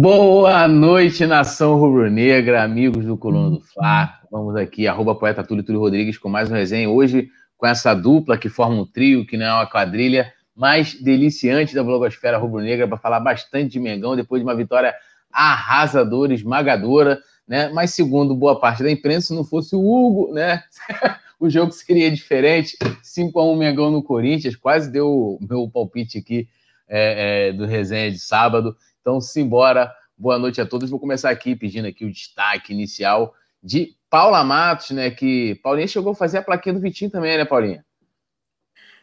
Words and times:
Boa 0.00 0.66
noite, 0.66 1.26
nação 1.26 1.76
rubro-negra, 1.76 2.62
amigos 2.62 3.04
do 3.04 3.18
Coluna 3.18 3.50
do 3.50 3.60
Fla. 3.60 4.18
Vamos 4.30 4.56
aqui, 4.56 4.88
arroba 4.88 5.14
poeta 5.14 5.44
Túlio, 5.44 5.62
Túlio 5.62 5.78
Rodrigues, 5.78 6.16
com 6.16 6.26
mais 6.26 6.50
um 6.50 6.54
resenha. 6.54 6.88
Hoje, 6.88 7.28
com 7.58 7.66
essa 7.66 7.92
dupla 7.92 8.38
que 8.38 8.48
forma 8.48 8.80
um 8.80 8.86
trio, 8.86 9.26
que 9.26 9.36
não 9.36 9.44
é 9.44 9.52
uma 9.52 9.66
quadrilha, 9.66 10.32
mais 10.56 10.94
deliciante 10.94 11.74
da 11.74 11.84
blogosfera 11.84 12.38
rubro-negra, 12.38 12.88
para 12.88 12.96
falar 12.96 13.20
bastante 13.20 13.72
de 13.72 13.78
Mengão, 13.78 14.16
depois 14.16 14.40
de 14.40 14.48
uma 14.48 14.56
vitória 14.56 14.94
arrasadora, 15.30 16.32
esmagadora, 16.32 17.20
né? 17.46 17.68
Mas 17.68 17.92
segundo 17.92 18.34
boa 18.34 18.58
parte 18.58 18.82
da 18.82 18.90
imprensa, 18.90 19.26
se 19.26 19.34
não 19.34 19.44
fosse 19.44 19.76
o 19.76 19.80
Hugo, 19.80 20.32
né? 20.32 20.62
o 21.38 21.50
jogo 21.50 21.72
seria 21.72 22.10
diferente. 22.10 22.74
5 23.02 23.38
a 23.38 23.44
1 23.44 23.54
Mengão 23.54 23.90
no 23.90 24.02
Corinthians, 24.02 24.56
quase 24.56 24.90
deu 24.90 25.10
o 25.10 25.38
meu 25.46 25.68
palpite 25.68 26.16
aqui 26.16 26.48
é, 26.88 27.48
é, 27.48 27.52
do 27.52 27.66
resenha 27.66 28.10
de 28.10 28.18
sábado. 28.18 28.74
Então, 29.00 29.20
simbora. 29.20 29.94
Boa 30.16 30.38
noite 30.38 30.60
a 30.60 30.66
todos. 30.66 30.90
Vou 30.90 31.00
começar 31.00 31.30
aqui 31.30 31.56
pedindo 31.56 31.88
aqui 31.88 32.04
o 32.04 32.12
destaque 32.12 32.72
inicial 32.72 33.34
de 33.62 33.96
Paula 34.10 34.44
Matos, 34.44 34.90
né? 34.90 35.10
Que 35.10 35.54
Paulinha 35.56 35.88
chegou 35.88 36.12
a 36.12 36.14
fazer 36.14 36.38
a 36.38 36.42
plaquinha 36.42 36.74
do 36.74 36.80
Vitinho 36.80 37.10
também, 37.10 37.38
né, 37.38 37.44
Paulinha? 37.44 37.84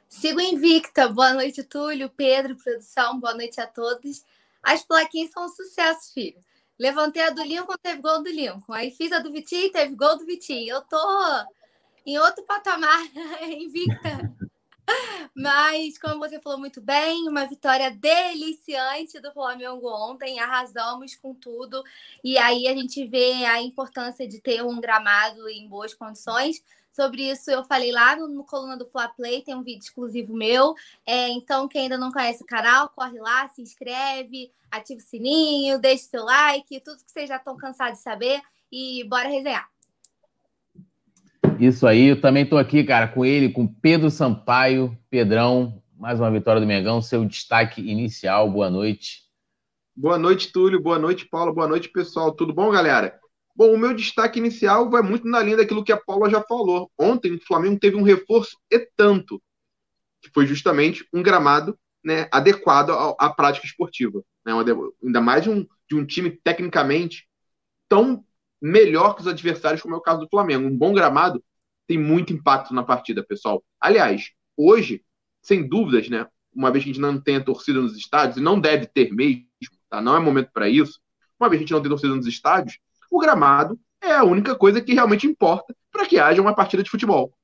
Sigo 0.07 0.39
invicta. 0.39 1.09
Boa 1.09 1.33
noite, 1.33 1.63
Túlio, 1.63 2.09
Pedro, 2.09 2.55
produção. 2.55 3.19
Boa 3.19 3.33
noite 3.33 3.59
a 3.59 3.65
todos. 3.65 4.23
As 4.61 4.83
plaquinhas 4.83 5.31
são 5.31 5.45
um 5.45 5.49
sucesso, 5.49 6.13
filho. 6.13 6.37
Levantei 6.79 7.23
a 7.23 7.31
do 7.31 7.41
Lincoln, 7.41 7.75
teve 7.81 8.01
gol 8.01 8.21
do 8.21 8.29
Lincoln. 8.29 8.73
Aí 8.73 8.91
fiz 8.91 9.11
a 9.11 9.19
do 9.19 9.31
Vitinho, 9.31 9.71
teve 9.71 9.95
gol 9.95 10.17
do 10.17 10.25
Vitinho. 10.25 10.75
Eu 10.75 10.81
tô 10.81 10.97
em 12.05 12.17
outro 12.19 12.43
patamar, 12.43 13.01
invicta. 13.41 14.31
Mas, 15.35 15.97
como 15.97 16.19
você 16.19 16.39
falou 16.39 16.57
muito 16.57 16.81
bem, 16.81 17.27
uma 17.27 17.45
vitória 17.45 17.91
deliciante 17.91 19.19
do 19.19 19.31
Flamengo 19.31 19.87
ontem, 19.87 20.39
arrasamos 20.39 21.15
com 21.15 21.33
tudo. 21.33 21.83
E 22.23 22.37
aí 22.37 22.67
a 22.67 22.73
gente 22.73 23.05
vê 23.05 23.45
a 23.45 23.61
importância 23.61 24.27
de 24.27 24.41
ter 24.41 24.63
um 24.63 24.79
gramado 24.79 25.47
em 25.49 25.67
boas 25.67 25.93
condições. 25.93 26.63
Sobre 26.91 27.29
isso 27.29 27.51
eu 27.51 27.63
falei 27.63 27.91
lá 27.91 28.15
no, 28.15 28.27
no 28.27 28.43
Coluna 28.43 28.75
do 28.75 28.87
Fla 28.87 29.07
Play, 29.07 29.43
tem 29.43 29.53
um 29.53 29.61
vídeo 29.61 29.83
exclusivo 29.83 30.33
meu. 30.33 30.73
É, 31.05 31.29
então, 31.29 31.67
quem 31.67 31.83
ainda 31.83 31.97
não 31.97 32.11
conhece 32.11 32.41
o 32.41 32.47
canal, 32.47 32.89
corre 32.89 33.19
lá, 33.19 33.47
se 33.49 33.61
inscreve, 33.61 34.51
ativa 34.71 34.99
o 34.99 35.03
sininho, 35.03 35.77
deixe 35.77 36.05
seu 36.05 36.23
like, 36.23 36.79
tudo 36.79 37.03
que 37.03 37.11
vocês 37.11 37.29
já 37.29 37.35
estão 37.37 37.55
cansados 37.55 37.99
de 37.99 38.03
saber. 38.03 38.41
E 38.71 39.03
bora 39.03 39.29
resenhar. 39.29 39.69
Isso 41.59 41.87
aí, 41.87 42.09
eu 42.09 42.21
também 42.21 42.43
estou 42.43 42.59
aqui, 42.59 42.83
cara, 42.83 43.07
com 43.07 43.25
ele, 43.25 43.49
com 43.49 43.65
Pedro 43.67 44.11
Sampaio. 44.11 44.95
Pedrão, 45.09 45.81
mais 45.97 46.19
uma 46.19 46.29
vitória 46.29 46.61
do 46.61 46.67
Mengão, 46.67 47.01
seu 47.01 47.25
destaque 47.25 47.81
inicial, 47.81 48.51
boa 48.51 48.69
noite. 48.69 49.23
Boa 49.95 50.19
noite, 50.19 50.51
Túlio, 50.51 50.79
boa 50.79 50.99
noite, 50.99 51.25
Paulo, 51.25 51.51
boa 51.51 51.67
noite, 51.67 51.89
pessoal. 51.89 52.31
Tudo 52.31 52.53
bom, 52.53 52.69
galera? 52.69 53.19
Bom, 53.55 53.73
o 53.73 53.77
meu 53.77 53.95
destaque 53.95 54.37
inicial 54.37 54.87
vai 54.91 55.01
muito 55.01 55.27
na 55.27 55.41
linha 55.41 55.57
daquilo 55.57 55.83
que 55.83 55.91
a 55.91 55.97
Paula 55.97 56.29
já 56.29 56.41
falou. 56.43 56.91
Ontem 56.95 57.33
o 57.33 57.41
Flamengo 57.41 57.79
teve 57.79 57.95
um 57.95 58.03
reforço 58.03 58.55
e 58.71 58.79
tanto, 58.95 59.41
que 60.21 60.29
foi 60.31 60.45
justamente 60.45 61.07
um 61.11 61.23
gramado 61.23 61.75
né, 62.03 62.27
adequado 62.31 62.91
à, 63.17 63.29
prática 63.31 63.65
esportiva. 63.65 64.21
Né? 64.45 64.53
Ainda 65.03 65.21
mais 65.21 65.47
um, 65.47 65.65
de 65.89 65.95
um 65.95 66.05
time 66.05 66.29
tecnicamente 66.29 67.27
tão 67.89 68.23
melhor 68.61 69.15
que 69.15 69.21
os 69.21 69.27
adversários, 69.27 69.81
como 69.81 69.95
é 69.95 69.97
o 69.97 70.01
caso 70.01 70.21
do 70.21 70.29
Flamengo. 70.29 70.67
Um 70.67 70.77
bom 70.77 70.93
gramado 70.93 71.43
tem 71.87 71.97
muito 71.97 72.33
impacto 72.33 72.73
na 72.73 72.83
partida, 72.83 73.23
pessoal. 73.23 73.63
Aliás, 73.79 74.31
hoje, 74.55 75.03
sem 75.41 75.67
dúvidas, 75.67 76.09
né? 76.09 76.27
Uma 76.53 76.71
vez 76.71 76.83
que 76.83 76.89
a 76.89 76.93
gente 76.93 77.01
não 77.01 77.19
tem 77.19 77.37
a 77.37 77.43
torcida 77.43 77.79
nos 77.79 77.95
estádios, 77.95 78.37
e 78.37 78.41
não 78.41 78.59
deve 78.59 78.87
ter 78.87 79.13
mesmo, 79.13 79.45
tá? 79.89 80.01
Não 80.01 80.15
é 80.15 80.19
momento 80.19 80.51
para 80.51 80.67
isso. 80.67 80.99
Uma 81.39 81.49
vez 81.49 81.59
que 81.59 81.63
a 81.63 81.65
gente 81.65 81.73
não 81.73 81.81
tem 81.81 81.89
torcida 81.89 82.15
nos 82.15 82.25
estádios, 82.25 82.79
o 83.11 83.19
gramado 83.19 83.79
é 84.01 84.13
a 84.13 84.23
única 84.23 84.55
coisa 84.55 84.81
que 84.81 84.93
realmente 84.93 85.27
importa 85.27 85.75
para 85.91 86.05
que 86.05 86.19
haja 86.19 86.41
uma 86.41 86.55
partida 86.55 86.83
de 86.83 86.89
futebol. 86.89 87.36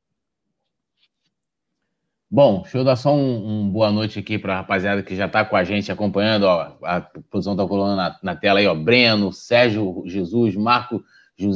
Bom, 2.35 2.63
deixa 2.63 2.79
eu 2.79 2.83
dar 2.83 2.95
só 2.95 3.13
um, 3.13 3.61
um 3.61 3.69
boa 3.69 3.91
noite 3.91 4.17
aqui 4.17 4.39
para 4.39 4.53
a 4.53 4.55
rapaziada 4.55 5.03
que 5.03 5.15
já 5.15 5.27
está 5.27 5.45
com 5.45 5.55
a 5.55 5.63
gente 5.63 5.91
acompanhando. 5.91 6.45
Ó, 6.45 6.75
a 6.81 6.99
produção 7.29 7.53
está 7.53 7.63
colando 7.67 7.95
na, 7.95 8.17
na, 8.23 8.35
tela 8.35 8.57
aí, 8.57 8.65
ó. 8.65 8.73
Breno, 8.73 9.31
Sérgio 9.31 10.01
Jesus, 10.07 10.55
Marco 10.55 11.03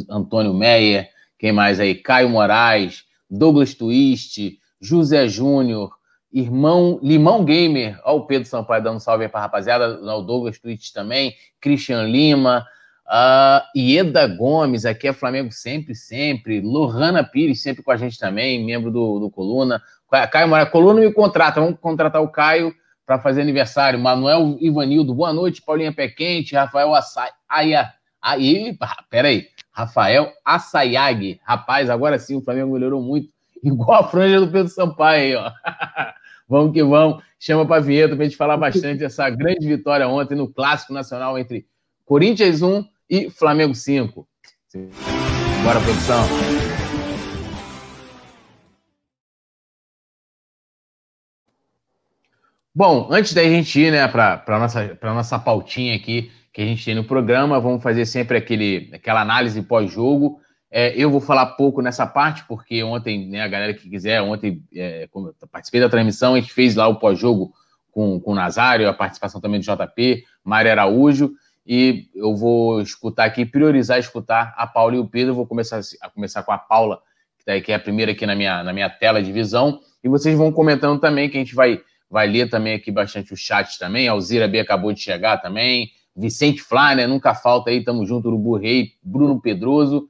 Antônio 0.08 0.54
Meyer, 0.54 1.10
quem 1.40 1.52
mais 1.52 1.80
aí? 1.80 1.96
Caio 1.96 2.30
Moraes, 2.30 3.06
Douglas 3.28 3.74
Twist, 3.74 4.60
José 4.80 5.28
Júnior, 5.28 5.90
irmão 6.32 7.00
Limão 7.02 7.44
Gamer, 7.44 8.00
ó, 8.06 8.16
o 8.18 8.28
Pedro 8.28 8.48
Sampaio 8.48 8.84
dando 8.84 8.98
um 8.98 9.00
salve 9.00 9.28
para 9.28 9.40
a 9.40 9.44
rapaziada, 9.44 10.00
o 10.00 10.22
Douglas 10.22 10.60
Twist 10.60 10.94
também, 10.94 11.34
Christian 11.60 12.04
Lima, 12.04 12.64
uh, 13.08 13.66
Ieda 13.76 14.28
Gomes, 14.28 14.86
aqui 14.86 15.08
é 15.08 15.14
Flamengo 15.14 15.52
sempre, 15.52 15.96
sempre, 15.96 16.62
Lohana 16.62 17.24
Pires 17.24 17.62
sempre 17.62 17.84
com 17.84 17.92
a 17.92 17.98
gente 17.98 18.20
também, 18.20 18.64
membro 18.66 18.92
do, 18.92 19.20
do 19.20 19.30
Coluna, 19.30 19.82
Caio 20.32 20.48
Moraes, 20.48 20.70
Coluna 20.70 21.02
me 21.02 21.12
contrata, 21.12 21.60
vamos 21.60 21.80
contratar 21.80 22.22
o 22.22 22.30
Caio 22.30 22.74
para 23.06 23.20
fazer 23.20 23.42
aniversário, 23.42 24.00
Manuel 24.00 24.58
Ivanildo, 24.60 25.14
boa 25.14 25.32
noite, 25.34 25.62
Paulinha 25.62 25.94
Pé 25.94 26.10
Quente, 26.10 26.56
Rafael 26.56 26.94
Assai, 26.94 27.30
aí, 27.48 27.74
aí, 28.22 28.78
peraí, 29.10 29.48
Rafael 29.78 30.34
Assayag. 30.44 31.40
Rapaz, 31.44 31.88
agora 31.88 32.18
sim 32.18 32.36
o 32.36 32.42
Flamengo 32.42 32.74
melhorou 32.74 33.00
muito. 33.00 33.30
Igual 33.64 34.02
a 34.02 34.08
franja 34.08 34.40
do 34.40 34.52
Pedro 34.52 34.70
Sampaio 34.70 35.22
aí, 35.22 35.36
ó. 35.36 35.52
vamos 36.50 36.74
que 36.74 36.84
vamos. 36.84 37.24
Chama 37.40 37.64
para 37.64 37.78
a 37.78 37.80
vinheta 37.80 38.16
para 38.16 38.26
a 38.26 38.28
gente 38.28 38.38
falar 38.38 38.58
bastante 38.58 38.98
dessa 38.98 39.30
grande 39.30 39.68
vitória 39.68 40.08
ontem 40.08 40.34
no 40.34 40.48
Clássico 40.48 40.92
Nacional 40.94 41.38
entre 41.38 41.68
Corinthians 42.06 42.64
1 42.64 42.84
e 43.10 43.30
Flamengo 43.30 43.74
5. 43.74 44.28
Bora, 45.64 45.80
produção. 45.82 46.24
Bom, 52.76 53.08
antes 53.10 53.34
da 53.34 53.44
gente 53.44 53.80
ir 53.80 53.92
né, 53.92 54.08
para 54.08 54.44
a 54.46 54.60
nossa, 54.60 55.00
nossa 55.02 55.40
pautinha 55.40 55.96
aqui, 55.96 56.32
que 56.54 56.62
a 56.62 56.66
gente 56.66 56.86
tem 56.86 56.94
no 56.94 57.04
programa. 57.04 57.60
Vamos 57.60 57.82
fazer 57.82 58.06
sempre 58.06 58.38
aquele, 58.38 58.92
aquela 58.94 59.22
análise 59.22 59.62
pós-jogo. 59.62 60.40
É, 60.70 60.94
eu 60.96 61.10
vou 61.10 61.22
falar 61.22 61.46
pouco 61.56 61.82
nessa 61.82 62.06
parte, 62.06 62.44
porque 62.48 62.84
ontem, 62.84 63.28
né, 63.28 63.42
a 63.42 63.48
galera 63.48 63.74
que 63.74 63.90
quiser, 63.90 64.22
ontem, 64.22 64.62
é, 64.76 65.08
participei 65.52 65.82
da 65.82 65.90
transmissão, 65.90 66.36
a 66.36 66.40
gente 66.40 66.54
fez 66.54 66.76
lá 66.76 66.88
o 66.88 67.00
pós-jogo 67.00 67.52
com, 67.92 68.20
com 68.20 68.32
o 68.32 68.36
Nazário, 68.36 68.88
a 68.88 68.94
participação 68.94 69.42
também 69.42 69.60
do 69.60 69.66
JP, 69.66 70.24
Mário 70.44 70.70
Araújo, 70.70 71.34
e 71.68 72.10
eu 72.16 72.34
vou 72.34 72.80
escutar 72.80 73.26
aqui, 73.26 73.46
priorizar 73.46 74.00
escutar 74.00 74.54
a 74.56 74.66
Paula 74.66 74.96
e 74.96 75.00
o 75.00 75.06
Pedro. 75.06 75.36
vou 75.36 75.46
começar 75.46 75.82
a 76.02 76.10
começar 76.10 76.42
com 76.44 76.54
a 76.54 76.58
Paula, 76.58 77.02
que, 77.38 77.44
tá, 77.44 77.60
que 77.60 77.74
é 77.74 77.76
a 77.76 77.80
primeira 77.80 78.14
aqui 78.14 78.26
na 78.26 78.36
minha, 78.36 78.64
na 78.64 78.72
minha 78.72 78.90
tela 78.90 79.22
de 79.22 79.34
visão, 79.34 79.82
e 80.02 80.08
vocês 80.08 80.38
vão 80.38 80.50
comentando 80.50 80.98
também, 80.98 81.30
que 81.30 81.36
a 81.36 81.42
gente 81.42 81.54
vai, 81.54 81.82
vai 82.10 82.26
ler 82.26 82.50
também 82.50 82.74
aqui 82.74 82.90
bastante 82.90 83.34
o 83.34 83.38
chat 83.38 83.78
também. 83.78 84.08
A 84.08 84.14
Alzira 84.14 84.48
B 84.48 84.62
acabou 84.62 84.94
de 84.94 85.02
chegar 85.02 85.42
também. 85.42 85.92
Vicente 86.16 86.62
Flá, 86.62 86.96
né? 86.96 87.06
Nunca 87.06 87.36
falta 87.36 87.70
aí, 87.70 87.84
tamo 87.84 88.06
junto, 88.06 88.30
Urubu 88.30 88.56
Rei, 88.56 88.94
Bruno 89.04 89.42
Pedroso. 89.42 90.08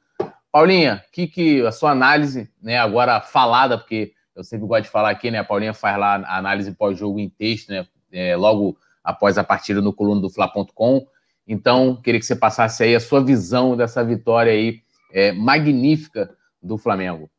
Paulinha, 0.52 1.04
que, 1.12 1.28
que 1.28 1.66
a 1.66 1.72
sua 1.72 1.92
análise, 1.92 2.50
né, 2.62 2.78
agora 2.78 3.20
falada, 3.20 3.78
porque 3.78 4.14
eu 4.36 4.44
sempre 4.44 4.68
gosto 4.68 4.84
de 4.84 4.90
falar 4.90 5.10
aqui, 5.10 5.32
né? 5.32 5.40
A 5.40 5.44
Paulinha 5.44 5.74
faz 5.74 5.98
lá 5.98 6.18
a 6.18 6.38
análise 6.38 6.72
pós-jogo 6.72 7.20
em 7.20 7.28
texto, 7.30 7.70
né? 7.70 7.88
É, 8.12 8.36
logo 8.36 8.78
após 9.04 9.38
a 9.38 9.44
partida 9.44 9.82
no 9.82 9.92
coluna 9.92 10.22
do 10.22 10.30
Fla.com. 10.30 11.08
Então, 11.48 11.96
queria 12.02 12.20
que 12.20 12.26
você 12.26 12.36
passasse 12.36 12.84
aí 12.84 12.96
a 12.96 13.00
sua 13.00 13.24
visão 13.24 13.78
dessa 13.78 14.04
vitória 14.04 14.52
aí 14.52 14.82
é, 15.12 15.32
magnífica 15.32 16.36
do 16.62 16.78
Flamengo. 16.78 17.30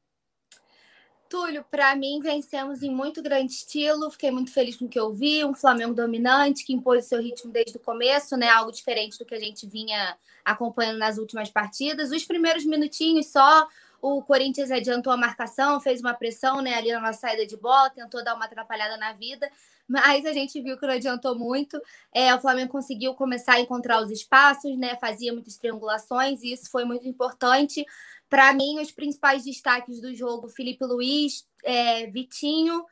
Túlio, 1.29 1.63
para 1.71 1.95
mim, 1.95 2.21
vencemos 2.21 2.83
em 2.83 2.91
muito 2.91 3.23
grande 3.23 3.53
estilo. 3.53 4.11
Fiquei 4.11 4.31
muito 4.31 4.51
feliz 4.51 4.77
com 4.77 4.87
o 4.87 4.89
que 4.89 4.99
eu 4.99 5.13
vi. 5.13 5.45
Um 5.45 5.55
Flamengo 5.55 5.93
dominante, 5.93 6.65
que 6.65 6.73
impôs 6.73 7.05
o 7.05 7.09
seu 7.09 7.21
ritmo 7.21 7.53
desde 7.53 7.77
o 7.77 7.81
começo, 7.81 8.35
né? 8.35 8.49
Algo 8.49 8.73
diferente 8.73 9.19
do 9.19 9.27
que 9.27 9.35
a 9.35 9.39
gente 9.41 9.67
vinha 9.67 10.17
acompanhando 10.43 10.99
nas 10.99 11.19
últimas 11.19 11.51
partidas. 11.51 12.11
Os 12.11 12.25
primeiros 12.25 12.65
minutinhos 12.65 13.27
só, 13.27 13.69
o 14.01 14.23
Corinthians 14.23 14.71
adiantou 14.71 15.13
a 15.13 15.17
marcação, 15.17 15.81
fez 15.81 16.01
uma 16.01 16.15
pressão 16.15 16.63
né, 16.63 16.75
ali 16.75 16.93
na 16.93 17.01
nossa 17.01 17.21
saída 17.21 17.45
de 17.45 17.57
bola, 17.57 17.91
tentou 17.91 18.25
dar 18.25 18.35
uma 18.35 18.47
atrapalhada 18.47 18.97
na 18.97 19.13
vida, 19.13 19.51
mas 19.89 20.27
a 20.27 20.33
gente 20.33 20.61
viu 20.61 20.77
que 20.77 20.87
não 20.87 20.95
adiantou 20.95 21.35
muito. 21.35 21.81
É, 22.13 22.35
o 22.35 22.41
Flamengo 22.41 22.71
conseguiu 22.71 23.15
começar 23.15 23.55
a 23.55 23.61
encontrar 23.61 24.03
os 24.03 24.11
espaços, 24.11 24.77
né? 24.77 24.97
Fazia 25.01 25.33
muitas 25.33 25.57
triangulações, 25.57 26.43
e 26.43 26.53
isso 26.53 26.71
foi 26.71 26.85
muito 26.85 27.09
importante. 27.09 27.87
Para 28.29 28.53
mim, 28.53 28.79
os 28.81 28.91
principais 28.93 29.45
destaques 29.45 30.01
do 30.01 30.15
jogo, 30.15 30.49
Felipe 30.49 30.85
Luiz, 30.85 31.49
é, 31.65 32.07
Vitinho, 32.09 32.85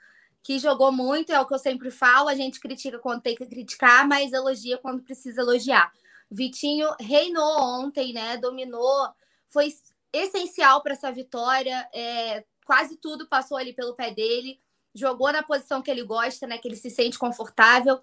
que 0.43 0.59
jogou 0.59 0.91
muito, 0.91 1.33
é 1.33 1.41
o 1.41 1.47
que 1.47 1.53
eu 1.53 1.59
sempre 1.59 1.91
falo. 1.91 2.29
A 2.29 2.35
gente 2.35 2.59
critica 2.59 2.99
quando 2.99 3.21
tem 3.21 3.35
que 3.35 3.45
criticar, 3.45 4.09
mas 4.09 4.33
elogia 4.33 4.79
quando 4.79 5.03
precisa 5.03 5.43
elogiar. 5.43 5.93
Vitinho 6.31 6.89
reinou 6.99 7.61
ontem, 7.61 8.15
né? 8.15 8.39
Dominou, 8.39 9.09
foi 9.49 9.69
essencial 10.13 10.83
para 10.83 10.95
essa 10.95 11.13
vitória. 11.13 11.87
É, 11.93 12.45
quase 12.65 12.97
tudo 12.97 13.29
passou 13.29 13.59
ali 13.59 13.75
pelo 13.75 13.95
pé 13.95 14.11
dele. 14.11 14.59
Jogou 14.97 15.31
na 15.31 15.43
posição 15.43 15.83
que 15.83 15.91
ele 15.91 16.03
gosta, 16.03 16.47
né? 16.47 16.59
Que 16.59 16.69
ele 16.69 16.77
se 16.77 16.91
sente 16.91 17.19
confortável. 17.19 18.01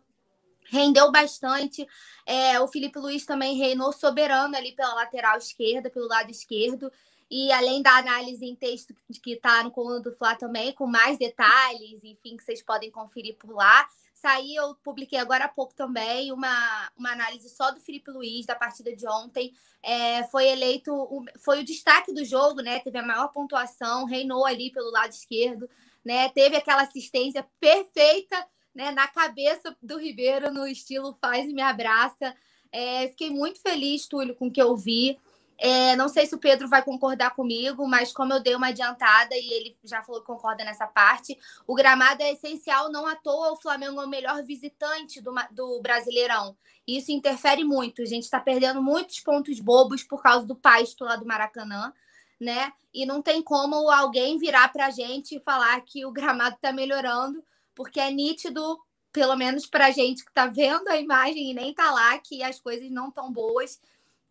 rendeu 0.69 1.11
bastante. 1.11 1.85
É, 2.25 2.59
o 2.59 2.67
Felipe 2.67 2.99
Luiz 2.99 3.25
também 3.25 3.57
reinou 3.57 3.91
soberano 3.91 4.55
ali 4.55 4.73
pela 4.73 4.93
lateral 4.93 5.37
esquerda, 5.37 5.89
pelo 5.89 6.07
lado 6.07 6.29
esquerdo. 6.31 6.91
E 7.29 7.51
além 7.51 7.81
da 7.81 7.97
análise 7.97 8.45
em 8.45 8.55
texto 8.55 8.93
que 9.23 9.31
está 9.33 9.63
no 9.63 9.71
coluna 9.71 9.99
do 9.99 10.13
Fla 10.15 10.35
também, 10.35 10.71
com 10.71 10.85
mais 10.85 11.17
detalhes, 11.17 12.03
enfim, 12.03 12.37
que 12.37 12.43
vocês 12.43 12.61
podem 12.61 12.91
conferir 12.91 13.35
por 13.37 13.51
lá. 13.55 13.87
Saí, 14.13 14.55
eu 14.55 14.75
publiquei 14.75 15.17
agora 15.17 15.45
há 15.45 15.49
pouco 15.49 15.73
também 15.73 16.31
uma, 16.31 16.91
uma 16.95 17.11
análise 17.11 17.49
só 17.49 17.71
do 17.71 17.79
Felipe 17.79 18.11
Luiz, 18.11 18.45
da 18.45 18.55
partida 18.55 18.95
de 18.95 19.07
ontem. 19.07 19.51
É, 19.81 20.23
foi 20.25 20.47
eleito, 20.47 21.25
foi 21.39 21.61
o 21.61 21.65
destaque 21.65 22.13
do 22.13 22.23
jogo, 22.23 22.61
né? 22.61 22.79
Teve 22.79 22.99
a 22.99 23.05
maior 23.05 23.29
pontuação, 23.29 24.05
reinou 24.05 24.45
ali 24.45 24.71
pelo 24.71 24.91
lado 24.91 25.11
esquerdo, 25.11 25.67
né? 26.03 26.29
Teve 26.29 26.57
aquela 26.57 26.83
assistência 26.83 27.45
perfeita 27.59 28.47
né, 28.73 28.91
na 28.91 29.07
cabeça 29.07 29.75
do 29.81 29.97
Ribeiro, 29.97 30.51
no 30.51 30.67
estilo 30.67 31.17
faz 31.21 31.45
e 31.49 31.53
me 31.53 31.61
abraça. 31.61 32.35
É, 32.71 33.07
fiquei 33.09 33.29
muito 33.29 33.61
feliz, 33.61 34.07
Túlio, 34.07 34.35
com 34.35 34.47
o 34.47 34.51
que 34.51 34.61
eu 34.61 34.75
vi. 34.75 35.19
É, 35.57 35.95
não 35.95 36.09
sei 36.09 36.25
se 36.25 36.33
o 36.33 36.39
Pedro 36.39 36.67
vai 36.67 36.81
concordar 36.81 37.35
comigo, 37.35 37.87
mas 37.87 38.11
como 38.11 38.33
eu 38.33 38.41
dei 38.41 38.55
uma 38.55 38.67
adiantada 38.67 39.35
e 39.35 39.53
ele 39.53 39.77
já 39.83 40.01
falou 40.01 40.19
que 40.19 40.27
concorda 40.27 40.63
nessa 40.63 40.87
parte, 40.87 41.37
o 41.67 41.75
gramado 41.75 42.23
é 42.23 42.31
essencial, 42.31 42.91
não 42.91 43.05
à 43.05 43.15
toa 43.15 43.53
o 43.53 43.55
Flamengo 43.55 44.01
é 44.01 44.05
o 44.05 44.09
melhor 44.09 44.43
visitante 44.43 45.21
do, 45.21 45.33
do 45.51 45.79
Brasileirão. 45.81 46.57
Isso 46.87 47.11
interfere 47.11 47.63
muito. 47.63 48.01
A 48.01 48.05
gente 48.05 48.23
está 48.23 48.39
perdendo 48.39 48.81
muitos 48.81 49.19
pontos 49.19 49.59
bobos 49.59 50.03
por 50.03 50.21
causa 50.21 50.45
do 50.45 50.55
pasto 50.55 51.05
lá 51.05 51.15
do 51.15 51.25
Maracanã, 51.25 51.93
né? 52.39 52.71
E 52.93 53.05
não 53.05 53.21
tem 53.21 53.41
como 53.41 53.89
alguém 53.89 54.37
virar 54.37 54.71
para 54.71 54.87
a 54.87 54.91
gente 54.91 55.35
e 55.35 55.39
falar 55.39 55.79
que 55.81 56.05
o 56.05 56.11
gramado 56.11 56.55
está 56.55 56.71
melhorando, 56.71 57.43
porque 57.73 57.99
é 57.99 58.11
nítido, 58.11 58.79
pelo 59.11 59.35
menos 59.35 59.65
para 59.65 59.87
a 59.87 59.91
gente 59.91 60.23
que 60.23 60.31
está 60.31 60.47
vendo 60.47 60.87
a 60.87 60.99
imagem 60.99 61.51
e 61.51 61.53
nem 61.53 61.71
está 61.71 61.91
lá, 61.91 62.17
que 62.19 62.43
as 62.43 62.59
coisas 62.59 62.89
não 62.91 63.09
estão 63.09 63.31
boas. 63.31 63.79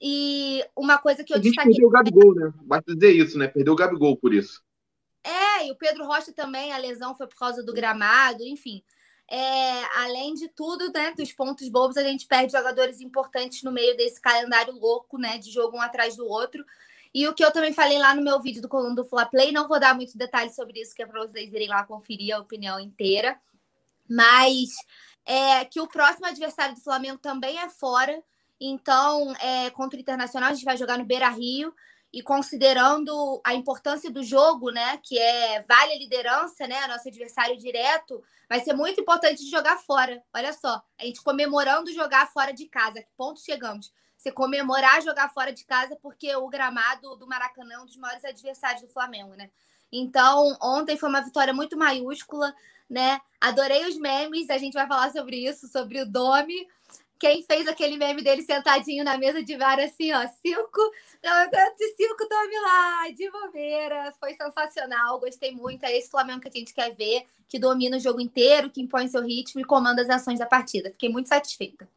E 0.01 0.65
uma 0.77 0.99
coisa 0.99 1.23
que 1.23 1.33
eu 1.33 1.39
destaquei. 1.39 1.73
Perdeu 1.73 1.89
o 1.89 1.91
Gabigol, 1.91 2.35
né? 2.35 2.53
Basta 2.63 2.95
dizer 2.95 3.13
isso, 3.13 3.39
né? 3.39 3.47
Perdeu 3.47 3.73
o 3.73 3.77
Gabigol 3.77 4.17
por 4.17 4.35
isso. 4.35 4.63
É, 5.23 5.69
e 5.69 5.71
o 5.71 5.77
Pedro 5.77 6.05
Rocha 6.05 6.33
também, 6.33 6.73
a 6.73 6.79
lesão 6.79 7.15
foi 7.15 7.29
por 7.29 7.39
causa 7.39 7.63
do 7.63 7.73
gramado, 7.73 8.43
enfim. 8.43 8.83
É, 9.31 9.85
além 10.01 10.35
de 10.35 10.49
tudo, 10.49 10.93
né, 10.93 11.15
dos 11.17 11.33
pontos 11.33 11.69
bobos, 11.69 11.97
a 11.97 12.03
gente 12.03 12.27
perde 12.27 12.53
jogadores 12.53 13.01
importantes 13.01 13.63
no 13.63 13.71
meio 13.71 13.97
desse 13.97 14.21
calendário 14.21 14.75
louco, 14.75 15.17
né, 15.17 15.39
de 15.39 15.51
jogo 15.51 15.77
um 15.77 15.81
atrás 15.81 16.17
do 16.17 16.27
outro. 16.27 16.65
E 17.15 17.29
o 17.29 17.35
que 17.35 17.45
eu 17.45 17.53
também 17.53 17.75
falei 17.75 17.99
lá 17.99 18.15
no 18.15 18.23
meu 18.23 18.41
vídeo 18.41 18.63
do 18.63 18.69
coluna 18.69 18.95
do 18.95 19.05
Fla 19.05 19.27
Play, 19.27 19.53
não 19.53 19.69
vou 19.69 19.79
dar 19.79 19.95
muito 19.95 20.17
detalhes 20.17 20.55
sobre 20.55 20.81
isso, 20.81 20.95
que 20.95 21.03
é 21.03 21.07
para 21.07 21.21
vocês 21.21 21.53
irem 21.53 21.69
lá 21.69 21.85
conferir 21.85 22.35
a 22.35 22.41
opinião 22.41 22.81
inteira. 22.81 23.39
Mas 24.09 24.71
é, 25.25 25.65
que 25.65 25.81
o 25.81 25.87
próximo 25.87 26.27
adversário 26.27 26.75
do 26.75 26.81
Flamengo 26.81 27.19
também 27.19 27.59
é 27.59 27.69
fora. 27.69 28.23
Então, 28.61 29.35
é, 29.41 29.71
contra 29.71 29.99
o 29.99 30.01
Internacional, 30.01 30.51
a 30.51 30.55
gente 30.55 30.65
vai 30.65 30.77
jogar 30.77 30.99
no 30.99 31.05
Beira 31.05 31.29
Rio. 31.29 31.75
E 32.13 32.23
considerando 32.23 33.41
a 33.43 33.55
importância 33.55 34.11
do 34.11 34.23
jogo, 34.23 34.71
né? 34.71 34.99
Que 35.03 35.19
é 35.19 35.63
vale 35.63 35.95
a 35.95 35.99
liderança, 35.99 36.67
né? 36.67 36.87
Nosso 36.87 37.09
adversário 37.09 37.57
direto, 37.57 38.23
vai 38.47 38.61
ser 38.61 38.75
muito 38.75 39.01
importante 39.01 39.49
jogar 39.49 39.79
fora. 39.79 40.23
Olha 40.35 40.53
só, 40.53 40.83
a 40.99 41.05
gente 41.07 41.23
comemorando 41.23 41.91
jogar 41.91 42.31
fora 42.31 42.53
de 42.53 42.67
casa. 42.67 43.01
Que 43.01 43.09
ponto 43.17 43.41
chegamos? 43.41 43.91
Você 44.23 44.31
comemorar 44.31 45.03
jogar 45.03 45.31
fora 45.31 45.53
de 45.53 45.65
casa, 45.65 45.97
porque 46.01 46.33
o 46.37 46.47
gramado 46.47 47.17
do 47.17 47.27
Maracanã 47.27 47.75
é 47.75 47.79
um 47.81 47.85
dos 47.85 47.97
maiores 47.97 48.25
adversários 48.25 48.83
do 48.83 48.89
Flamengo, 48.89 49.35
né? 49.35 49.51
Então, 49.91 50.57
ontem 50.63 50.97
foi 50.97 51.09
uma 51.09 51.23
vitória 51.23 51.53
muito 51.53 51.77
maiúscula, 51.77 52.55
né? 52.89 53.21
Adorei 53.41 53.85
os 53.85 53.97
memes, 53.97 54.49
a 54.49 54.59
gente 54.59 54.75
vai 54.75 54.87
falar 54.87 55.11
sobre 55.11 55.45
isso, 55.45 55.67
sobre 55.67 56.01
o 56.01 56.07
Domi. 56.07 56.69
Quem 57.19 57.43
fez 57.43 57.67
aquele 57.67 57.97
meme 57.97 58.23
dele 58.23 58.43
sentadinho 58.43 59.03
na 59.03 59.19
mesa 59.19 59.43
de 59.43 59.57
VAR, 59.57 59.81
assim, 59.81 60.13
ó, 60.13 60.25
cinco, 60.41 60.81
de 61.77 61.89
cinco, 61.97 62.29
tome 62.29 62.61
lá, 62.61 63.11
de 63.11 63.29
bobeira. 63.29 64.15
Foi 64.21 64.35
sensacional, 64.35 65.19
gostei 65.19 65.51
muito. 65.51 65.83
É 65.83 65.99
esse 65.99 66.09
Flamengo 66.09 66.41
que 66.41 66.49
a 66.49 66.53
gente 66.53 66.73
quer 66.73 66.95
ver, 66.95 67.27
que 67.49 67.59
domina 67.59 67.97
o 67.97 68.01
jogo 68.01 68.21
inteiro, 68.21 68.71
que 68.71 68.81
impõe 68.81 69.09
seu 69.09 69.23
ritmo 69.23 69.61
e 69.61 69.65
comanda 69.65 70.01
as 70.01 70.11
ações 70.11 70.39
da 70.39 70.47
partida. 70.47 70.93
Fiquei 70.93 71.09
muito 71.09 71.29
satisfeita. 71.29 71.89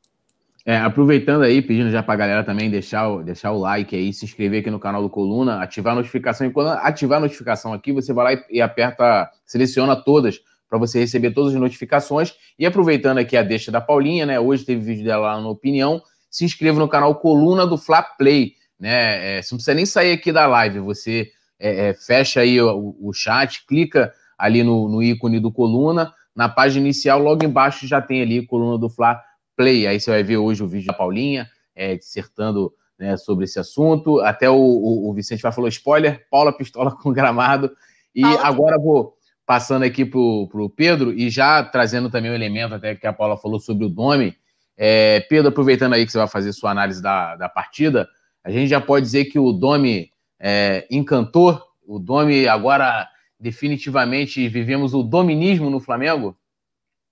É, 0.68 0.78
aproveitando 0.78 1.44
aí, 1.44 1.62
pedindo 1.62 1.92
já 1.92 2.02
para 2.02 2.16
a 2.16 2.18
galera 2.18 2.44
também 2.44 2.72
deixar 2.72 3.08
o, 3.08 3.22
deixar 3.22 3.52
o 3.52 3.60
like 3.60 3.96
aí, 3.96 4.12
se 4.12 4.26
inscrever 4.26 4.62
aqui 4.62 4.72
no 4.72 4.80
canal 4.80 5.04
do 5.04 5.10
Coluna, 5.12 5.62
ativar 5.62 5.94
a 5.94 5.98
notificação. 5.98 6.48
E 6.48 6.50
quando 6.50 6.70
ativar 6.70 7.20
a 7.20 7.22
notificação 7.22 7.72
aqui, 7.72 7.92
você 7.92 8.12
vai 8.12 8.34
lá 8.36 8.42
e, 8.50 8.58
e 8.58 8.62
aperta, 8.62 9.30
seleciona 9.46 9.96
todas 9.96 10.42
para 10.68 10.80
você 10.80 11.00
receber 11.00 11.32
todas 11.32 11.54
as 11.54 11.60
notificações. 11.60 12.34
E 12.58 12.66
aproveitando 12.66 13.20
aqui 13.20 13.38
a 13.38 13.44
deixa 13.44 13.72
da 13.72 13.80
Paulinha, 13.80 14.26
né? 14.26 14.40
Hoje 14.40 14.66
teve 14.66 14.82
vídeo 14.82 15.06
dela 15.06 15.36
lá 15.36 15.40
no 15.42 15.50
Opinião. 15.50 16.02
Se 16.32 16.44
inscreva 16.44 16.80
no 16.80 16.88
canal 16.88 17.14
Coluna 17.14 17.68
do 17.68 17.78
Fla 17.78 18.02
Play, 18.02 18.54
né? 18.80 19.38
É, 19.38 19.42
você 19.44 19.54
não 19.54 19.58
precisa 19.58 19.76
nem 19.76 19.86
sair 19.86 20.14
aqui 20.14 20.32
da 20.32 20.48
live, 20.48 20.80
você 20.80 21.30
é, 21.60 21.90
é, 21.90 21.94
fecha 21.94 22.42
aí 22.42 22.60
o, 22.60 22.96
o, 23.00 23.14
chat, 23.14 23.66
clica 23.68 24.12
ali 24.36 24.64
no, 24.64 24.90
no 24.90 25.04
ícone 25.04 25.40
do 25.40 25.52
Coluna. 25.52 26.12
Na 26.36 26.50
página 26.50 26.86
inicial, 26.86 27.20
logo 27.20 27.46
embaixo 27.46 27.88
já 27.88 28.02
tem 28.02 28.24
ali 28.24 28.46
Coluna 28.46 28.80
do 28.80 28.90
Fla 28.90 29.22
Play. 29.56 29.88
Aí 29.88 30.00
você 30.00 30.12
vai 30.12 30.24
ver 30.24 30.38
hoje 30.38 30.64
o 30.64 30.68
vídeo 30.68 30.88
da 30.88 30.94
Paulinha 30.94 31.50
é, 31.76 31.96
dissertando 31.96 32.74
né, 32.98 33.18
sobre 33.18 33.46
esse 33.46 33.60
assunto. 33.60 34.20
Até 34.22 34.50
o, 34.50 34.56
o, 34.56 35.10
o 35.10 35.14
Vicente 35.14 35.42
vai 35.42 35.52
falou 35.52 35.68
spoiler, 35.68 36.26
Paula 36.30 36.56
pistola 36.56 36.92
com 36.96 37.12
gramado. 37.12 37.72
E 38.14 38.22
Paula... 38.22 38.46
agora 38.46 38.78
vou 38.78 39.16
passando 39.46 39.84
aqui 39.84 40.04
para 40.04 40.20
o 40.20 40.70
Pedro 40.76 41.14
e 41.14 41.30
já 41.30 41.64
trazendo 41.64 42.10
também 42.10 42.32
o 42.32 42.34
um 42.34 42.36
elemento 42.36 42.76
até 42.76 42.96
que 42.96 43.06
a 43.06 43.14
Paula 43.14 43.38
falou 43.38 43.60
sobre 43.60 43.86
o 43.86 43.90
Domi. 43.90 44.36
É, 44.78 45.22
Pedro, 45.30 45.50
aproveitando 45.50 45.94
aí 45.94 46.06
que 46.06 46.12
você 46.12 46.18
vai 46.18 46.28
fazer 46.28 46.52
sua 46.52 46.72
análise 46.72 47.02
da, 47.02 47.36
da 47.36 47.48
partida, 47.48 48.10
a 48.44 48.50
gente 48.50 48.68
já 48.68 48.82
pode 48.82 49.06
dizer 49.06 49.26
que 49.26 49.40
o 49.40 49.52
Domi 49.52 50.12
é, 50.40 50.86
encantou, 50.90 51.62
o 51.86 52.00
Domi 52.00 52.48
agora 52.48 53.08
definitivamente 53.40 54.48
vivemos 54.48 54.94
o 54.94 55.04
dominismo 55.04 55.70
no 55.70 55.80
Flamengo? 55.80 56.38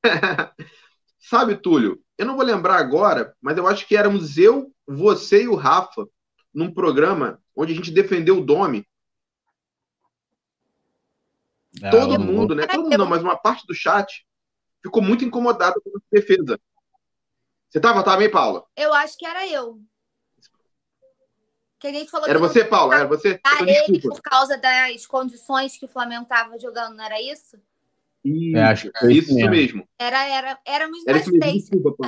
Sabe, 1.20 1.56
Túlio, 1.56 2.00
eu 2.18 2.26
não 2.26 2.36
vou 2.36 2.46
lembrar 2.46 2.78
agora, 2.78 3.36
mas 3.42 3.58
eu 3.58 3.68
acho 3.68 3.88
que 3.88 3.98
éramos 3.98 4.38
eu, 4.38 4.74
você 4.86 5.44
e 5.44 5.48
o 5.48 5.56
Rafa 5.56 6.08
num 6.54 6.72
programa 6.72 7.42
onde 7.56 7.74
a 7.74 7.76
gente 7.76 7.92
defendeu 7.92 8.38
o 8.38 8.46
Domi. 8.46 8.88
Ah, 11.82 11.90
Todo 11.90 12.20
mundo, 12.20 12.54
né? 12.54 12.68
Todo 12.68 12.84
mundo 12.84 12.98
não, 12.98 13.06
mas 13.08 13.24
uma 13.24 13.36
parte 13.36 13.66
do 13.66 13.74
chat 13.74 14.26
ficou 14.82 15.02
muito 15.02 15.26
incomodada 15.26 15.80
com 15.84 15.98
a 15.98 16.02
defesa. 16.12 16.60
Você 17.70 17.80
tava 17.80 18.04
também, 18.04 18.30
Paula? 18.30 18.64
Eu 18.76 18.94
acho 18.94 19.18
que 19.18 19.26
era 19.26 19.48
eu. 19.48 19.82
Que 21.80 21.88
a 21.88 21.92
gente 21.92 22.12
falou 22.12 22.30
era 22.30 22.38
você, 22.38 22.64
Paula? 22.64 22.96
Era 22.96 23.08
você? 23.08 23.42
Ah, 23.44 23.64
ele 23.64 24.00
por 24.00 24.22
causa 24.22 24.56
das 24.58 25.08
condições 25.08 25.76
que 25.76 25.86
o 25.86 25.90
Flamengo 25.90 26.26
tava 26.26 26.60
jogando, 26.60 26.96
não 26.96 27.04
era 27.04 27.20
isso? 27.22 27.60
Isso, 28.24 28.58
é, 28.58 28.64
acho 28.64 28.92
que 28.92 29.12
isso 29.12 29.34
mesmo. 29.34 29.52
mesmo. 29.52 29.90
Era, 30.00 30.26
era, 30.28 30.60
éramos 30.66 31.06
era 31.06 31.18
nós 31.18 31.26
três. 31.26 31.70
Desculpa, 31.70 32.08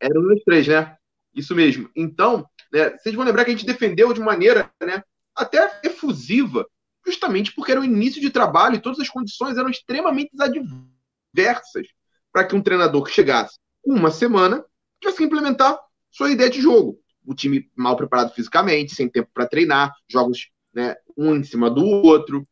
Eram 0.00 0.22
nós 0.22 0.42
três, 0.44 0.68
né? 0.68 0.96
Isso 1.34 1.54
mesmo. 1.54 1.90
Então, 1.96 2.46
né, 2.72 2.90
vocês 2.90 3.14
vão 3.14 3.24
lembrar 3.24 3.44
que 3.44 3.50
a 3.50 3.54
gente 3.54 3.66
defendeu 3.66 4.12
de 4.12 4.20
maneira 4.20 4.70
né, 4.82 5.02
até 5.34 5.80
efusiva, 5.82 6.66
justamente 7.06 7.54
porque 7.54 7.72
era 7.72 7.80
o 7.80 7.84
início 7.84 8.20
de 8.20 8.30
trabalho 8.30 8.76
e 8.76 8.80
todas 8.80 9.00
as 9.00 9.08
condições 9.08 9.56
eram 9.56 9.70
extremamente 9.70 10.30
adversas 10.38 11.86
para 12.32 12.44
que 12.44 12.54
um 12.54 12.62
treinador 12.62 13.02
que 13.04 13.10
chegasse 13.10 13.58
com 13.82 13.94
uma 13.94 14.10
semana 14.10 14.64
tivesse 15.00 15.18
que 15.18 15.24
implementar 15.24 15.78
sua 16.10 16.30
ideia 16.30 16.50
de 16.50 16.60
jogo. 16.60 17.00
O 17.24 17.34
time 17.34 17.70
mal 17.76 17.96
preparado 17.96 18.34
fisicamente, 18.34 18.94
sem 18.94 19.08
tempo 19.08 19.30
para 19.32 19.46
treinar, 19.46 19.94
jogos 20.10 20.48
né, 20.72 20.96
um 21.16 21.34
em 21.34 21.44
cima 21.44 21.70
do 21.70 21.84
outro, 21.84 22.46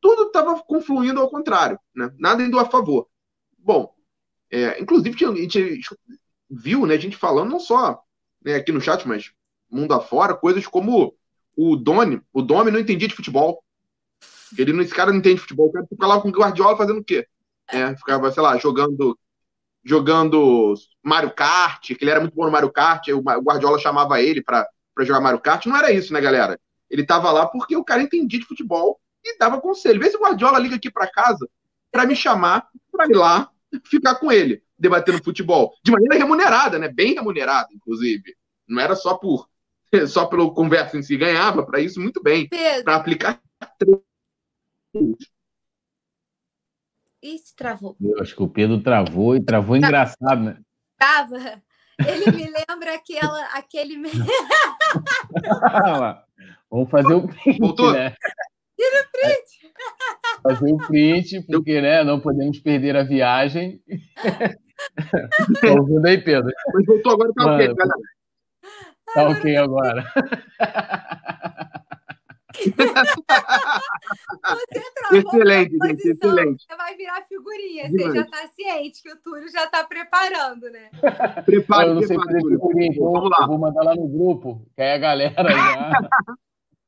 tudo 0.00 0.24
estava 0.24 0.58
confluindo 0.62 1.20
ao 1.20 1.30
contrário, 1.30 1.78
né? 1.94 2.10
nada 2.18 2.42
indo 2.42 2.58
a 2.58 2.64
favor. 2.64 3.08
Bom, 3.58 3.94
é, 4.50 4.80
inclusive 4.80 5.24
a 5.24 5.34
gente 5.34 5.80
viu, 6.48 6.86
né, 6.86 6.94
a 6.94 6.98
gente 6.98 7.16
falando 7.16 7.50
não 7.50 7.60
só 7.60 8.02
né, 8.44 8.54
aqui 8.54 8.72
no 8.72 8.80
chat, 8.80 9.06
mas 9.06 9.32
mundo 9.70 9.94
afora, 9.94 10.34
coisas 10.34 10.66
como 10.66 11.14
o 11.56 11.76
Doni, 11.76 12.20
o 12.32 12.42
Domi 12.42 12.70
não 12.70 12.80
entendia 12.80 13.06
de 13.06 13.14
futebol. 13.14 13.62
Ele 14.58 14.82
esse 14.82 14.94
cara 14.94 15.12
não 15.12 15.18
entende 15.18 15.36
de 15.36 15.42
futebol, 15.42 15.68
o 15.68 15.96
cara 15.96 16.14
lá 16.14 16.20
com 16.20 16.28
o 16.28 16.32
Guardiola 16.32 16.76
fazendo 16.76 16.98
o 16.98 17.04
quê? 17.04 17.26
É, 17.68 17.94
ficava, 17.94 18.32
sei 18.32 18.42
lá, 18.42 18.56
jogando 18.58 19.16
jogando 19.82 20.74
Mario 21.02 21.32
Kart, 21.32 21.94
que 21.94 21.96
ele 22.02 22.10
era 22.10 22.20
muito 22.20 22.34
bom 22.34 22.44
no 22.44 22.50
Mario 22.50 22.70
Kart, 22.70 23.08
o 23.08 23.20
Guardiola 23.20 23.78
chamava 23.78 24.20
ele 24.20 24.42
para 24.42 24.68
jogar 25.00 25.20
Mario 25.20 25.40
Kart. 25.40 25.64
Não 25.66 25.76
era 25.76 25.90
isso, 25.90 26.12
né, 26.12 26.20
galera? 26.20 26.60
Ele 26.90 27.06
tava 27.06 27.30
lá 27.30 27.46
porque 27.46 27.76
o 27.76 27.84
cara 27.84 28.02
entendia 28.02 28.40
de 28.40 28.46
futebol 28.46 29.00
e 29.24 29.38
dava 29.38 29.60
conselho. 29.60 30.00
Vê 30.00 30.10
se 30.10 30.16
o 30.16 30.20
Guardiola 30.20 30.58
liga 30.58 30.76
aqui 30.76 30.90
para 30.90 31.10
casa 31.10 31.48
para 31.90 32.06
me 32.06 32.14
chamar 32.14 32.68
para 32.90 33.06
ir 33.06 33.14
lá 33.14 33.50
ficar 33.84 34.16
com 34.16 34.32
ele, 34.32 34.62
debatendo 34.78 35.22
futebol. 35.22 35.74
De 35.84 35.92
maneira 35.92 36.16
remunerada, 36.16 36.78
né? 36.78 36.88
Bem 36.88 37.14
remunerada, 37.14 37.68
inclusive. 37.72 38.34
Não 38.66 38.80
era 38.80 38.94
só 38.94 39.14
por 39.14 39.48
só 40.08 40.26
pelo 40.26 40.54
conversa 40.54 40.96
em 40.96 41.02
si, 41.02 41.16
ganhava 41.16 41.64
para 41.64 41.80
isso 41.80 42.00
muito 42.00 42.22
bem. 42.22 42.48
Para 42.84 42.94
aplicar. 42.96 43.40
Isso 47.22 47.54
travou. 47.54 47.96
Eu 48.00 48.18
acho 48.20 48.34
que 48.34 48.42
o 48.42 48.48
Pedro 48.48 48.82
travou 48.82 49.36
e 49.36 49.44
travou 49.44 49.76
engraçado, 49.76 50.42
né? 50.42 50.58
Brava. 50.98 51.62
Ele 51.98 52.32
me 52.32 52.50
lembra 52.50 52.94
aquela, 52.94 53.44
aquele. 53.52 54.00
Vamos 56.70 56.90
fazer 56.90 57.12
o 57.12 57.28
Voltou? 57.58 57.92
né? 57.92 58.14
Tira 58.80 59.02
o 59.02 59.10
print. 59.12 59.74
Fazer 60.42 60.72
o 60.72 60.78
print, 60.78 61.42
porque 61.42 61.82
né, 61.82 62.02
não 62.02 62.18
podemos 62.18 62.58
perder 62.60 62.96
a 62.96 63.02
viagem. 63.02 63.82
Tá 65.60 65.72
ouvindo 65.78 66.06
aí, 66.06 66.16
Pedro? 66.16 66.50
Mas 66.72 66.86
voltou 66.86 67.12
agora, 67.12 67.30
tá 67.34 67.54
ok, 67.54 67.74
galera. 67.74 68.02
Tá 69.12 69.28
ok 69.28 69.56
agora. 69.58 70.12
excelente, 75.12 75.76
gente, 75.86 76.08
excelente. 76.08 76.64
Você 76.64 76.76
vai 76.76 76.96
virar 76.96 77.22
figurinha, 77.28 77.90
Demais. 77.90 78.06
você 78.06 78.14
já 78.14 78.22
está 78.22 78.46
ciente 78.48 79.02
que 79.02 79.12
o 79.12 79.20
Túlio 79.20 79.50
já 79.50 79.64
está 79.64 79.84
preparando, 79.84 80.70
né? 80.70 80.88
Prepara, 81.44 81.88
eu 81.88 81.96
não 81.96 82.02
sei 82.02 82.16
fazer 82.16 82.40
figurinha, 82.40 82.88
então 82.90 83.12
Vamos 83.12 83.28
lá. 83.28 83.46
vou 83.46 83.58
mandar 83.58 83.82
lá 83.82 83.94
no 83.94 84.08
grupo, 84.08 84.66
que 84.74 84.80
aí 84.80 84.94
a 84.94 84.98
galera 84.98 85.44
já... 85.52 85.92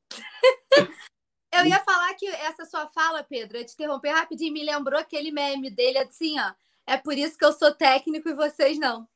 Eu 1.53 1.65
ia 1.67 1.79
falar 1.79 2.13
que 2.15 2.27
essa 2.27 2.65
sua 2.65 2.87
fala, 2.87 3.23
Pedro, 3.23 3.57
eu 3.57 3.65
te 3.65 3.73
interromper 3.73 4.11
rapidinho, 4.11 4.51
me 4.51 4.63
lembrou 4.63 4.99
aquele 4.99 5.31
meme 5.31 5.69
dele 5.69 5.99
assim, 5.99 6.39
ó. 6.39 6.51
É 6.85 6.97
por 6.97 7.17
isso 7.17 7.37
que 7.37 7.45
eu 7.45 7.53
sou 7.53 7.73
técnico 7.73 8.27
e 8.27 8.33
vocês 8.33 8.79
não. 8.79 9.07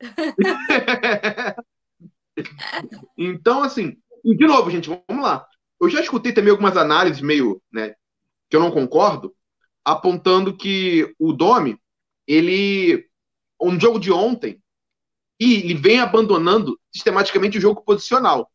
então, 3.16 3.62
assim, 3.62 3.96
e 4.24 4.36
de 4.36 4.46
novo, 4.46 4.70
gente, 4.70 4.88
vamos 4.88 5.24
lá. 5.24 5.46
Eu 5.80 5.88
já 5.88 6.00
escutei 6.00 6.32
também 6.32 6.50
algumas 6.50 6.76
análises 6.76 7.20
meio, 7.20 7.60
né, 7.72 7.94
que 8.48 8.56
eu 8.56 8.60
não 8.60 8.70
concordo, 8.70 9.34
apontando 9.84 10.56
que 10.56 11.14
o 11.18 11.32
Domi, 11.32 11.80
ele, 12.26 13.08
um 13.60 13.80
jogo 13.80 13.98
de 13.98 14.12
ontem, 14.12 14.62
e 15.40 15.54
ele 15.54 15.74
vem 15.74 15.98
abandonando 15.98 16.78
sistematicamente 16.92 17.58
o 17.58 17.60
jogo 17.60 17.82
posicional. 17.82 18.48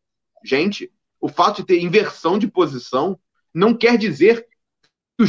Gente, 0.45 0.89
o 1.19 1.27
fato 1.27 1.57
de 1.57 1.67
ter 1.67 1.81
inversão 1.81 2.37
de 2.37 2.47
posição 2.47 3.19
não 3.53 3.73
quer 3.73 3.97
dizer 3.97 4.45
que 5.17 5.25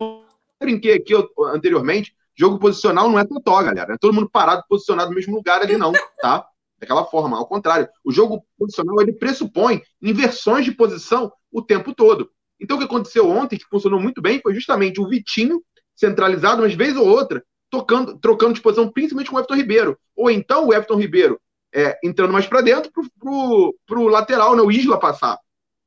o 0.00 0.24
brinquei 0.58 0.94
aqui 0.94 1.12
anteriormente, 1.52 2.16
jogo 2.34 2.58
posicional 2.58 3.08
não 3.10 3.18
é 3.18 3.24
totó, 3.24 3.62
galera. 3.62 3.94
É 3.94 3.98
todo 3.98 4.14
mundo 4.14 4.28
parado, 4.28 4.64
posicionado 4.68 5.10
no 5.10 5.16
mesmo 5.16 5.34
lugar 5.34 5.60
ali, 5.62 5.76
não, 5.76 5.92
tá? 6.20 6.46
daquela 6.78 7.04
forma. 7.04 7.36
Ao 7.36 7.46
contrário, 7.46 7.88
o 8.04 8.12
jogo 8.12 8.44
posicional 8.58 9.00
ele 9.00 9.12
pressupõe 9.12 9.82
inversões 10.00 10.64
de 10.64 10.72
posição 10.72 11.32
o 11.50 11.62
tempo 11.62 11.94
todo. 11.94 12.30
Então, 12.60 12.76
o 12.76 12.80
que 12.80 12.86
aconteceu 12.86 13.28
ontem, 13.28 13.58
que 13.58 13.64
funcionou 13.64 14.00
muito 14.00 14.22
bem, 14.22 14.40
foi 14.40 14.54
justamente 14.54 15.00
o 15.00 15.08
Vitinho 15.08 15.62
centralizado, 15.94 16.62
mas 16.62 16.74
vez 16.74 16.96
ou 16.96 17.06
outra, 17.06 17.42
tocando, 17.70 18.18
trocando 18.18 18.54
de 18.54 18.60
posição, 18.60 18.90
principalmente 18.90 19.30
com 19.30 19.36
o 19.36 19.38
Everton 19.38 19.54
Ribeiro. 19.54 19.98
Ou 20.14 20.30
então 20.30 20.66
o 20.66 20.72
Everton 20.72 20.96
Ribeiro 20.96 21.40
é, 21.76 21.98
entrando 22.02 22.32
mais 22.32 22.46
para 22.46 22.62
dentro 22.62 22.90
para 22.90 23.98
o 24.00 24.08
lateral, 24.08 24.56
né, 24.56 24.62
o 24.62 24.72
Isla 24.72 24.98
passar. 24.98 25.38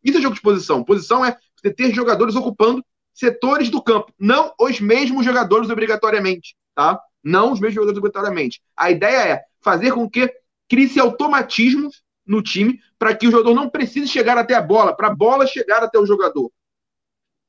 Isso 0.03 0.19
é 0.19 0.21
jogo 0.21 0.35
de 0.35 0.41
posição. 0.41 0.83
Posição 0.83 1.25
é 1.25 1.35
você 1.55 1.73
ter 1.73 1.91
jogadores 1.91 2.35
ocupando 2.35 2.85
setores 3.11 3.69
do 3.69 3.81
campo, 3.81 4.13
não 4.17 4.53
os 4.59 4.79
mesmos 4.79 5.25
jogadores 5.25 5.69
obrigatoriamente, 5.69 6.55
tá? 6.75 7.01
Não 7.23 7.51
os 7.51 7.59
mesmos 7.59 7.73
jogadores 7.73 7.97
obrigatoriamente. 7.97 8.61
A 8.77 8.91
ideia 8.91 9.33
é 9.33 9.43
fazer 9.59 9.91
com 9.91 10.07
que 10.07 10.31
crie-se 10.69 10.99
automatismos 10.99 12.03
no 12.25 12.43
time 12.43 12.79
para 12.97 13.15
que 13.15 13.27
o 13.27 13.31
jogador 13.31 13.55
não 13.55 13.67
precise 13.67 14.07
chegar 14.07 14.37
até 14.37 14.53
a 14.53 14.61
bola, 14.61 14.95
para 14.95 15.07
a 15.07 15.15
bola 15.15 15.47
chegar 15.47 15.83
até 15.83 15.97
o 15.97 16.05
jogador. 16.05 16.51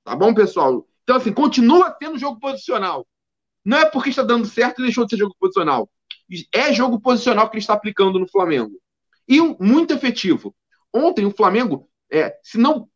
Tá 0.02 0.16
bom, 0.16 0.32
pessoal? 0.32 0.88
Então, 1.04 1.16
assim, 1.16 1.32
continua 1.32 1.90
tendo 1.90 2.18
jogo 2.18 2.40
posicional. 2.40 3.06
Não 3.62 3.76
é 3.76 3.85
porque 3.85 4.09
está 4.09 4.23
dando 4.23 4.47
certo 4.47 4.76
que 4.76 4.82
deixou 4.82 5.04
de 5.04 5.11
ser 5.11 5.18
jogo 5.18 5.37
posicional. 5.38 5.88
É 6.52 6.72
jogo 6.72 7.00
posicional 7.00 7.49
que 7.49 7.56
ele 7.56 7.62
está 7.62 7.75
aplicando 7.75 8.18
no 8.18 8.28
Flamengo. 8.28 8.72
E 9.28 9.40
um, 9.40 9.56
muito 9.60 9.92
efetivo. 9.92 10.54
Ontem, 10.92 11.25
o 11.25 11.30
Flamengo, 11.30 11.88
é, 12.10 12.37
se 12.42 12.58
não 12.58 12.88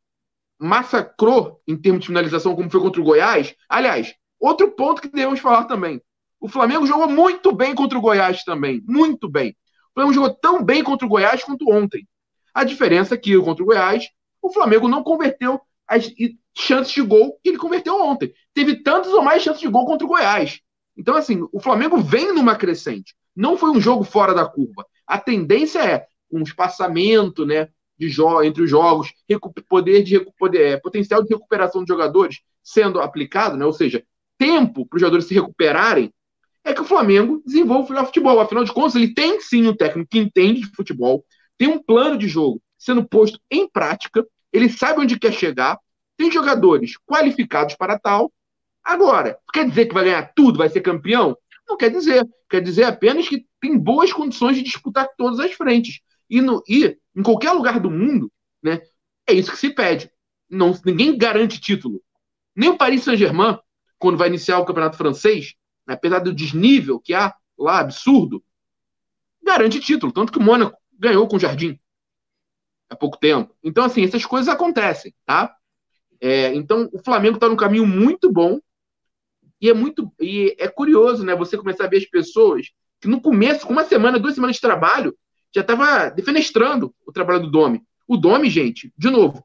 massacrou 0.58 1.60
em 1.66 1.76
termos 1.76 2.02
de 2.02 2.06
finalização, 2.08 2.54
como 2.54 2.70
foi 2.70 2.80
contra 2.80 3.00
o 3.00 3.04
Goiás. 3.04 3.54
Aliás, 3.68 4.14
outro 4.38 4.70
ponto 4.72 5.02
que 5.02 5.08
devemos 5.08 5.40
falar 5.40 5.64
também. 5.64 6.00
O 6.40 6.48
Flamengo 6.48 6.86
jogou 6.86 7.08
muito 7.08 7.52
bem 7.52 7.74
contra 7.74 7.98
o 7.98 8.00
Goiás 8.00 8.44
também. 8.44 8.82
Muito 8.86 9.28
bem. 9.28 9.56
O 9.90 9.94
Flamengo 9.94 10.14
jogou 10.14 10.34
tão 10.34 10.62
bem 10.62 10.82
contra 10.82 11.06
o 11.06 11.08
Goiás 11.08 11.42
quanto 11.42 11.70
ontem. 11.70 12.06
A 12.52 12.64
diferença 12.64 13.14
é 13.14 13.18
que 13.18 13.36
contra 13.40 13.62
o 13.62 13.66
Goiás, 13.66 14.08
o 14.40 14.52
Flamengo 14.52 14.88
não 14.88 15.02
converteu 15.02 15.60
as 15.86 16.12
chances 16.56 16.92
de 16.92 17.02
gol 17.02 17.38
que 17.42 17.48
ele 17.48 17.58
converteu 17.58 18.00
ontem. 18.00 18.32
Teve 18.52 18.82
tantas 18.82 19.12
ou 19.12 19.22
mais 19.22 19.42
chances 19.42 19.60
de 19.60 19.68
gol 19.68 19.86
contra 19.86 20.04
o 20.04 20.08
Goiás. 20.08 20.60
Então, 20.96 21.16
assim, 21.16 21.46
o 21.52 21.60
Flamengo 21.60 21.98
vem 21.98 22.32
numa 22.32 22.56
crescente. 22.56 23.14
Não 23.34 23.56
foi 23.56 23.70
um 23.70 23.80
jogo 23.80 24.04
fora 24.04 24.34
da 24.34 24.46
curva. 24.46 24.86
A 25.06 25.18
tendência 25.18 25.80
é 25.80 26.06
um 26.30 26.42
espaçamento, 26.42 27.44
né, 27.44 27.68
de 27.98 28.08
entre 28.44 28.62
os 28.62 28.70
jogos, 28.70 29.12
poder 29.68 30.02
de 30.02 30.20
poder, 30.38 30.60
é, 30.60 30.76
potencial 30.76 31.22
de 31.22 31.32
recuperação 31.32 31.84
de 31.84 31.88
jogadores 31.88 32.40
sendo 32.62 33.00
aplicado, 33.00 33.56
né, 33.56 33.64
ou 33.64 33.72
seja, 33.72 34.04
tempo 34.38 34.86
para 34.86 34.96
os 34.96 35.00
jogadores 35.00 35.26
se 35.26 35.34
recuperarem 35.34 36.12
é 36.64 36.72
que 36.72 36.80
o 36.80 36.84
Flamengo 36.84 37.42
desenvolve 37.44 37.92
o 37.92 38.06
futebol. 38.06 38.40
Afinal 38.40 38.64
de 38.64 38.72
contas, 38.72 38.94
ele 38.94 39.12
tem 39.12 39.40
sim 39.40 39.66
um 39.68 39.76
técnico 39.76 40.08
que 40.10 40.18
entende 40.18 40.62
de 40.62 40.74
futebol, 40.74 41.24
tem 41.58 41.68
um 41.68 41.82
plano 41.82 42.16
de 42.18 42.26
jogo 42.26 42.60
sendo 42.78 43.06
posto 43.06 43.38
em 43.50 43.68
prática, 43.68 44.26
ele 44.52 44.68
sabe 44.68 45.00
onde 45.00 45.18
quer 45.18 45.32
chegar, 45.32 45.78
tem 46.16 46.30
jogadores 46.30 46.96
qualificados 47.06 47.74
para 47.74 47.98
tal. 47.98 48.32
Agora, 48.82 49.38
quer 49.52 49.68
dizer 49.68 49.86
que 49.86 49.94
vai 49.94 50.04
ganhar 50.04 50.32
tudo, 50.34 50.58
vai 50.58 50.68
ser 50.68 50.80
campeão? 50.80 51.36
Não 51.68 51.76
quer 51.76 51.90
dizer. 51.90 52.26
Quer 52.48 52.60
dizer 52.60 52.84
apenas 52.84 53.28
que 53.28 53.46
tem 53.60 53.78
boas 53.78 54.12
condições 54.12 54.56
de 54.56 54.62
disputar 54.62 55.08
todas 55.16 55.40
as 55.40 55.52
frentes. 55.52 56.00
E, 56.28 56.40
no, 56.40 56.62
e 56.68 56.96
em 57.14 57.22
qualquer 57.22 57.52
lugar 57.52 57.80
do 57.80 57.90
mundo, 57.90 58.30
né, 58.62 58.80
é 59.26 59.32
isso 59.32 59.50
que 59.50 59.58
se 59.58 59.70
pede. 59.70 60.10
Não, 60.48 60.78
ninguém 60.84 61.16
garante 61.16 61.60
título. 61.60 62.02
Nem 62.54 62.70
o 62.70 62.76
Paris 62.76 63.02
Saint-Germain, 63.02 63.58
quando 63.98 64.18
vai 64.18 64.28
iniciar 64.28 64.58
o 64.58 64.64
campeonato 64.64 64.96
francês, 64.96 65.54
apesar 65.86 66.20
do 66.20 66.32
desnível 66.32 67.00
que 67.00 67.14
há 67.14 67.34
lá, 67.58 67.80
absurdo, 67.80 68.42
garante 69.42 69.80
título. 69.80 70.12
Tanto 70.12 70.32
que 70.32 70.38
o 70.38 70.42
Mônaco 70.42 70.78
ganhou 70.98 71.26
com 71.26 71.36
o 71.36 71.40
Jardim 71.40 71.78
há 72.88 72.96
pouco 72.96 73.18
tempo. 73.18 73.54
Então, 73.62 73.84
assim, 73.84 74.04
essas 74.04 74.24
coisas 74.24 74.48
acontecem, 74.48 75.14
tá? 75.24 75.54
É, 76.20 76.54
então, 76.54 76.88
o 76.92 76.98
Flamengo 77.02 77.36
está 77.36 77.48
num 77.48 77.56
caminho 77.56 77.86
muito 77.86 78.32
bom 78.32 78.60
e 79.64 79.70
é 79.70 79.72
muito 79.72 80.12
e 80.20 80.54
é 80.58 80.68
curioso, 80.68 81.24
né? 81.24 81.34
Você 81.34 81.56
começar 81.56 81.86
a 81.86 81.88
ver 81.88 81.96
as 81.96 82.04
pessoas 82.04 82.70
que 83.00 83.08
no 83.08 83.18
começo, 83.18 83.66
com 83.66 83.72
uma 83.72 83.84
semana, 83.84 84.18
duas 84.18 84.34
semanas 84.34 84.56
de 84.56 84.60
trabalho, 84.60 85.16
já 85.54 85.62
estava 85.62 86.10
defenestrando 86.10 86.94
o 87.06 87.10
trabalho 87.10 87.40
do 87.40 87.50
Domi. 87.50 87.82
O 88.06 88.18
Domi, 88.18 88.50
gente, 88.50 88.92
de 88.94 89.08
novo, 89.08 89.42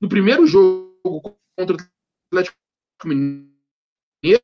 no 0.00 0.08
primeiro 0.08 0.44
jogo 0.44 1.38
contra 1.56 1.76
o 1.76 1.78
Atlético 2.32 2.58
Mineiro, 3.04 4.42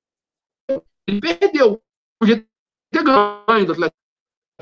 ele 1.09 1.21
perdeu. 1.21 1.83
Podia 2.21 2.47
ter 2.92 3.02
ganho 3.02 3.66
do 3.66 3.73
Atlético 3.73 3.97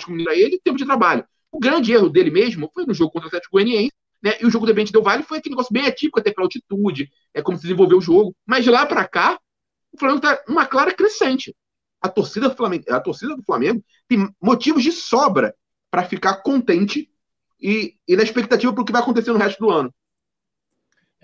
Mineiro 0.08 0.30
a 0.30 0.34
ele 0.34 0.58
tempo 0.64 0.78
de 0.78 0.86
trabalho. 0.86 1.26
O 1.52 1.58
grande 1.58 1.92
erro 1.92 2.08
dele 2.08 2.30
mesmo 2.30 2.70
foi 2.72 2.86
no 2.86 2.94
jogo 2.94 3.12
contra 3.12 3.26
o 3.26 3.28
Atlético 3.28 3.52
Goianiense, 3.52 3.92
né? 4.22 4.38
E 4.40 4.46
o 4.46 4.50
jogo 4.50 4.64
do 4.64 4.72
Bente 4.72 4.92
Del 4.92 5.02
Vale 5.02 5.24
foi 5.24 5.36
aquele 5.36 5.54
negócio 5.54 5.74
bem 5.74 5.86
atípico 5.86 6.18
até 6.18 6.32
pela 6.32 6.46
altitude, 6.46 7.12
é 7.34 7.42
como 7.42 7.58
se 7.58 7.64
desenvolveu 7.64 7.98
o 7.98 8.00
jogo. 8.00 8.34
Mas 8.46 8.64
de 8.64 8.70
lá 8.70 8.86
para 8.86 9.06
cá, 9.06 9.38
o 9.94 9.98
Flamengo 9.98 10.24
está 10.24 10.42
numa 10.48 10.66
clara 10.66 10.92
crescente. 10.92 11.54
A 12.00 12.08
torcida 12.08 12.48
do 12.48 12.56
Flamengo, 12.56 12.84
a 12.90 13.00
torcida 13.00 13.34
do 13.34 13.42
Flamengo 13.42 13.82
tem 14.08 14.28
motivos 14.40 14.82
de 14.82 14.92
sobra 14.92 15.54
para 15.90 16.04
ficar 16.04 16.36
contente 16.42 17.08
e, 17.60 17.94
e 18.06 18.16
na 18.16 18.22
expectativa 18.22 18.72
para 18.72 18.82
o 18.82 18.84
que 18.84 18.92
vai 18.92 19.00
acontecer 19.00 19.32
no 19.32 19.38
resto 19.38 19.60
do 19.60 19.70
ano. 19.70 19.94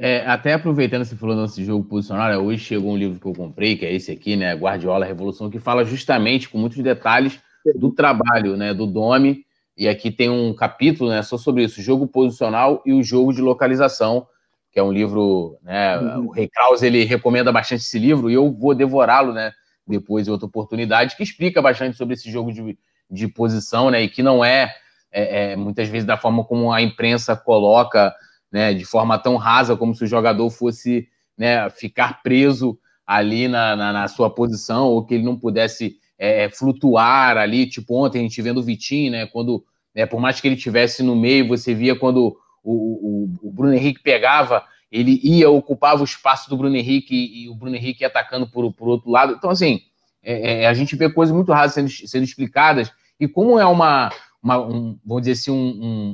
É, 0.03 0.25
até 0.27 0.55
aproveitando 0.55 1.05
você 1.05 1.15
falou 1.15 1.43
desse 1.43 1.63
jogo 1.63 1.85
posicional, 1.85 2.31
né, 2.31 2.39
hoje 2.39 2.65
chegou 2.65 2.93
um 2.93 2.97
livro 2.97 3.21
que 3.21 3.27
eu 3.27 3.35
comprei, 3.35 3.77
que 3.77 3.85
é 3.85 3.93
esse 3.93 4.11
aqui, 4.11 4.35
né, 4.35 4.55
Guardiola 4.55 5.05
Revolução, 5.05 5.51
que 5.51 5.59
fala 5.59 5.85
justamente 5.85 6.49
com 6.49 6.57
muitos 6.57 6.83
detalhes 6.83 7.39
do 7.75 7.93
trabalho, 7.93 8.57
né, 8.57 8.73
do 8.73 8.87
Domi, 8.87 9.45
e 9.77 9.87
aqui 9.87 10.11
tem 10.11 10.31
um 10.31 10.55
capítulo, 10.55 11.11
né, 11.11 11.23
só 11.23 11.37
sobre 11.37 11.65
isso, 11.65 11.83
jogo 11.83 12.07
posicional 12.07 12.83
e 12.87 12.95
o 12.95 13.03
jogo 13.03 13.35
de 13.35 13.43
localização, 13.43 14.27
que 14.71 14.79
é 14.79 14.83
um 14.83 14.93
livro, 14.93 15.59
né, 15.63 15.99
uhum. 15.99 16.27
o 16.27 16.31
Rei 16.31 16.49
Krause, 16.49 16.87
ele 16.87 17.05
recomenda 17.05 17.51
bastante 17.51 17.83
esse 17.83 17.99
livro, 17.99 18.31
e 18.31 18.35
eu 18.35 18.53
vou 18.53 18.75
devorá-lo, 18.75 19.33
né, 19.33 19.53
depois 19.87 20.29
em 20.29 20.31
outra 20.31 20.47
oportunidade, 20.47 21.17
que 21.17 21.23
explica 21.23 21.61
bastante 21.61 21.97
sobre 21.97 22.15
esse 22.15 22.31
jogo 22.31 22.53
de, 22.53 22.79
de 23.11 23.29
posição, 23.29 23.91
né, 23.91 24.03
e 24.03 24.09
que 24.09 24.23
não 24.23 24.45
é, 24.45 24.73
é, 25.11 25.53
é 25.53 25.57
muitas 25.57 25.89
vezes 25.89 26.07
da 26.07 26.17
forma 26.17 26.45
como 26.45 26.73
a 26.73 26.81
imprensa 26.81 27.35
coloca 27.35 28.15
né, 28.51 28.75
de 28.75 28.85
forma 28.85 29.19
tão 29.19 29.37
rasa, 29.37 29.77
como 29.77 29.95
se 29.95 30.05
o 30.05 30.09
jogador 30.09 30.49
fosse 30.51 31.09
né, 31.37 31.69
ficar 31.71 32.23
preso 32.23 32.79
ali 33.07 33.49
na, 33.49 33.75
na, 33.75 33.93
na, 33.93 34.09
sua 34.09 34.31
posição, 34.33 34.87
ou 34.89 35.05
que 35.05 35.15
ele 35.15 35.25
não 35.25 35.37
pudesse 35.37 35.97
é, 36.19 36.45
é, 36.45 36.51
flutuar 36.51 37.37
ali, 37.37 37.67
tipo 37.69 37.95
ontem 37.95 38.19
a 38.19 38.23
gente 38.23 38.43
vendo 38.43 38.59
o 38.59 38.63
Vitinho, 38.63 39.13
né, 39.13 39.27
quando, 39.27 39.65
né, 39.95 40.07
por 40.07 40.21
mais 40.21 40.41
que 40.41 40.49
ele 40.49 40.57
tivesse 40.57 41.03
no 41.03 41.17
meio, 41.17 41.49
você 41.49 41.75
via 41.75 41.97
quando 41.97 42.37
o, 42.63 42.73
o, 42.73 43.49
o 43.49 43.53
Bruno 43.53 43.75
Henrique 43.75 44.03
pegava, 44.03 44.65
ele 44.91 45.21
ia, 45.23 45.49
ocupava 45.49 46.01
o 46.01 46.05
espaço 46.05 46.49
do 46.51 46.57
Bruno 46.57 46.77
Henrique 46.77 47.15
e, 47.15 47.45
e 47.45 47.49
o 47.49 47.55
Bruno 47.55 47.77
Henrique 47.77 48.03
ia 48.03 48.09
atacando 48.09 48.47
por, 48.49 48.73
por 48.73 48.89
outro 48.89 49.11
lado. 49.11 49.35
Então, 49.35 49.51
assim, 49.51 49.81
é, 50.23 50.63
é, 50.63 50.67
a 50.67 50.75
gente 50.75 50.97
vê 50.97 51.09
coisas 51.11 51.35
muito 51.35 51.53
raras 51.53 51.73
sendo, 51.73 51.89
sendo 51.91 52.25
explicadas, 52.25 52.93
e 53.19 53.29
como 53.29 53.59
é 53.59 53.67
uma, 53.67 54.11
uma 54.43 54.59
um, 54.59 54.99
vamos 55.05 55.23
dizer 55.23 55.33
assim, 55.33 55.51
um, 55.51 55.57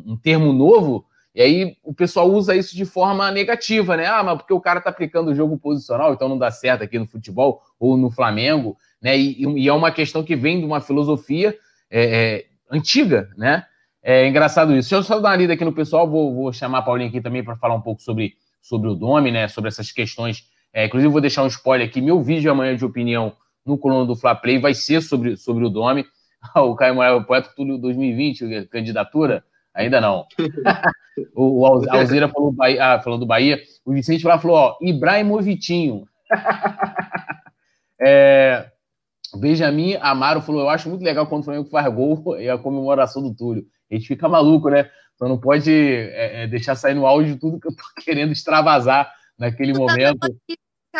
um, 0.06 0.12
um, 0.12 0.16
termo 0.16 0.52
novo, 0.52 1.06
e 1.34 1.42
aí 1.42 1.76
o 1.82 1.94
pessoal 1.94 2.30
usa 2.30 2.54
isso 2.54 2.74
de 2.74 2.84
forma 2.84 3.30
negativa, 3.30 3.96
né? 3.96 4.06
Ah, 4.06 4.22
mas 4.22 4.38
porque 4.38 4.52
o 4.52 4.60
cara 4.60 4.80
tá 4.80 4.90
aplicando 4.90 5.30
o 5.30 5.34
jogo 5.34 5.58
posicional, 5.58 6.12
então 6.12 6.28
não 6.28 6.38
dá 6.38 6.50
certo 6.50 6.82
aqui 6.82 6.98
no 6.98 7.06
futebol 7.06 7.62
ou 7.78 7.96
no 7.96 8.10
Flamengo, 8.10 8.76
né? 9.02 9.18
E, 9.18 9.42
e 9.42 9.68
é 9.68 9.72
uma 9.72 9.90
questão 9.90 10.22
que 10.24 10.34
vem 10.34 10.60
de 10.60 10.64
uma 10.64 10.80
filosofia 10.80 11.56
é, 11.90 12.04
é, 12.04 12.46
antiga, 12.70 13.30
né? 13.36 13.64
É 14.08 14.28
engraçado 14.28 14.70
isso. 14.70 14.90
Deixa 14.90 14.94
eu 14.94 15.02
só 15.02 15.18
dar 15.18 15.30
uma 15.30 15.36
lida 15.36 15.54
aqui 15.54 15.64
no 15.64 15.72
pessoal, 15.72 16.08
vou, 16.08 16.32
vou 16.32 16.52
chamar 16.52 16.78
a 16.78 16.82
Paulinha 16.82 17.08
aqui 17.08 17.20
também 17.20 17.42
para 17.42 17.56
falar 17.56 17.74
um 17.74 17.80
pouco 17.80 18.00
sobre, 18.00 18.34
sobre 18.62 18.88
o 18.88 18.94
Dome, 18.94 19.32
né? 19.32 19.48
Sobre 19.48 19.66
essas 19.66 19.90
questões. 19.90 20.44
É, 20.72 20.86
inclusive, 20.86 21.10
vou 21.10 21.20
deixar 21.20 21.42
um 21.42 21.48
spoiler 21.48 21.88
aqui. 21.88 22.00
Meu 22.00 22.22
vídeo 22.22 22.48
amanhã 22.48 22.76
de 22.76 22.84
opinião 22.84 23.32
no 23.64 23.76
coluna 23.76 24.06
do 24.06 24.14
Fla 24.14 24.32
Play 24.36 24.60
vai 24.60 24.74
ser 24.74 25.02
sobre, 25.02 25.36
sobre 25.36 25.64
o 25.64 25.68
Dome. 25.68 26.06
o 26.54 26.76
Caio 26.76 26.94
Moraes, 26.94 27.20
o 27.20 27.24
Poeta 27.24 27.50
Túlio 27.56 27.78
2020, 27.78 28.66
candidatura? 28.66 29.42
Ainda 29.74 30.00
não. 30.00 30.24
o, 31.34 31.62
o 31.62 31.66
Alzeira 31.66 32.28
falou, 32.28 32.54
ah, 32.80 33.00
falou 33.02 33.18
do 33.18 33.26
Bahia. 33.26 33.60
O 33.84 33.92
Vicente 33.92 34.24
lá 34.24 34.38
falou, 34.38 34.56
ó, 34.56 34.76
Ibrahimovitinho. 34.80 36.06
é, 38.00 38.70
Benjamin 39.34 39.96
Amaro 39.96 40.40
falou, 40.40 40.60
eu 40.60 40.68
acho 40.68 40.88
muito 40.88 41.02
legal 41.02 41.26
quando 41.26 41.40
o 41.40 41.44
Flamengo 41.44 41.68
faz 41.68 41.92
gol 41.92 42.38
e 42.38 42.48
a 42.48 42.56
comemoração 42.56 43.20
do 43.20 43.34
Túlio. 43.34 43.66
A 43.90 43.94
gente 43.94 44.08
fica 44.08 44.28
maluco, 44.28 44.68
né? 44.68 44.90
Então 45.14 45.28
não 45.28 45.38
pode 45.38 45.72
é, 45.72 46.42
é, 46.42 46.46
deixar 46.46 46.74
sair 46.74 46.94
no 46.94 47.06
áudio 47.06 47.38
tudo 47.38 47.60
que 47.60 47.68
eu 47.68 47.74
tô 47.74 47.82
querendo 48.04 48.32
extravasar 48.32 49.10
naquele 49.38 49.72
momento 49.72 50.26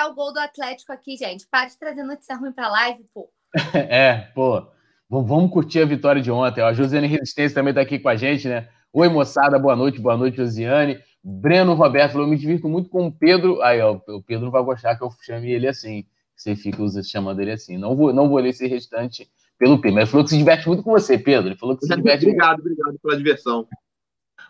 o 0.05 0.15
gol 0.15 0.33
do 0.33 0.39
Atlético 0.39 0.93
aqui, 0.93 1.17
gente. 1.17 1.47
Para 1.51 1.69
de 1.69 1.79
trazer 1.79 2.03
notícia 2.03 2.37
ruim 2.37 2.53
para 2.53 2.69
live, 2.69 3.05
pô. 3.15 3.31
é, 3.75 4.29
pô. 4.35 4.67
Vamos 5.09 5.53
curtir 5.53 5.81
a 5.81 5.87
vitória 5.87 6.21
de 6.21 6.31
ontem. 6.31 6.61
A 6.61 6.73
Josiane 6.73 7.07
Resistência 7.07 7.55
também 7.55 7.71
está 7.71 7.81
aqui 7.81 7.99
com 7.99 8.09
a 8.09 8.17
gente, 8.17 8.49
né? 8.49 8.69
Oi, 8.93 9.09
moçada, 9.09 9.59
boa 9.59 9.77
noite, 9.77 10.01
boa 10.01 10.17
noite, 10.17 10.37
Josiane. 10.37 10.99
Breno 11.23 11.75
Roberto 11.75 12.13
falou: 12.13 12.27
eu 12.27 12.31
me 12.31 12.37
divirto 12.37 12.69
muito 12.69 12.91
com 12.91 13.07
o 13.07 13.13
Pedro. 13.13 13.63
Aí, 13.63 13.81
ó, 13.81 14.01
o 14.09 14.23
Pedro 14.23 14.47
não 14.47 14.53
vai 14.53 14.63
gostar 14.63 14.97
que 14.97 15.05
eu 15.05 15.11
chame 15.23 15.53
ele 15.53 15.69
assim. 15.69 16.05
Você 16.35 16.57
fica 16.57 16.79
chamando 17.05 17.41
ele 17.41 17.53
assim. 17.53 17.79
Não 17.79 17.97
vou, 17.97 18.13
não 18.13 18.29
vou 18.29 18.39
ler 18.39 18.51
esse 18.51 18.67
restante 18.67 19.31
pelo 19.59 19.81
Pedro. 19.81 20.01
Ele 20.01 20.07
falou 20.07 20.25
que 20.25 20.31
se 20.31 20.39
diverte 20.39 20.67
muito 20.69 20.83
com 20.83 20.91
você, 20.91 21.19
Pedro. 21.19 21.49
Ele 21.49 21.57
falou 21.57 21.77
que 21.77 21.87
se 21.87 21.95
diverte. 21.95 22.27
obrigado, 22.27 22.61
obrigado 22.61 22.99
pela 23.03 23.17
diversão. 23.17 23.67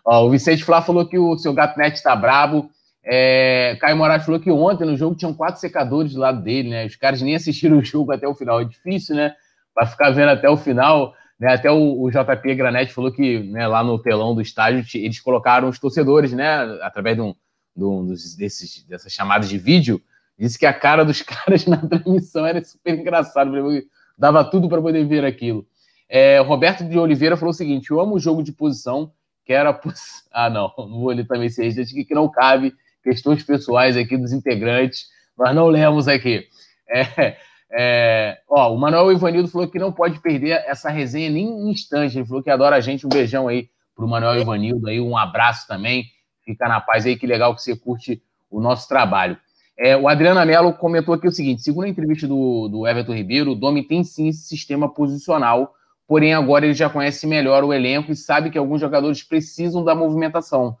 Ó, 0.05 0.25
o 0.25 0.29
Vicente 0.29 0.63
Flá 0.63 0.81
falou 0.81 1.05
que 1.05 1.17
o 1.17 1.37
seu 1.37 1.53
gato 1.53 1.77
net 1.77 1.95
está 1.95 2.15
brabo. 2.15 2.69
É, 3.03 3.77
Caio 3.79 3.95
Moraes 3.95 4.25
falou 4.25 4.39
que 4.39 4.51
ontem 4.51 4.85
no 4.85 4.97
jogo 4.97 5.15
tinham 5.15 5.33
quatro 5.33 5.61
secadores 5.61 6.13
do 6.13 6.19
lado 6.19 6.41
dele, 6.41 6.69
né? 6.69 6.85
Os 6.85 6.95
caras 6.95 7.21
nem 7.21 7.35
assistiram 7.35 7.77
o 7.77 7.83
jogo 7.83 8.11
até 8.11 8.27
o 8.27 8.35
final. 8.35 8.61
É 8.61 8.65
difícil, 8.65 9.15
né? 9.15 9.33
Para 9.73 9.87
ficar 9.87 10.09
vendo 10.09 10.29
até 10.29 10.49
o 10.49 10.57
final. 10.57 11.13
Né? 11.39 11.53
Até 11.53 11.71
o, 11.71 12.01
o 12.01 12.09
JP 12.09 12.55
Granete 12.55 12.93
falou 12.93 13.11
que 13.11 13.39
né, 13.39 13.67
lá 13.67 13.83
no 13.83 13.99
telão 13.99 14.33
do 14.35 14.41
estádio 14.41 14.83
eles 14.95 15.19
colocaram 15.19 15.69
os 15.69 15.79
torcedores, 15.79 16.33
né? 16.33 16.59
Através 16.81 17.15
de 17.15 17.21
um, 17.21 17.33
de 17.75 17.83
um 17.83 18.05
desses, 18.05 18.83
dessas 18.85 19.13
chamadas 19.13 19.47
de 19.47 19.57
vídeo. 19.57 20.01
Disse 20.37 20.59
que 20.59 20.65
a 20.65 20.73
cara 20.73 21.05
dos 21.05 21.21
caras 21.23 21.65
na 21.65 21.77
transmissão 21.77 22.45
era 22.45 22.63
super 22.63 22.97
engraçado. 22.99 23.51
Dava 24.17 24.43
tudo 24.43 24.67
para 24.67 24.81
poder 24.81 25.05
ver 25.05 25.23
aquilo. 25.23 25.65
É, 26.09 26.39
Roberto 26.39 26.83
de 26.83 26.97
Oliveira 26.97 27.37
falou 27.37 27.51
o 27.51 27.53
seguinte: 27.53 27.91
eu 27.91 27.99
amo 27.99 28.15
o 28.15 28.19
jogo 28.19 28.41
de 28.41 28.51
posição, 28.51 29.11
que 29.45 29.53
era. 29.53 29.79
Ah, 30.31 30.49
não, 30.49 30.71
não 30.77 30.99
vou 30.99 31.09
ler 31.09 31.25
também 31.25 31.47
esse 31.47 31.63
registro 31.63 32.05
que 32.05 32.13
não 32.13 32.29
cabe 32.29 32.71
questões 33.03 33.41
pessoais 33.43 33.97
aqui 33.97 34.15
dos 34.17 34.31
integrantes, 34.31 35.07
nós 35.37 35.55
não 35.55 35.67
lemos 35.67 36.07
aqui. 36.07 36.45
É, 36.89 37.37
é, 37.71 38.39
ó, 38.49 38.73
o 38.73 38.77
Manuel 38.77 39.11
Ivanildo 39.11 39.49
falou 39.49 39.67
que 39.67 39.79
não 39.79 39.91
pode 39.91 40.19
perder 40.19 40.63
essa 40.65 40.89
resenha 40.89 41.29
nem 41.29 41.47
um 41.47 41.69
instante. 41.69 42.17
Ele 42.17 42.25
falou 42.25 42.43
que 42.43 42.49
adora 42.49 42.75
a 42.75 42.81
gente. 42.81 43.05
Um 43.05 43.09
beijão 43.09 43.47
aí 43.47 43.69
pro 43.95 44.07
Manuel 44.07 44.39
Ivanildo 44.39 44.87
aí, 44.87 44.99
um 44.99 45.17
abraço 45.17 45.67
também. 45.67 46.05
Fica 46.45 46.67
na 46.67 46.79
paz 46.79 47.05
aí, 47.05 47.17
que 47.17 47.27
legal 47.27 47.55
que 47.55 47.61
você 47.61 47.75
curte 47.75 48.21
o 48.49 48.61
nosso 48.61 48.87
trabalho. 48.87 49.37
É, 49.79 49.95
o 49.95 50.07
Adriano 50.07 50.43
Mello 50.45 50.73
comentou 50.73 51.13
aqui 51.13 51.27
o 51.27 51.31
seguinte: 51.31 51.61
segundo 51.61 51.85
a 51.85 51.89
entrevista 51.89 52.27
do, 52.27 52.67
do 52.67 52.87
Everton 52.87 53.13
Ribeiro, 53.13 53.51
o 53.51 53.55
Domi 53.55 53.83
tem 53.83 54.03
sim 54.03 54.29
esse 54.29 54.47
sistema 54.47 54.91
posicional, 54.91 55.73
porém 56.07 56.33
agora 56.33 56.65
ele 56.65 56.73
já 56.73 56.89
conhece 56.89 57.27
melhor 57.27 57.63
o 57.63 57.73
elenco 57.73 58.11
e 58.11 58.15
sabe 58.15 58.49
que 58.49 58.57
alguns 58.57 58.81
jogadores 58.81 59.21
precisam 59.23 59.83
da 59.83 59.93
movimentação 59.93 60.77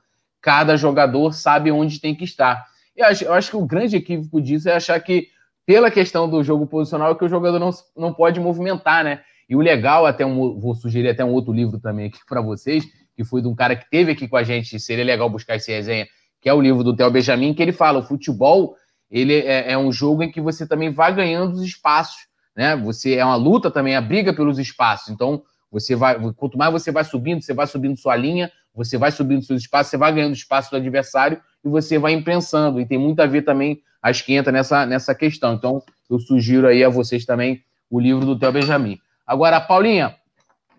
cada 0.47 0.77
jogador 0.77 1.33
sabe 1.33 1.71
onde 1.71 1.99
tem 1.99 2.15
que 2.15 2.23
estar. 2.23 2.65
Eu 2.95 3.05
acho, 3.05 3.23
eu 3.25 3.33
acho 3.33 3.49
que 3.49 3.57
o 3.57 3.65
grande 3.65 3.97
equívoco 3.97 4.41
disso 4.41 4.69
é 4.69 4.75
achar 4.75 4.97
que, 4.99 5.27
pela 5.65 5.91
questão 5.91 6.29
do 6.29 6.41
jogo 6.41 6.65
posicional, 6.65 7.11
é 7.11 7.15
que 7.15 7.25
o 7.25 7.29
jogador 7.29 7.59
não, 7.59 7.69
não 7.95 8.13
pode 8.13 8.39
movimentar, 8.39 9.03
né? 9.03 9.21
E 9.49 9.57
o 9.57 9.59
legal, 9.59 10.05
até 10.05 10.25
um, 10.25 10.57
vou 10.57 10.73
sugerir 10.73 11.09
até 11.09 11.23
um 11.23 11.33
outro 11.33 11.53
livro 11.53 11.79
também 11.79 12.07
aqui 12.07 12.19
para 12.27 12.39
vocês, 12.39 12.85
que 13.13 13.23
foi 13.23 13.41
de 13.41 13.47
um 13.49 13.55
cara 13.55 13.75
que 13.75 13.89
teve 13.89 14.11
aqui 14.11 14.25
com 14.25 14.37
a 14.37 14.43
gente, 14.43 14.79
seria 14.79 15.03
legal 15.03 15.29
buscar 15.29 15.55
esse 15.55 15.69
resenha, 15.69 16.07
que 16.39 16.47
é 16.47 16.53
o 16.53 16.61
livro 16.61 16.83
do 16.83 16.95
Theo 16.95 17.11
Benjamin, 17.11 17.53
que 17.53 17.61
ele 17.61 17.71
fala: 17.71 17.99
o 17.99 18.03
futebol 18.03 18.75
ele 19.09 19.33
é, 19.33 19.71
é 19.71 19.77
um 19.77 19.91
jogo 19.91 20.23
em 20.23 20.31
que 20.31 20.41
você 20.41 20.67
também 20.67 20.91
vai 20.91 21.13
ganhando 21.13 21.53
os 21.53 21.61
espaços, 21.61 22.27
né? 22.55 22.75
Você 22.75 23.15
é 23.15 23.23
uma 23.23 23.35
luta 23.35 23.71
também, 23.71 23.95
a 23.95 24.01
briga 24.01 24.33
pelos 24.33 24.59
espaços. 24.59 25.09
Então, 25.09 25.43
você 25.71 25.95
vai, 25.95 26.17
quanto 26.33 26.57
mais 26.57 26.71
você 26.71 26.91
vai 26.91 27.03
subindo, 27.03 27.41
você 27.41 27.53
vai 27.53 27.67
subindo 27.67 27.97
sua 27.97 28.15
linha, 28.15 28.51
você 28.73 28.97
vai 28.97 29.11
subindo 29.11 29.43
seus 29.43 29.61
espaços, 29.61 29.91
você 29.91 29.97
vai 29.97 30.13
ganhando 30.13 30.33
espaço 30.33 30.71
do 30.71 30.77
adversário 30.77 31.41
e 31.63 31.69
você 31.69 31.97
vai 31.97 32.13
imprensando. 32.13 32.79
E 32.79 32.85
tem 32.85 32.97
muito 32.97 33.19
a 33.21 33.25
ver 33.25 33.43
também, 33.43 33.81
acho 34.01 34.25
que 34.25 34.33
entra 34.33 34.51
nessa, 34.51 34.85
nessa 34.85 35.13
questão. 35.15 35.53
Então, 35.53 35.81
eu 36.09 36.19
sugiro 36.19 36.67
aí 36.67 36.83
a 36.83 36.89
vocês 36.89 37.25
também 37.25 37.63
o 37.89 37.99
livro 37.99 38.25
do 38.25 38.37
Theo 38.37 38.51
Benjamin. 38.51 38.99
Agora, 39.25 39.59
Paulinha, 39.59 40.15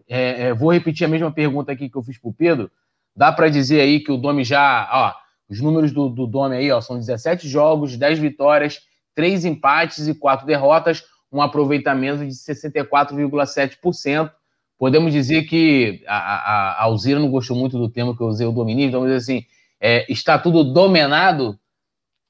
é, 0.08 0.48
é, 0.48 0.54
vou 0.54 0.72
repetir 0.72 1.04
a 1.04 1.08
mesma 1.08 1.30
pergunta 1.30 1.72
aqui 1.72 1.88
que 1.88 1.96
eu 1.96 2.02
fiz 2.02 2.18
para 2.18 2.30
o 2.30 2.32
Pedro. 2.32 2.70
Dá 3.14 3.30
para 3.30 3.48
dizer 3.48 3.80
aí 3.80 4.00
que 4.00 4.12
o 4.12 4.16
Domi 4.16 4.44
já. 4.44 4.88
Ó, 4.90 5.12
os 5.48 5.61
números 5.61 5.92
do, 5.92 6.08
do 6.08 6.26
Domi 6.26 6.56
aí 6.56 6.70
ó, 6.70 6.80
são 6.80 6.98
17 6.98 7.48
jogos, 7.48 7.96
10 7.96 8.18
vitórias, 8.18 8.80
3 9.14 9.44
empates 9.44 10.06
e 10.06 10.14
4 10.14 10.46
derrotas, 10.46 11.04
um 11.32 11.40
aproveitamento 11.42 12.24
de 12.24 12.32
64,7%. 12.32 14.30
Podemos 14.78 15.12
dizer 15.12 15.42
que 15.44 16.04
a, 16.06 16.16
a, 16.16 16.72
a 16.72 16.84
Alzira 16.84 17.18
não 17.18 17.30
gostou 17.30 17.56
muito 17.56 17.78
do 17.78 17.90
termo 17.90 18.16
que 18.16 18.22
eu 18.22 18.28
usei, 18.28 18.46
o 18.46 18.52
domínio, 18.52 18.87
então, 18.87 19.02
assim, 19.04 19.44
é, 19.80 20.11
está 20.11 20.38
tudo 20.38 20.62
dominado? 20.64 21.58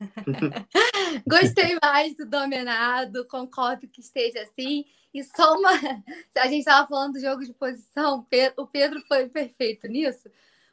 Gostei 1.26 1.76
mais 1.82 2.16
do 2.16 2.24
dominado, 2.24 3.26
concordo 3.26 3.88
que 3.88 4.00
esteja 4.00 4.42
assim. 4.42 4.84
E 5.12 5.24
só 5.24 5.54
uma. 5.58 5.70
A 6.36 6.46
gente 6.46 6.60
estava 6.60 6.86
falando 6.86 7.14
do 7.14 7.20
jogo 7.20 7.44
de 7.44 7.52
posição, 7.52 8.24
o 8.56 8.66
Pedro 8.66 9.00
foi 9.06 9.28
perfeito 9.28 9.88
nisso, 9.88 10.28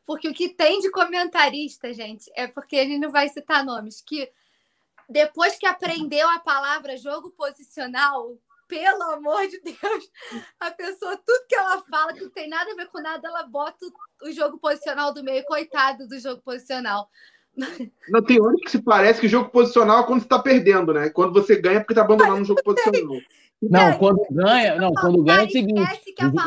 porque 0.05 0.27
o 0.27 0.33
que 0.33 0.49
tem 0.49 0.79
de 0.79 0.91
comentarista, 0.91 1.91
gente, 1.93 2.31
é 2.35 2.47
porque 2.47 2.77
a 2.77 2.83
gente 2.83 2.99
não 2.99 3.11
vai 3.11 3.27
citar 3.29 3.65
nomes, 3.65 4.01
que 4.01 4.31
depois 5.09 5.57
que 5.57 5.65
aprendeu 5.65 6.29
a 6.29 6.39
palavra 6.39 6.97
jogo 6.97 7.31
posicional, 7.31 8.37
pelo 8.67 9.03
amor 9.03 9.47
de 9.47 9.59
Deus, 9.61 10.11
a 10.59 10.71
pessoa, 10.71 11.17
tudo 11.17 11.45
que 11.47 11.55
ela 11.55 11.81
fala, 11.83 12.13
que 12.13 12.21
não 12.21 12.29
tem 12.29 12.47
nada 12.47 12.71
a 12.71 12.75
ver 12.75 12.87
com 12.87 13.01
nada, 13.01 13.27
ela 13.27 13.43
bota 13.43 13.85
o 14.23 14.31
jogo 14.31 14.57
posicional 14.57 15.13
do 15.13 15.23
meio, 15.23 15.43
coitado 15.45 16.07
do 16.07 16.19
jogo 16.19 16.41
posicional. 16.41 17.09
Não, 18.09 18.21
tem 18.21 18.41
hora 18.41 18.55
que 18.57 18.69
se 18.69 18.81
parece 18.81 19.21
que 19.21 19.29
jogo 19.29 19.49
posicional 19.49 20.01
é 20.01 20.05
quando 20.05 20.19
você 20.19 20.25
está 20.25 20.39
perdendo, 20.39 20.93
né? 20.93 21.09
Quando 21.09 21.33
você 21.33 21.55
ganha 21.55 21.79
porque 21.79 21.93
está 21.93 22.01
abandonando 22.01 22.41
o 22.41 22.45
jogo 22.45 22.61
posicional. 22.63 23.17
Não, 23.61 23.97
quando 23.97 24.25
ganha, 24.29 24.75
não, 24.75 24.93
quando 24.93 25.23
ganha 25.23 25.41
é 25.41 25.45
o 25.45 25.49
seguinte: 25.49 25.81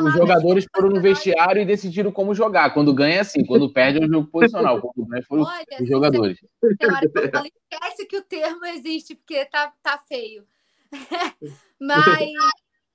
os, 0.04 0.12
jogadores 0.14 0.66
foram 0.74 0.90
no 0.90 1.00
vestiário 1.00 1.62
e 1.62 1.66
decidiram 1.66 2.12
como 2.12 2.34
jogar. 2.34 2.72
Quando 2.74 2.94
ganha 2.94 3.16
é 3.16 3.20
assim, 3.20 3.44
quando 3.44 3.72
perde 3.72 4.02
é 4.02 4.06
o 4.06 4.08
jogo 4.08 4.28
posicional. 4.28 4.80
Quando 4.94 5.08
ganha 5.08 5.22
foram 5.24 5.44
Olha, 5.44 5.64
os 5.80 5.88
jogadores. 5.88 6.38
Tem 6.78 6.90
hora 6.90 7.08
que 7.08 7.18
eu 7.18 7.30
falo, 7.30 7.46
esquece 7.72 8.06
que 8.06 8.16
o 8.16 8.22
termo 8.22 8.64
existe, 8.66 9.14
porque 9.14 9.44
tá, 9.46 9.72
tá 9.82 9.98
feio. 10.06 10.44
Mas 11.80 12.30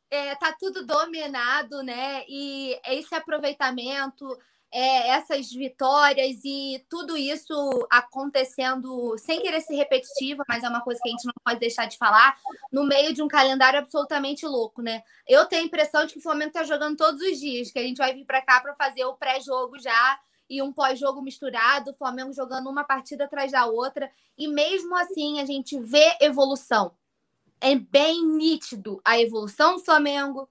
é, 0.10 0.36
tá 0.36 0.56
tudo 0.60 0.86
dominado, 0.86 1.82
né? 1.84 2.24
E 2.30 2.80
esse 2.88 3.14
aproveitamento, 3.16 4.26
é, 4.74 5.10
essas 5.10 5.52
vitórias 5.52 6.40
e 6.44 6.84
tudo 6.90 7.16
isso 7.16 7.54
acontecendo 7.92 9.16
sem 9.20 9.40
querer 9.40 9.62
ser 9.62 9.76
repetitiva, 9.76 10.44
mas 10.50 10.64
é 10.64 10.70
uma 10.70 10.82
coisa 10.82 11.00
que 11.02 11.10
a 11.10 11.12
gente 11.12 11.26
não 11.26 11.34
pode 11.46 11.60
deixar 11.60 11.86
de 11.86 11.96
falar, 11.96 12.36
no 12.72 12.84
meio 12.84 13.14
de 13.14 13.22
um 13.22 13.28
calendário 13.28 13.80
absolutamente 13.80 14.48
louco, 14.48 14.82
né? 14.82 15.04
Eu 15.28 15.46
tenho 15.46 15.62
a 15.62 15.66
impressão 15.66 16.06
de 16.06 16.14
que 16.14 16.20
o 16.20 16.24
Flamengo 16.24 16.54
tá 16.54 16.64
jogando 16.64 16.98
todos 16.98 17.22
os 17.22 17.40
dias, 17.40 17.72
que 17.72 17.78
a 17.78 17.84
gente 17.84 17.98
vai 17.98 18.16
vir 18.16 18.26
para 18.26 18.42
cá 18.42 18.60
para 18.60 18.74
fazer 18.74 19.06
o 19.06 19.14
pré-jogo 19.14 19.80
já 19.80 20.20
e 20.50 20.60
um 20.60 20.74
pós-jogo 20.74 21.22
misturado, 21.22 21.92
o 21.92 21.96
Flamengo 21.96 22.34
jogando 22.34 22.68
uma 22.68 22.84
partida 22.84 23.26
atrás 23.26 23.52
da 23.52 23.68
outra, 23.68 24.12
e 24.36 24.48
mesmo 24.48 24.96
assim 24.98 25.40
a 25.40 25.46
gente 25.46 25.80
vê 25.80 26.18
evolução 26.20 26.92
é 27.64 27.76
bem 27.76 28.26
nítido 28.26 29.00
a 29.06 29.18
evolução 29.18 29.76
do 29.76 29.80
Flamengo, 29.80 30.50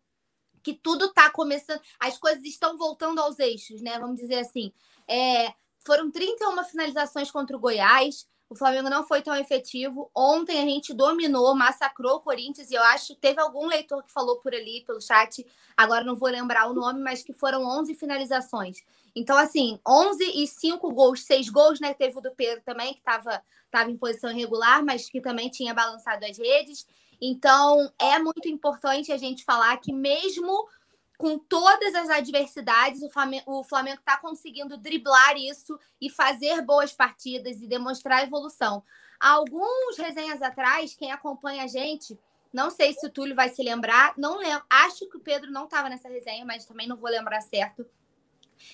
que 0.63 0.75
tudo 0.75 1.07
está 1.07 1.31
começando, 1.31 1.81
as 1.99 2.19
coisas 2.19 2.45
estão 2.45 2.77
voltando 2.77 3.21
aos 3.21 3.39
eixos, 3.39 3.81
né? 3.81 3.99
Vamos 3.99 4.17
dizer 4.17 4.39
assim. 4.39 4.73
É, 5.09 5.53
foram 5.85 6.11
31 6.11 6.65
finalizações 6.65 7.31
contra 7.31 7.57
o 7.57 7.61
Goiás. 7.61 8.27
O 8.49 8.55
Flamengo 8.55 8.91
não 8.91 9.03
foi 9.03 9.23
tão 9.23 9.35
efetivo. 9.35 10.11
Ontem 10.15 10.61
a 10.61 10.67
gente 10.67 10.93
dominou, 10.93 11.55
massacrou 11.55 12.17
o 12.17 12.21
Corinthians 12.21 12.71
e 12.71 12.75
eu 12.75 12.83
acho 12.83 13.15
teve 13.15 13.41
algum 13.41 13.67
leitor 13.67 14.03
que 14.03 14.13
falou 14.13 14.41
por 14.41 14.55
ali 14.55 14.85
pelo 14.87 15.01
chat, 15.01 15.45
agora 15.75 16.05
não 16.05 16.15
vou 16.15 16.29
lembrar 16.29 16.69
o 16.69 16.75
nome, 16.75 17.01
mas 17.01 17.23
que 17.23 17.33
foram 17.33 17.65
11 17.65 17.95
finalizações. 17.95 18.79
Então 19.17 19.39
assim, 19.39 19.81
11 19.89 20.43
e 20.43 20.47
5 20.47 20.93
gols, 20.93 21.25
6 21.25 21.49
gols, 21.49 21.81
né? 21.81 21.95
Teve 21.95 22.19
o 22.19 22.21
do 22.21 22.31
Pedro 22.33 22.63
também 22.63 22.93
que 22.93 22.99
estava 22.99 23.43
tava 23.71 23.91
em 23.91 23.97
posição 23.97 24.31
irregular, 24.31 24.85
mas 24.85 25.09
que 25.09 25.19
também 25.19 25.49
tinha 25.49 25.73
balançado 25.73 26.27
as 26.27 26.37
redes. 26.37 26.87
Então, 27.25 27.89
é 28.01 28.19
muito 28.19 28.49
importante 28.49 29.13
a 29.13 29.17
gente 29.17 29.45
falar 29.45 29.77
que 29.77 29.93
mesmo 29.93 30.69
com 31.17 31.39
todas 31.39 31.95
as 31.95 32.11
adversidades, 32.11 33.01
o 33.01 33.63
Flamengo 33.63 34.01
está 34.01 34.17
conseguindo 34.17 34.77
driblar 34.77 35.37
isso 35.37 35.79
e 36.01 36.11
fazer 36.11 36.63
boas 36.63 36.93
partidas 36.93 37.63
e 37.63 37.69
demonstrar 37.69 38.25
evolução. 38.25 38.83
Alguns 39.21 39.97
resenhas 39.97 40.43
atrás, 40.43 40.97
quem 40.97 41.13
acompanha 41.13 41.63
a 41.63 41.69
gente, 41.69 42.19
não 42.53 42.71
sei 42.71 42.93
se 42.93 43.07
o 43.07 43.11
Túlio 43.11 43.37
vai 43.37 43.51
se 43.51 43.63
lembrar, 43.63 44.15
não 44.19 44.39
lembro, 44.39 44.65
acho 44.69 45.09
que 45.09 45.17
o 45.17 45.21
Pedro 45.21 45.53
não 45.53 45.67
estava 45.67 45.89
nessa 45.89 46.09
resenha, 46.09 46.45
mas 46.45 46.67
também 46.67 46.89
não 46.89 46.97
vou 46.97 47.09
lembrar 47.09 47.41
certo. 47.41 47.87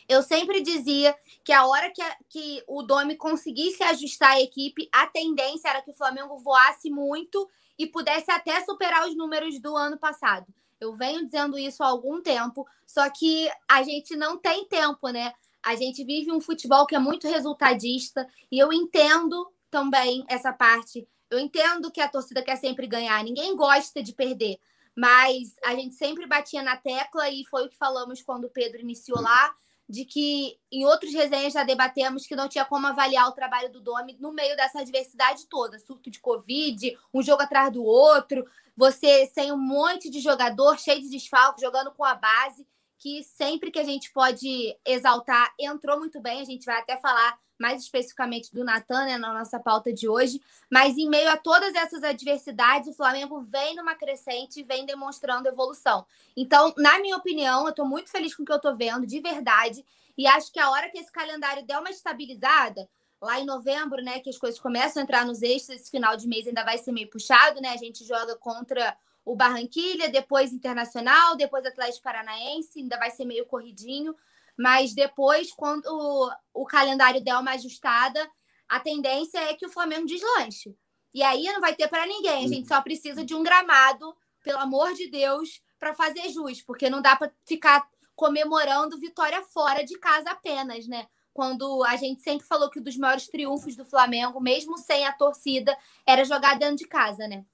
Eu 0.09 0.23
sempre 0.23 0.63
dizia 0.63 1.15
que 1.45 1.53
a 1.53 1.67
hora 1.67 1.91
que, 1.91 2.01
a, 2.01 2.17
que 2.31 2.65
o 2.67 2.83
Domi 2.83 3.15
conseguisse 3.15 3.83
ajustar 3.83 4.31
a 4.31 4.41
equipe, 4.41 4.89
a 4.91 5.07
tendência 5.07 5.69
era 5.69 5.83
que 5.83 5.91
o 5.91 5.95
Flamengo 5.95 6.39
voasse 6.39 6.91
muito 6.91 7.47
e 7.79 7.87
pudesse 7.87 8.31
até 8.31 8.61
superar 8.64 9.07
os 9.07 9.17
números 9.17 9.61
do 9.61 9.77
ano 9.77 9.97
passado. 9.97 10.47
Eu 10.81 10.95
venho 10.95 11.25
dizendo 11.25 11.59
isso 11.59 11.83
há 11.83 11.87
algum 11.87 12.21
tempo, 12.21 12.67
só 12.87 13.09
que 13.11 13.51
a 13.69 13.83
gente 13.83 14.17
não 14.17 14.37
tem 14.37 14.67
tempo, 14.67 15.09
né? 15.09 15.33
A 15.62 15.75
gente 15.75 16.05
vive 16.05 16.33
um 16.33 16.41
futebol 16.41 16.87
que 16.87 16.95
é 16.95 16.99
muito 16.99 17.29
resultadista 17.29 18.27
e 18.51 18.59
eu 18.59 18.73
entendo 18.73 19.51
também 19.71 20.25
essa 20.29 20.53
parte. 20.53 21.07
Eu 21.31 21.38
entendo 21.38 21.91
que 21.91 22.01
a 22.01 22.09
torcida 22.09 22.43
quer 22.43 22.57
sempre 22.57 22.87
ganhar, 22.87 23.23
ninguém 23.23 23.55
gosta 23.57 24.03
de 24.03 24.12
perder, 24.12 24.59
mas 24.97 25.57
a 25.64 25.75
gente 25.75 25.95
sempre 25.95 26.27
batia 26.27 26.62
na 26.62 26.77
tecla 26.77 27.29
e 27.29 27.45
foi 27.45 27.67
o 27.67 27.69
que 27.69 27.77
falamos 27.77 28.23
quando 28.23 28.45
o 28.45 28.51
Pedro 28.51 28.81
iniciou 28.81 29.21
lá, 29.21 29.55
de 29.88 30.05
que 30.05 30.59
em 30.70 30.85
outros 30.85 31.14
resenhas 31.14 31.55
já 31.55 31.64
debatemos 31.64 32.27
que 32.27 32.37
não 32.37 32.48
tinha 32.48 32.64
como 32.64 32.87
avaliar 32.87 33.29
o 33.29 33.33
trabalho 33.33 33.72
do 33.72 33.81
Domi 33.81 34.16
no 34.20 34.33
meio 34.33 34.55
dessa 34.55 34.81
adversidade 34.81 35.46
toda, 35.46 35.79
surto 35.79 36.11
de 36.11 36.20
Covid, 36.20 36.96
um 37.12 37.22
jogo 37.22 37.42
atrás 37.42 37.72
do 37.72 37.83
outro, 37.83 38.46
você 38.77 39.27
sem 39.27 39.51
um 39.51 39.57
monte 39.57 40.11
de 40.11 40.20
jogador 40.20 40.79
cheio 40.79 41.01
de 41.01 41.09
desfalques, 41.09 41.62
jogando 41.62 41.90
com 41.92 42.05
a 42.05 42.14
base, 42.14 42.66
que 42.99 43.23
sempre 43.23 43.71
que 43.71 43.79
a 43.79 43.85
gente 43.85 44.13
pode 44.13 44.77
exaltar, 44.85 45.53
entrou 45.59 45.99
muito 45.99 46.21
bem. 46.21 46.41
A 46.41 46.45
gente 46.45 46.67
vai 46.67 46.79
até 46.79 46.97
falar 46.97 47.39
mais 47.59 47.83
especificamente 47.83 48.55
do 48.55 48.65
Natan 48.65 49.05
né, 49.05 49.19
na 49.19 49.33
nossa 49.33 49.59
pauta 49.59 49.93
de 49.93 50.09
hoje. 50.09 50.41
Mas 50.71 50.97
em 50.97 51.09
meio 51.09 51.29
a 51.31 51.37
todas 51.37 51.75
essas 51.75 52.03
adversidades, 52.05 52.89
o 52.89 52.95
Flamengo 52.95 53.41
vem 53.43 53.75
numa 53.75 53.95
crescente 53.95 54.61
e 54.61 54.63
vem 54.63 54.87
demonstrando 54.87 55.49
evolução. 55.49 56.07
Então, 56.37 56.73
na 56.77 56.99
minha 57.01 57.17
opinião, 57.17 57.65
eu 57.65 57.71
estou 57.71 57.87
muito 57.87 58.11
feliz 58.11 58.35
com 58.35 58.43
o 58.43 58.47
que 58.47 58.53
eu 58.53 58.57
estou 58.57 58.77
vendo, 58.77 59.07
de 59.07 59.21
verdade. 59.21 59.85
E 60.17 60.27
acho 60.27 60.53
que 60.53 60.61
a 60.61 60.71
hora 60.71 60.89
que 60.91 60.99
esse 60.99 61.13
calendário 61.13 61.65
der 61.65 61.79
uma 61.79 61.91
estabilizada, 61.91 62.89
lá 63.21 63.41
em 63.41 63.47
novembro, 63.47 64.03
né, 64.03 64.21
que 64.21 64.31
as 64.31 64.39
coisas 64.39 64.61
começam 64.61 65.01
a 65.01 65.05
entrar 65.05 65.25
nos 65.25 65.43
eixos, 65.43 65.71
esse 65.71 65.91
final 65.91 66.17
de 66.17 66.29
mês 66.29 66.47
ainda 66.47 66.65
vai 66.65 66.79
ser 66.79 66.93
meio 66.93 67.11
puxado, 67.11 67.61
né? 67.61 67.71
A 67.71 67.77
gente 67.77 68.05
joga 68.05 68.37
contra 68.37 68.97
o 69.29 69.37
Barranquilha, 69.37 70.09
depois 70.09 70.55
Internacional, 70.55 71.37
depois 71.37 71.64
Atlético 71.67 72.03
Paranaense, 72.03 72.81
ainda 72.81 72.97
vai 72.97 73.11
ser 73.11 73.27
meio 73.27 73.45
corridinho, 73.45 74.17
mas 74.57 74.95
depois, 74.95 75.53
quando 75.53 75.87
o, 75.87 76.31
o 76.55 76.64
calendário 76.64 77.23
der 77.23 77.37
uma 77.37 77.51
ajustada, 77.51 78.27
a 78.67 78.81
tendência 78.81 79.38
é 79.38 79.53
que 79.53 79.67
o 79.67 79.71
Flamengo 79.71 80.07
deslanche. 80.07 80.75
E 81.12 81.23
aí 81.23 81.45
não 81.45 81.61
vai 81.61 81.75
ter 81.75 81.88
para 81.88 82.07
ninguém, 82.07 82.47
a 82.47 82.49
gente 82.49 82.67
só 82.67 82.81
precisa 82.81 83.23
de 83.23 83.35
um 83.35 83.43
gramado, 83.43 84.17
pelo 84.43 84.61
amor 84.61 84.95
de 84.95 85.11
Deus, 85.11 85.61
para 85.79 85.93
fazer 85.95 86.31
jus, 86.31 86.62
porque 86.62 86.88
não 86.88 87.03
dá 87.03 87.14
para 87.14 87.31
ficar 87.45 87.87
comemorando 88.17 88.99
vitória 88.99 89.43
fora 89.43 89.85
de 89.85 89.99
casa 89.99 90.31
apenas, 90.31 90.87
né? 90.87 91.07
quando 91.35 91.85
a 91.85 91.95
gente 91.95 92.21
sempre 92.21 92.45
falou 92.45 92.69
que 92.69 92.81
um 92.81 92.83
dos 92.83 92.97
maiores 92.97 93.29
triunfos 93.29 93.77
do 93.77 93.85
Flamengo, 93.85 94.41
mesmo 94.41 94.77
sem 94.77 95.07
a 95.07 95.12
torcida, 95.12 95.77
era 96.05 96.25
jogar 96.25 96.59
dentro 96.59 96.79
de 96.79 96.88
casa, 96.88 97.29
né? 97.29 97.45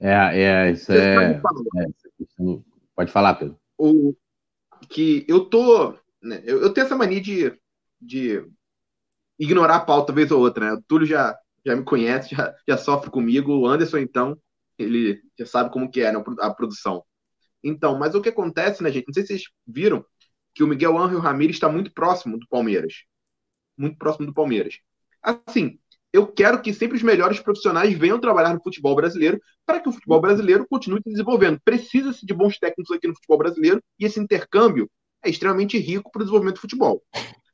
É, 0.00 0.12
é 0.12 0.70
isso 0.70 0.92
é, 0.92 1.32
é, 1.32 1.40
Pode 2.94 3.12
falar, 3.12 3.34
Pedro. 3.34 3.58
O, 3.76 4.14
que 4.88 5.24
eu 5.28 5.44
tô. 5.44 5.92
Né, 6.22 6.42
eu, 6.44 6.62
eu, 6.62 6.72
tenho 6.72 6.84
essa 6.84 6.96
mania 6.96 7.20
de, 7.20 7.58
de 8.00 8.44
ignorar 9.38 9.76
a 9.76 9.80
pauta 9.80 10.12
vez 10.12 10.30
ou 10.30 10.40
outra, 10.40 10.66
né? 10.66 10.72
O 10.72 10.82
Túlio 10.82 11.06
já, 11.06 11.36
já 11.64 11.76
me 11.76 11.84
conhece, 11.84 12.34
já, 12.34 12.54
já 12.66 12.76
sofre 12.76 13.10
comigo. 13.10 13.52
O 13.52 13.66
Anderson, 13.66 13.98
então, 13.98 14.38
ele 14.78 15.20
já 15.38 15.46
sabe 15.46 15.70
como 15.70 15.90
que 15.90 16.00
é 16.00 16.12
né, 16.12 16.22
a 16.40 16.50
produção. 16.50 17.04
Então, 17.62 17.98
mas 17.98 18.14
o 18.14 18.20
que 18.20 18.28
acontece, 18.28 18.82
né, 18.82 18.90
gente? 18.90 19.06
Não 19.06 19.14
sei 19.14 19.22
se 19.22 19.28
vocês 19.28 19.42
viram, 19.66 20.04
que 20.54 20.62
o 20.62 20.66
Miguel 20.66 20.96
Ángel 20.96 21.20
Ramírez 21.20 21.56
está 21.56 21.68
muito 21.68 21.92
próximo 21.92 22.38
do 22.38 22.46
Palmeiras. 22.48 23.04
Muito 23.76 23.96
próximo 23.96 24.26
do 24.26 24.34
Palmeiras. 24.34 24.78
Assim, 25.22 25.78
eu 26.12 26.26
quero 26.26 26.60
que 26.60 26.72
sempre 26.72 26.96
os 26.96 27.02
melhores 27.02 27.40
profissionais 27.40 27.96
venham 27.96 28.18
trabalhar 28.18 28.54
no 28.54 28.62
futebol 28.62 28.94
brasileiro 28.94 29.40
para 29.66 29.80
que 29.80 29.88
o 29.88 29.92
futebol 29.92 30.20
brasileiro 30.20 30.66
continue 30.68 31.00
se 31.02 31.10
desenvolvendo. 31.10 31.60
Precisa-se 31.64 32.24
de 32.24 32.32
bons 32.32 32.58
técnicos 32.58 32.94
aqui 32.96 33.06
no 33.06 33.14
futebol 33.14 33.38
brasileiro 33.38 33.82
e 33.98 34.04
esse 34.04 34.18
intercâmbio 34.18 34.90
é 35.24 35.28
extremamente 35.28 35.78
rico 35.78 36.10
para 36.10 36.20
o 36.20 36.24
desenvolvimento 36.24 36.56
do 36.56 36.62
futebol. 36.62 37.02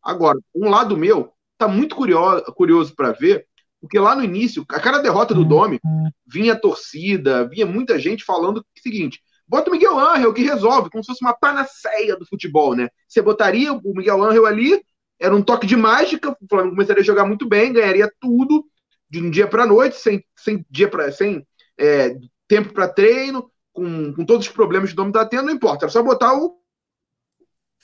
Agora, 0.02 0.38
um 0.54 0.68
lado 0.68 0.96
meu 0.96 1.32
está 1.52 1.66
muito 1.66 1.96
curioso, 1.96 2.44
curioso 2.54 2.94
para 2.94 3.12
ver, 3.12 3.46
porque 3.80 3.98
lá 3.98 4.14
no 4.14 4.22
início, 4.22 4.64
a 4.68 4.80
cada 4.80 4.98
derrota 4.98 5.34
do 5.34 5.44
Domi, 5.44 5.80
vinha 6.26 6.58
torcida, 6.58 7.48
vinha 7.48 7.66
muita 7.66 7.98
gente 7.98 8.24
falando 8.24 8.58
o 8.58 8.80
seguinte: 8.80 9.20
Bota 9.46 9.68
o 9.68 9.72
Miguel 9.72 9.98
Angel, 9.98 10.32
que 10.32 10.42
resolve, 10.42 10.90
como 10.90 11.04
se 11.04 11.08
fosse 11.08 11.24
uma 11.24 11.34
panaceia 11.34 12.16
do 12.16 12.26
futebol, 12.26 12.74
né? 12.74 12.88
Você 13.06 13.20
botaria 13.20 13.72
o 13.72 13.94
Miguel 13.94 14.22
Angel 14.22 14.46
ali, 14.46 14.82
era 15.20 15.34
um 15.34 15.42
toque 15.42 15.66
de 15.66 15.76
mágica, 15.76 16.30
o 16.30 16.48
Flamengo 16.48 16.74
começaria 16.74 17.02
a 17.02 17.04
jogar 17.04 17.24
muito 17.24 17.48
bem, 17.48 17.72
ganharia 17.72 18.10
tudo 18.20 18.66
de 19.08 19.20
um 19.20 19.30
dia 19.30 19.46
para 19.46 19.66
noite, 19.66 19.96
sem, 19.96 20.24
sem, 20.36 20.64
dia 20.70 20.88
pra, 20.88 21.10
sem 21.12 21.46
é, 21.78 22.16
tempo 22.48 22.72
para 22.72 22.88
treino, 22.88 23.50
com, 23.72 24.12
com 24.12 24.24
todos 24.24 24.46
os 24.46 24.52
problemas 24.52 24.90
que 24.90 24.94
o 24.94 24.96
Dom 24.96 25.08
está 25.08 25.24
tendo, 25.26 25.46
não 25.46 25.52
importa, 25.52 25.84
era 25.84 25.92
só 25.92 26.02
botar 26.02 26.34
o 26.34 26.58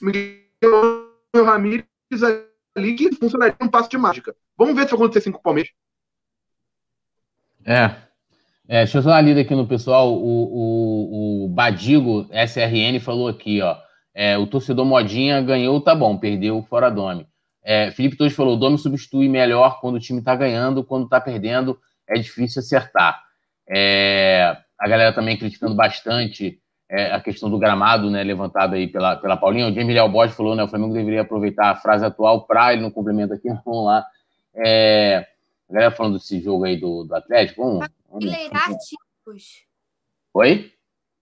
Miguel 0.01 0.41
Angel 1.33 1.45
Ramírez 1.45 1.85
ali 2.75 2.95
que 2.95 3.15
funcionaria 3.15 3.55
um 3.61 3.67
passo 3.67 3.89
de 3.89 3.97
mágica. 3.97 4.35
Vamos 4.57 4.75
ver 4.75 4.83
se 4.83 4.91
vai 4.91 4.99
acontecer 4.99 5.31
com 5.31 5.37
o 5.37 5.41
Palmeiras. 5.41 5.71
É, 7.65 7.95
é, 8.67 8.83
deixa 8.83 8.97
eu 8.97 9.01
dar 9.03 9.11
uma 9.11 9.21
lida 9.21 9.41
aqui 9.41 9.53
no 9.53 9.67
pessoal. 9.67 10.13
O, 10.13 10.23
o, 10.23 11.45
o 11.45 11.47
Badigo 11.49 12.27
SRN 12.31 12.99
falou 12.99 13.27
aqui, 13.27 13.61
ó. 13.61 13.77
É, 14.13 14.37
o 14.37 14.45
torcedor 14.45 14.85
modinha 14.85 15.41
ganhou, 15.41 15.79
tá 15.81 15.95
bom, 15.95 16.17
perdeu 16.17 16.61
fora 16.63 16.89
Dome. 16.89 17.27
É, 17.63 17.91
Felipe 17.91 18.17
Torres 18.17 18.33
falou: 18.33 18.55
o 18.55 18.59
Dome 18.59 18.77
substitui 18.77 19.29
melhor 19.29 19.79
quando 19.79 19.95
o 19.95 19.99
time 19.99 20.21
tá 20.21 20.35
ganhando, 20.35 20.83
quando 20.83 21.07
tá 21.07 21.21
perdendo 21.21 21.79
é 22.07 22.19
difícil 22.19 22.59
acertar. 22.59 23.21
É, 23.69 24.57
a 24.77 24.87
galera 24.87 25.13
também 25.13 25.37
criticando 25.37 25.75
bastante 25.75 26.59
é, 26.89 27.11
a 27.11 27.21
questão 27.21 27.49
do 27.49 27.57
gramado, 27.57 28.09
né, 28.09 28.23
levantado 28.23 28.75
aí 28.75 28.87
pela, 28.87 29.15
pela 29.15 29.37
Paulinha. 29.37 29.67
O 29.67 29.73
Jamie 29.73 29.93
Léo 29.93 30.09
Bode 30.09 30.33
falou, 30.33 30.55
né, 30.55 30.63
o 30.63 30.67
Flamengo 30.67 30.93
deveria 30.93 31.21
aproveitar 31.21 31.69
a 31.71 31.75
frase 31.75 32.05
atual 32.05 32.45
para 32.45 32.73
ele 32.73 32.81
no 32.81 32.91
complemento 32.91 33.33
aqui, 33.33 33.47
vamos 33.65 33.85
lá. 33.85 34.05
É, 34.53 35.25
a 35.69 35.73
galera 35.73 35.91
falando 35.91 36.17
desse 36.17 36.41
jogo 36.41 36.65
aí 36.65 36.77
do, 36.77 37.05
do 37.05 37.15
Atlético, 37.15 37.63
vamos, 37.63 37.87
Enfileirar 38.13 38.67
títulos. 38.77 39.65
Oi? 40.33 40.73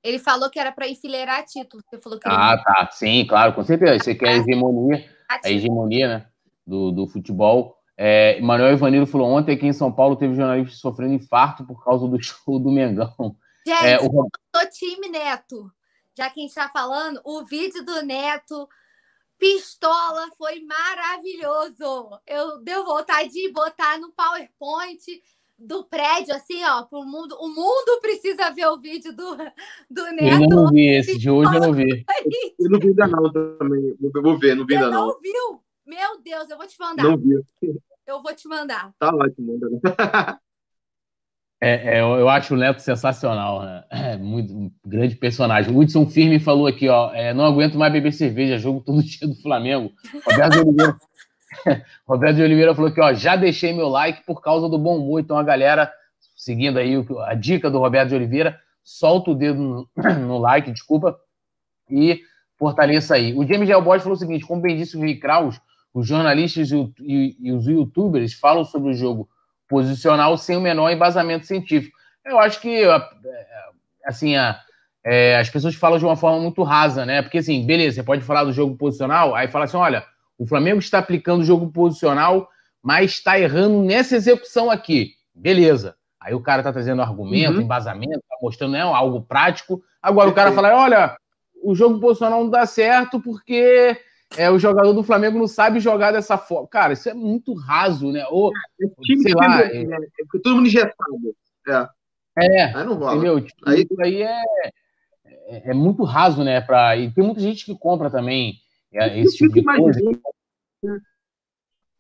Ele 0.04 0.20
falou 0.20 0.50
que 0.50 0.60
era 0.60 0.72
para 0.72 0.88
enfileirar 0.88 1.46
títulos. 1.46 1.86
Você 1.90 2.00
falou 2.00 2.20
que 2.20 2.28
ah, 2.28 2.54
ele... 2.54 2.64
tá. 2.64 2.90
Sim, 2.92 3.26
claro, 3.28 3.54
com 3.54 3.64
certeza. 3.64 4.04
Você 4.04 4.16
quer 4.16 4.30
a 4.30 4.38
hegemonia, 4.38 5.10
a 5.30 5.50
hegemonia 5.50 6.08
né, 6.08 6.28
do, 6.66 6.92
do 6.92 7.08
futebol. 7.08 7.78
É, 7.98 8.40
Manuel 8.40 8.74
Ivanilo 8.74 9.06
falou 9.06 9.28
ontem 9.28 9.56
aqui 9.56 9.68
em 9.68 9.74
São 9.74 9.92
Paulo 9.92 10.16
teve 10.16 10.34
jornalista 10.34 10.78
sofrendo 10.78 11.14
infarto 11.14 11.66
por 11.66 11.84
causa 11.84 12.08
do 12.08 12.18
show 12.24 12.58
do 12.58 12.72
Mengão. 12.72 13.36
Gente, 13.68 13.86
é, 13.86 14.00
o... 14.00 14.30
time 14.72 15.10
Neto. 15.10 15.70
Já 16.18 16.30
que 16.30 16.40
a 16.40 16.44
gente 16.44 16.50
está 16.50 16.70
falando, 16.70 17.22
o 17.26 17.44
vídeo 17.46 17.84
do 17.84 18.02
Neto 18.04 18.68
pistola 19.38 20.30
foi 20.38 20.62
maravilhoso. 20.62 22.20
Eu 22.28 22.62
deu 22.62 22.86
vontade 22.86 23.30
de 23.30 23.52
botar 23.52 23.98
no 23.98 24.12
PowerPoint 24.12 25.02
do 25.60 25.84
prédio, 25.84 26.34
assim, 26.34 26.64
ó, 26.64 26.84
pro 26.84 27.04
mundo. 27.04 27.36
O 27.40 27.48
mundo 27.50 28.00
precisa 28.02 28.52
ver 28.52 28.68
o 28.68 28.80
vídeo 28.80 29.16
do, 29.16 29.38
do 29.90 30.04
Neto. 30.14 30.44
Eu 30.44 30.48
não 30.48 30.68
vi 30.70 30.88
esse, 30.90 31.18
de 31.18 31.30
hoje 31.30 31.54
eu 31.56 31.62
não 31.62 31.74
vi. 31.74 32.06
Eu 32.60 32.70
não 32.70 32.80
vi 32.80 32.88
ainda 32.88 33.08
não 33.08 33.32
também. 33.32 33.96
Eu 34.02 34.22
vou 34.22 34.38
ver, 34.38 34.56
não 34.56 34.66
vi 34.66 34.76
ainda 34.76 34.90
não. 34.90 35.08
não 35.08 35.20
viu? 35.20 35.62
Meu 35.86 36.22
Deus, 36.22 36.50
eu 36.50 36.58
vou 36.58 36.68
te 36.68 36.80
mandar. 36.80 37.04
Não 37.04 37.18
vi. 37.18 37.44
Eu 38.08 38.22
vou 38.22 38.34
te 38.34 38.48
mandar. 38.48 38.92
Tá 38.98 39.14
ótimo, 39.14 39.60
manda. 39.60 40.40
É, 41.62 41.98
é, 41.98 42.00
eu 42.00 42.30
acho 42.30 42.54
o 42.54 42.58
Neto 42.58 42.80
sensacional, 42.80 43.62
né? 43.62 43.84
É 43.90 44.18
muito 44.18 44.54
um 44.54 44.72
grande 44.86 45.16
personagem. 45.16 45.74
O 45.74 45.78
Hudson 45.78 46.08
Firme 46.08 46.40
falou 46.40 46.68
aqui, 46.68 46.88
ó, 46.88 47.14
é, 47.14 47.34
não 47.34 47.44
aguento 47.44 47.78
mais 47.78 47.92
beber 47.92 48.14
cerveja, 48.14 48.58
jogo 48.58 48.80
todo 48.80 49.04
dia 49.04 49.28
do 49.28 49.36
Flamengo. 49.36 49.92
Roberto 50.26 50.60
Oliveira, 50.60 50.98
Roberto 52.08 52.36
de 52.38 52.44
Oliveira 52.44 52.76
falou 52.76 52.92
que 52.92 53.02
ó, 53.02 53.14
já 53.14 53.36
deixei 53.36 53.74
meu 53.74 53.88
like 53.88 54.26
por 54.26 54.42
causa 54.42 54.70
do 54.70 54.78
bom 54.78 54.98
humor. 54.98 55.20
Então 55.20 55.38
a 55.38 55.44
galera, 55.44 55.92
seguindo 56.36 56.78
aí 56.78 56.94
a 57.26 57.34
dica 57.34 57.70
do 57.70 57.80
Roberto 57.80 58.10
de 58.10 58.16
Oliveira, 58.16 58.60
solta 58.84 59.32
o 59.32 59.36
dedo 59.36 59.60
no, 59.60 59.90
no 60.20 60.38
like, 60.38 60.72
desculpa, 60.72 61.18
e 61.90 62.22
fortaleça 62.58 63.16
aí. 63.16 63.34
O 63.34 63.46
James 63.48 63.68
Gelbot 63.68 64.00
falou 64.00 64.16
o 64.16 64.20
seguinte: 64.20 64.46
como 64.46 64.62
bem 64.62 64.78
disse 64.78 64.98
o 64.98 65.02
Rick 65.02 65.22
Kraus, 65.22 65.60
os 65.94 66.08
jornalistas 66.08 66.72
e, 66.72 66.94
e, 67.00 67.38
e, 67.40 67.52
os 67.52 67.66
youtubers 67.66 68.34
falam 68.34 68.64
sobre 68.64 68.92
o 68.92 68.94
jogo 68.94 69.30
posicional 69.68 70.38
sem 70.38 70.58
o 70.58 70.62
menor 70.62 70.92
embasamento 70.92 71.46
científico. 71.46 71.98
Eu 72.26 72.40
acho 72.40 72.60
que, 72.60 72.84
assim, 74.06 74.36
a, 74.36 74.60
é, 75.04 75.38
as 75.38 75.50
pessoas 75.50 75.76
falam 75.76 75.98
de 75.98 76.06
uma 76.06 76.16
forma 76.16 76.40
muito 76.40 76.62
rasa, 76.64 77.06
né? 77.06 77.22
Porque, 77.22 77.40
assim, 77.40 77.66
beleza, 77.66 77.96
você 77.96 78.04
pode 78.04 78.24
falar 78.24 78.44
do 78.44 78.52
jogo 78.54 78.76
posicional, 78.76 79.34
aí 79.34 79.48
fala 79.48 79.66
assim: 79.66 79.78
olha, 79.78 80.04
o 80.40 80.48
Flamengo 80.48 80.80
está 80.80 80.98
aplicando 81.00 81.42
o 81.42 81.46
jogo 81.46 81.70
posicional, 81.70 82.50
mas 82.82 83.12
está 83.12 83.38
errando 83.38 83.84
nessa 83.84 84.16
execução 84.16 84.72
aqui. 84.72 85.12
Beleza. 85.36 85.96
Aí 86.20 86.34
o 86.34 86.42
cara 86.42 86.62
está 86.62 86.72
trazendo 86.72 87.02
argumento, 87.02 87.58
uhum. 87.58 87.62
embasamento, 87.62 88.18
está 88.18 88.38
mostrando 88.42 88.72
né, 88.72 88.82
algo 88.82 89.22
prático. 89.22 89.84
Agora 90.02 90.30
o 90.30 90.34
cara 90.34 90.54
fala: 90.54 90.74
olha, 90.76 91.18
o 91.62 91.76
jogo 91.76 92.00
posicional 92.00 92.42
não 92.42 92.50
dá 92.50 92.66
certo 92.66 93.22
porque 93.22 93.98
é, 94.38 94.50
o 94.50 94.58
jogador 94.58 94.94
do 94.94 95.04
Flamengo 95.04 95.38
não 95.38 95.48
sabe 95.48 95.82
jogar 95.82 96.12
dessa 96.12 96.38
forma. 96.38 96.68
Cara, 96.68 96.94
isso 96.94 97.10
é 97.10 97.14
muito 97.14 97.54
raso, 97.54 98.10
né? 98.12 98.26
Ou, 98.30 98.52
é, 98.82 99.22
sei 99.22 99.34
lá. 99.34 99.62
É, 99.62 99.84
né? 99.84 99.98
é 99.98 100.40
todo 100.42 100.56
mundo 100.56 100.68
injetado. 100.68 100.96
É. 101.68 101.88
É, 102.42 102.64
aí 102.76 102.86
não 102.86 102.96
rola. 102.96 103.14
Entendeu? 103.14 103.42
Tipo, 103.42 103.70
aí... 103.70 103.82
Isso 103.82 104.02
aí 104.02 104.22
é, 104.22 104.42
é, 105.26 105.72
é, 105.72 105.74
muito 105.74 106.04
raso, 106.04 106.44
né? 106.44 106.62
Pra... 106.62 106.96
E 106.96 107.12
tem 107.12 107.24
muita 107.24 107.42
gente 107.42 107.66
que 107.66 107.78
compra 107.78 108.10
também 108.10 108.60
é, 108.94 109.20
esse 109.20 109.38
tipo 109.38 109.54
de 109.54 109.64
coisa. 109.64 110.00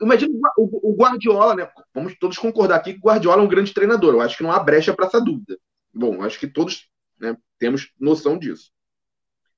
Imagina 0.01 0.33
o, 0.57 0.91
o 0.91 0.95
Guardiola, 0.95 1.55
né? 1.55 1.69
Vamos 1.93 2.17
todos 2.17 2.37
concordar 2.37 2.77
aqui 2.77 2.93
que 2.93 2.99
o 2.99 3.03
Guardiola 3.03 3.41
é 3.41 3.45
um 3.45 3.49
grande 3.49 3.73
treinador. 3.73 4.13
Eu 4.13 4.21
acho 4.21 4.37
que 4.37 4.43
não 4.43 4.51
há 4.51 4.59
brecha 4.59 4.93
para 4.93 5.05
essa 5.05 5.19
dúvida. 5.19 5.57
Bom, 5.93 6.23
acho 6.23 6.39
que 6.39 6.47
todos 6.47 6.89
né, 7.19 7.35
temos 7.57 7.91
noção 7.99 8.37
disso. 8.37 8.71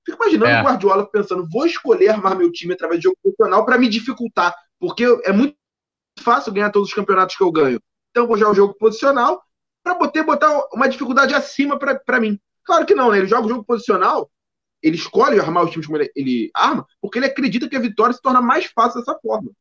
Fico 0.03 0.21
imaginando 0.23 0.51
é. 0.51 0.61
o 0.61 0.65
Guardiola 0.65 1.05
pensando, 1.05 1.47
vou 1.47 1.65
escolher 1.65 2.09
armar 2.09 2.35
meu 2.35 2.51
time 2.51 2.73
através 2.73 2.99
de 2.99 3.03
jogo 3.03 3.17
profissional 3.21 3.63
para 3.65 3.77
me 3.77 3.87
dificultar, 3.87 4.55
porque 4.79 5.05
é 5.23 5.31
muito 5.31 5.55
fácil 6.19 6.51
ganhar 6.51 6.71
todos 6.71 6.89
os 6.89 6.93
campeonatos 6.93 7.35
que 7.35 7.43
eu 7.43 7.51
ganho. 7.51 7.79
Então 8.09 8.25
vou 8.25 8.37
jogar 8.37 8.51
o 8.51 8.55
jogo 8.55 8.73
posicional 8.73 9.43
para 9.83 9.93
botar, 9.93 10.23
botar 10.23 10.67
uma 10.73 10.89
dificuldade 10.89 11.33
acima 11.33 11.77
para 11.77 12.19
mim. 12.19 12.39
Claro 12.63 12.85
que 12.85 12.95
não, 12.95 13.11
né? 13.11 13.19
Ele 13.19 13.27
joga 13.27 13.45
o 13.45 13.49
jogo 13.49 13.63
posicional, 13.63 14.29
ele 14.81 14.95
escolhe 14.95 15.39
armar 15.39 15.63
os 15.63 15.71
times 15.71 15.85
como 15.85 15.97
ele, 15.97 16.11
ele 16.15 16.51
arma, 16.53 16.85
porque 16.99 17.19
ele 17.19 17.25
acredita 17.25 17.69
que 17.69 17.75
a 17.75 17.79
vitória 17.79 18.13
se 18.13 18.21
torna 18.21 18.41
mais 18.41 18.65
fácil 18.65 18.99
dessa 18.99 19.17
forma. 19.19 19.51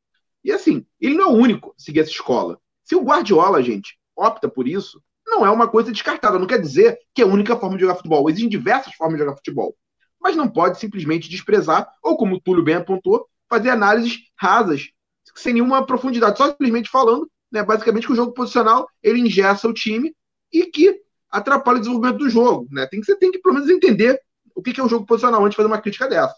E 0.42 0.50
assim, 0.50 0.86
ele 1.00 1.14
não 1.14 1.24
é 1.24 1.28
o 1.28 1.36
único 1.36 1.70
a 1.70 1.82
seguir 1.82 2.00
essa 2.00 2.10
escola. 2.10 2.58
Se 2.84 2.96
o 2.96 3.02
Guardiola, 3.02 3.62
gente, 3.62 3.98
opta 4.16 4.48
por 4.48 4.66
isso, 4.66 5.02
não 5.26 5.44
é 5.44 5.50
uma 5.50 5.68
coisa 5.68 5.92
descartada. 5.92 6.38
Não 6.38 6.46
quer 6.46 6.60
dizer 6.60 6.98
que 7.14 7.22
é 7.22 7.24
a 7.24 7.28
única 7.28 7.56
forma 7.56 7.76
de 7.76 7.82
jogar 7.82 7.96
futebol. 7.96 8.28
Existem 8.28 8.48
diversas 8.48 8.94
formas 8.94 9.16
de 9.16 9.24
jogar 9.24 9.36
futebol 9.36 9.76
mas 10.20 10.36
não 10.36 10.48
pode 10.48 10.78
simplesmente 10.78 11.28
desprezar, 11.28 11.88
ou 12.02 12.16
como 12.16 12.36
o 12.36 12.40
Túlio 12.40 12.62
bem 12.62 12.74
apontou, 12.74 13.26
fazer 13.48 13.70
análises 13.70 14.18
rasas, 14.38 14.90
sem 15.34 15.54
nenhuma 15.54 15.86
profundidade, 15.86 16.36
só 16.36 16.48
simplesmente 16.48 16.90
falando, 16.90 17.28
né, 17.50 17.64
basicamente 17.64 18.06
que 18.06 18.12
o 18.12 18.16
jogo 18.16 18.32
posicional 18.32 18.88
ele 19.02 19.20
ingessa 19.20 19.66
o 19.66 19.72
time 19.72 20.14
e 20.52 20.66
que 20.66 21.00
atrapalha 21.30 21.78
o 21.78 21.80
desenvolvimento 21.80 22.18
do 22.18 22.28
jogo. 22.28 22.68
Né? 22.70 22.86
Tem 22.86 23.00
que, 23.00 23.06
você 23.06 23.16
tem 23.16 23.32
que 23.32 23.38
pelo 23.38 23.54
menos 23.54 23.70
entender 23.70 24.20
o 24.60 24.62
que 24.62 24.80
é 24.80 24.84
o 24.84 24.88
jogo 24.88 25.06
posicional 25.06 25.40
antes 25.40 25.52
de 25.52 25.56
fazer 25.56 25.66
uma 25.66 25.80
crítica 25.80 26.08
dessa. 26.08 26.36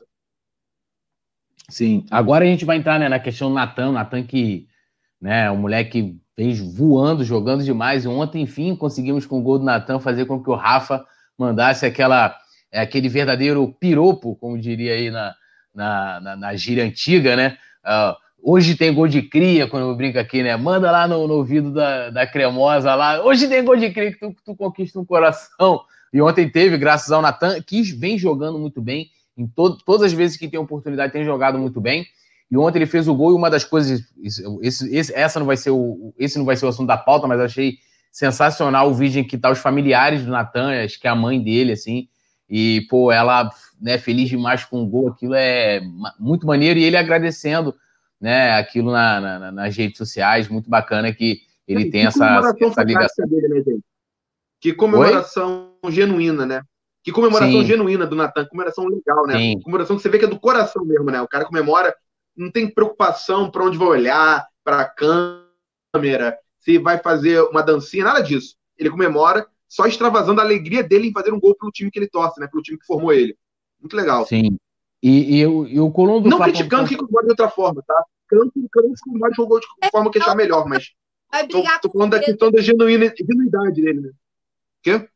Sim, 1.68 2.06
agora 2.10 2.44
a 2.44 2.48
gente 2.48 2.64
vai 2.64 2.76
entrar 2.76 2.98
né, 2.98 3.08
na 3.08 3.18
questão 3.18 3.48
do 3.48 3.54
Natan, 3.54 3.92
Natan 3.92 4.22
que 4.22 4.66
né, 5.20 5.50
o 5.50 5.56
moleque 5.56 6.18
fez 6.34 6.58
voando, 6.58 7.24
jogando 7.24 7.64
demais, 7.64 8.04
e 8.04 8.08
ontem, 8.08 8.42
enfim, 8.42 8.74
conseguimos 8.74 9.26
com 9.26 9.38
o 9.38 9.42
gol 9.42 9.58
do 9.58 9.64
Natan 9.64 10.00
fazer 10.00 10.26
com 10.26 10.42
que 10.42 10.50
o 10.50 10.54
Rafa 10.54 11.04
mandasse 11.38 11.86
aquela 11.86 12.36
é 12.70 12.80
aquele 12.80 13.08
verdadeiro 13.08 13.70
piropo, 13.78 14.34
como 14.36 14.58
diria 14.58 14.94
aí 14.94 15.10
na, 15.10 15.34
na, 15.74 16.20
na, 16.20 16.36
na 16.36 16.56
gíria 16.56 16.84
antiga, 16.84 17.36
né? 17.36 17.58
Uh, 17.84 18.16
hoje 18.52 18.76
tem 18.76 18.94
gol 18.94 19.06
de 19.06 19.20
cria, 19.20 19.68
quando 19.68 19.88
eu 19.88 19.94
brinco 19.94 20.18
aqui, 20.18 20.42
né? 20.42 20.56
Manda 20.56 20.90
lá 20.90 21.06
no, 21.06 21.28
no 21.28 21.34
ouvido 21.34 21.70
da, 21.70 22.08
da 22.08 22.26
cremosa 22.26 22.94
lá. 22.94 23.22
Hoje 23.22 23.46
tem 23.46 23.62
gol 23.62 23.76
de 23.76 23.90
cria 23.90 24.12
que 24.12 24.18
tu, 24.18 24.34
tu 24.42 24.56
conquista 24.56 24.98
um 24.98 25.04
coração. 25.04 25.82
E 26.12 26.20
ontem 26.20 26.48
teve, 26.48 26.76
graças 26.76 27.10
ao 27.10 27.22
Natan, 27.22 27.60
que 27.62 27.82
vem 27.94 28.18
jogando 28.18 28.58
muito 28.58 28.80
bem. 28.80 29.10
Em 29.36 29.46
to 29.46 29.78
todas 29.84 30.08
as 30.08 30.12
vezes 30.12 30.36
que 30.36 30.48
tem 30.48 30.60
oportunidade, 30.60 31.12
tem 31.12 31.24
jogado 31.24 31.58
muito 31.58 31.80
bem. 31.80 32.06
E 32.50 32.56
ontem 32.56 32.78
ele 32.78 32.86
fez 32.86 33.08
o 33.08 33.14
gol 33.14 33.32
e 33.32 33.34
uma 33.34 33.48
das 33.48 33.64
coisas. 33.64 34.02
Esse, 34.60 34.94
esse, 34.94 35.14
essa 35.14 35.38
não 35.38 35.46
vai 35.46 35.56
ser 35.56 35.70
o, 35.70 36.12
esse 36.18 36.38
não 36.38 36.44
vai 36.44 36.54
ser 36.54 36.66
o 36.66 36.68
assunto 36.68 36.88
da 36.88 36.98
pauta, 36.98 37.26
mas 37.26 37.40
achei 37.40 37.78
sensacional 38.10 38.90
o 38.90 38.94
vídeo 38.94 39.20
em 39.20 39.24
que 39.24 39.38
tá 39.38 39.50
os 39.50 39.58
familiares 39.58 40.22
do 40.22 40.30
Natan, 40.30 40.84
acho 40.84 41.00
que 41.00 41.06
é 41.06 41.10
a 41.10 41.16
mãe 41.16 41.42
dele, 41.42 41.72
assim, 41.72 42.08
e, 42.54 42.82
pô, 42.90 43.10
ela, 43.10 43.50
né, 43.80 43.96
feliz 43.96 44.28
demais 44.28 44.62
com 44.66 44.82
o 44.82 44.86
gol, 44.86 45.08
aquilo 45.08 45.34
é 45.34 45.80
muito 46.18 46.46
maneiro. 46.46 46.78
E 46.78 46.84
ele 46.84 46.98
agradecendo, 46.98 47.74
né, 48.20 48.52
aquilo 48.52 48.92
na, 48.92 49.20
na, 49.20 49.52
nas 49.52 49.74
redes 49.74 49.96
sociais, 49.96 50.48
muito 50.48 50.68
bacana 50.68 51.10
que 51.14 51.40
ele 51.66 51.90
tem 51.90 52.04
essa, 52.04 52.42
essa 52.60 52.82
ligação. 52.82 53.26
Dele, 53.26 53.48
né, 53.48 53.62
gente? 53.62 53.82
Que 54.62 54.72
comemoração 54.72 55.72
Oi? 55.82 55.90
genuína, 55.90 56.46
né? 56.46 56.62
Que 57.02 57.10
comemoração 57.10 57.62
Sim. 57.62 57.66
genuína 57.66 58.06
do 58.06 58.14
Natan, 58.14 58.46
comemoração 58.46 58.86
legal, 58.86 59.26
né? 59.26 59.36
Sim. 59.36 59.60
Comemoração 59.60 59.96
que 59.96 60.02
você 60.02 60.08
vê 60.08 60.20
que 60.20 60.24
é 60.24 60.28
do 60.28 60.38
coração 60.38 60.84
mesmo, 60.84 61.06
né? 61.06 61.20
O 61.20 61.26
cara 61.26 61.44
comemora, 61.44 61.92
não 62.36 62.48
tem 62.48 62.70
preocupação 62.70 63.50
para 63.50 63.64
onde 63.64 63.76
vai 63.76 63.88
olhar, 63.88 64.46
para 64.62 64.82
a 64.82 64.84
câmera, 64.84 66.38
se 66.60 66.78
vai 66.78 66.96
fazer 66.98 67.42
uma 67.42 67.60
dancinha, 67.60 68.04
nada 68.04 68.20
disso. 68.20 68.54
Ele 68.78 68.88
comemora 68.88 69.48
só 69.68 69.84
extravasando 69.84 70.40
a 70.40 70.44
alegria 70.44 70.84
dele 70.84 71.08
em 71.08 71.12
fazer 71.12 71.32
um 71.32 71.40
gol 71.40 71.56
pelo 71.56 71.72
time 71.72 71.90
que 71.90 71.98
ele 71.98 72.08
torce, 72.08 72.38
né? 72.38 72.46
Pelo 72.46 72.62
time 72.62 72.78
que 72.78 72.86
formou 72.86 73.12
ele. 73.12 73.36
Muito 73.80 73.96
legal. 73.96 74.24
Sim. 74.26 74.56
E, 75.02 75.38
e, 75.38 75.40
e 75.40 75.80
o 75.80 75.90
Colombo. 75.90 76.28
Não 76.28 76.38
criticando 76.38 76.88
que 76.88 76.94
jogou 76.94 77.20
de 77.20 77.30
outra 77.30 77.48
forma, 77.48 77.82
tá? 77.84 78.04
Canto 78.28 78.52
que 78.52 79.10
o 79.10 79.18
Mário 79.18 79.34
jogou 79.34 79.58
de 79.58 79.66
forma 79.90 80.08
que 80.08 80.20
achar 80.20 80.36
melhor, 80.36 80.68
mas. 80.68 80.92
Vai 81.32 81.48
brigar 81.48 81.80
tô, 81.80 81.88
tô 81.88 81.94
falando 81.94 82.12
da 82.12 82.20
questão 82.20 82.52
da 82.52 82.60
genuína, 82.60 83.12
genuidade 83.18 83.82
dele, 83.82 84.02
né? 84.02 84.10
Quê? 84.82 85.08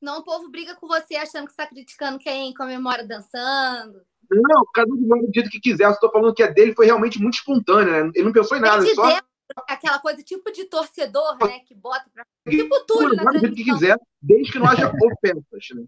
Não, 0.00 0.18
o 0.18 0.24
povo 0.24 0.50
briga 0.50 0.74
com 0.74 0.86
você 0.86 1.16
achando 1.16 1.46
que 1.46 1.52
está 1.52 1.66
criticando 1.66 2.18
quem 2.18 2.52
comemora 2.52 3.06
dançando. 3.06 4.02
Não, 4.30 4.64
cada 4.74 4.92
um 4.92 4.96
do 4.96 5.30
jeito 5.34 5.50
que 5.50 5.60
quiser. 5.60 5.84
Eu 5.84 5.92
estou 5.92 6.10
falando 6.10 6.34
que 6.34 6.42
a 6.42 6.50
dele 6.50 6.74
foi 6.74 6.86
realmente 6.86 7.20
muito 7.20 7.34
espontânea, 7.34 8.04
né? 8.04 8.10
Ele 8.14 8.24
não 8.24 8.32
pensou 8.32 8.56
em 8.56 8.60
nada. 8.60 8.84
Só... 8.94 9.06
Dentro 9.06 9.24
aquela 9.68 9.98
coisa 9.98 10.22
tipo 10.22 10.50
de 10.50 10.64
torcedor, 10.64 11.36
né? 11.40 11.60
Que 11.60 11.74
bota 11.74 12.04
pra. 12.12 12.24
Tipo 12.48 12.84
Túlio 12.86 13.14
na 13.14 13.22
transmissão. 13.24 13.54
que 13.54 13.64
quiser, 13.64 13.98
desde 14.20 14.52
que 14.52 14.58
não 14.58 14.66
haja 14.66 14.88
ofensas, 14.88 15.66
né? 15.74 15.84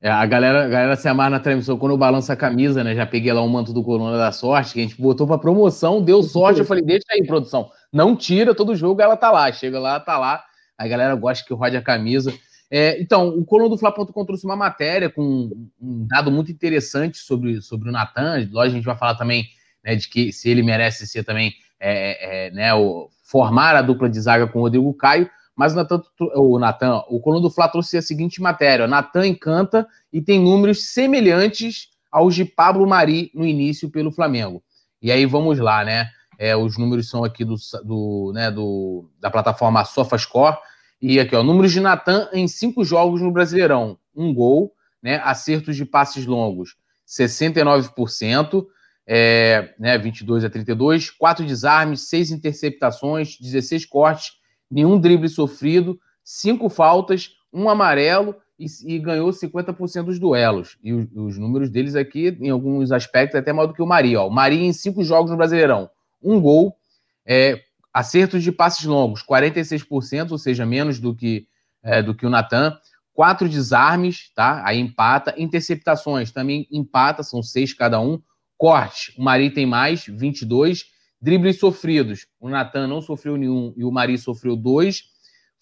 É, 0.00 0.10
a 0.10 0.24
galera, 0.26 0.64
a 0.64 0.68
galera 0.68 0.96
se 0.96 1.08
amarra 1.08 1.30
na 1.30 1.40
transmissão 1.40 1.76
quando 1.76 1.92
eu 1.92 1.98
balanço 1.98 2.30
a 2.30 2.36
camisa, 2.36 2.84
né? 2.84 2.94
Já 2.94 3.04
peguei 3.04 3.32
lá 3.32 3.42
um 3.42 3.48
manto 3.48 3.72
do 3.72 3.82
Corona 3.82 4.16
da 4.16 4.30
Sorte, 4.30 4.74
que 4.74 4.80
a 4.80 4.82
gente 4.82 5.00
botou 5.00 5.26
pra 5.26 5.38
promoção, 5.38 6.02
deu 6.02 6.22
sorte. 6.22 6.60
Eu 6.60 6.66
falei, 6.66 6.84
deixa 6.84 7.06
aí, 7.10 7.26
produção. 7.26 7.70
Não 7.92 8.14
tira 8.14 8.54
todo 8.54 8.76
jogo, 8.76 9.02
ela 9.02 9.16
tá 9.16 9.30
lá. 9.30 9.50
Chega 9.50 9.80
lá, 9.80 9.98
tá 9.98 10.16
lá. 10.16 10.44
A 10.78 10.86
galera 10.86 11.14
gosta 11.16 11.44
que 11.44 11.52
rode 11.52 11.76
a 11.76 11.82
camisa. 11.82 12.32
É, 12.70 13.00
então, 13.00 13.28
o 13.28 13.44
Coluna 13.44 13.70
do 13.70 13.78
Fla.com 13.78 14.24
trouxe 14.24 14.44
uma 14.44 14.56
matéria 14.56 15.10
com 15.10 15.50
um 15.80 16.06
dado 16.06 16.30
muito 16.30 16.52
interessante 16.52 17.18
sobre, 17.18 17.60
sobre 17.60 17.88
o 17.88 17.92
Natan. 17.92 18.48
Lógico, 18.50 18.58
a 18.58 18.68
gente 18.68 18.84
vai 18.84 18.96
falar 18.96 19.16
também 19.16 19.48
né, 19.84 19.96
de 19.96 20.08
que 20.08 20.32
se 20.32 20.48
ele 20.48 20.62
merece 20.62 21.06
ser 21.06 21.24
também 21.24 21.52
é, 21.80 22.46
é, 22.46 22.50
né, 22.50 22.74
o, 22.74 23.08
formar 23.22 23.76
a 23.76 23.82
dupla 23.82 24.08
de 24.08 24.20
zaga 24.20 24.46
com 24.46 24.58
o 24.58 24.62
Rodrigo 24.62 24.92
Caio, 24.94 25.28
mas 25.56 25.72
o 25.72 25.76
Natan, 25.76 26.02
o, 26.36 26.58
Nathan, 26.58 27.02
o 27.08 27.40
do 27.40 27.50
Fla 27.50 27.68
trouxe 27.68 27.96
a 27.96 28.02
seguinte 28.02 28.40
matéria: 28.40 28.86
Natan 28.86 29.26
encanta 29.26 29.86
e 30.12 30.20
tem 30.20 30.40
números 30.40 30.86
semelhantes 30.92 31.88
aos 32.12 32.34
de 32.34 32.44
Pablo 32.44 32.86
Mari 32.86 33.30
no 33.34 33.44
início 33.44 33.90
pelo 33.90 34.12
Flamengo. 34.12 34.62
E 35.02 35.10
aí 35.10 35.26
vamos 35.26 35.58
lá, 35.58 35.84
né? 35.84 36.08
É, 36.38 36.56
os 36.56 36.78
números 36.78 37.10
são 37.10 37.24
aqui 37.24 37.44
do, 37.44 37.56
do, 37.84 38.32
né, 38.32 38.50
do, 38.50 39.10
da 39.20 39.30
plataforma 39.30 39.84
SofaScore. 39.84 40.56
E 41.00 41.20
aqui, 41.20 41.34
ó, 41.36 41.42
números 41.42 41.72
de 41.72 41.80
Natan 41.80 42.28
em 42.32 42.48
cinco 42.48 42.84
jogos 42.84 43.20
no 43.20 43.30
Brasileirão: 43.30 43.98
um 44.14 44.34
gol, 44.34 44.72
né, 45.02 45.20
acertos 45.24 45.76
de 45.76 45.84
passes 45.84 46.26
longos, 46.26 46.76
69% 47.06 48.66
é, 49.10 49.74
né, 49.78 49.96
22 49.96 50.44
a 50.44 50.50
32, 50.50 51.10
quatro 51.10 51.46
desarmes, 51.46 52.08
seis 52.08 52.30
interceptações, 52.30 53.38
16 53.40 53.86
cortes, 53.86 54.32
nenhum 54.70 55.00
drible 55.00 55.28
sofrido, 55.30 55.98
cinco 56.22 56.68
faltas, 56.68 57.30
um 57.50 57.70
amarelo 57.70 58.36
e, 58.58 58.66
e 58.84 58.98
ganhou 58.98 59.30
50% 59.30 60.04
dos 60.04 60.18
duelos. 60.18 60.76
E 60.82 60.92
os, 60.92 61.06
os, 61.14 61.38
números 61.38 61.70
deles 61.70 61.94
aqui, 61.94 62.36
em 62.38 62.50
alguns 62.50 62.92
aspectos, 62.92 63.34
é 63.34 63.38
até 63.38 63.50
maior 63.50 63.68
do 63.68 63.72
que 63.72 63.82
o 63.82 63.86
Mari. 63.86 64.14
Ó. 64.14 64.28
O 64.28 64.30
Mari 64.30 64.62
em 64.62 64.74
cinco 64.74 65.02
jogos 65.02 65.30
no 65.30 65.38
Brasileirão, 65.38 65.88
um 66.22 66.38
gol, 66.38 66.76
é, 67.24 67.62
acertos 67.98 68.42
de 68.42 68.52
passes 68.52 68.84
longos, 68.84 69.22
46%, 69.22 70.30
ou 70.30 70.38
seja, 70.38 70.64
menos 70.64 71.00
do 71.00 71.14
que, 71.14 71.46
é, 71.82 72.02
do 72.02 72.14
que 72.14 72.26
o 72.26 72.30
Natan. 72.30 72.76
Quatro 73.12 73.48
desarmes, 73.48 74.32
tá? 74.34 74.62
Aí 74.64 74.78
empata. 74.78 75.34
Interceptações 75.36 76.30
também 76.30 76.68
empata, 76.70 77.22
são 77.22 77.42
seis 77.42 77.72
cada 77.72 78.00
um 78.00 78.22
Corte, 78.58 79.14
o 79.16 79.22
Mari 79.22 79.50
tem 79.50 79.64
mais, 79.64 80.04
22. 80.04 80.84
Dribles 81.20 81.58
sofridos, 81.58 82.26
o 82.40 82.48
Natan 82.48 82.86
não 82.86 83.00
sofreu 83.00 83.36
nenhum 83.36 83.72
e 83.76 83.84
o 83.84 83.90
Mari 83.90 84.18
sofreu 84.18 84.56
dois. 84.56 85.04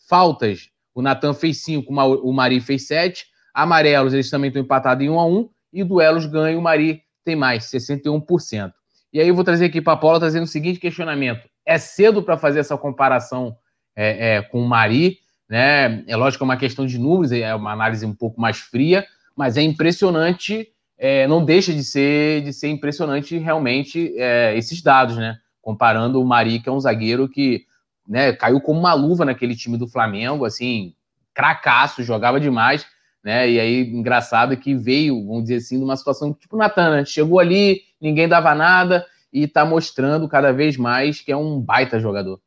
Faltas, 0.09 0.70
o 0.94 1.03
Natan 1.03 1.33
fez 1.35 1.62
cinco, 1.62 1.92
o 1.92 2.33
Mari 2.33 2.61
fez 2.61 2.87
sete. 2.87 3.27
Amarelos, 3.55 4.12
eles 4.12 4.31
também 4.31 4.49
estão 4.49 4.62
empatados 4.62 5.05
em 5.05 5.11
um 5.11 5.20
a 5.20 5.27
um. 5.27 5.49
E 5.72 5.85
duelos 5.85 6.27
ganha, 6.27 6.59
o 6.59 6.62
Mari 6.62 7.03
tem 7.25 7.37
mais, 7.37 7.64
61%. 7.64 8.72
E 9.12 9.20
aí 9.20 9.29
eu 9.29 9.35
vou 9.35 9.44
trazer 9.44 9.66
aqui 9.66 9.81
para 9.81 9.94
a 9.94 9.96
Paula 9.96 10.20
trazendo 10.20 10.44
o 10.44 10.46
seguinte 10.46 10.79
questionamento. 10.79 11.49
É 11.66 11.76
cedo 11.79 12.22
para 12.22 12.38
fazer 12.38 12.61
essa 12.61 12.79
comparação 12.79 13.57
é, 13.96 14.37
é, 14.37 14.42
com 14.42 14.62
o 14.62 14.68
Mari, 14.68 15.18
né? 15.48 16.05
É 16.07 16.16
lógico 16.16 16.38
que 16.38 16.44
é 16.44 16.50
uma 16.50 16.57
questão 16.57 16.87
de 16.87 16.98
números, 16.98 17.33
é 17.33 17.55
uma 17.55 17.72
análise 17.72 18.07
um 18.07 18.14
pouco 18.14 18.40
mais 18.40 18.59
fria, 18.59 19.05
mas 19.35 19.57
é 19.57 19.62
impressionante, 19.62 20.68
é, 20.96 21.26
não 21.26 21.44
deixa 21.44 21.72
de 21.72 21.83
ser, 21.83 22.42
de 22.42 22.52
ser 22.52 22.68
impressionante 22.68 23.37
realmente 23.37 24.14
é, 24.16 24.57
esses 24.57 24.81
dados, 24.83 25.16
né? 25.16 25.38
Comparando 25.61 26.20
o 26.20 26.24
Mari, 26.24 26.61
que 26.61 26.68
é 26.68 26.72
um 26.72 26.81
zagueiro 26.81 27.29
que 27.29 27.64
né, 28.07 28.33
caiu 28.33 28.61
como 28.61 28.79
uma 28.79 28.94
luva 28.94 29.24
naquele 29.24 29.57
time 29.57 29.76
do 29.76 29.88
Flamengo, 29.88 30.44
assim, 30.44 30.94
cracaço, 31.35 32.05
jogava 32.05 32.38
demais, 32.38 32.87
né? 33.22 33.50
E 33.50 33.59
aí, 33.59 33.81
engraçado 33.90 34.57
que 34.57 34.74
veio, 34.74 35.26
vamos 35.26 35.42
dizer 35.42 35.57
assim, 35.57 35.79
numa 35.79 35.96
situação 35.96 36.33
tipo 36.33 36.55
o 36.55 36.59
Natan, 36.59 36.96
né? 36.98 37.05
Chegou 37.05 37.40
ali, 37.40 37.81
ninguém 38.00 38.29
dava 38.29 38.55
nada 38.55 39.05
e 39.33 39.45
está 39.45 39.65
mostrando 39.65 40.29
cada 40.29 40.53
vez 40.53 40.77
mais 40.77 41.21
que 41.21 41.33
é 41.33 41.37
um 41.37 41.61
baita 41.61 42.01
jogador. 42.01 42.41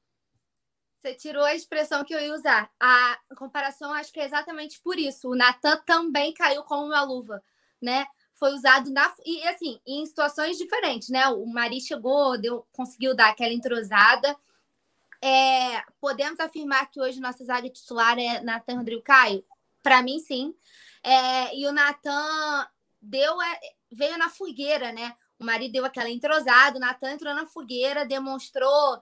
Você 1.00 1.14
tirou 1.14 1.44
a 1.44 1.56
expressão 1.56 2.04
que 2.04 2.14
eu 2.14 2.20
ia 2.20 2.34
usar. 2.34 2.70
A 2.80 3.18
comparação 3.38 3.94
acho 3.94 4.12
que 4.12 4.20
é 4.20 4.26
exatamente 4.26 4.82
por 4.82 4.98
isso. 5.00 5.30
O 5.30 5.36
Natan 5.36 5.78
também 5.86 6.34
caiu 6.34 6.64
como 6.64 6.86
uma 6.86 7.02
luva, 7.04 7.42
né? 7.82 8.06
Foi 8.34 8.54
usado 8.54 8.92
na 8.92 9.14
e 9.26 9.48
assim, 9.48 9.80
em 9.88 10.06
situações 10.06 10.58
diferentes, 10.58 11.10
né? 11.10 11.28
O 11.30 11.46
Mari 11.46 11.80
chegou, 11.80 12.38
deu, 12.38 12.66
conseguiu 12.74 13.16
dar 13.16 13.30
aquela 13.30 13.54
entrosada. 13.54 14.36
É, 15.22 15.82
podemos 16.02 16.40
afirmar 16.40 16.90
que 16.90 17.00
hoje 17.00 17.20
nossa 17.20 17.44
zaga 17.46 17.70
titular 17.70 18.18
é 18.20 18.42
Natan 18.42 18.78
Rodrigo 18.78 19.02
Caio? 19.02 19.44
Para 19.82 20.02
mim, 20.02 20.20
sim. 20.20 20.54
É, 21.02 21.56
e 21.56 21.66
o 21.66 21.72
Natan 21.72 22.68
deu 23.02 23.42
é, 23.42 23.60
veio 23.92 24.18
na 24.18 24.30
fogueira, 24.30 24.92
né? 24.92 25.16
O 25.40 25.46
marido 25.46 25.72
deu 25.72 25.86
aquela 25.86 26.10
entrosada, 26.10 26.78
o 26.78 26.82
Natan 26.82 27.14
entrou 27.14 27.34
na 27.34 27.46
fogueira, 27.46 28.06
demonstrou 28.06 29.02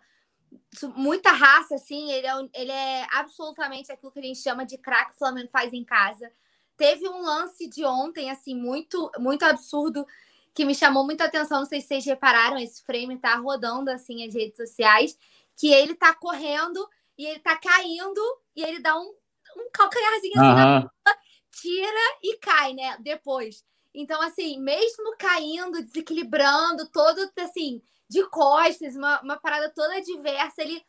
muita 0.96 1.32
raça, 1.32 1.76
assim. 1.76 2.12
Ele 2.12 2.28
é, 2.28 2.34
ele 2.54 2.72
é 2.72 3.08
absolutamente 3.12 3.92
aquilo 3.92 4.12
que 4.12 4.20
a 4.20 4.24
gente 4.24 4.40
chama 4.40 4.66
de 4.66 4.78
craque 4.78 5.14
o 5.16 5.18
Flamengo 5.18 5.50
faz 5.52 5.74
em 5.74 5.84
casa. 5.84 6.32
Teve 6.76 7.10
um 7.10 7.22
lance 7.22 7.68
de 7.68 7.84
ontem, 7.84 8.30
assim, 8.30 8.54
muito, 8.54 9.12
muito 9.18 9.44
absurdo, 9.44 10.06
que 10.54 10.64
me 10.64 10.76
chamou 10.76 11.04
muita 11.04 11.26
atenção. 11.26 11.60
Não 11.60 11.66
sei 11.66 11.82
se 11.82 11.88
vocês 11.88 12.06
repararam, 12.06 12.58
esse 12.58 12.84
frame 12.84 13.18
tá 13.18 13.36
rodando, 13.36 13.90
assim, 13.90 14.26
as 14.26 14.34
redes 14.34 14.58
sociais, 14.58 15.18
que 15.56 15.74
ele 15.74 15.96
tá 15.96 16.14
correndo 16.14 16.88
e 17.18 17.26
ele 17.26 17.40
tá 17.40 17.58
caindo 17.58 18.22
e 18.56 18.64
ele 18.64 18.80
dá 18.80 18.96
um, 18.96 19.12
um 19.58 19.70
calcanharzinho 19.74 20.34
assim 20.36 20.50
uhum. 20.50 20.56
na 20.56 21.18
tira 21.52 22.18
e 22.22 22.38
cai, 22.38 22.74
né? 22.74 22.98
Depois. 23.00 23.66
Então, 24.00 24.22
assim, 24.22 24.60
mesmo 24.62 25.16
caindo, 25.18 25.82
desequilibrando, 25.82 26.88
todo 26.90 27.20
assim, 27.40 27.82
de 28.08 28.24
costas, 28.30 28.96
uma, 28.96 29.20
uma 29.22 29.38
parada 29.38 29.72
toda 29.74 30.00
diversa, 30.04 30.62
ele 30.62 30.80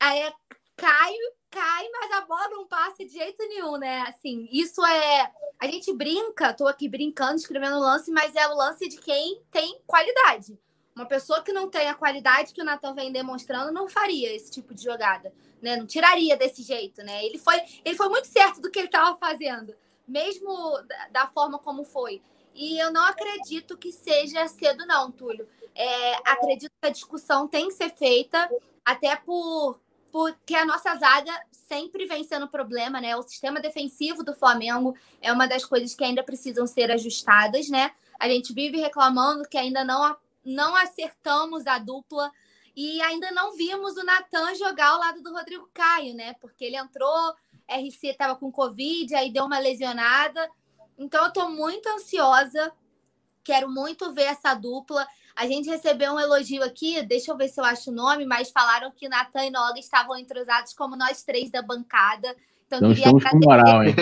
aí, 0.00 0.32
cai, 0.76 1.14
cai, 1.48 1.88
mas 1.90 2.10
a 2.10 2.22
bola 2.22 2.48
não 2.48 2.66
passa 2.66 3.04
de 3.04 3.12
jeito 3.12 3.46
nenhum, 3.46 3.76
né? 3.76 4.00
Assim, 4.08 4.48
isso 4.50 4.84
é. 4.84 5.32
A 5.60 5.68
gente 5.68 5.92
brinca, 5.92 6.52
tô 6.52 6.66
aqui 6.66 6.88
brincando, 6.88 7.36
escrevendo 7.36 7.78
lance, 7.78 8.10
mas 8.10 8.34
é 8.34 8.48
o 8.48 8.56
lance 8.56 8.88
de 8.88 8.96
quem 8.96 9.40
tem 9.48 9.80
qualidade. 9.86 10.58
Uma 10.96 11.06
pessoa 11.06 11.44
que 11.44 11.52
não 11.52 11.70
tem 11.70 11.88
a 11.88 11.94
qualidade 11.94 12.52
que 12.52 12.60
o 12.60 12.64
Natan 12.64 12.92
vem 12.92 13.12
demonstrando 13.12 13.72
não 13.72 13.88
faria 13.88 14.34
esse 14.34 14.50
tipo 14.50 14.74
de 14.74 14.82
jogada, 14.82 15.32
né? 15.62 15.76
Não 15.76 15.86
tiraria 15.86 16.36
desse 16.36 16.64
jeito, 16.64 17.04
né? 17.04 17.24
Ele 17.24 17.38
foi, 17.38 17.62
ele 17.84 17.96
foi 17.96 18.08
muito 18.08 18.26
certo 18.26 18.60
do 18.60 18.68
que 18.68 18.80
ele 18.80 18.88
estava 18.88 19.16
fazendo, 19.16 19.72
mesmo 20.12 20.78
da, 21.10 21.26
forma 21.26 21.58
como 21.58 21.84
foi. 21.84 22.22
E 22.54 22.78
eu 22.78 22.92
não 22.92 23.02
acredito 23.04 23.78
que 23.78 23.90
seja 23.90 24.46
cedo, 24.46 24.86
não, 24.86 25.10
Túlio. 25.10 25.48
É, 25.74 26.14
acredito 26.30 26.70
que 26.80 26.86
a 26.86 26.92
discussão 26.92 27.48
tem 27.48 27.68
que 27.68 27.74
ser 27.74 27.90
feita, 27.90 28.50
até 28.84 29.16
por 29.16 29.80
porque 30.12 30.54
a 30.54 30.66
nossa 30.66 30.94
zaga 30.96 31.32
sempre 31.50 32.04
vem 32.04 32.22
sendo 32.22 32.46
problema, 32.46 33.00
né? 33.00 33.16
O 33.16 33.22
sistema 33.22 33.58
defensivo 33.58 34.22
do 34.22 34.34
Flamengo 34.34 34.94
é 35.22 35.32
uma 35.32 35.48
das 35.48 35.64
coisas 35.64 35.94
que 35.94 36.04
ainda 36.04 36.22
precisam 36.22 36.66
ser 36.66 36.90
ajustadas, 36.90 37.70
né? 37.70 37.92
A 38.20 38.28
gente 38.28 38.52
vive 38.52 38.76
reclamando 38.76 39.48
que 39.48 39.56
ainda 39.56 39.82
não, 39.82 40.14
não 40.44 40.76
acertamos 40.76 41.66
a 41.66 41.78
dupla 41.78 42.30
e 42.76 43.00
ainda 43.00 43.30
não 43.30 43.52
vimos 43.56 43.96
o 43.96 44.04
Natan 44.04 44.54
jogar 44.54 44.88
ao 44.88 44.98
lado 44.98 45.22
do 45.22 45.32
Rodrigo 45.32 45.70
Caio, 45.72 46.14
né? 46.14 46.34
Porque 46.34 46.66
ele 46.66 46.76
entrou, 46.76 47.34
RC 47.68 48.08
estava 48.08 48.36
com 48.36 48.50
Covid, 48.50 49.14
aí 49.14 49.32
deu 49.32 49.44
uma 49.44 49.58
lesionada. 49.58 50.48
Então, 50.98 51.22
eu 51.22 51.28
estou 51.28 51.50
muito 51.50 51.88
ansiosa, 51.88 52.72
quero 53.42 53.70
muito 53.70 54.12
ver 54.12 54.24
essa 54.24 54.54
dupla. 54.54 55.06
A 55.34 55.46
gente 55.46 55.68
recebeu 55.68 56.12
um 56.12 56.20
elogio 56.20 56.62
aqui, 56.62 57.02
deixa 57.02 57.30
eu 57.30 57.36
ver 57.36 57.48
se 57.48 57.60
eu 57.60 57.64
acho 57.64 57.90
o 57.90 57.94
nome, 57.94 58.26
mas 58.26 58.50
falaram 58.50 58.90
que 58.90 59.08
Natan 59.08 59.46
e 59.46 59.50
Noga 59.50 59.78
estavam 59.78 60.16
entrosados 60.16 60.74
como 60.74 60.96
nós 60.96 61.22
três 61.22 61.50
da 61.50 61.62
bancada. 61.62 62.36
Então, 62.66 62.78
então 62.78 62.92
estamos 62.92 63.24
com 63.24 63.38
moral, 63.38 63.82
hein? 63.82 63.94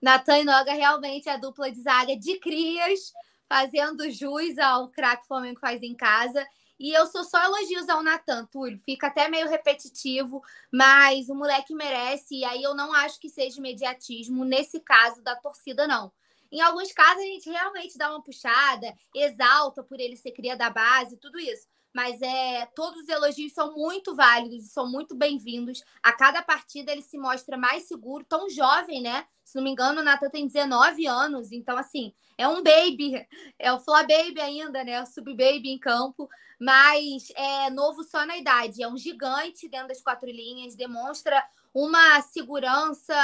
Natan 0.00 0.38
e 0.38 0.44
Noga 0.44 0.72
realmente 0.72 1.28
é 1.28 1.32
a 1.32 1.36
dupla 1.36 1.70
de 1.70 1.80
zaga 1.82 2.16
de 2.16 2.38
crias, 2.38 3.12
fazendo 3.48 4.10
jus 4.10 4.58
ao 4.58 4.88
craque 4.88 5.26
Flamengo 5.26 5.60
faz 5.60 5.82
em 5.82 5.94
casa. 5.94 6.46
E 6.80 6.94
eu 6.94 7.06
sou 7.06 7.22
só 7.24 7.44
elogios 7.44 7.90
ao 7.90 8.02
Natan, 8.02 8.46
Túlio. 8.46 8.80
Fica 8.86 9.08
até 9.08 9.28
meio 9.28 9.46
repetitivo, 9.46 10.42
mas 10.72 11.28
o 11.28 11.34
moleque 11.34 11.74
merece. 11.74 12.36
E 12.36 12.44
aí 12.46 12.62
eu 12.62 12.74
não 12.74 12.94
acho 12.94 13.20
que 13.20 13.28
seja 13.28 13.58
imediatismo 13.58 14.46
nesse 14.46 14.80
caso 14.80 15.20
da 15.22 15.36
torcida, 15.36 15.86
não. 15.86 16.10
Em 16.50 16.62
alguns 16.62 16.90
casos, 16.90 17.22
a 17.22 17.26
gente 17.26 17.50
realmente 17.50 17.98
dá 17.98 18.08
uma 18.08 18.22
puxada, 18.22 18.94
exalta 19.14 19.82
por 19.82 20.00
ele 20.00 20.16
ser 20.16 20.32
cria 20.32 20.56
da 20.56 20.70
base, 20.70 21.18
tudo 21.18 21.38
isso. 21.38 21.68
Mas 21.92 22.22
é, 22.22 22.64
todos 22.74 23.02
os 23.02 23.08
elogios 23.08 23.52
são 23.52 23.74
muito 23.74 24.14
válidos 24.16 24.64
e 24.64 24.68
são 24.68 24.90
muito 24.90 25.14
bem-vindos. 25.14 25.84
A 26.02 26.14
cada 26.14 26.40
partida 26.40 26.92
ele 26.92 27.02
se 27.02 27.18
mostra 27.18 27.58
mais 27.58 27.82
seguro, 27.82 28.24
tão 28.24 28.48
jovem, 28.48 29.02
né? 29.02 29.26
Se 29.44 29.56
não 29.56 29.64
me 29.64 29.70
engano, 29.70 30.00
o 30.00 30.04
Natan 30.04 30.30
tem 30.30 30.46
19 30.46 31.06
anos, 31.06 31.52
então, 31.52 31.76
assim, 31.76 32.14
é 32.38 32.48
um 32.48 32.62
baby, 32.62 33.26
é 33.58 33.72
o 33.72 33.80
Fla 33.80 34.02
Baby 34.02 34.40
ainda, 34.40 34.82
né? 34.82 35.02
O 35.02 35.06
Sub 35.06 35.28
Baby 35.34 35.70
em 35.70 35.78
campo, 35.78 36.28
mas 36.60 37.32
é 37.34 37.70
novo 37.70 38.04
só 38.04 38.26
na 38.26 38.36
idade. 38.36 38.82
É 38.82 38.88
um 38.88 38.98
gigante 38.98 39.68
dentro 39.68 39.88
das 39.88 40.02
quatro 40.02 40.28
linhas, 40.28 40.76
demonstra 40.76 41.42
uma 41.74 42.20
segurança. 42.20 43.14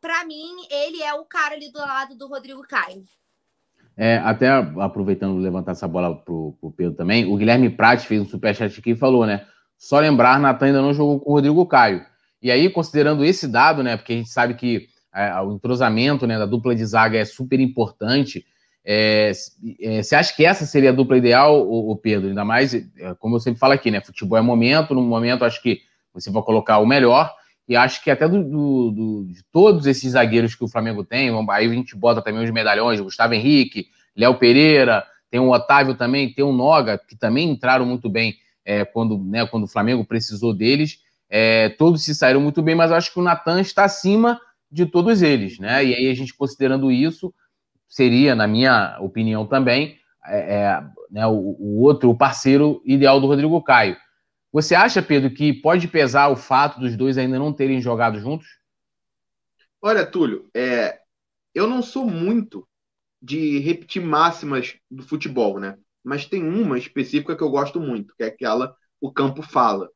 Para 0.00 0.24
mim, 0.26 0.50
ele 0.70 1.02
é 1.02 1.14
o 1.14 1.24
cara 1.24 1.54
ali 1.54 1.72
do 1.72 1.78
lado 1.78 2.14
do 2.14 2.28
Rodrigo 2.28 2.62
Caio. 2.62 3.02
É, 3.96 4.18
até 4.18 4.48
aproveitando 4.50 5.38
levantar 5.38 5.72
essa 5.72 5.88
bola 5.88 6.14
pro, 6.14 6.56
pro 6.60 6.72
Pedro 6.72 6.94
também, 6.94 7.24
o 7.24 7.36
Guilherme 7.36 7.70
Prat 7.70 8.00
fez 8.00 8.20
um 8.20 8.26
superchat 8.26 8.78
aqui 8.78 8.90
e 8.90 8.96
falou, 8.96 9.24
né? 9.24 9.46
Só 9.78 9.98
lembrar, 10.00 10.38
Natan 10.38 10.66
ainda 10.66 10.82
não 10.82 10.92
jogou 10.92 11.20
com 11.20 11.30
o 11.30 11.34
Rodrigo 11.34 11.64
Caio. 11.66 12.04
E 12.42 12.50
aí, 12.50 12.68
considerando 12.68 13.24
esse 13.24 13.48
dado, 13.48 13.82
né? 13.82 13.96
Porque 13.96 14.12
a 14.12 14.16
gente 14.16 14.28
sabe 14.28 14.54
que 14.54 14.88
é, 15.14 15.40
o 15.40 15.52
entrosamento 15.52 16.26
né, 16.26 16.38
da 16.38 16.44
dupla 16.44 16.74
de 16.74 16.84
zaga 16.84 17.16
é 17.16 17.24
super 17.24 17.60
importante. 17.60 18.44
É, 18.84 19.32
é, 19.80 20.02
você 20.02 20.14
acha 20.14 20.34
que 20.34 20.44
essa 20.44 20.66
seria 20.66 20.90
a 20.90 20.92
dupla 20.92 21.16
ideal, 21.16 21.60
o, 21.60 21.96
Pedro? 21.96 22.28
Ainda 22.28 22.44
mais, 22.44 22.74
é, 22.74 22.84
como 23.18 23.36
eu 23.36 23.40
sempre 23.40 23.58
falo 23.58 23.72
aqui, 23.72 23.90
né? 23.90 24.00
Futebol 24.00 24.38
é 24.38 24.42
momento, 24.42 24.94
no 24.94 25.02
momento 25.02 25.44
acho 25.44 25.62
que 25.62 25.80
você 26.12 26.30
vai 26.30 26.42
colocar 26.42 26.78
o 26.78 26.86
melhor, 26.86 27.32
e 27.66 27.74
acho 27.74 28.02
que 28.04 28.10
até 28.10 28.28
do, 28.28 28.44
do, 28.44 28.90
do, 28.90 29.24
de 29.26 29.42
todos 29.50 29.86
esses 29.86 30.12
zagueiros 30.12 30.54
que 30.54 30.62
o 30.62 30.68
Flamengo 30.68 31.02
tem, 31.02 31.30
aí 31.50 31.66
a 31.66 31.72
gente 31.72 31.96
bota 31.96 32.20
também 32.20 32.44
os 32.44 32.50
medalhões, 32.50 33.00
Gustavo 33.00 33.34
Henrique, 33.34 33.86
Léo 34.14 34.34
Pereira, 34.34 35.04
tem 35.30 35.40
o 35.40 35.50
Otávio 35.50 35.94
também, 35.94 36.32
tem 36.32 36.44
o 36.44 36.52
Noga, 36.52 36.98
que 36.98 37.16
também 37.16 37.50
entraram 37.50 37.84
muito 37.86 38.08
bem 38.08 38.36
é, 38.64 38.84
quando, 38.84 39.18
né, 39.18 39.46
quando 39.46 39.64
o 39.64 39.68
Flamengo 39.68 40.04
precisou 40.04 40.54
deles. 40.54 41.00
É, 41.28 41.70
todos 41.70 42.04
se 42.04 42.14
saíram 42.14 42.40
muito 42.40 42.62
bem, 42.62 42.74
mas 42.74 42.92
acho 42.92 43.12
que 43.12 43.18
o 43.18 43.22
Natan 43.22 43.60
está 43.60 43.84
acima 43.84 44.40
de 44.70 44.86
todos 44.86 45.22
eles, 45.22 45.58
né? 45.58 45.84
E 45.84 45.94
aí 45.94 46.08
a 46.08 46.14
gente 46.14 46.34
considerando 46.34 46.90
isso, 46.92 47.34
seria, 47.94 48.34
na 48.34 48.48
minha 48.48 48.98
opinião 48.98 49.46
também, 49.46 50.00
é, 50.26 50.56
é, 50.56 50.84
né, 51.12 51.24
o, 51.28 51.56
o, 51.60 51.80
outro 51.80 52.12
parceiro 52.16 52.82
ideal 52.84 53.20
do 53.20 53.28
Rodrigo 53.28 53.62
Caio. 53.62 53.96
Você 54.52 54.74
acha, 54.74 55.00
Pedro, 55.00 55.32
que 55.32 55.52
pode 55.52 55.86
pesar 55.86 56.28
o 56.28 56.34
fato 56.34 56.80
dos 56.80 56.96
dois 56.96 57.16
ainda 57.16 57.38
não 57.38 57.52
terem 57.52 57.80
jogado 57.80 58.18
juntos? 58.18 58.48
Olha, 59.80 60.04
Túlio, 60.04 60.50
é, 60.52 60.98
eu 61.54 61.68
não 61.68 61.82
sou 61.82 62.04
muito 62.04 62.66
de 63.22 63.60
repetir 63.60 64.02
máximas 64.02 64.74
do 64.90 65.04
futebol, 65.04 65.60
né? 65.60 65.78
Mas 66.02 66.26
tem 66.26 66.42
uma 66.42 66.76
específica 66.76 67.36
que 67.36 67.42
eu 67.44 67.50
gosto 67.50 67.78
muito, 67.78 68.12
que 68.16 68.24
é 68.24 68.26
aquela 68.26 68.74
o 69.00 69.12
campo 69.12 69.40
fala. 69.40 69.88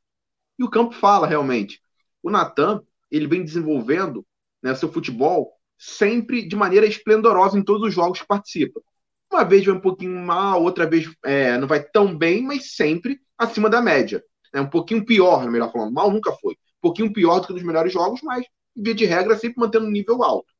E 0.57 0.62
o 0.62 0.70
campo 0.70 0.94
fala 0.94 1.26
realmente. 1.26 1.82
O 2.22 2.30
Natan, 2.30 2.80
ele 3.11 3.26
vem 3.26 3.42
desenvolvendo 3.42 4.24
né, 4.62 4.72
seu 4.76 4.90
futebol 4.90 5.57
sempre 5.78 6.46
de 6.46 6.56
maneira 6.56 6.86
esplendorosa 6.86 7.56
em 7.56 7.62
todos 7.62 7.88
os 7.88 7.94
jogos 7.94 8.20
que 8.20 8.26
participa. 8.26 8.80
Uma 9.30 9.44
vez 9.44 9.64
vai 9.64 9.74
um 9.74 9.80
pouquinho 9.80 10.18
mal, 10.18 10.62
outra 10.62 10.88
vez 10.88 11.08
é, 11.24 11.56
não 11.58 11.68
vai 11.68 11.82
tão 11.82 12.16
bem, 12.16 12.42
mas 12.42 12.74
sempre 12.74 13.20
acima 13.36 13.70
da 13.70 13.80
média. 13.80 14.24
É 14.52 14.60
um 14.60 14.68
pouquinho 14.68 15.04
pior, 15.04 15.48
melhor 15.48 15.70
falando. 15.70 15.92
Mal 15.92 16.10
nunca 16.10 16.32
foi. 16.32 16.54
Um 16.54 16.80
pouquinho 16.80 17.12
pior 17.12 17.40
do 17.40 17.46
que 17.46 17.52
nos 17.52 17.62
melhores 17.62 17.92
jogos, 17.92 18.20
mas, 18.22 18.44
via 18.74 18.94
de 18.94 19.04
regra, 19.04 19.36
sempre 19.36 19.60
mantendo 19.60 19.86
um 19.86 19.90
nível 19.90 20.22
alto. 20.22 20.52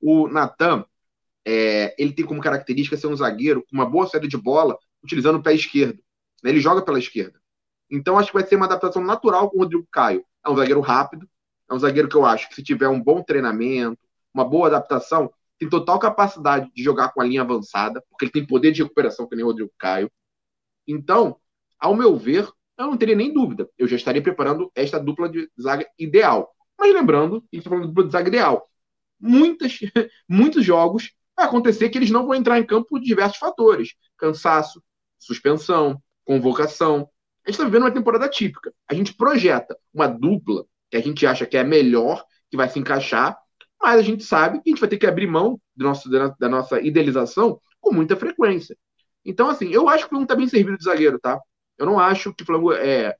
O 0.00 0.28
Natan, 0.28 0.84
é, 1.44 1.94
ele 1.98 2.12
tem 2.12 2.24
como 2.24 2.40
característica 2.40 2.96
ser 2.96 3.08
um 3.08 3.16
zagueiro 3.16 3.62
com 3.62 3.76
uma 3.76 3.86
boa 3.86 4.06
saída 4.06 4.28
de 4.28 4.36
bola, 4.36 4.78
utilizando 5.02 5.36
o 5.36 5.42
pé 5.42 5.54
esquerdo. 5.54 5.98
Né? 6.42 6.50
Ele 6.50 6.60
joga 6.60 6.82
pela 6.82 6.98
esquerda. 6.98 7.40
Então, 7.90 8.18
acho 8.18 8.28
que 8.28 8.38
vai 8.38 8.46
ser 8.46 8.56
uma 8.56 8.66
adaptação 8.66 9.02
natural 9.02 9.50
com 9.50 9.58
o 9.58 9.60
Rodrigo 9.60 9.86
Caio. 9.90 10.24
É 10.44 10.50
um 10.50 10.56
zagueiro 10.56 10.80
rápido, 10.80 11.28
é 11.68 11.74
um 11.74 11.78
zagueiro 11.78 12.08
que 12.08 12.16
eu 12.16 12.24
acho 12.24 12.48
que 12.48 12.54
se 12.54 12.62
tiver 12.62 12.88
um 12.88 13.02
bom 13.02 13.22
treinamento, 13.22 13.98
uma 14.36 14.44
boa 14.44 14.68
adaptação, 14.68 15.32
tem 15.58 15.68
total 15.68 15.98
capacidade 15.98 16.70
de 16.74 16.82
jogar 16.82 17.12
com 17.12 17.20
a 17.20 17.24
linha 17.24 17.40
avançada, 17.40 18.02
porque 18.10 18.26
ele 18.26 18.32
tem 18.32 18.46
poder 18.46 18.72
de 18.72 18.82
recuperação 18.82 19.26
que 19.26 19.34
nem 19.34 19.44
o 19.44 19.48
Rodrigo 19.48 19.72
Caio. 19.78 20.10
Então, 20.86 21.36
ao 21.78 21.94
meu 21.94 22.16
ver, 22.16 22.46
eu 22.78 22.86
não 22.86 22.96
teria 22.96 23.16
nem 23.16 23.32
dúvida. 23.32 23.68
Eu 23.78 23.88
já 23.88 23.96
estaria 23.96 24.22
preparando 24.22 24.70
esta 24.74 25.00
dupla 25.00 25.28
de 25.28 25.50
zaga 25.60 25.86
ideal. 25.98 26.54
Mas 26.78 26.92
lembrando, 26.92 27.36
a 27.36 27.38
gente 27.38 27.58
está 27.58 27.70
falando 27.70 27.84
de 27.84 27.88
dupla 27.88 28.04
de 28.04 28.12
zaga 28.12 28.28
ideal. 28.28 28.70
Muitas, 29.18 29.78
muitos 30.28 30.64
jogos 30.64 31.12
vai 31.34 31.46
acontecer 31.46 31.88
que 31.88 31.96
eles 31.96 32.10
não 32.10 32.26
vão 32.26 32.34
entrar 32.34 32.58
em 32.58 32.66
campo 32.66 32.88
por 32.88 33.00
diversos 33.00 33.38
fatores. 33.38 33.94
Cansaço, 34.18 34.82
suspensão, 35.18 36.02
convocação. 36.24 37.08
A 37.44 37.50
gente 37.50 37.54
está 37.54 37.64
vivendo 37.64 37.82
uma 37.82 37.90
temporada 37.90 38.28
típica. 38.28 38.74
A 38.86 38.94
gente 38.94 39.14
projeta 39.14 39.76
uma 39.92 40.06
dupla 40.06 40.66
que 40.90 40.96
a 40.98 41.00
gente 41.00 41.26
acha 41.26 41.46
que 41.46 41.56
é 41.56 41.60
a 41.60 41.64
melhor, 41.64 42.24
que 42.50 42.56
vai 42.56 42.68
se 42.68 42.78
encaixar, 42.78 43.36
mas 43.86 44.00
a 44.00 44.02
gente 44.02 44.24
sabe 44.24 44.60
que 44.60 44.68
a 44.68 44.70
gente 44.72 44.80
vai 44.80 44.88
ter 44.88 44.98
que 44.98 45.06
abrir 45.06 45.28
mão 45.28 45.60
do 45.76 45.84
nosso, 45.84 46.10
da 46.10 46.48
nossa 46.48 46.80
idealização 46.80 47.60
com 47.80 47.94
muita 47.94 48.16
frequência. 48.16 48.76
Então, 49.24 49.48
assim, 49.48 49.68
eu 49.68 49.88
acho 49.88 50.02
que 50.02 50.06
o 50.06 50.08
Flamengo 50.08 50.24
está 50.24 50.34
bem 50.34 50.48
servido 50.48 50.76
de 50.76 50.82
zagueiro, 50.82 51.20
tá? 51.20 51.40
Eu 51.78 51.86
não 51.86 51.96
acho 51.96 52.34
que 52.34 52.42
o 52.42 52.46
Flamengo 52.46 52.72
é, 52.72 53.14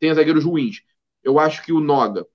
tenha 0.00 0.12
zagueiros 0.12 0.44
ruins. 0.44 0.80
Eu 1.22 1.38
acho 1.38 1.62
que 1.62 1.72
o 1.72 1.78
Noga 1.78 2.26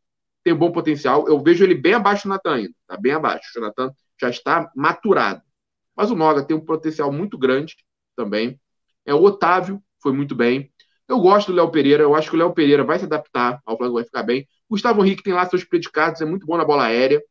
tem 0.41 0.55
bom 0.55 0.71
potencial. 0.71 1.27
Eu 1.27 1.37
vejo 1.43 1.65
ele 1.65 1.75
bem 1.75 1.95
abaixo 1.95 2.23
do 2.23 2.29
Natan 2.29 2.55
ainda. 2.55 2.73
Tá 2.87 2.95
bem 2.95 3.11
abaixo. 3.11 3.59
O 3.59 3.61
Natan 3.61 3.91
já 4.21 4.29
está 4.29 4.71
maturado. 4.73 5.41
Mas 5.93 6.09
o 6.09 6.15
Noga 6.15 6.45
tem 6.45 6.55
um 6.55 6.63
potencial 6.63 7.11
muito 7.11 7.37
grande 7.37 7.75
também. 8.15 8.57
É 9.05 9.13
o 9.13 9.21
Otávio, 9.21 9.83
foi 10.01 10.13
muito 10.13 10.33
bem. 10.33 10.71
Eu 11.09 11.19
gosto 11.19 11.51
do 11.51 11.57
Léo 11.57 11.69
Pereira, 11.71 12.03
eu 12.03 12.15
acho 12.15 12.29
que 12.29 12.37
o 12.37 12.39
Léo 12.39 12.53
Pereira 12.53 12.85
vai 12.85 12.99
se 12.99 13.03
adaptar 13.03 13.61
ao 13.65 13.75
Flamengo, 13.75 13.95
vai 13.95 14.05
ficar 14.05 14.23
bem. 14.23 14.47
Gustavo 14.69 15.03
Henrique 15.03 15.23
tem 15.23 15.33
lá 15.33 15.45
seus 15.45 15.65
predicados, 15.65 16.21
é 16.21 16.25
muito 16.25 16.45
bom 16.45 16.55
na 16.55 16.63
bola 16.63 16.85
aérea. 16.85 17.21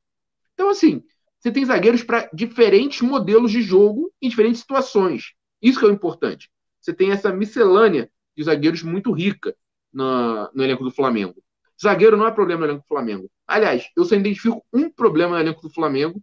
Então, 0.54 0.70
assim, 0.70 1.02
você 1.38 1.52
tem 1.52 1.64
zagueiros 1.64 2.02
para 2.02 2.28
diferentes 2.32 3.02
modelos 3.02 3.52
de 3.52 3.60
jogo 3.60 4.12
em 4.22 4.28
diferentes 4.28 4.60
situações. 4.60 5.34
Isso 5.60 5.78
que 5.78 5.84
é 5.84 5.88
o 5.88 5.92
importante. 5.92 6.50
Você 6.80 6.92
tem 6.92 7.10
essa 7.10 7.32
miscelânea 7.32 8.10
de 8.36 8.44
zagueiros 8.44 8.82
muito 8.82 9.12
rica 9.12 9.54
no, 9.92 10.50
no 10.54 10.64
elenco 10.64 10.84
do 10.84 10.90
Flamengo. 10.90 11.42
Zagueiro 11.80 12.16
não 12.16 12.26
é 12.26 12.30
problema 12.30 12.60
no 12.60 12.66
elenco 12.72 12.84
do 12.84 12.88
Flamengo. 12.88 13.30
Aliás, 13.46 13.88
eu 13.96 14.04
só 14.04 14.14
identifico 14.14 14.64
um 14.72 14.90
problema 14.90 15.36
no 15.36 15.40
elenco 15.40 15.60
do 15.60 15.70
Flamengo, 15.72 16.22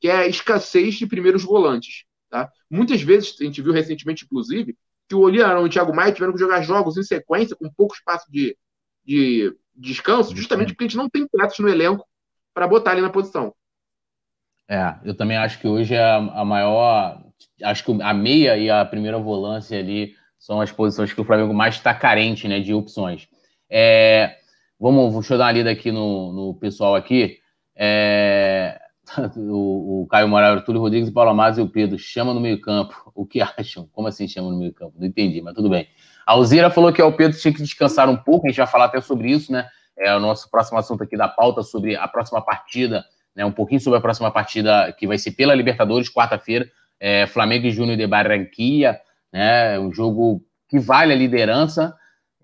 que 0.00 0.08
é 0.08 0.16
a 0.16 0.26
escassez 0.26 0.94
de 0.94 1.06
primeiros 1.06 1.44
volantes. 1.44 2.04
Tá? 2.28 2.50
Muitas 2.70 3.02
vezes, 3.02 3.36
a 3.40 3.44
gente 3.44 3.62
viu 3.62 3.72
recentemente, 3.72 4.24
inclusive, 4.24 4.76
que 5.08 5.14
o 5.14 5.20
Oliarão 5.20 5.62
e 5.62 5.68
o 5.68 5.70
Thiago 5.70 5.94
Maia 5.94 6.12
tiveram 6.12 6.32
que 6.32 6.40
jogar 6.40 6.62
jogos 6.62 6.96
em 6.96 7.02
sequência, 7.02 7.56
com 7.56 7.70
pouco 7.70 7.94
espaço 7.94 8.26
de, 8.30 8.56
de, 9.04 9.56
de 9.74 9.88
descanso, 9.90 10.34
justamente 10.34 10.72
porque 10.72 10.84
a 10.84 10.88
gente 10.88 10.96
não 10.96 11.08
tem 11.08 11.26
peças 11.28 11.58
no 11.58 11.68
elenco 11.68 12.06
para 12.52 12.66
botar 12.66 12.92
ali 12.92 13.00
na 13.00 13.10
posição. 13.10 13.54
É, 14.68 14.94
eu 15.04 15.14
também 15.16 15.36
acho 15.36 15.58
que 15.60 15.68
hoje 15.68 15.94
é 15.94 16.02
a, 16.02 16.44
maior. 16.44 17.22
Acho 17.62 17.84
que 17.84 18.02
a 18.02 18.12
meia 18.12 18.56
e 18.56 18.68
a 18.68 18.84
primeira 18.84 19.18
volância 19.18 19.78
ali 19.78 20.14
são 20.38 20.60
as 20.60 20.72
posições 20.72 21.12
que 21.12 21.20
o 21.20 21.24
Flamengo 21.24 21.54
mais 21.54 21.74
está 21.76 21.94
carente 21.94 22.48
né, 22.48 22.60
de 22.60 22.74
opções. 22.74 23.28
É, 23.70 24.36
vamos, 24.78 25.12
deixa 25.14 25.34
eu 25.34 25.38
dar 25.38 25.46
uma 25.46 25.52
lida 25.52 25.70
aqui 25.70 25.90
no, 25.92 26.32
no 26.32 26.54
pessoal 26.54 26.94
aqui. 26.94 27.38
É, 27.74 28.78
o, 29.36 30.02
o 30.02 30.06
Caio 30.08 30.28
Moraes, 30.28 30.64
Túlio 30.64 30.80
Rodrigues, 30.80 31.10
Paulo 31.10 31.30
Amado 31.30 31.60
e 31.60 31.62
o 31.62 31.68
Pedro, 31.68 31.98
chama 31.98 32.34
no 32.34 32.40
meio-campo. 32.40 33.12
O 33.14 33.24
que 33.24 33.40
acham? 33.58 33.88
Como 33.92 34.08
assim 34.08 34.26
chama 34.26 34.50
no 34.50 34.58
meio-campo? 34.58 34.94
Não 34.98 35.06
entendi, 35.06 35.40
mas 35.40 35.54
tudo 35.54 35.70
bem. 35.70 35.88
A 36.26 36.32
Alzira 36.32 36.70
falou 36.70 36.92
que 36.92 37.00
o 37.00 37.12
Pedro 37.12 37.38
tinha 37.38 37.54
que 37.54 37.62
descansar 37.62 38.08
um 38.10 38.16
pouco, 38.16 38.46
a 38.46 38.48
gente 38.50 38.58
vai 38.58 38.66
falar 38.66 38.86
até 38.86 39.00
sobre 39.00 39.30
isso, 39.30 39.52
né? 39.52 39.68
É 39.96 40.14
o 40.14 40.20
nosso 40.20 40.50
próximo 40.50 40.78
assunto 40.78 41.02
aqui 41.02 41.16
da 41.16 41.28
pauta, 41.28 41.62
sobre 41.62 41.96
a 41.96 42.06
próxima 42.08 42.42
partida, 42.42 43.04
né? 43.36 43.44
Um 43.44 43.52
pouquinho 43.52 43.80
sobre 43.80 43.98
a 43.98 44.02
próxima 44.02 44.30
partida 44.30 44.92
que 44.98 45.06
vai 45.06 45.18
ser 45.18 45.32
pela 45.32 45.54
Libertadores, 45.54 46.10
quarta-feira, 46.10 46.68
é, 46.98 47.26
Flamengo 47.26 47.66
e 47.66 47.70
Júnior 47.70 47.98
de 47.98 48.06
Barranquilla, 48.06 48.98
né? 49.32 49.78
Um 49.78 49.92
jogo 49.92 50.42
que 50.68 50.78
vale 50.78 51.12
a 51.12 51.16
liderança. 51.16 51.94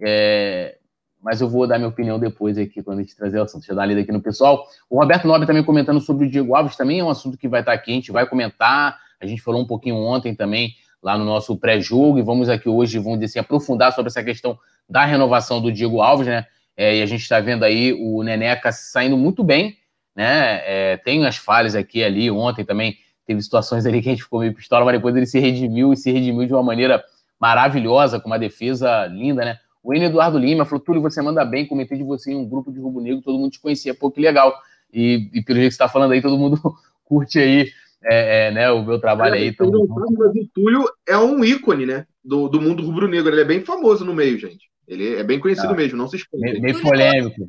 É, 0.00 0.76
mas 1.22 1.40
eu 1.40 1.48
vou 1.48 1.66
dar 1.66 1.78
minha 1.78 1.88
opinião 1.88 2.18
depois 2.18 2.58
aqui, 2.58 2.82
quando 2.82 2.98
a 2.98 3.02
gente 3.02 3.16
trazer 3.16 3.38
o 3.38 3.42
assunto. 3.42 3.60
Deixa 3.60 3.72
eu 3.72 3.76
dar 3.76 3.86
lida 3.86 4.00
aqui 4.00 4.10
no 4.10 4.20
pessoal. 4.20 4.66
O 4.90 4.98
Roberto 4.98 5.26
Nobre 5.26 5.46
também 5.46 5.62
comentando 5.62 6.00
sobre 6.00 6.26
o 6.26 6.30
Diego 6.30 6.54
Alves, 6.54 6.76
também 6.76 6.98
é 6.98 7.04
um 7.04 7.08
assunto 7.08 7.38
que 7.38 7.46
vai 7.48 7.60
estar 7.60 7.72
aqui, 7.72 7.92
a 7.92 7.94
gente 7.94 8.10
vai 8.10 8.26
comentar. 8.26 8.98
A 9.20 9.26
gente 9.26 9.40
falou 9.40 9.62
um 9.62 9.66
pouquinho 9.66 9.94
ontem 9.96 10.34
também, 10.34 10.74
lá 11.00 11.16
no 11.16 11.24
nosso 11.24 11.56
pré-jogo, 11.56 12.18
e 12.18 12.22
vamos 12.22 12.48
aqui 12.48 12.68
hoje, 12.68 12.98
vamos 12.98 13.22
assim, 13.22 13.38
aprofundar 13.38 13.92
sobre 13.92 14.08
essa 14.08 14.22
questão 14.22 14.58
da 14.88 15.04
renovação 15.04 15.62
do 15.62 15.70
Diego 15.70 16.00
Alves, 16.00 16.26
né? 16.26 16.44
É, 16.76 16.96
e 16.96 17.02
a 17.02 17.06
gente 17.06 17.22
está 17.22 17.38
vendo 17.38 17.64
aí 17.64 17.92
o 17.92 18.22
Neneca 18.24 18.72
saindo 18.72 19.16
muito 19.16 19.44
bem, 19.44 19.76
né? 20.14 20.60
É, 20.64 20.96
tem 20.98 21.24
as 21.26 21.36
falhas 21.36 21.74
aqui 21.74 22.00
e 22.00 22.04
ali, 22.04 22.30
ontem 22.30 22.64
também 22.64 22.96
teve 23.26 23.40
situações 23.40 23.86
ali 23.86 24.02
que 24.02 24.08
a 24.08 24.12
gente 24.12 24.24
ficou 24.24 24.40
meio 24.40 24.54
pistola, 24.54 24.84
mas 24.84 24.94
depois 24.94 25.14
ele 25.16 25.26
se 25.26 25.38
redimiu 25.38 25.92
e 25.92 25.96
se 25.96 26.10
redimiu 26.10 26.46
de 26.46 26.52
uma 26.52 26.62
maneira 26.62 27.02
maravilhosa, 27.40 28.20
com 28.20 28.28
uma 28.28 28.38
defesa 28.38 29.06
linda, 29.06 29.44
né? 29.44 29.58
O 29.82 29.92
N. 29.92 30.04
Eduardo 30.04 30.38
Lima 30.38 30.64
falou: 30.64 30.84
Túlio, 30.84 31.02
você 31.02 31.20
manda 31.20 31.44
bem, 31.44 31.66
comentei 31.66 31.98
de 31.98 32.04
você 32.04 32.32
em 32.32 32.36
um 32.36 32.48
grupo 32.48 32.70
de 32.70 32.78
Rubro 32.78 33.02
Negro, 33.02 33.22
todo 33.22 33.38
mundo 33.38 33.50
te 33.50 33.60
conhecia, 33.60 33.94
pô, 33.94 34.10
que 34.10 34.20
legal. 34.20 34.54
E, 34.92 35.28
e 35.32 35.42
pelo 35.42 35.58
jeito 35.58 35.70
que 35.70 35.76
você 35.76 35.82
está 35.82 35.88
falando 35.88 36.12
aí, 36.12 36.22
todo 36.22 36.38
mundo 36.38 36.60
curte 37.04 37.38
aí 37.38 37.68
é, 38.04 38.46
é, 38.48 38.50
né, 38.50 38.70
o 38.70 38.84
meu 38.84 39.00
trabalho 39.00 39.34
é, 39.34 39.38
aí. 39.38 39.48
Então... 39.48 39.68
o 39.68 40.48
Túlio 40.54 40.84
é 41.06 41.16
um 41.16 41.44
ícone, 41.44 41.86
né? 41.86 42.06
Do, 42.24 42.48
do 42.48 42.60
mundo 42.60 42.84
rubro-negro. 42.84 43.32
Ele 43.32 43.40
é 43.40 43.44
bem 43.44 43.60
famoso 43.64 44.04
no 44.04 44.14
meio, 44.14 44.38
gente. 44.38 44.70
Ele 44.86 45.16
é 45.16 45.24
bem 45.24 45.40
conhecido 45.40 45.72
ah, 45.72 45.76
mesmo, 45.76 45.96
não 45.96 46.08
se 46.08 46.16
esconde. 46.16 46.42
Meio, 46.42 46.60
meio 46.60 46.80
polêmico. 46.80 47.48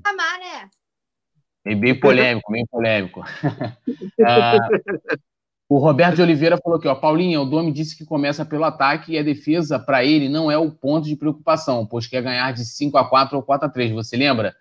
Né? 1.65 1.75
Bem 1.75 1.99
polêmico, 1.99 2.51
bem 2.51 2.65
polêmico. 2.65 3.23
ah, 4.25 4.59
o 5.69 5.77
Roberto 5.77 6.17
de 6.17 6.21
Oliveira 6.21 6.57
falou 6.57 6.77
aqui, 6.77 6.87
ó, 6.87 6.95
Paulinha, 6.95 7.41
o 7.41 7.45
Domi 7.45 7.71
disse 7.71 7.97
que 7.97 8.05
começa 8.05 8.45
pelo 8.45 8.63
ataque 8.63 9.13
e 9.13 9.17
a 9.17 9.23
defesa, 9.23 9.79
para 9.79 10.03
ele, 10.03 10.29
não 10.29 10.51
é 10.51 10.57
o 10.57 10.71
ponto 10.71 11.07
de 11.07 11.15
preocupação, 11.15 11.85
pois 11.85 12.05
quer 12.05 12.21
ganhar 12.21 12.51
de 12.53 12.65
5 12.65 12.97
a 12.97 13.07
4 13.07 13.37
ou 13.37 13.43
4 13.43 13.67
a 13.67 13.69
3 13.71 13.91
Você 13.91 14.17
lembra? 14.17 14.55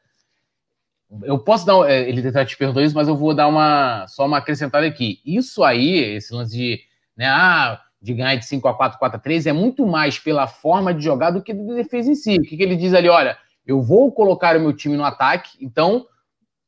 Eu 1.25 1.39
posso 1.39 1.67
dar. 1.67 1.91
É, 1.91 2.09
ele 2.09 2.33
tá 2.33 2.45
te 2.45 2.57
perguntou 2.57 2.83
isso, 2.83 2.95
mas 2.95 3.07
eu 3.07 3.15
vou 3.15 3.35
dar 3.35 3.47
uma 3.47 4.07
só 4.09 4.25
uma 4.25 4.39
acrescentada 4.39 4.87
aqui. 4.87 5.21
Isso 5.27 5.63
aí, 5.63 5.99
esse 5.99 6.33
lance 6.33 6.57
de, 6.57 6.81
né, 7.15 7.27
ah, 7.27 7.79
de 8.01 8.15
ganhar 8.15 8.37
de 8.37 8.47
5 8.47 8.67
a 8.67 8.75
4 8.75 8.99
4 8.99 9.19
a 9.19 9.21
3 9.21 9.47
é 9.47 9.53
muito 9.53 9.87
mais 9.87 10.19
pela 10.19 10.47
forma 10.47 10.95
de 10.95 11.05
jogar 11.05 11.31
do 11.31 11.43
que 11.43 11.53
da 11.53 11.75
defesa 11.75 12.11
em 12.11 12.15
si. 12.15 12.39
O 12.39 12.43
que, 12.43 12.57
que 12.57 12.63
ele 12.63 12.77
diz 12.77 12.95
ali? 12.95 13.11
Olha, 13.11 13.37
eu 13.67 13.83
vou 13.83 14.11
colocar 14.11 14.57
o 14.57 14.61
meu 14.61 14.73
time 14.73 14.97
no 14.97 15.05
ataque, 15.05 15.51
então, 15.61 16.07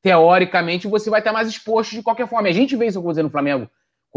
teoricamente, 0.04 0.86
você 0.86 1.08
vai 1.08 1.20
estar 1.20 1.32
mais 1.32 1.48
exposto 1.48 1.92
de 1.92 2.02
qualquer 2.02 2.28
forma. 2.28 2.46
A 2.46 2.52
gente 2.52 2.76
vê 2.76 2.86
isso 2.86 2.98
acontecendo 2.98 3.24
no 3.24 3.30
Flamengo 3.30 3.70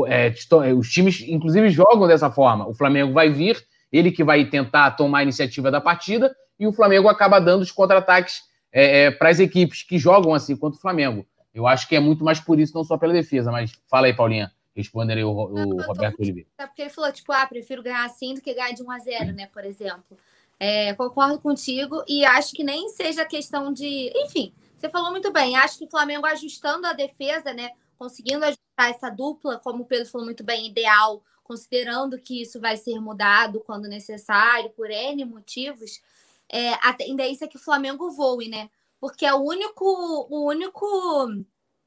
é, 0.05 0.27
é, 0.27 0.73
os 0.73 0.91
times, 0.91 1.21
inclusive, 1.21 1.69
jogam 1.69 2.05
dessa 2.05 2.29
forma. 2.29 2.67
O 2.67 2.73
Flamengo 2.73 3.13
vai 3.13 3.29
vir, 3.29 3.65
ele 3.89 4.11
que 4.11 4.21
vai 4.21 4.43
tentar 4.43 4.91
tomar 4.91 5.19
a 5.19 5.23
iniciativa 5.23 5.71
da 5.71 5.79
partida, 5.79 6.35
e 6.59 6.67
o 6.67 6.73
Flamengo 6.73 7.07
acaba 7.07 7.39
dando 7.39 7.61
os 7.61 7.71
contra-ataques 7.71 8.41
é, 8.69 9.05
é, 9.05 9.11
para 9.11 9.29
as 9.29 9.39
equipes 9.39 9.81
que 9.81 9.97
jogam 9.97 10.33
assim 10.33 10.57
quanto 10.57 10.75
o 10.75 10.81
Flamengo. 10.81 11.25
Eu 11.53 11.65
acho 11.65 11.87
que 11.87 11.95
é 11.95 12.01
muito 12.01 12.21
mais 12.21 12.41
por 12.41 12.59
isso, 12.59 12.75
não 12.75 12.83
só 12.83 12.97
pela 12.97 13.13
defesa. 13.13 13.49
Mas 13.49 13.71
fala 13.89 14.07
aí, 14.07 14.13
Paulinha. 14.13 14.51
Respondendo 14.75 15.17
aí 15.17 15.23
o, 15.23 15.31
o 15.31 15.53
não, 15.53 15.87
Roberto 15.87 16.19
Oliveira. 16.19 16.49
É 16.57 16.67
porque 16.67 16.81
ele 16.81 16.91
falou, 16.91 17.11
tipo, 17.13 17.31
ah, 17.31 17.47
prefiro 17.47 17.81
ganhar 17.81 18.05
assim 18.05 18.33
do 18.33 18.41
que 18.41 18.53
ganhar 18.53 18.73
de 18.73 18.83
1 18.83 18.91
a 18.91 18.99
0 18.99 19.33
né, 19.33 19.47
por 19.47 19.63
exemplo. 19.63 20.17
É, 20.59 20.93
concordo 20.93 21.39
contigo 21.39 22.03
e 22.07 22.25
acho 22.25 22.53
que 22.53 22.63
nem 22.63 22.89
seja 22.89 23.25
questão 23.25 23.71
de. 23.71 24.11
Enfim, 24.15 24.53
você 24.77 24.89
falou 24.89 25.11
muito 25.11 25.31
bem. 25.31 25.57
Acho 25.57 25.79
que 25.79 25.85
o 25.85 25.89
Flamengo 25.89 26.25
ajustando 26.25 26.87
a 26.87 26.93
defesa, 26.93 27.53
né? 27.53 27.71
conseguindo 27.97 28.45
ajustar 28.45 28.91
essa 28.91 29.09
dupla, 29.09 29.59
como 29.59 29.83
o 29.83 29.85
Pedro 29.85 30.09
falou 30.09 30.25
muito 30.25 30.43
bem, 30.43 30.67
ideal, 30.67 31.23
considerando 31.43 32.19
que 32.19 32.41
isso 32.41 32.59
vai 32.59 32.77
ser 32.77 32.99
mudado 32.99 33.61
quando 33.61 33.87
necessário, 33.87 34.69
por 34.71 34.89
N 34.89 35.25
motivos, 35.25 36.01
é, 36.49 36.73
a 36.75 36.93
tendência 36.93 37.45
é 37.45 37.47
que 37.47 37.57
o 37.57 37.61
Flamengo 37.61 38.11
voe, 38.11 38.47
né? 38.47 38.69
Porque 38.99 39.25
é 39.25 39.33
o 39.33 39.39
único, 39.39 39.85
o 40.29 40.47
único. 40.47 40.85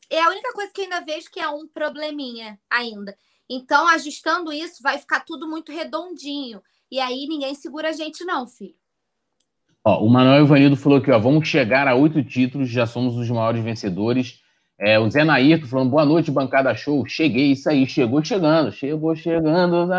É 0.09 0.20
a 0.20 0.28
única 0.28 0.53
coisa 0.53 0.72
que 0.72 0.82
ainda 0.82 1.01
vejo 1.01 1.30
que 1.30 1.41
é 1.41 1.49
um 1.49 1.66
probleminha 1.66 2.61
ainda. 2.68 3.16
Então, 3.49 3.86
ajustando 3.88 4.53
isso, 4.53 4.82
vai 4.82 4.99
ficar 4.99 5.20
tudo 5.20 5.49
muito 5.49 5.72
redondinho. 5.72 6.62
E 6.91 7.01
aí 7.01 7.26
ninguém 7.26 7.55
segura 7.55 7.91
a 7.91 7.93
gente, 7.93 8.24
não, 8.24 8.47
filho. 8.47 8.76
Ó, 9.85 10.05
o 10.05 10.11
Manuel 10.11 10.45
Ivanildo 10.45 10.76
falou 10.76 10.99
aqui, 10.99 11.11
ó, 11.11 11.18
vamos 11.18 11.49
chegar 11.49 11.89
a 11.89 11.95
oito 11.95 12.22
títulos, 12.22 12.68
já 12.68 12.87
somos 12.87 13.16
os 13.16 13.31
maiores 13.31 13.62
vencedores 13.62 14.41
É, 14.78 14.99
o 14.99 15.11
Zé 15.11 15.24
Nairto 15.24 15.66
falando, 15.68 15.91
boa 15.91 16.05
noite, 16.07 16.31
bancada 16.31 16.74
show. 16.74 17.07
Cheguei, 17.07 17.53
isso 17.53 17.68
aí, 17.68 17.87
chegou 17.87 18.24
chegando, 18.24 18.72
chegou 18.72 19.14
chegando, 19.14 19.93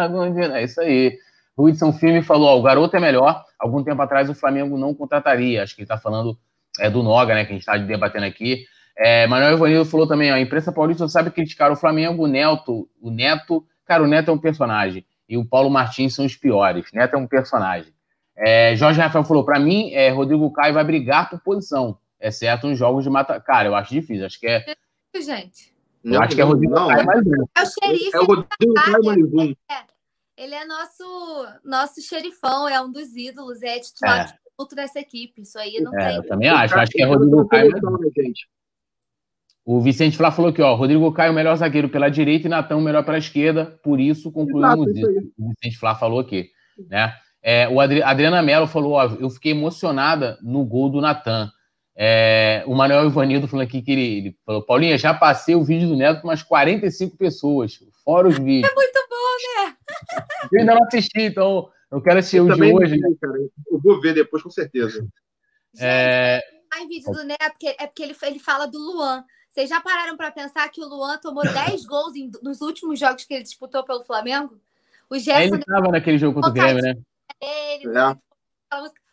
é 0.56 0.64
isso 0.64 0.82
aí. 0.82 1.18
O 1.56 1.66
Hudson 1.68 1.94
Filme 1.94 2.22
falou, 2.24 2.48
ó, 2.50 2.60
o 2.60 2.64
garoto 2.64 2.96
é 2.98 3.00
melhor. 3.00 3.44
Algum 3.60 3.84
tempo 3.84 4.02
atrás 4.02 4.30
o 4.30 4.34
Flamengo 4.36 4.78
não 4.78 4.94
contrataria. 4.96 5.62
Acho 5.62 5.76
que 5.76 5.82
ele 5.82 5.86
está 5.86 5.98
falando 6.00 6.38
é, 6.80 6.90
do 6.90 7.04
Noga, 7.04 7.36
né, 7.36 7.46
que 7.46 7.52
a 7.52 7.54
gente 7.54 7.62
está 7.62 7.78
debatendo 7.78 8.26
aqui. 8.26 8.66
É, 8.98 9.28
Manuel 9.28 9.54
Ivanildo 9.56 9.90
falou 9.90 10.08
também, 10.08 10.32
ó, 10.32 10.36
a 10.36 10.42
imprensa 10.42 10.72
paulista 10.72 11.08
sabe 11.08 11.32
criticar 11.32 11.72
o 11.72 11.76
Flamengo, 11.76 12.24
o 12.24 12.28
Neto, 12.28 12.90
o 13.02 13.12
Neto, 13.12 13.64
cara, 13.86 14.04
o 14.04 14.08
Neto 14.08 14.32
é 14.32 14.34
um 14.34 14.38
personagem. 14.40 15.06
E 15.30 15.38
o 15.38 15.46
Paulo 15.46 15.70
Martins 15.70 16.16
são 16.16 16.26
os 16.26 16.36
piores. 16.36 16.88
Neto 16.94 17.16
é 17.16 17.18
um 17.18 17.28
personagem. 17.28 17.94
É, 18.36 18.76
Jorge 18.76 19.00
Rafael 19.00 19.24
falou, 19.24 19.46
para 19.46 19.60
mim, 19.60 19.92
é, 19.94 20.10
Rodrigo 20.10 20.52
Caio 20.52 20.74
vai 20.74 20.84
brigar 20.84 21.30
por 21.30 21.40
posição 21.42 21.98
exceto 22.22 22.68
nos 22.68 22.78
jogos 22.78 23.04
de 23.04 23.10
mata. 23.10 23.40
Cara, 23.42 23.68
eu 23.68 23.76
acho 23.76 23.94
difícil. 23.94 24.26
Acho 24.26 24.40
que 24.40 24.48
é. 24.48 24.76
Gente. 25.16 25.74
Eu 26.04 26.14
não, 26.14 26.22
acho 26.24 26.36
que 26.36 26.42
é 26.42 26.44
Rodrigo 26.44 26.74
não, 26.74 26.88
Caio 26.88 27.06
mais 27.06 27.22
um. 27.26 27.46
É 27.56 27.62
o 27.62 27.66
xerife. 27.66 28.16
É 28.16 28.20
o 28.20 28.26
Rodrigo 28.26 28.74
Caio 28.74 29.04
mais 29.04 29.34
um. 29.34 29.56
É. 29.70 29.92
Ele 30.38 30.56
é 30.56 30.66
nosso, 30.66 31.48
nosso 31.64 32.02
xerifão, 32.02 32.68
é 32.68 32.82
um 32.82 32.92
dos 32.92 33.16
ídolos, 33.16 33.62
é 33.62 33.80
titular 33.80 34.22
é. 34.22 34.66
de 34.66 34.76
dessa 34.76 35.00
equipe. 35.00 35.42
Isso 35.42 35.60
aí 35.60 35.80
não 35.82 35.94
é, 36.00 36.08
tem. 36.08 36.16
Eu 36.18 36.28
também 36.28 36.50
acho. 36.50 36.76
Acho 36.76 36.92
que 36.92 37.02
é 37.02 37.06
Rodrigo 37.06 37.48
Caio. 37.48 37.72
gente. 38.18 38.48
O 39.64 39.80
Vicente 39.80 40.18
Flá 40.18 40.32
falou 40.32 40.50
aqui, 40.50 40.62
ó, 40.62 40.74
Rodrigo 40.74 41.12
Caio, 41.14 41.34
melhor 41.34 41.56
zagueiro 41.56 41.88
pela 41.88 42.10
direita 42.10 42.48
e 42.48 42.50
Natão, 42.50 42.82
melhor 42.82 43.06
pela 43.06 43.20
esquerda, 43.20 43.80
por 43.84 44.00
isso 44.00 44.32
concluímos 44.32 44.88
Exato, 44.88 45.12
isso. 45.12 45.34
O 45.38 45.50
Vicente 45.50 45.78
Flá 45.78 45.94
falou 45.94 46.20
aqui, 46.20 46.50
né? 46.90 47.14
É, 47.42 47.68
o 47.68 47.80
Adri 47.80 48.04
Adriana 48.04 48.42
Mello 48.42 48.68
falou, 48.68 48.94
ó, 48.94 49.06
eu 49.20 49.30
fiquei 49.30 49.52
emocionada 49.52 50.38
no 50.42 50.64
gol 50.64 50.90
do 50.90 51.02
Natan. 51.02 51.52
É, 51.96 52.64
o 52.68 52.74
Manuel 52.74 53.08
Ivanildo 53.08 53.48
falando 53.48 53.68
aqui 53.68 53.82
que 53.82 53.92
ele, 53.92 54.18
ele, 54.18 54.38
falou: 54.46 54.62
Paulinha, 54.62 54.98
já 54.98 55.14
passei 55.14 55.56
o 55.56 55.64
vídeo 55.64 55.90
do 55.90 55.96
Neto 55.96 56.22
com 56.22 56.28
umas 56.28 56.42
45 56.42 57.18
pessoas, 57.18 57.80
fora 58.04 58.28
os 58.28 58.38
vídeos. 58.38 58.72
É 58.72 58.76
muito 58.76 59.08
bom, 59.10 59.66
né? 59.66 59.76
Eu 60.52 60.60
ainda 60.60 60.76
não 60.76 60.84
assisti, 60.84 61.22
então 61.22 61.70
eu 61.92 62.02
quero 62.02 62.20
assistir 62.20 62.38
eu 62.38 62.46
o 62.46 62.56
de 62.56 62.74
hoje. 62.74 62.96
Vi, 62.96 63.16
cara. 63.20 63.38
Eu 63.70 63.80
vou 63.80 64.00
ver 64.00 64.14
depois, 64.14 64.42
com 64.42 64.50
certeza. 64.50 65.00
Gente, 65.00 65.12
é... 65.80 66.42
mais 66.74 66.88
vídeo 66.88 67.12
do 67.12 67.24
Neto 67.24 67.58
é 67.78 67.88
porque 67.88 68.04
ele, 68.04 68.16
ele 68.24 68.40
fala 68.40 68.66
do 68.68 68.78
Luan. 68.78 69.24
Vocês 69.50 69.70
já 69.70 69.82
pararam 69.82 70.16
para 70.16 70.32
pensar 70.32 70.70
que 70.70 70.82
o 70.82 70.88
Luan 70.88 71.18
tomou 71.18 71.44
10 71.44 71.86
gols 71.86 72.16
em, 72.16 72.32
nos 72.42 72.62
últimos 72.62 72.98
jogos 72.98 73.26
que 73.26 73.34
ele 73.34 73.44
disputou 73.44 73.84
pelo 73.84 74.04
Flamengo? 74.04 74.58
O 75.10 75.20
Gerson. 75.20 75.56
Ele 75.56 75.58
estava 75.58 75.92
naquele 75.92 76.18
jogo 76.18 76.36
contra 76.36 76.50
o 76.50 76.54
Grêmio, 76.54 76.82
né? 76.82 76.96
Ele, 77.42 77.98
é 77.98 78.16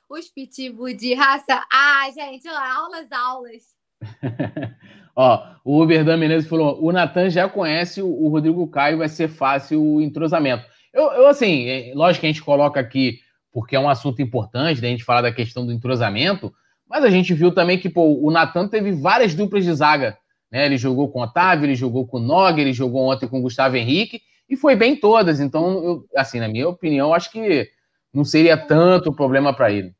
os 0.08 0.28
pitbull 0.28 0.94
de 0.94 1.14
raça. 1.14 1.64
Ah, 1.72 2.08
gente, 2.14 2.48
aulas, 2.48 3.12
aulas. 3.12 3.62
Ó, 5.14 5.44
o 5.64 5.82
Uberdan 5.82 6.16
Menezes 6.16 6.48
falou: 6.48 6.82
o 6.82 6.92
Natan 6.92 7.28
já 7.28 7.48
conhece 7.48 8.00
o 8.00 8.28
Rodrigo 8.28 8.66
Caio, 8.68 8.98
vai 8.98 9.08
ser 9.08 9.28
fácil 9.28 9.82
o 9.82 10.00
entrosamento. 10.00 10.64
Eu, 10.92 11.04
eu, 11.12 11.26
assim, 11.26 11.68
é, 11.68 11.92
lógico 11.94 12.20
que 12.20 12.26
a 12.26 12.30
gente 12.30 12.42
coloca 12.42 12.80
aqui 12.80 13.18
porque 13.52 13.74
é 13.74 13.80
um 13.80 13.88
assunto 13.88 14.22
importante, 14.22 14.80
né, 14.80 14.88
a 14.88 14.90
gente 14.90 15.04
falar 15.04 15.22
da 15.22 15.32
questão 15.32 15.66
do 15.66 15.72
entrosamento, 15.72 16.52
mas 16.88 17.02
a 17.02 17.10
gente 17.10 17.34
viu 17.34 17.52
também 17.52 17.78
que 17.78 17.88
pô, 17.88 18.18
o 18.22 18.30
Natan 18.30 18.68
teve 18.68 18.92
várias 18.92 19.34
duplas 19.34 19.64
de 19.64 19.72
zaga. 19.74 20.16
Né? 20.50 20.66
Ele 20.66 20.78
jogou 20.78 21.10
com 21.10 21.20
o 21.20 21.22
Otávio, 21.22 21.66
ele 21.66 21.74
jogou 21.74 22.06
com 22.06 22.18
o 22.18 22.20
Nog, 22.20 22.60
ele 22.60 22.72
jogou 22.72 23.10
ontem 23.10 23.26
com 23.26 23.40
o 23.40 23.42
Gustavo 23.42 23.76
Henrique, 23.76 24.22
e 24.48 24.56
foi 24.56 24.76
bem 24.76 24.96
todas. 24.96 25.40
Então, 25.40 25.84
eu, 25.84 26.04
assim, 26.16 26.40
na 26.40 26.48
minha 26.48 26.68
opinião, 26.68 27.12
acho 27.12 27.30
que 27.30 27.68
não 28.12 28.24
seria 28.24 28.56
tanto 28.56 29.12
problema 29.12 29.54
para 29.54 29.70
ele 29.70 29.94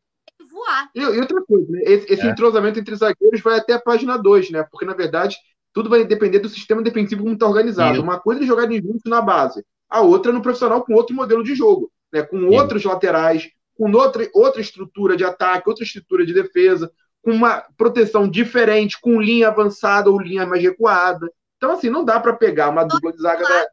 voar. 0.58 0.90
E, 0.94 1.00
e 1.00 1.20
outra 1.20 1.42
coisa, 1.44 1.70
né? 1.70 1.80
esse, 1.84 2.12
esse 2.12 2.26
é. 2.26 2.30
entrosamento 2.30 2.78
entre 2.78 2.94
zagueiros 2.96 3.40
vai 3.40 3.58
até 3.58 3.72
a 3.72 3.80
página 3.80 4.16
2, 4.16 4.50
né? 4.50 4.66
Porque, 4.70 4.84
na 4.84 4.94
verdade, 4.94 5.36
tudo 5.72 5.88
vai 5.88 6.04
depender 6.04 6.40
do 6.40 6.48
sistema 6.48 6.82
defensivo 6.82 7.22
como 7.22 7.34
está 7.34 7.46
organizado. 7.46 8.02
Uma 8.02 8.18
coisa 8.18 8.42
é 8.42 8.46
jogar 8.46 8.70
em 8.70 8.82
juntos 8.82 9.02
na 9.06 9.20
base, 9.20 9.64
a 9.88 10.00
outra 10.00 10.32
é 10.32 10.34
no 10.34 10.42
profissional 10.42 10.84
com 10.84 10.94
outro 10.94 11.14
modelo 11.14 11.42
de 11.42 11.54
jogo, 11.54 11.90
né? 12.12 12.22
com 12.22 12.46
outros 12.48 12.84
laterais, 12.84 13.48
com 13.76 13.90
outra, 13.92 14.28
outra 14.34 14.60
estrutura 14.60 15.16
de 15.16 15.24
ataque, 15.24 15.68
outra 15.68 15.84
estrutura 15.84 16.26
de 16.26 16.34
defesa, 16.34 16.90
com 17.22 17.30
uma 17.30 17.64
proteção 17.76 18.28
diferente, 18.28 19.00
com 19.00 19.20
linha 19.20 19.48
avançada 19.48 20.10
ou 20.10 20.20
linha 20.20 20.46
mais 20.46 20.62
recuada. 20.62 21.30
Então, 21.56 21.72
assim, 21.72 21.90
não 21.90 22.04
dá 22.04 22.20
para 22.20 22.32
pegar 22.32 22.68
uma 22.68 22.84
dupla 22.84 23.12
de 23.12 23.20
zaga 23.20 23.42
da, 23.42 23.66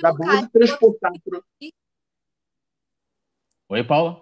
da 0.00 0.12
base 0.12 0.44
e 0.44 0.50
transportar 0.50 1.12
para. 1.24 1.40
Oi, 3.72 3.82
Paula. 3.82 4.20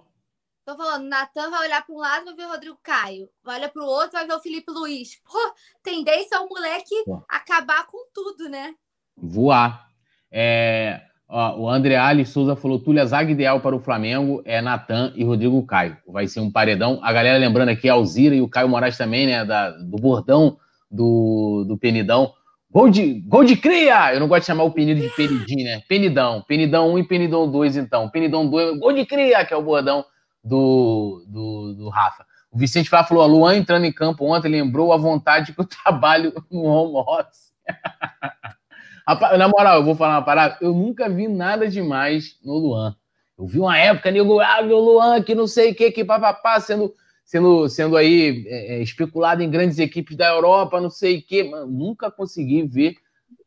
Tô 0.65 0.77
falando, 0.77 1.09
Natan 1.09 1.51
vai 1.51 1.67
olhar 1.67 1.85
para 1.85 1.93
um 1.93 1.99
lado, 1.99 2.25
vai 2.27 2.35
ver 2.37 2.47
o 2.47 2.51
Rodrigo 2.51 2.79
Caio. 2.85 3.29
Vai 3.43 3.59
olhar 3.59 3.69
para 3.69 3.83
o 3.83 3.85
outro, 3.85 4.13
vai 4.13 4.25
ver 4.25 4.35
o 4.35 4.39
Felipe 4.39 4.71
Luiz. 4.71 5.21
Pô, 5.25 5.39
tendência 5.83 6.37
é 6.37 6.39
o 6.39 6.49
moleque 6.49 6.95
Pô. 7.05 7.21
acabar 7.29 7.85
com 7.89 7.99
tudo, 8.15 8.49
né? 8.49 8.73
Voar. 9.17 9.89
É, 10.31 11.01
ó, 11.29 11.59
o 11.63 11.69
André 11.69 11.97
Ali 11.97 12.25
Souza 12.25 12.55
falou: 12.55 12.79
Túlio, 12.79 13.03
a 13.03 13.07
zaga 13.07 13.33
ideal 13.33 13.61
para 13.61 13.75
o 13.75 13.81
Flamengo 13.81 14.41
é 14.45 14.63
Natan 14.63 15.13
e 15.17 15.25
Rodrigo 15.25 15.67
Caio. 15.67 15.97
Vai 16.07 16.29
ser 16.29 16.39
um 16.39 16.53
paredão. 16.53 17.01
A 17.03 17.13
galera 17.13 17.37
lembrando 17.37 17.71
aqui, 17.71 17.89
a 17.89 17.95
Alzira 17.95 18.37
e 18.37 18.41
o 18.41 18.49
Caio 18.49 18.69
Moraes 18.69 18.97
também, 18.97 19.27
né? 19.27 19.45
Da, 19.45 19.71
do 19.71 19.97
bordão 19.97 20.59
do, 20.89 21.65
do 21.67 21.77
Penidão. 21.77 22.33
Gol 22.73 22.89
de, 22.89 23.21
gol 23.23 23.45
de 23.45 23.57
cria! 23.57 24.15
Eu 24.15 24.21
não 24.21 24.29
gosto 24.29 24.43
de 24.43 24.47
chamar 24.47 24.63
o 24.63 24.71
penido 24.71 25.01
de 25.01 25.09
Penidim, 25.11 25.65
né? 25.65 25.83
Penidão. 25.89 26.43
Penidão 26.47 26.93
1 26.93 26.99
e 26.99 27.05
Penidão 27.05 27.51
2, 27.51 27.77
então. 27.77 28.09
Penidão 28.09 28.49
2, 28.49 28.79
gol 28.79 28.93
de 28.93 29.05
cria, 29.05 29.45
que 29.45 29.53
é 29.53 29.57
o 29.57 29.63
bordão 29.63 30.05
do, 30.45 31.25
do, 31.27 31.75
do 31.75 31.89
Rafa. 31.89 32.25
O 32.51 32.57
Vicente 32.59 32.89
Flá 32.89 33.03
falou: 33.03 33.25
a 33.25 33.27
Luan 33.27 33.57
entrando 33.57 33.85
em 33.85 33.93
campo 33.93 34.25
ontem 34.25 34.49
lembrou 34.49 34.93
a 34.93 34.97
vontade 34.97 35.53
que 35.53 35.61
eu 35.61 35.67
trabalho 35.83 36.33
no 36.51 36.63
home 36.63 37.05
office. 37.09 37.51
Na 39.37 39.49
moral, 39.49 39.79
eu 39.79 39.85
vou 39.85 39.97
falar 39.97 40.19
uma 40.19 40.25
parada. 40.25 40.57
Eu 40.61 40.73
nunca 40.73 41.09
vi 41.09 41.27
nada 41.27 41.69
demais 41.69 42.39
no 42.45 42.55
Luan. 42.55 42.95
Eu 43.37 43.47
vi 43.47 43.59
uma 43.59 43.77
época, 43.77 44.11
nego, 44.11 44.39
ah, 44.39 44.63
meu 44.63 44.79
Luan, 44.79 45.21
que 45.23 45.35
não 45.35 45.49
sei 45.49 45.73
o 45.73 45.75
que, 45.75 45.91
que 45.91 46.05
papapá, 46.05 46.61
sendo, 46.61 46.95
sendo, 47.31 47.69
sendo 47.69 47.97
aí 47.97 48.45
é, 48.49 48.75
é, 48.75 48.83
especulado 48.83 49.41
em 49.41 49.49
grandes 49.49 49.79
equipes 49.79 50.17
da 50.17 50.29
Europa, 50.29 50.81
não 50.81 50.91
sei 50.91 51.19
o 51.19 51.23
que. 51.23 51.45
Nunca 51.45 52.11
consegui 52.11 52.67
ver 52.67 52.97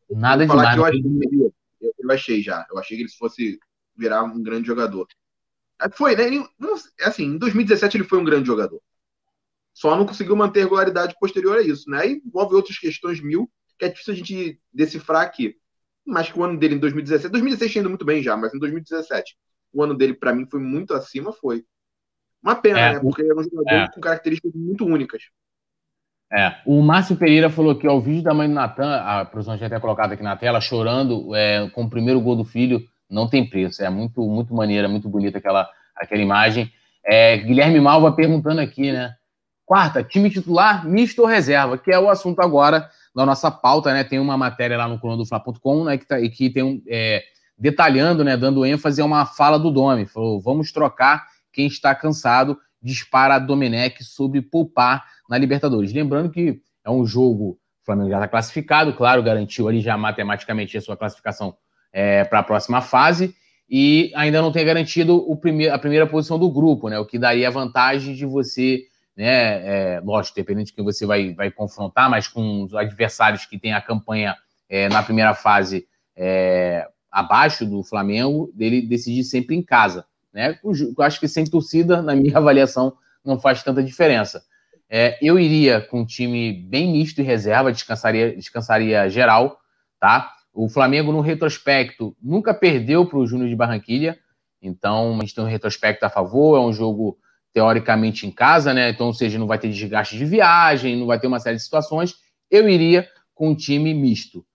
nada 0.10 0.48
demais. 0.48 0.78
Eu 0.78 0.86
achei, 0.86 1.04
eu 1.82 2.12
achei 2.12 2.42
já. 2.42 2.66
Eu 2.72 2.78
achei 2.80 2.96
que 2.96 3.04
ele 3.04 3.12
fosse 3.12 3.60
virar 3.94 4.24
um 4.24 4.42
grande 4.42 4.68
jogador. 4.68 5.06
Foi, 5.96 6.16
né? 6.16 6.24
assim, 7.02 7.26
em 7.26 7.38
2017 7.38 7.98
ele 7.98 8.06
foi 8.06 8.20
um 8.20 8.24
grande 8.24 8.48
jogador. 8.48 8.82
Só 9.74 9.98
não 9.98 10.06
conseguiu 10.06 10.38
manter 10.38 10.62
regularidade 10.62 11.18
posterior 11.20 11.58
a 11.58 11.62
isso, 11.62 11.90
né? 11.90 12.08
E 12.08 12.22
envolve 12.26 12.56
outras 12.56 12.80
questões 12.80 13.20
mil 13.20 13.52
que 13.78 13.84
é 13.84 13.90
difícil 13.90 14.14
a 14.14 14.16
gente 14.16 14.62
decifrar 14.72 15.24
aqui. 15.24 15.58
Mas 16.06 16.32
que 16.32 16.40
o 16.40 16.44
ano 16.44 16.58
dele 16.58 16.76
em 16.76 16.80
2017, 16.80 17.30
2016 17.30 17.72
tinha 17.72 17.82
ido 17.82 17.90
muito 17.90 18.06
bem 18.06 18.24
já, 18.24 18.38
mas 18.38 18.54
em 18.54 18.60
2017, 18.60 19.36
o 19.74 19.84
ano 19.84 19.94
dele 19.94 20.14
para 20.14 20.34
mim 20.34 20.48
foi 20.50 20.62
muito 20.62 20.94
acima, 20.94 21.34
foi. 21.34 21.66
Uma 22.44 22.56
pena, 22.56 22.80
é, 22.80 22.94
né? 22.94 23.00
Porque 23.00 23.22
ele 23.22 23.32
é 23.32 23.36
um 23.36 23.44
jogador 23.44 23.72
é. 23.72 23.88
com 23.88 24.02
características 24.02 24.52
muito 24.54 24.86
únicas. 24.86 25.24
É, 26.36 26.56
o 26.66 26.82
Márcio 26.82 27.16
Pereira 27.16 27.50
falou 27.50 27.76
que 27.76 27.88
o 27.88 28.02
vídeo 28.02 28.24
da 28.24 28.34
mãe 28.34 28.48
do 28.48 28.56
Natan, 28.56 28.96
a 28.96 29.24
produção 29.24 29.56
já 29.56 29.68
até 29.68 29.80
colocado 29.80 30.14
aqui 30.14 30.24
na 30.24 30.36
tela, 30.36 30.60
chorando 30.60 31.36
é, 31.36 31.70
com 31.70 31.84
o 31.84 31.90
primeiro 31.90 32.20
gol 32.20 32.36
do 32.36 32.44
filho 32.44 32.84
não 33.10 33.30
tem 33.30 33.48
preço. 33.48 33.84
É 33.84 33.90
muito, 33.90 34.22
muito 34.28 34.54
maneira, 34.54 34.90
muito 34.90 35.08
bonita 35.08 35.38
aquela, 35.38 35.70
aquela 35.96 36.22
imagem. 36.22 36.72
É, 37.06 37.38
Guilherme 37.38 37.80
Malva 37.80 38.12
perguntando 38.12 38.62
aqui, 38.62 38.92
né? 38.92 39.14
Quarta, 39.64 40.04
time 40.04 40.30
titular, 40.30 40.86
misto 40.86 41.20
ou 41.20 41.28
reserva, 41.28 41.78
que 41.78 41.92
é 41.92 42.00
o 42.00 42.10
assunto 42.10 42.42
agora 42.42 42.90
da 43.16 43.26
nossa 43.26 43.52
pauta, 43.52 43.94
né? 43.94 44.04
Tem 44.04 44.20
uma 44.20 44.36
matéria 44.36 44.76
lá 44.76 44.88
no 44.88 45.00
colunadofla.com, 45.00 45.86
né? 45.86 45.98
Que, 45.98 46.06
tá, 46.06 46.20
que 46.20 46.50
tem 46.50 46.64
um, 46.64 46.82
é, 46.88 47.24
detalhando, 47.58 48.24
né? 48.24 48.36
Dando 48.36 48.66
ênfase 48.66 49.02
a 49.02 49.06
uma 49.06 49.26
fala 49.26 49.60
do 49.60 49.70
Domi. 49.70 50.08
Falou, 50.08 50.42
vamos 50.42 50.72
trocar 50.72 51.26
quem 51.54 51.68
está 51.68 51.94
cansado, 51.96 52.58
dispara 52.82 53.36
a 53.36 53.40
Domenech 53.40 54.04
sobre 54.04 54.42
poupar 54.42 55.06
na 55.30 55.38
Libertadores. 55.38 55.94
Lembrando 55.94 56.30
que 56.30 56.60
é 56.84 56.90
um 56.90 57.06
jogo, 57.06 57.52
o 57.82 57.86
Flamengo 57.86 58.10
já 58.10 58.18
está 58.18 58.28
classificado, 58.28 58.94
claro, 58.94 59.24
garantiu 59.24 59.70
ali 59.70 59.80
já 59.80 59.98
matematicamente 59.98 60.78
a 60.78 60.82
sua 60.82 60.98
classificação 60.98 61.56
é, 61.94 62.24
para 62.26 62.40
a 62.40 62.44
próxima 62.44 62.82
fase 62.82 63.34
e 63.70 64.12
ainda 64.16 64.42
não 64.42 64.52
tem 64.52 64.66
garantido 64.66 65.16
o 65.16 65.38
primeir, 65.38 65.72
a 65.72 65.80
primeira 65.80 66.06
posição 66.06 66.38
do 66.38 66.52
grupo, 66.52 66.90
né? 66.90 67.00
O 67.00 67.06
que 67.06 67.18
daria 67.18 67.50
vantagem 67.50 68.14
de 68.14 68.26
você, 68.26 68.84
né? 69.16 69.96
É, 69.96 70.02
lógico, 70.04 70.36
dependendo 70.36 70.66
de 70.66 70.74
quem 70.74 70.84
você 70.84 71.06
vai, 71.06 71.34
vai 71.34 71.50
confrontar, 71.50 72.10
mas 72.10 72.28
com 72.28 72.64
os 72.64 72.76
adversários 72.76 73.46
que 73.46 73.58
têm 73.58 73.74
a 73.74 73.82
campanha 73.82 74.36
é, 74.68 74.90
na 74.90 75.02
primeira 75.02 75.34
fase 75.34 75.88
é, 76.16 76.88
abaixo 77.12 77.66
do 77.66 77.84
Flamengo, 77.84 78.52
dele 78.54 78.82
decidir 78.82 79.24
sempre 79.24 79.56
em 79.56 79.64
casa, 79.64 80.06
né? 80.34 80.58
Acho 81.00 81.20
que 81.20 81.28
sem 81.28 81.46
torcida, 81.46 82.02
na 82.02 82.16
minha 82.16 82.36
avaliação, 82.38 82.98
não 83.24 83.40
faz 83.40 83.64
tanta 83.64 83.84
diferença. 83.84 84.44
É, 84.90 85.18
eu 85.22 85.40
iria 85.40 85.82
com 85.82 86.02
um 86.02 86.06
time 86.06 86.54
bem 86.54 86.92
misto 86.92 87.20
e 87.20 87.24
reserva, 87.24 87.72
descansaria, 87.72 88.36
descansaria 88.36 89.10
geral, 89.10 89.60
tá? 90.00 90.34
O 90.54 90.70
Flamengo, 90.70 91.12
no 91.12 91.22
retrospecto, 91.22 92.16
nunca 92.22 92.54
perdeu 92.54 93.06
para 93.06 93.18
o 93.18 93.26
Júnior 93.26 93.50
de 93.50 93.56
Barranquilha, 93.56 94.20
então 94.62 95.16
a 95.18 95.20
gente 95.22 95.34
tem 95.34 95.44
um 95.44 95.48
retrospecto 95.48 96.06
a 96.06 96.10
favor, 96.10 96.58
é 96.58 96.62
um 96.62 96.74
jogo 96.74 97.18
teoricamente 97.54 98.26
em 98.26 98.32
casa, 98.32 98.74
né? 98.74 98.90
Então, 98.90 99.08
ou 99.08 99.14
seja, 99.14 99.38
não 99.38 99.48
vai 99.48 99.60
ter 99.60 99.70
desgaste 99.70 100.18
de 100.18 100.26
viagem, 100.26 100.96
não 100.96 101.06
vai 101.06 101.20
ter 101.20 101.28
uma 101.28 101.40
série 101.40 101.58
de 101.58 101.64
situações. 101.64 102.16
Eu 102.50 102.68
iria 102.68 103.08
com 103.34 103.50
um 103.50 103.56
time 103.56 103.94
misto. 103.94 104.46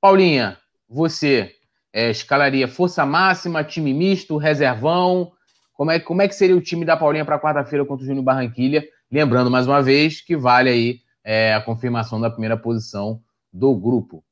Paulinha, 0.00 0.58
você 0.88 1.54
é, 1.92 2.10
escalaria 2.10 2.66
força 2.66 3.04
máxima, 3.04 3.62
time 3.62 3.92
misto, 3.92 4.36
reservão? 4.36 5.32
Como 5.74 5.90
é, 5.90 6.00
como 6.00 6.22
é 6.22 6.28
que 6.28 6.34
seria 6.34 6.56
o 6.56 6.60
time 6.60 6.84
da 6.84 6.96
Paulinha 6.96 7.24
para 7.24 7.40
quarta-feira 7.40 7.84
contra 7.84 8.04
o 8.04 8.06
Júnior 8.06 8.24
Barranquilha? 8.24 8.88
Lembrando, 9.10 9.50
mais 9.50 9.66
uma 9.66 9.82
vez, 9.82 10.20
que 10.20 10.36
vale 10.36 10.70
aí 10.70 11.00
é, 11.22 11.54
a 11.54 11.60
confirmação 11.60 12.20
da 12.20 12.30
primeira 12.30 12.56
posição 12.56 13.22
do 13.52 13.74
grupo. 13.74 14.24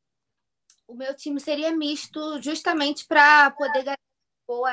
O 0.89 0.95
meu 0.95 1.15
time 1.15 1.39
seria 1.39 1.75
misto, 1.77 2.41
justamente 2.43 3.07
para 3.07 3.51
poder 3.51 3.85
garantir 3.85 4.01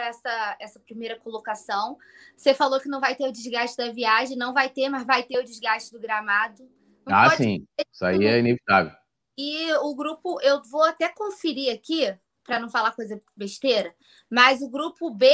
essa, 0.01 0.57
essa 0.59 0.79
primeira 0.79 1.19
colocação. 1.19 1.97
Você 2.35 2.53
falou 2.53 2.79
que 2.79 2.89
não 2.89 2.99
vai 2.99 3.15
ter 3.15 3.27
o 3.27 3.31
desgaste 3.31 3.77
da 3.77 3.91
viagem, 3.91 4.37
não 4.37 4.53
vai 4.53 4.69
ter, 4.69 4.89
mas 4.89 5.05
vai 5.05 5.23
ter 5.23 5.37
o 5.39 5.43
desgaste 5.43 5.91
do 5.91 5.99
gramado. 5.99 6.67
Não 7.05 7.15
ah, 7.15 7.29
sim. 7.29 7.65
Isso 7.91 8.05
aí 8.05 8.25
é 8.25 8.39
inevitável. 8.39 8.91
E 9.37 9.71
o 9.73 9.95
grupo, 9.95 10.41
eu 10.41 10.63
vou 10.63 10.83
até 10.83 11.07
conferir 11.09 11.71
aqui, 11.71 12.17
para 12.47 12.59
não 12.59 12.69
falar 12.69 12.95
coisa 12.95 13.21
besteira, 13.35 13.93
mas 14.29 14.61
o 14.61 14.69
grupo 14.69 15.11
B, 15.11 15.27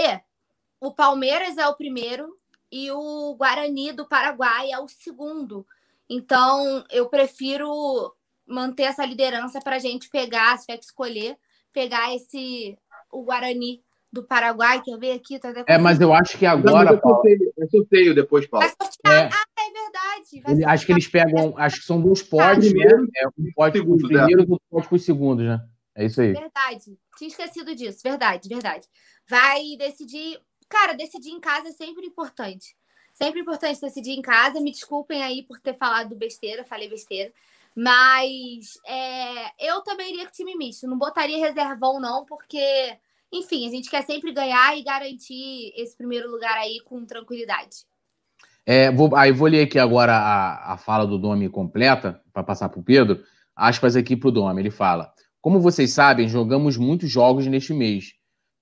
o 0.81 0.91
Palmeiras 0.91 1.57
é 1.57 1.67
o 1.67 1.75
primeiro 1.75 2.35
e 2.71 2.91
o 2.91 3.35
Guarani 3.35 3.93
do 3.93 4.07
Paraguai 4.07 4.71
é 4.71 4.79
o 4.79 4.87
segundo. 4.87 5.65
Então, 6.09 6.83
eu 6.91 7.07
prefiro 7.07 8.13
manter 8.45 8.83
essa 8.83 9.05
liderança 9.05 9.61
para 9.61 9.75
a 9.75 9.79
gente 9.79 10.09
pegar, 10.09 10.57
se 10.57 10.65
tiver 10.65 10.79
que 10.79 10.85
escolher, 10.85 11.37
pegar 11.71 12.13
esse 12.13 12.77
o 13.11 13.23
Guarani 13.23 13.81
do 14.11 14.23
Paraguai, 14.23 14.81
quer 14.81 14.97
ver 14.97 15.11
aqui? 15.11 15.39
Tá 15.39 15.53
é, 15.67 15.77
mas 15.77 16.01
eu 16.01 16.11
acho 16.13 16.37
que 16.37 16.45
agora. 16.45 16.91
Não, 16.91 16.99
sorteio, 16.99 17.53
é 17.59 17.67
sorteio 17.67 18.15
depois, 18.15 18.47
Paulo. 18.47 18.65
Vai 18.65 18.75
sortear. 18.87 19.25
É. 19.25 19.29
Ah, 19.31 19.45
é 19.59 19.71
verdade. 19.71 20.53
Ele, 20.55 20.65
acho 20.65 20.85
que 20.85 20.91
eles 20.91 21.07
pegam. 21.07 21.53
Acho 21.57 21.79
que 21.79 21.85
são 21.85 22.01
dois 22.01 22.21
potes, 22.21 22.73
né? 22.73 22.85
É, 23.17 23.27
um 23.27 23.51
pote 23.55 23.83
com 23.83 23.93
os 23.93 24.01
primeiros 24.03 24.45
e 24.47 24.51
um 24.51 24.57
pote 24.69 24.87
com 24.87 24.95
os 24.95 25.05
segundos, 25.05 25.45
né? 25.45 25.59
É 25.95 26.05
isso 26.05 26.21
aí. 26.21 26.33
Verdade. 26.33 26.97
Tinha 27.17 27.27
esquecido 27.27 27.75
disso. 27.75 27.99
Verdade, 28.03 28.49
verdade. 28.49 28.87
Vai 29.27 29.75
decidir. 29.77 30.39
Cara, 30.69 30.93
decidir 30.93 31.31
em 31.31 31.39
casa 31.39 31.69
é 31.69 31.71
sempre 31.71 32.05
importante. 32.05 32.75
Sempre 33.13 33.41
importante 33.41 33.79
decidir 33.79 34.11
em 34.11 34.21
casa. 34.21 34.59
Me 34.59 34.71
desculpem 34.71 35.21
aí 35.21 35.43
por 35.43 35.59
ter 35.59 35.77
falado 35.77 36.15
besteira, 36.15 36.65
falei 36.65 36.89
besteira. 36.89 37.31
Mas 37.75 38.79
é, 38.85 39.67
eu 39.67 39.81
também 39.81 40.13
iria 40.13 40.25
com 40.25 40.31
time 40.31 40.55
misto. 40.55 40.87
Não 40.87 40.97
botaria 40.97 41.37
reservão, 41.37 41.99
não, 41.99 42.25
porque, 42.25 42.97
enfim, 43.31 43.67
a 43.67 43.71
gente 43.71 43.89
quer 43.89 44.03
sempre 44.03 44.31
ganhar 44.31 44.77
e 44.77 44.83
garantir 44.83 45.73
esse 45.75 45.95
primeiro 45.95 46.29
lugar 46.29 46.55
aí 46.57 46.79
com 46.85 47.05
tranquilidade. 47.05 47.85
É, 48.65 48.91
vou, 48.91 49.15
aí 49.15 49.31
vou 49.31 49.47
ler 49.47 49.63
aqui 49.63 49.77
agora 49.77 50.13
a, 50.13 50.73
a 50.73 50.77
fala 50.77 51.05
do 51.05 51.17
Domi 51.17 51.49
completa, 51.49 52.21
para 52.31 52.43
passar 52.43 52.69
para 52.69 52.79
o 52.79 52.83
Pedro. 52.83 53.23
Aspas 53.55 53.95
aqui 53.95 54.15
para 54.15 54.29
o 54.29 54.31
Domi. 54.31 54.61
Ele 54.61 54.71
fala: 54.71 55.12
Como 55.43 55.59
vocês 55.59 55.93
sabem, 55.93 56.27
jogamos 56.27 56.75
muitos 56.75 57.11
jogos 57.11 57.45
neste 57.45 57.71
mês. 57.71 58.13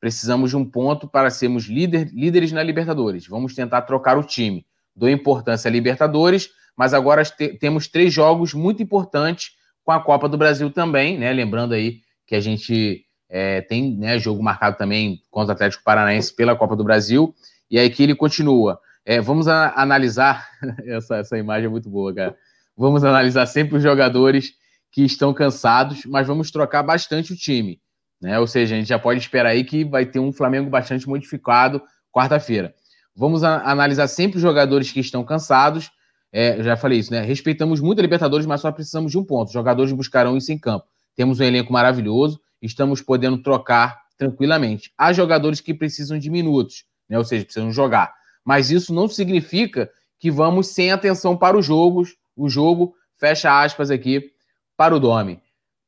Precisamos 0.02 0.50
de 0.50 0.58
um 0.58 0.70
ponto 0.70 1.08
para 1.08 1.30
sermos 1.30 1.68
líder, 1.68 2.10
líderes 2.12 2.52
na 2.52 2.62
Libertadores. 2.62 3.26
Vamos 3.26 3.56
tentar 3.56 3.84
trocar 3.84 4.18
o 4.18 4.24
time. 4.24 4.66
Dou 4.94 5.10
importância 5.10 5.70
à 5.70 5.72
Libertadores 5.72 6.50
mas 6.82 6.94
agora 6.94 7.24
te, 7.24 7.50
temos 7.60 7.88
três 7.88 8.14
jogos 8.14 8.54
muito 8.54 8.82
importantes 8.82 9.52
com 9.84 9.92
a 9.92 10.00
Copa 10.00 10.28
do 10.28 10.38
Brasil 10.38 10.70
também, 10.72 11.18
né? 11.18 11.32
Lembrando 11.32 11.74
aí 11.74 12.02
que 12.26 12.36
a 12.36 12.40
gente 12.40 13.06
é, 13.30 13.62
tem 13.62 13.96
né, 13.98 14.18
jogo 14.18 14.42
marcado 14.42 14.78
também 14.78 15.22
contra 15.30 15.52
o 15.52 15.56
Atlético 15.56 15.84
Paranaense 15.84 16.36
pela 16.36 16.56
Copa 16.56 16.76
do 16.76 16.84
Brasil. 16.84 17.34
E 17.70 17.80
aí 17.80 17.90
que 17.90 18.04
ele 18.04 18.16
continua. 18.16 18.80
É, 19.06 19.20
vamos 19.20 19.48
a, 19.48 19.74
analisar. 19.76 20.48
essa, 20.86 21.18
essa 21.18 21.38
imagem 21.38 21.66
é 21.66 21.70
muito 21.70 21.90
boa, 21.90 22.14
cara. 22.14 22.36
Vamos 22.76 23.04
analisar 23.04 23.46
sempre 23.46 23.78
os 23.78 23.84
jogadores 23.84 24.54
que 24.92 25.04
estão 25.04 25.34
cansados, 25.34 26.06
mas 26.06 26.28
vamos 26.28 26.52
trocar 26.52 26.84
bastante 26.84 27.34
o 27.34 27.36
time. 27.36 27.80
Né? 28.22 28.40
Ou 28.40 28.46
seja, 28.46 28.76
a 28.76 28.78
gente 28.78 28.88
já 28.88 29.00
pode 29.00 29.20
esperar 29.20 29.50
aí 29.50 29.64
que 29.64 29.84
vai 29.84 30.06
ter 30.06 30.20
um 30.20 30.32
Flamengo 30.32 30.70
bastante 30.70 31.08
modificado 31.08 31.82
quarta-feira. 32.12 32.74
Vamos 33.16 33.44
analisar 33.44 34.08
sempre 34.08 34.38
os 34.38 34.42
jogadores 34.42 34.92
que 34.92 35.00
estão 35.00 35.24
cansados, 35.24 35.90
é, 36.32 36.62
já 36.64 36.78
falei 36.78 37.00
isso, 37.00 37.12
né? 37.12 37.22
Respeitamos 37.22 37.82
muito 37.82 38.00
a 38.00 38.02
Libertadores, 38.02 38.46
mas 38.46 38.62
só 38.62 38.72
precisamos 38.72 39.12
de 39.12 39.18
um 39.18 39.24
ponto. 39.24 39.48
Os 39.48 39.54
jogadores 39.54 39.92
buscarão 39.92 40.38
isso 40.38 40.52
em 40.52 40.58
campo. 40.58 40.86
Temos 41.14 41.42
um 41.42 41.44
elenco 41.44 41.74
maravilhoso, 41.74 42.40
estamos 42.62 43.02
podendo 43.02 43.38
trocar 43.38 44.00
tranquilamente. 44.18 44.94
Há 44.98 45.12
jogadores 45.12 45.60
que 45.60 45.74
precisam 45.74 46.18
de 46.18 46.30
minutos, 46.30 46.86
né? 47.10 47.18
Ou 47.18 47.26
seja, 47.26 47.44
precisam 47.44 47.72
jogar. 47.72 48.14
Mas 48.46 48.72
isso 48.72 48.94
não 48.94 49.10
significa 49.10 49.90
que 50.20 50.32
vamos 50.32 50.68
sem 50.68 50.92
atenção 50.92 51.36
para 51.36 51.58
os 51.58 51.66
jogos. 51.66 52.16
O 52.36 52.48
jogo, 52.48 52.94
fecha 53.18 53.62
aspas 53.62 53.92
aqui, 53.92 54.32
para 54.78 54.96
o 54.96 55.00
Domi. 55.00 55.42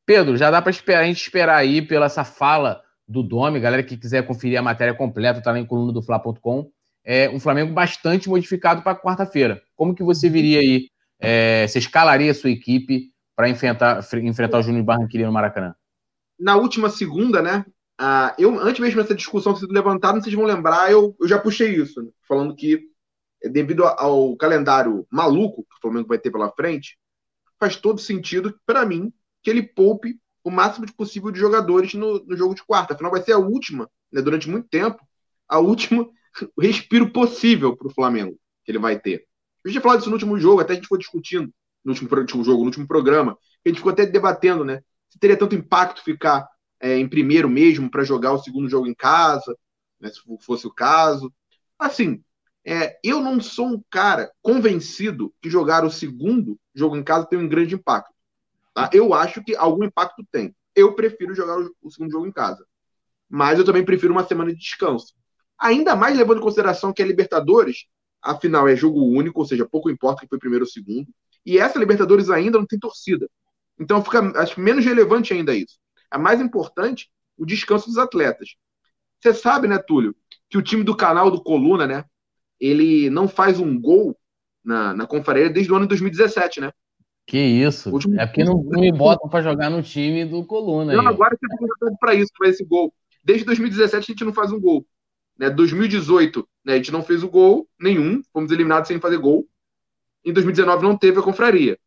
Pedro, 0.06 0.36
já 0.38 0.52
dá 0.52 0.62
para 0.62 0.72
esperar, 0.72 1.02
a 1.02 1.06
gente 1.06 1.22
esperar 1.22 1.56
aí 1.56 1.82
pela 1.82 2.08
essa 2.08 2.24
fala 2.24 2.82
do 3.08 3.24
Domi. 3.24 3.60
Galera 3.60 3.84
que 3.84 3.98
quiser 3.98 4.26
conferir 4.26 4.60
a 4.60 4.62
matéria 4.62 4.94
completa, 4.94 5.42
tá 5.42 5.52
lá 5.52 5.60
em 5.60 5.66
coluna 5.66 5.94
do 5.94 6.02
Fla.com 6.02 6.70
é, 7.04 7.30
um 7.30 7.40
Flamengo 7.40 7.74
bastante 7.74 8.30
modificado 8.30 8.82
para 8.82 8.98
quarta-feira. 8.98 9.62
Como 9.76 9.94
que 9.94 10.04
você 10.04 10.30
viria 10.30 10.60
aí? 10.60 10.90
É, 11.20 11.68
você 11.68 11.80
escalaria 11.80 12.32
a 12.32 12.36
sua 12.36 12.50
equipe 12.50 13.12
para 13.36 13.50
enfrentar, 13.50 14.06
enfrentar 14.22 14.60
o 14.60 14.64
Júnior 14.64 14.84
Barranquilla 14.84 15.26
no 15.26 15.34
Maracanã? 15.34 15.76
Na 16.40 16.56
última 16.56 16.90
segunda, 16.90 17.42
né? 17.42 17.66
Eu, 18.38 18.60
antes 18.60 18.80
mesmo 18.80 19.02
dessa 19.02 19.16
discussão 19.16 19.54
ter 19.54 19.62
sido 19.62 19.74
levantada, 19.74 20.20
vocês 20.20 20.34
vão 20.34 20.46
lembrar, 20.46 20.92
eu, 20.92 21.16
eu 21.20 21.28
já 21.28 21.40
puxei 21.40 21.76
isso, 21.76 22.02
né, 22.02 22.10
falando 22.28 22.56
que 22.56 22.82
devido 23.50 23.86
ao 23.86 24.36
calendário 24.36 25.06
maluco 25.10 25.64
que 25.64 25.78
o 25.78 25.82
Flamengo 25.82 26.08
vai 26.08 26.18
ter 26.18 26.32
pela 26.32 26.52
frente, 26.52 26.98
faz 27.64 27.78
todo 27.78 28.01
sentido, 28.01 28.59
para 28.66 28.86
mim, 28.86 29.14
que 29.41 29.49
ele 29.49 29.64
poupe 29.64 30.20
o 30.43 30.51
máximo 30.51 30.86
de 30.86 30.91
possível 30.91 31.32
de 31.32 31.39
jogadores 31.39 31.93
no, 31.93 32.22
no 32.26 32.36
jogo 32.36 32.53
de 32.53 32.61
quarta. 32.61 32.93
Afinal, 32.93 33.11
vai 33.11 33.24
ser 33.24 33.32
a 33.32 33.38
última, 33.38 33.89
né, 34.11 34.22
durante 34.22 34.49
muito 34.49 34.68
tempo, 34.68 35.01
a 35.47 35.59
última 35.59 36.05
respiro 36.59 37.09
possível 37.09 37.78
para 37.78 37.88
o 37.88 37.93
Flamengo 37.93 38.38
que 38.66 38.72
ele 38.72 38.80
vai 38.80 38.99
ter. 38.99 39.26
A 39.66 39.70
gente 39.70 39.82
falou 39.82 39.97
disso 39.97 40.09
no 40.09 40.16
último 40.16 40.38
jogo, 40.38 40.59
até 40.59 40.74
a 40.74 40.76
gente 40.76 40.89
foi 40.89 40.99
discutindo 40.99 41.53
no 41.86 41.93
último, 41.93 42.09
último 42.14 42.43
jogo, 42.43 42.59
no 42.59 42.66
último 42.66 42.88
programa. 42.88 43.38
A 43.66 43.70
gente 43.70 43.78
ficou 43.78 43.93
até 43.93 44.05
debatendo, 44.05 44.66
né? 44.66 44.82
Se 45.09 45.18
teria 45.18 45.38
tanto 45.38 45.55
impacto 45.55 46.03
ficar 46.03 46.45
é, 46.82 46.97
em 46.97 47.07
primeiro 47.07 47.49
mesmo 47.49 47.89
para 47.89 48.03
jogar 48.03 48.34
o 48.34 48.39
segundo 48.39 48.70
jogo 48.70 48.88
em 48.88 48.93
casa, 48.93 49.57
né, 50.01 50.09
se 50.09 50.20
fosse 50.41 50.68
o 50.68 50.74
caso. 50.74 51.34
Assim, 51.80 52.22
é, 52.66 52.97
eu 53.03 53.20
não 53.20 53.41
sou 53.41 53.68
um 53.68 53.84
cara 53.89 54.32
convencido 54.41 55.34
que 55.41 55.49
jogar 55.49 55.84
o 55.84 55.91
segundo 55.91 56.57
jogo 56.74 56.95
em 56.95 57.03
casa 57.03 57.26
tem 57.26 57.38
um 57.38 57.47
grande 57.47 57.76
impacto. 57.76 58.14
Tá? 58.74 58.89
Eu 58.93 59.14
acho 59.14 59.43
que 59.43 59.55
algum 59.55 59.84
impacto 59.84 60.26
tem. 60.32 60.55
Eu 60.76 60.95
prefiro 60.95 61.36
jogar 61.36 61.57
o, 61.82 61.91
segundo 61.91 62.11
jogo 62.11 62.26
em 62.26 62.32
casa. 62.32 62.66
Mas 63.30 63.59
eu 63.59 63.66
também 63.66 63.84
prefiro 63.84 64.14
uma 64.14 64.26
semana 64.26 64.51
de 64.51 64.59
descanso. 64.59 65.14
Ainda 65.59 65.95
mais 65.95 66.18
levando 66.18 66.39
em 66.39 66.43
consideração 66.43 66.93
que 66.93 67.01
a 67.01 67.05
Libertadores, 67.05 67.86
afinal, 68.22 68.68
é 68.68 68.76
jogo 68.76 69.03
único, 69.03 69.39
ou 69.39 69.45
seja, 69.45 69.68
pouco 69.68 69.89
importa 69.89 70.22
quem 70.22 70.30
foi 70.30 70.39
primeiro 70.39 70.66
ou 70.66 70.72
segundo. 70.72 71.07
E 71.45 71.59
essa 71.59 71.78
Libertadores 71.78 72.30
ainda 72.30 72.57
não 72.57 72.66
tem 72.66 72.80
torcida. 72.80 73.30
Então 73.80 74.03
fica, 74.03 74.20
acho 74.39 74.59
menos 74.59 74.86
relevante 74.86 75.34
ainda 75.34 75.53
isso. 75.53 75.78
É 76.11 76.18
mais 76.18 76.39
importante 76.39 77.09
o 77.38 77.45
descanso 77.45 77.88
dos 77.88 77.97
atletas. 77.97 78.55
Você 79.20 79.34
sabe, 79.34 79.68
né, 79.68 79.78
Túlio, 79.78 80.16
que 80.49 80.57
o 80.57 80.61
time 80.61 80.84
do 80.84 80.95
canal 80.95 81.30
do 81.32 81.41
Coluna, 81.41 81.88
né, 81.88 82.05
ele 82.64 83.09
não 83.09 83.28
faz 83.28 83.59
um 83.59 83.78
gol 83.78 84.18
na, 84.64 84.93
na 84.93 85.05
conferência 85.05 85.51
desde 85.51 85.72
o 85.72 85.76
ano 85.76 85.84
de 85.84 85.89
2017, 85.89 86.61
né? 86.61 86.72
Que 87.28 87.38
isso. 87.38 87.91
Último... 87.91 88.20
É 88.20 88.26
porque 88.26 88.43
não, 88.43 88.64
não 88.64 88.80
me 88.80 88.91
botam 88.91 89.30
para 89.30 89.43
jogar 89.43 89.70
no 89.70 89.84
time 89.84 90.24
do 90.24 90.45
Coluna. 90.45 90.93
Não, 90.93 91.01
aí. 91.01 91.07
agora 91.07 91.38
você 91.38 91.64
está 91.74 91.97
para 91.99 92.16
isso, 92.16 92.32
para 92.38 92.47
esse 92.47 92.64
gol. 92.64 92.93
Desde 93.22 93.45
2017 93.45 93.97
a 93.97 94.14
gente 94.14 94.24
não 94.24 94.34
faz 94.34 94.51
um 94.53 94.61
gol. 94.61 94.86
Né? 95.38 95.49
2018, 95.49 96.47
né, 96.64 96.74
a 96.74 96.76
gente 96.78 96.91
não 96.91 97.03
fez 97.03 97.22
o 97.22 97.30
gol 97.30 97.68
nenhum, 97.78 98.22
fomos 98.32 98.51
eliminados 98.51 98.88
sem 98.88 98.99
fazer 98.99 99.18
gol. 99.18 99.45
Em 100.24 100.32
2019 100.32 100.84
não 100.84 100.97
teve 100.97 101.20
a 101.20 101.24
confraria. 101.24 101.78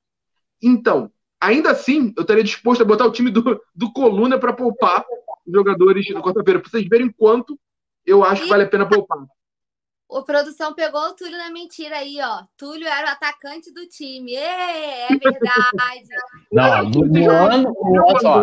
Então, 0.62 1.10
ainda 1.40 1.70
assim, 1.70 2.12
eu 2.16 2.22
estaria 2.22 2.44
disposto 2.44 2.82
a 2.82 2.84
botar 2.84 3.06
o 3.06 3.12
time 3.12 3.30
do, 3.30 3.60
do 3.74 3.92
Coluna 3.92 4.38
para 4.38 4.52
poupar 4.52 5.04
os 5.46 5.52
jogadores 5.52 6.06
na 6.10 6.20
quarta-feira, 6.20 6.60
para 6.60 6.70
vocês 6.70 6.86
verem 6.86 7.10
quanto 7.10 7.58
eu 8.04 8.22
acho 8.22 8.42
que 8.42 8.48
vale 8.48 8.64
a 8.64 8.68
pena 8.68 8.86
poupar. 8.86 9.18
O 10.08 10.22
produção 10.22 10.72
pegou 10.74 11.00
o 11.00 11.14
Túlio 11.14 11.36
na 11.36 11.50
mentira 11.50 11.96
aí, 11.96 12.18
ó. 12.20 12.44
Túlio 12.56 12.86
era 12.86 13.08
o 13.08 13.10
atacante 13.10 13.72
do 13.72 13.86
time. 13.88 14.34
É, 14.34 15.04
é 15.04 15.08
verdade. 15.18 16.08
não, 16.52 16.84
no, 16.90 17.06
no 17.06 17.30
ano, 17.30 17.74
no, 17.74 18.20
só, 18.20 18.42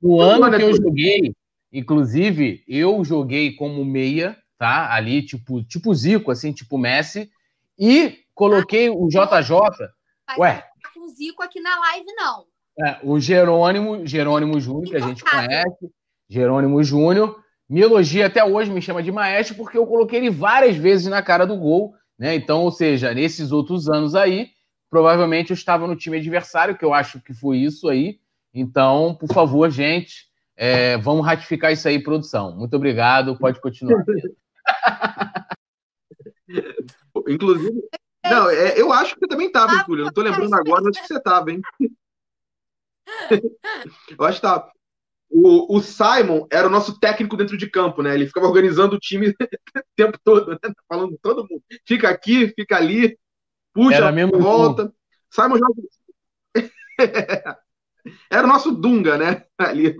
no 0.00 0.20
ano 0.20 0.50
que 0.56 0.62
eu 0.62 0.76
joguei, 0.76 1.34
Inclusive, 1.76 2.64
eu 2.66 3.04
joguei 3.04 3.54
como 3.54 3.84
meia, 3.84 4.34
tá? 4.58 4.94
Ali, 4.94 5.22
tipo, 5.22 5.62
tipo 5.62 5.94
Zico, 5.94 6.30
assim, 6.30 6.50
tipo 6.50 6.78
Messi, 6.78 7.30
e 7.78 8.20
coloquei 8.34 8.88
o 8.88 9.06
JJ. 9.08 9.60
Ué. 10.38 10.64
Com 10.94 11.04
o 11.04 11.08
Zico 11.08 11.42
aqui 11.42 11.60
na 11.60 11.78
live, 11.78 12.06
não. 12.14 12.44
É, 12.78 12.98
o 13.02 13.20
Jerônimo, 13.20 14.06
Jerônimo 14.06 14.58
Júnior, 14.58 14.84
que 14.84 14.96
a 14.96 15.00
gente 15.00 15.22
conhece, 15.22 15.92
Jerônimo 16.30 16.82
Júnior, 16.82 17.42
me 17.68 17.80
elogia 17.80 18.26
até 18.26 18.44
hoje, 18.44 18.70
me 18.70 18.80
chama 18.80 19.02
de 19.02 19.10
maestro, 19.10 19.56
porque 19.56 19.76
eu 19.76 19.86
coloquei 19.86 20.18
ele 20.20 20.30
várias 20.30 20.76
vezes 20.76 21.06
na 21.06 21.22
cara 21.22 21.46
do 21.46 21.56
gol, 21.56 21.94
né? 22.18 22.34
Então, 22.34 22.62
ou 22.62 22.70
seja, 22.70 23.12
nesses 23.12 23.52
outros 23.52 23.88
anos 23.88 24.14
aí, 24.14 24.50
provavelmente 24.88 25.50
eu 25.50 25.54
estava 25.54 25.86
no 25.86 25.96
time 25.96 26.18
adversário, 26.18 26.76
que 26.76 26.84
eu 26.84 26.94
acho 26.94 27.20
que 27.20 27.34
foi 27.34 27.58
isso 27.58 27.88
aí. 27.88 28.18
Então, 28.54 29.16
por 29.18 29.32
favor, 29.32 29.70
gente, 29.70 30.26
é, 30.56 30.96
vamos 30.98 31.26
ratificar 31.26 31.72
isso 31.72 31.86
aí, 31.86 32.02
produção. 32.02 32.56
Muito 32.56 32.74
obrigado, 32.74 33.36
pode 33.38 33.60
continuar. 33.60 34.02
Inclusive, 37.28 37.82
não, 38.30 38.50
é, 38.50 38.80
eu 38.80 38.92
acho 38.92 39.14
que 39.14 39.20
você 39.20 39.28
também 39.28 39.46
estava, 39.46 39.84
Túlio. 39.84 40.04
Não 40.04 40.08
estou 40.08 40.24
lembrando 40.24 40.54
agora, 40.54 40.82
mas 40.82 40.96
acho 40.96 41.02
que 41.02 41.08
você 41.08 41.18
estava, 41.18 41.50
hein? 41.50 41.60
eu 44.18 44.24
acho 44.24 44.40
que 44.40 44.46
estava. 44.46 44.72
O, 45.38 45.76
o, 45.76 45.82
Simon 45.82 46.46
era 46.50 46.66
o 46.66 46.70
nosso 46.70 46.98
técnico 46.98 47.36
dentro 47.36 47.58
de 47.58 47.68
campo, 47.68 48.00
né? 48.00 48.14
Ele 48.14 48.26
ficava 48.26 48.46
organizando 48.46 48.96
o 48.96 48.98
time 48.98 49.28
o 49.76 49.82
tempo 49.94 50.18
todo, 50.24 50.52
né? 50.52 50.58
Falando 50.88 51.18
todo 51.20 51.46
mundo. 51.48 51.62
Fica 51.86 52.08
aqui, 52.08 52.48
fica 52.48 52.76
ali, 52.76 53.18
puxa, 53.74 53.96
era 53.96 54.12
mesmo 54.12 54.38
volta. 54.38 54.90
Simon 55.30 55.58
joga. 55.58 55.82
era 58.30 58.44
o 58.44 58.48
nosso 58.48 58.72
Dunga, 58.72 59.18
né? 59.18 59.44
Ali 59.58 59.94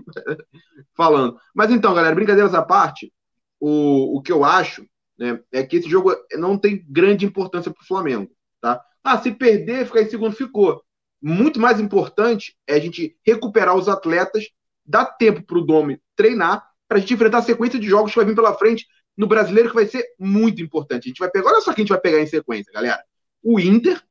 falando. 0.95 1.37
Mas 1.53 1.69
então, 1.69 1.93
galera, 1.93 2.15
brincadeiras 2.15 2.55
à 2.55 2.63
parte, 2.63 3.13
o, 3.59 4.17
o 4.17 4.21
que 4.23 4.31
eu 4.31 4.43
acho 4.43 4.87
né, 5.19 5.39
é 5.51 5.63
que 5.63 5.77
esse 5.77 5.87
jogo 5.87 6.15
não 6.33 6.57
tem 6.57 6.83
grande 6.89 7.27
importância 7.27 7.71
para 7.71 7.83
o 7.83 7.87
Flamengo. 7.87 8.31
Tá? 8.59 8.83
Ah, 9.03 9.19
se 9.19 9.31
perder, 9.31 9.85
ficar 9.85 10.01
em 10.01 10.09
segundo, 10.09 10.35
ficou. 10.35 10.83
Muito 11.21 11.59
mais 11.59 11.79
importante 11.79 12.55
é 12.65 12.73
a 12.73 12.79
gente 12.79 13.15
recuperar 13.23 13.75
os 13.75 13.87
atletas, 13.87 14.45
dar 14.87 15.05
tempo 15.05 15.43
para 15.43 15.57
o 15.57 15.65
Domi 15.65 16.01
treinar, 16.15 16.65
para 16.87 16.97
a 16.97 17.01
gente 17.01 17.13
enfrentar 17.13 17.39
a 17.39 17.43
sequência 17.43 17.79
de 17.79 17.87
jogos 17.87 18.11
que 18.11 18.17
vai 18.17 18.25
vir 18.25 18.35
pela 18.35 18.53
frente 18.53 18.87
no 19.15 19.27
brasileiro, 19.27 19.69
que 19.69 19.75
vai 19.75 19.85
ser 19.85 20.05
muito 20.17 20.61
importante. 20.61 21.05
A 21.05 21.07
gente 21.09 21.19
vai 21.19 21.29
pegar, 21.29 21.49
olha 21.49 21.61
só 21.61 21.73
que 21.73 21.81
a 21.81 21.83
gente 21.83 21.89
vai 21.89 21.99
pegar 21.99 22.21
em 22.21 22.27
sequência, 22.27 22.71
galera. 22.71 23.03
O 23.43 23.59
Inter, 23.59 24.01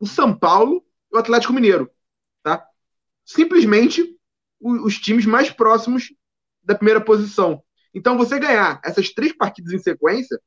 o 0.00 0.06
São 0.06 0.36
Paulo 0.36 0.84
e 1.12 1.16
o 1.16 1.18
Atlético 1.18 1.52
Mineiro. 1.52 1.90
Tá? 2.42 2.64
Simplesmente 3.24 4.16
os 4.60 4.98
times 4.98 5.26
mais 5.26 5.50
próximos 5.50 6.12
da 6.62 6.74
primeira 6.74 7.00
posição. 7.00 7.62
Então, 7.94 8.16
você 8.16 8.38
ganhar 8.38 8.80
essas 8.84 9.10
três 9.10 9.32
partidas 9.32 9.72
em 9.72 9.78
sequência, 9.78 10.40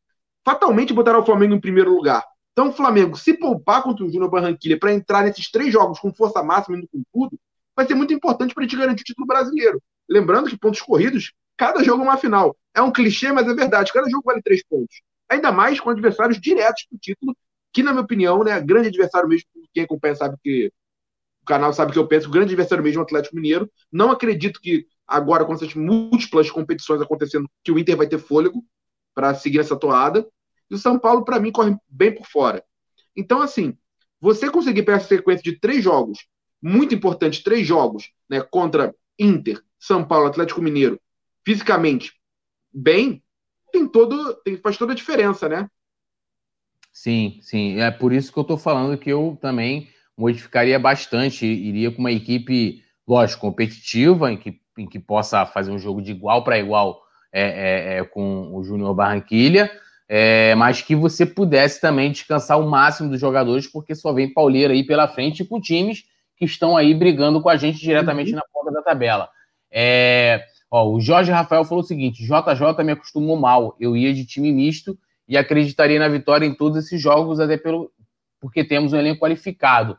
fatalmente 0.44 0.94
botará 0.94 1.20
o 1.20 1.26
Flamengo 1.26 1.54
em 1.54 1.62
primeiro 1.62 1.94
lugar. 1.94 2.24
Então, 2.52 2.70
o 2.70 2.74
Flamengo, 2.74 3.18
se 3.18 3.34
poupar 3.34 3.84
contra 3.84 4.06
o 4.06 4.10
Júnior 4.10 4.30
Barranquilla 4.30 4.78
para 4.78 4.94
entrar 4.94 5.24
nesses 5.24 5.50
três 5.50 5.72
jogos 5.72 6.00
com 6.00 6.14
força 6.14 6.44
máxima 6.44 6.78
e 6.78 6.88
com 6.88 7.04
tudo, 7.14 7.40
vai 7.76 7.86
ser 7.86 7.96
muito 7.96 8.14
importante 8.14 8.54
para 8.54 8.64
a 8.64 8.68
gente 8.68 8.78
garantir 8.78 9.02
o 9.02 9.06
título 9.06 9.28
brasileiro. 9.28 9.82
Lembrando 10.10 10.50
que 10.50 10.58
pontos 10.58 10.82
corridos, 10.82 11.34
cada 11.58 11.84
jogo 11.84 12.04
é 12.04 12.06
uma 12.06 12.18
final. 12.18 12.56
É 12.74 12.82
um 12.82 12.92
clichê, 12.92 13.32
mas 13.32 13.48
é 13.48 13.54
verdade. 13.54 13.94
Cada 13.94 14.10
jogo 14.10 14.24
vale 14.26 14.42
três 14.42 14.64
pontos. 14.64 15.02
Ainda 15.30 15.52
mais 15.52 15.80
com 15.80 15.90
adversários 15.90 16.40
diretos 16.40 16.86
do 16.92 16.98
título, 16.98 17.36
que, 17.74 17.82
na 17.84 17.92
minha 17.92 18.04
opinião, 18.04 18.44
né, 18.44 18.60
grande 18.60 18.90
adversário 18.90 19.30
mesmo, 19.30 19.48
quem 19.74 19.84
acompanha 19.84 20.16
sabe 20.16 20.36
que 20.44 20.72
o 21.42 21.46
canal 21.46 21.74
sabe 21.74 21.94
que 21.94 22.00
eu 22.00 22.08
penso, 22.08 22.28
o 22.28 22.32
grande 22.32 22.54
adversário 22.54 22.84
mesmo 22.84 23.00
é 23.00 23.02
o 23.02 23.06
Atlético 23.06 23.36
Mineiro. 23.36 23.70
Não 23.92 24.12
acredito 24.12 24.60
que 24.62 24.86
agora 25.08 25.46
com 25.46 25.54
essas 25.54 25.74
múltiplas 25.74 26.50
competições 26.52 27.02
acontecendo, 27.02 27.50
que 27.64 27.72
o 27.72 27.80
Inter 27.80 27.98
vai 27.98 28.08
ter 28.08 28.18
fôlego 28.18 28.64
para 29.14 29.34
seguir 29.34 29.60
essa 29.60 29.76
toada. 29.76 30.28
E 30.70 30.76
o 30.76 30.78
São 30.78 31.00
Paulo, 31.00 31.26
para 31.26 31.40
mim, 31.40 31.52
corre 31.52 31.76
bem 31.90 32.14
por 32.14 32.26
fora. 32.28 32.64
Então, 33.16 33.42
assim, 33.42 33.78
você 34.20 34.50
conseguir 34.50 34.84
pegar 34.84 34.98
essa 34.98 35.08
sequência 35.08 35.44
de 35.44 35.60
três 35.60 35.84
jogos, 35.84 36.20
muito 36.62 36.94
importante, 36.94 37.44
três 37.44 37.66
jogos, 37.66 38.12
né, 38.30 38.42
contra 38.42 38.94
Inter, 39.20 39.62
São 39.80 40.04
Paulo, 40.04 40.28
Atlético 40.28 40.62
Mineiro, 40.62 41.00
fisicamente 41.46 42.14
bem, 42.74 43.24
tem 43.72 43.88
todo, 43.88 44.36
tem, 44.44 44.58
faz 44.58 44.78
toda 44.78 44.94
a 44.94 44.96
diferença, 44.96 45.50
né? 45.50 45.68
Sim, 46.94 47.40
sim. 47.42 47.80
É 47.80 47.90
por 47.90 48.12
isso 48.12 48.32
que 48.32 48.38
eu 48.38 48.44
estou 48.44 48.58
falando 48.58 48.98
que 48.98 49.10
eu 49.10 49.38
também 49.42 49.90
modificaria 50.18 50.78
bastante, 50.78 51.46
iria 51.46 51.90
com 51.92 52.00
uma 52.00 52.12
equipe, 52.12 52.84
lógico, 53.08 53.42
competitiva, 53.42 54.32
em 54.32 54.38
que 54.38 54.62
em 54.78 54.88
que 54.88 55.00
possa 55.00 55.46
fazer 55.46 55.72
um 55.72 55.80
jogo 55.80 56.02
de 56.02 56.12
igual 56.12 56.44
para 56.44 56.60
igual 56.60 57.02
é, 57.32 57.42
é, 57.42 57.98
é, 57.98 58.04
com 58.04 58.54
o 58.54 58.64
Júnior 58.64 58.94
Barranquilha, 58.94 59.72
é, 60.08 60.54
mas 60.56 60.82
que 60.82 60.96
você 60.96 61.26
pudesse 61.26 61.80
também 61.80 62.12
descansar 62.12 62.60
o 62.60 62.70
máximo 62.70 63.10
dos 63.10 63.20
jogadores, 63.20 63.68
porque 63.68 63.96
só 63.96 64.12
vem 64.12 64.34
pauleira 64.34 64.74
aí 64.74 64.86
pela 64.86 65.08
frente 65.08 65.46
com 65.46 65.62
times 65.62 66.04
que 66.42 66.46
estão 66.46 66.76
aí 66.76 66.92
brigando 66.96 67.40
com 67.40 67.50
a 67.50 67.56
gente 67.56 67.80
diretamente 67.80 68.32
uhum. 68.32 68.38
na 68.38 68.44
ponta 68.52 68.72
da 68.72 68.82
tabela. 68.82 69.30
É, 69.70 70.44
ó, 70.72 70.90
o 70.90 71.00
Jorge 71.00 71.32
Rafael 71.32 71.64
falou 71.64 71.84
o 71.84 71.88
seguinte: 71.88 72.24
JJ 72.24 72.84
me 72.84 72.94
acostumou 72.94 73.38
mal, 73.38 73.76
eu 73.80 73.96
ia 73.96 74.12
de 74.12 74.26
time 74.26 74.52
misto 74.52 74.98
e 75.28 75.38
acreditaria 75.38 76.00
na 76.00 76.08
vitória 76.08 76.44
em 76.44 76.56
todos 76.56 76.84
esses 76.84 77.00
jogos, 77.00 77.40
até 77.40 77.58
pelo, 77.58 77.92
porque 78.40 78.64
temos 78.64 78.92
um 78.92 78.98
elenco 78.98 79.22
qualificado. 79.22 79.96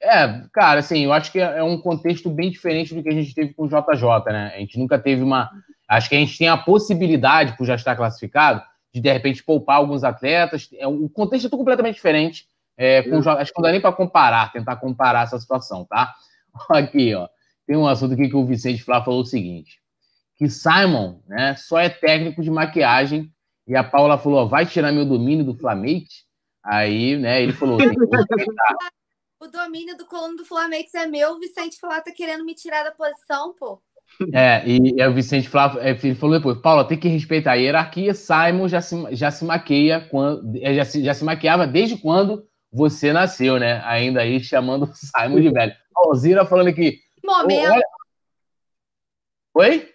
É, 0.00 0.44
cara, 0.52 0.78
assim, 0.78 1.04
eu 1.04 1.12
acho 1.12 1.32
que 1.32 1.40
é 1.40 1.62
um 1.62 1.76
contexto 1.76 2.30
bem 2.30 2.52
diferente 2.52 2.94
do 2.94 3.02
que 3.02 3.08
a 3.08 3.12
gente 3.12 3.34
teve 3.34 3.52
com 3.52 3.64
o 3.64 3.68
JJ, 3.68 4.32
né? 4.32 4.52
A 4.54 4.60
gente 4.60 4.78
nunca 4.78 4.96
teve 4.96 5.24
uma. 5.24 5.50
Acho 5.88 6.08
que 6.08 6.14
a 6.14 6.18
gente 6.18 6.38
tem 6.38 6.48
a 6.48 6.56
possibilidade, 6.56 7.56
por 7.56 7.66
já 7.66 7.74
estar 7.74 7.96
classificado, 7.96 8.62
de 8.94 9.00
de 9.00 9.12
repente 9.12 9.42
poupar 9.42 9.78
alguns 9.78 10.04
atletas. 10.04 10.68
É, 10.78 10.86
o 10.86 11.08
contexto 11.08 11.48
é 11.48 11.50
completamente 11.50 11.96
diferente. 11.96 12.46
É, 12.82 13.02
com. 13.02 13.18
Acho 13.18 13.52
que 13.52 13.58
não 13.58 13.62
dá 13.62 13.72
nem 13.72 13.80
para 13.80 13.92
comparar, 13.92 14.50
tentar 14.52 14.76
comparar 14.76 15.24
essa 15.24 15.38
situação, 15.38 15.84
tá? 15.84 16.14
Aqui, 16.70 17.14
ó. 17.14 17.28
Tem 17.66 17.76
um 17.76 17.86
assunto 17.86 18.14
aqui 18.14 18.28
que 18.28 18.34
o 18.34 18.46
Vicente 18.46 18.82
Flá 18.82 19.04
falou 19.04 19.20
o 19.20 19.26
seguinte: 19.26 19.82
que 20.36 20.48
Simon, 20.48 21.20
né, 21.28 21.54
só 21.56 21.78
é 21.78 21.90
técnico 21.90 22.42
de 22.42 22.50
maquiagem. 22.50 23.30
E 23.68 23.76
a 23.76 23.84
Paula 23.84 24.16
falou: 24.16 24.48
vai 24.48 24.64
tirar 24.64 24.92
meu 24.92 25.04
domínio 25.04 25.44
do 25.44 25.54
Flamengo? 25.54 26.06
Aí, 26.64 27.18
né, 27.18 27.42
ele 27.42 27.52
falou: 27.52 27.76
o 29.40 29.46
domínio 29.46 29.96
do 29.98 30.06
colono 30.06 30.38
do 30.38 30.44
Flamengo 30.46 30.88
é 30.94 31.06
meu, 31.06 31.32
o 31.32 31.38
Vicente 31.38 31.78
Flá 31.78 32.00
tá 32.00 32.10
querendo 32.10 32.46
me 32.46 32.54
tirar 32.54 32.82
da 32.82 32.92
posição, 32.92 33.54
pô. 33.56 33.80
É, 34.32 34.66
e, 34.66 34.94
e 34.96 35.06
o 35.06 35.14
Vicente 35.14 35.48
Flá 35.48 35.76
é, 35.80 35.94
falou 36.14 36.38
depois, 36.38 36.58
Paula, 36.58 36.88
tem 36.88 36.98
que 36.98 37.08
respeitar 37.08 37.52
a 37.52 37.54
hierarquia, 37.54 38.14
Simon 38.14 38.66
já 38.66 38.80
se, 38.80 38.96
já 39.14 39.30
se 39.30 39.44
maqueia, 39.44 40.08
quando, 40.10 40.58
já, 40.58 40.84
se, 40.84 41.04
já 41.04 41.14
se 41.14 41.24
maquiava 41.24 41.66
desde 41.66 41.96
quando 41.98 42.49
você 42.72 43.12
nasceu, 43.12 43.58
né? 43.58 43.82
Ainda 43.84 44.20
aí 44.20 44.42
chamando 44.42 44.84
o 44.84 44.94
Simon 44.94 45.40
de 45.40 45.50
velho. 45.50 45.72
A 45.96 46.08
Alzira 46.08 46.46
falando 46.46 46.68
aqui. 46.68 47.00
Que 47.20 47.26
momento! 47.26 47.72
Olha... 47.72 47.82
Oi? 49.54 49.88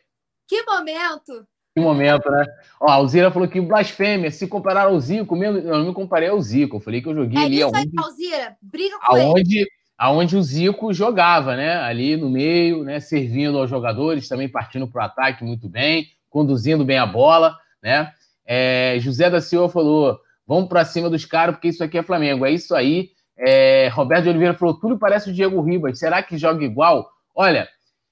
Que 0.48 0.64
momento! 0.64 1.48
Que 1.76 1.82
momento, 1.82 2.32
né? 2.32 2.46
Ó, 2.80 2.90
a 2.90 2.94
Alzira 2.94 3.30
falou 3.32 3.50
que 3.50 3.60
blasfêmia, 3.60 4.32
se 4.32 4.48
comparar 4.48 4.84
ao 4.84 4.98
Zico, 4.98 5.36
eu 5.36 5.78
não 5.78 5.88
me 5.88 5.94
comparei 5.94 6.30
ao 6.30 6.42
Zico, 6.42 6.78
eu 6.78 6.80
falei 6.80 7.02
que 7.02 7.10
eu 7.10 7.16
joguei 7.16 7.38
é 7.38 7.46
ali 7.46 7.58
isso 7.58 7.66
aonde, 7.66 7.78
aí, 7.78 7.92
Alzira, 7.98 8.58
briga 8.62 8.98
com 8.98 9.16
aonde, 9.16 9.58
ele. 9.60 9.70
Aonde 9.98 10.38
o 10.38 10.42
Zico 10.42 10.94
jogava, 10.94 11.56
né? 11.56 11.78
Ali 11.78 12.16
no 12.16 12.30
meio, 12.30 12.84
né? 12.84 13.02
Servindo 13.02 13.58
aos 13.58 13.70
jogadores, 13.70 14.28
também 14.28 14.48
partindo 14.48 14.88
para 14.88 15.02
o 15.02 15.06
ataque 15.06 15.44
muito 15.44 15.68
bem, 15.68 16.08
conduzindo 16.30 16.86
bem 16.86 16.98
a 16.98 17.06
bola, 17.06 17.58
né? 17.84 18.12
É, 18.46 18.98
José 19.00 19.30
da 19.30 19.42
Silva 19.42 19.68
falou: 19.68 20.20
vamos 20.48 20.70
para 20.70 20.86
cima 20.86 21.10
dos 21.10 21.26
caras, 21.26 21.56
porque 21.56 21.70
isso 21.70 21.84
aqui 21.84 21.98
é 21.98 22.04
Flamengo. 22.04 22.46
É 22.46 22.52
isso 22.52 22.76
aí. 22.76 23.10
É, 23.38 23.90
Roberto 23.90 24.24
de 24.24 24.30
Oliveira 24.30 24.54
falou: 24.54 24.80
tudo 24.80 24.98
parece 24.98 25.30
o 25.30 25.34
Diego 25.34 25.62
Ribas. 25.62 26.00
Será 26.00 26.24
que 26.24 26.38
joga 26.38 26.64
igual? 26.64 27.10
Olha, 27.34 27.68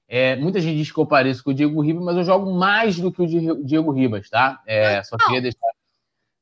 é, 0.08 0.36
muita 0.36 0.60
gente 0.60 0.76
diz 0.76 0.92
que 0.92 0.98
eu 0.98 1.06
pareço 1.06 1.42
com 1.42 1.50
o 1.50 1.54
Diego 1.54 1.80
Ribas, 1.80 2.04
mas 2.04 2.16
eu 2.16 2.24
jogo 2.24 2.52
mais 2.52 2.98
do 2.98 3.10
que 3.10 3.22
o 3.22 3.64
Diego 3.64 3.90
Ribas, 3.90 4.28
tá? 4.28 4.60
É, 4.66 5.02
só 5.02 5.16
queria 5.16 5.40
deixar. 5.40 5.58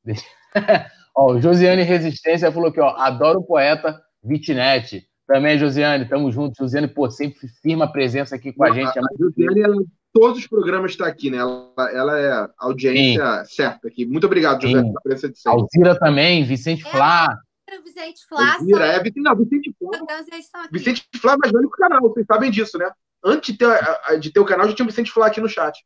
ó, 1.15 1.33
o 1.33 1.41
Josiane 1.41 1.83
Resistência 1.83 2.51
falou 2.51 2.71
que, 2.71 2.81
ó, 2.81 2.89
adoro 2.97 3.39
o 3.39 3.43
poeta 3.43 4.01
Vitinete. 4.23 5.07
Também, 5.25 5.57
Josiane, 5.57 6.05
tamo 6.05 6.31
junto. 6.31 6.57
Josiane, 6.57 6.87
pô, 6.87 7.09
sempre 7.09 7.47
firma 7.61 7.89
presença 7.89 8.35
aqui 8.35 8.51
com 8.51 8.65
a 8.65 8.71
gente. 8.71 8.99
A 8.99 9.01
Josiane, 9.17 9.61
ela, 9.61 9.75
todos 10.13 10.39
os 10.39 10.47
programas 10.47 10.91
está 10.91 11.07
aqui, 11.07 11.29
né? 11.29 11.37
Ela, 11.37 11.91
ela 11.91 12.19
é 12.19 12.49
audiência 12.57 13.43
Sim. 13.45 13.55
certa 13.55 13.87
aqui. 13.87 14.05
Muito 14.05 14.25
obrigado, 14.25 14.61
Josiane, 14.61 14.87
pela 14.87 15.01
presença 15.01 15.29
de 15.29 15.39
sempre. 15.39 15.61
Alzira 15.61 15.99
também, 15.99 16.45
Vicente 16.45 16.83
Flá. 16.83 17.35
É, 17.67 17.81
Vicente 17.81 18.21
Flá. 18.29 18.53
Alzira, 18.53 18.85
é, 18.85 18.99
Vicente, 18.99 19.21
não, 19.21 19.35
Vicente 19.35 19.75
Flá. 19.77 20.67
Vicente 20.71 21.07
Flá 21.19 21.33
é 21.33 21.37
mais 21.37 21.51
velho 21.51 21.69
que 21.69 21.75
o 21.75 21.77
canal, 21.77 22.01
vocês 22.01 22.25
sabem 22.25 22.51
disso, 22.51 22.77
né? 22.77 22.89
antes 23.23 23.53
de 23.53 23.57
ter, 23.57 24.19
de 24.19 24.31
ter 24.31 24.39
o 24.39 24.45
canal, 24.45 24.67
já 24.67 24.75
tinha 24.75 24.85
o 24.85 24.89
Vicente 24.89 25.11
Flá 25.11 25.27
aqui 25.27 25.39
no 25.39 25.47
chat. 25.47 25.83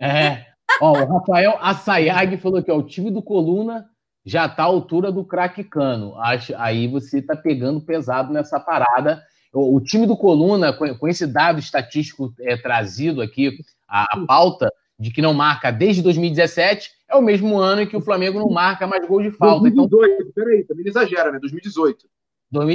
É. 0.00 0.44
Ó, 0.80 0.92
o 0.92 1.04
Rafael 1.04 1.56
Assayag 1.60 2.36
falou 2.38 2.62
que 2.62 2.70
ó, 2.70 2.76
o 2.76 2.82
time 2.82 3.10
do 3.10 3.22
Coluna 3.22 3.88
já 4.24 4.46
está 4.46 4.64
à 4.64 4.66
altura 4.66 5.12
do 5.12 5.24
craque 5.24 5.62
Cano. 5.62 6.18
Acho, 6.18 6.54
aí 6.56 6.88
você 6.88 7.20
está 7.20 7.36
pegando 7.36 7.80
pesado 7.80 8.32
nessa 8.32 8.58
parada. 8.58 9.22
O, 9.54 9.76
o, 9.76 9.80
time 9.80 10.06
do 10.06 10.16
Coluna, 10.16 10.72
com, 10.72 10.92
com 10.96 11.08
esse 11.08 11.26
dado 11.26 11.58
estatístico 11.58 12.34
é, 12.40 12.56
trazido 12.56 13.22
aqui, 13.22 13.56
a, 13.88 14.02
a, 14.02 14.26
pauta 14.26 14.70
de 14.98 15.10
que 15.10 15.22
não 15.22 15.32
marca 15.32 15.70
desde 15.70 16.02
2017, 16.02 16.90
é 17.08 17.14
o 17.14 17.22
mesmo 17.22 17.56
ano 17.56 17.82
em 17.82 17.86
que 17.86 17.96
o 17.96 18.00
Flamengo 18.00 18.38
não 18.38 18.50
marca 18.50 18.86
mais 18.86 19.06
gol 19.06 19.22
de 19.22 19.30
falta. 19.30 19.70
2018, 19.70 20.12
então, 20.12 20.32
peraí, 20.34 20.64
também 20.64 20.86
exagera, 20.86 21.32
né? 21.32 21.38
2018. 21.38 22.06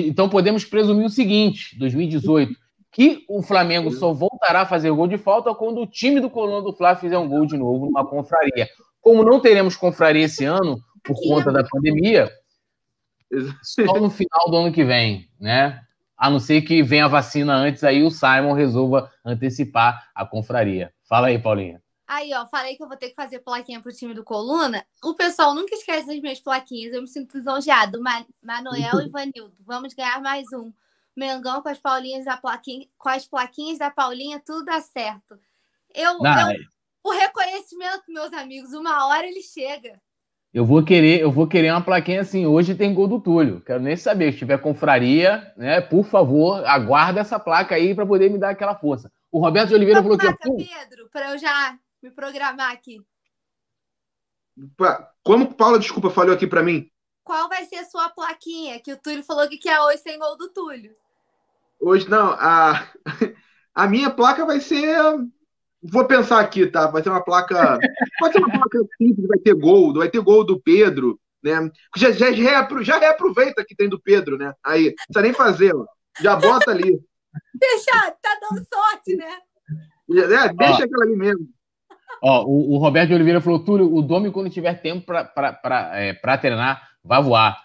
Então 0.05 0.27
podemos 0.27 0.65
presumir 0.65 1.05
o 1.05 1.09
seguinte: 1.09 1.77
2018 1.77 2.53
que 2.91 3.23
o 3.27 3.41
Flamengo 3.41 3.91
só 3.91 4.11
voltará 4.11 4.61
a 4.61 4.65
fazer 4.65 4.91
gol 4.91 5.07
de 5.07 5.17
falta 5.17 5.53
quando 5.53 5.81
o 5.81 5.87
time 5.87 6.19
do 6.19 6.29
Coluna 6.29 6.61
do 6.61 6.73
Fla 6.73 6.95
fizer 6.95 7.17
um 7.17 7.29
gol 7.29 7.45
de 7.45 7.57
novo 7.57 7.85
numa 7.85 8.05
confraria. 8.05 8.67
Como 8.99 9.23
não 9.23 9.39
teremos 9.39 9.75
confraria 9.75 10.25
esse 10.25 10.43
ano, 10.43 10.79
por 11.03 11.15
conta 11.15 11.51
da 11.51 11.63
pandemia, 11.63 12.31
só 13.61 13.99
no 13.99 14.09
final 14.09 14.49
do 14.49 14.57
ano 14.57 14.71
que 14.73 14.83
vem, 14.83 15.29
né? 15.39 15.79
A 16.19 16.29
não 16.29 16.37
ser 16.37 16.61
que 16.63 16.83
venha 16.83 17.05
a 17.05 17.07
vacina 17.07 17.55
antes, 17.55 17.81
aí 17.81 18.03
o 18.03 18.11
Simon 18.11 18.51
resolva 18.51 19.09
antecipar 19.23 20.11
a 20.13 20.25
confraria. 20.25 20.93
Fala 21.07 21.27
aí, 21.27 21.39
Paulinha. 21.39 21.81
Aí, 22.05 22.33
ó, 22.33 22.45
falei 22.47 22.75
que 22.75 22.83
eu 22.83 22.89
vou 22.89 22.97
ter 22.97 23.09
que 23.09 23.15
fazer 23.15 23.39
plaquinha 23.39 23.79
pro 23.79 23.93
time 23.93 24.13
do 24.13 24.23
Coluna. 24.23 24.85
O 25.01 25.13
pessoal 25.13 25.55
nunca 25.55 25.73
esquece 25.73 26.07
das 26.07 26.19
minhas 26.19 26.41
plaquinhas. 26.41 26.93
Eu 26.93 27.01
me 27.01 27.07
sinto 27.07 27.37
lisonjeado. 27.37 28.01
Ma 28.01 28.25
Manuel 28.41 28.99
e 29.01 29.09
Vanildo, 29.13 29.55
vamos 29.59 29.93
ganhar 29.93 30.19
mais 30.19 30.45
um. 30.51 30.73
Mengão 31.15 31.61
com 31.61 31.69
as 31.69 31.79
Paulinhas 31.79 32.25
da 32.25 32.35
plaquinha, 32.35 32.87
com 32.97 33.09
as 33.09 33.25
plaquinhas 33.25 33.77
da 33.77 33.89
Paulinha, 33.89 34.41
tudo 34.45 34.65
dá 34.65 34.81
certo. 34.81 35.39
Eu, 35.93 36.13
eu 36.13 36.25
é. 36.25 36.55
o 37.03 37.11
reconhecimento, 37.11 38.03
meus 38.09 38.33
amigos, 38.33 38.73
uma 38.73 39.05
hora 39.07 39.25
ele 39.25 39.41
chega. 39.41 40.01
Eu 40.51 40.65
vou 40.65 40.83
querer, 40.83 41.21
eu 41.21 41.31
vou 41.31 41.47
querer 41.47 41.71
uma 41.71 41.81
plaquinha 41.81 42.21
assim. 42.21 42.45
Hoje 42.45 42.73
tem 42.73 42.93
gol 42.93 43.07
do 43.07 43.19
Túlio. 43.19 43.61
Quero 43.61 43.79
nem 43.79 43.95
saber. 43.95 44.31
Se 44.31 44.39
tiver 44.39 44.57
confraria, 44.59 45.53
né? 45.55 45.79
Por 45.79 46.03
favor, 46.03 46.65
aguarda 46.65 47.19
essa 47.19 47.39
placa 47.39 47.75
aí 47.75 47.93
para 47.93 48.05
poder 48.05 48.31
me 48.31 48.39
dar 48.39 48.49
aquela 48.49 48.75
força. 48.75 49.11
O 49.31 49.39
Roberto 49.39 49.69
de 49.69 49.75
Oliveira 49.75 50.01
falou 50.01 50.17
placa, 50.17 50.37
que. 50.37 50.65
Pedro, 50.65 51.07
para 51.11 51.31
eu 51.31 51.37
já 51.37 51.77
me 52.01 52.09
programar 52.09 52.71
aqui. 52.71 52.99
Como 55.23 55.53
Paula, 55.53 55.77
desculpa, 55.77 56.09
falou 56.09 56.33
aqui 56.33 56.47
para 56.47 56.63
mim? 56.63 56.89
Qual 57.23 57.47
vai 57.47 57.65
ser 57.65 57.75
a 57.75 57.85
sua 57.85 58.09
plaquinha? 58.09 58.79
Que 58.79 58.91
o 58.91 58.97
Túlio 58.97 59.23
falou 59.23 59.47
que 59.47 59.57
quer 59.57 59.79
hoje 59.81 59.99
sem 59.99 60.17
gol 60.17 60.35
do 60.35 60.49
Túlio. 60.49 60.95
Hoje 61.79 62.09
não, 62.09 62.31
a, 62.31 62.87
a 63.73 63.87
minha 63.87 64.09
placa 64.09 64.45
vai 64.47 64.59
ser. 64.59 64.97
Vou 65.81 66.05
pensar 66.05 66.39
aqui, 66.39 66.67
tá? 66.67 66.87
Vai 66.87 67.01
ser 67.01 67.09
uma 67.09 67.23
placa. 67.23 67.79
Pode 68.19 68.33
ser 68.33 68.39
uma 68.39 68.51
placa 68.51 68.79
simples, 68.97 69.27
vai 69.27 69.37
ter 69.39 69.53
gol, 69.53 69.93
vai 69.93 70.09
ter 70.09 70.19
gol 70.19 70.43
do 70.43 70.59
Pedro, 70.59 71.19
né? 71.41 71.71
Já, 71.95 72.11
já, 72.11 72.31
já 72.31 72.99
reaproveita 72.99 73.63
que 73.65 73.75
tem 73.75 73.87
do 73.87 73.99
Pedro, 73.99 74.37
né? 74.37 74.53
Aí, 74.63 74.87
não 74.87 74.93
precisa 74.95 75.21
nem 75.21 75.33
fazer, 75.33 75.75
ó. 75.75 75.85
Já 76.21 76.35
bota 76.35 76.71
ali. 76.71 76.99
Deixa, 77.53 78.11
tá 78.21 78.37
dando 78.41 78.65
sorte, 78.73 79.15
né? 79.15 79.37
É, 80.11 80.53
deixa 80.53 80.83
aquela 80.83 81.03
ali 81.03 81.15
mesmo. 81.15 81.47
Ó, 82.21 82.43
o, 82.43 82.75
o, 82.75 82.77
Roberto 82.77 83.09
de 83.09 83.15
Oliveira 83.15 83.39
falou: 83.39 83.63
Túlio, 83.63 83.93
o 83.93 84.01
Domi, 84.01 84.31
quando 84.31 84.49
tiver 84.49 84.81
tempo 84.81 85.05
para 85.05 85.91
é, 85.93 86.13
treinar, 86.37 86.89
vai 87.03 87.21
voar. 87.21 87.57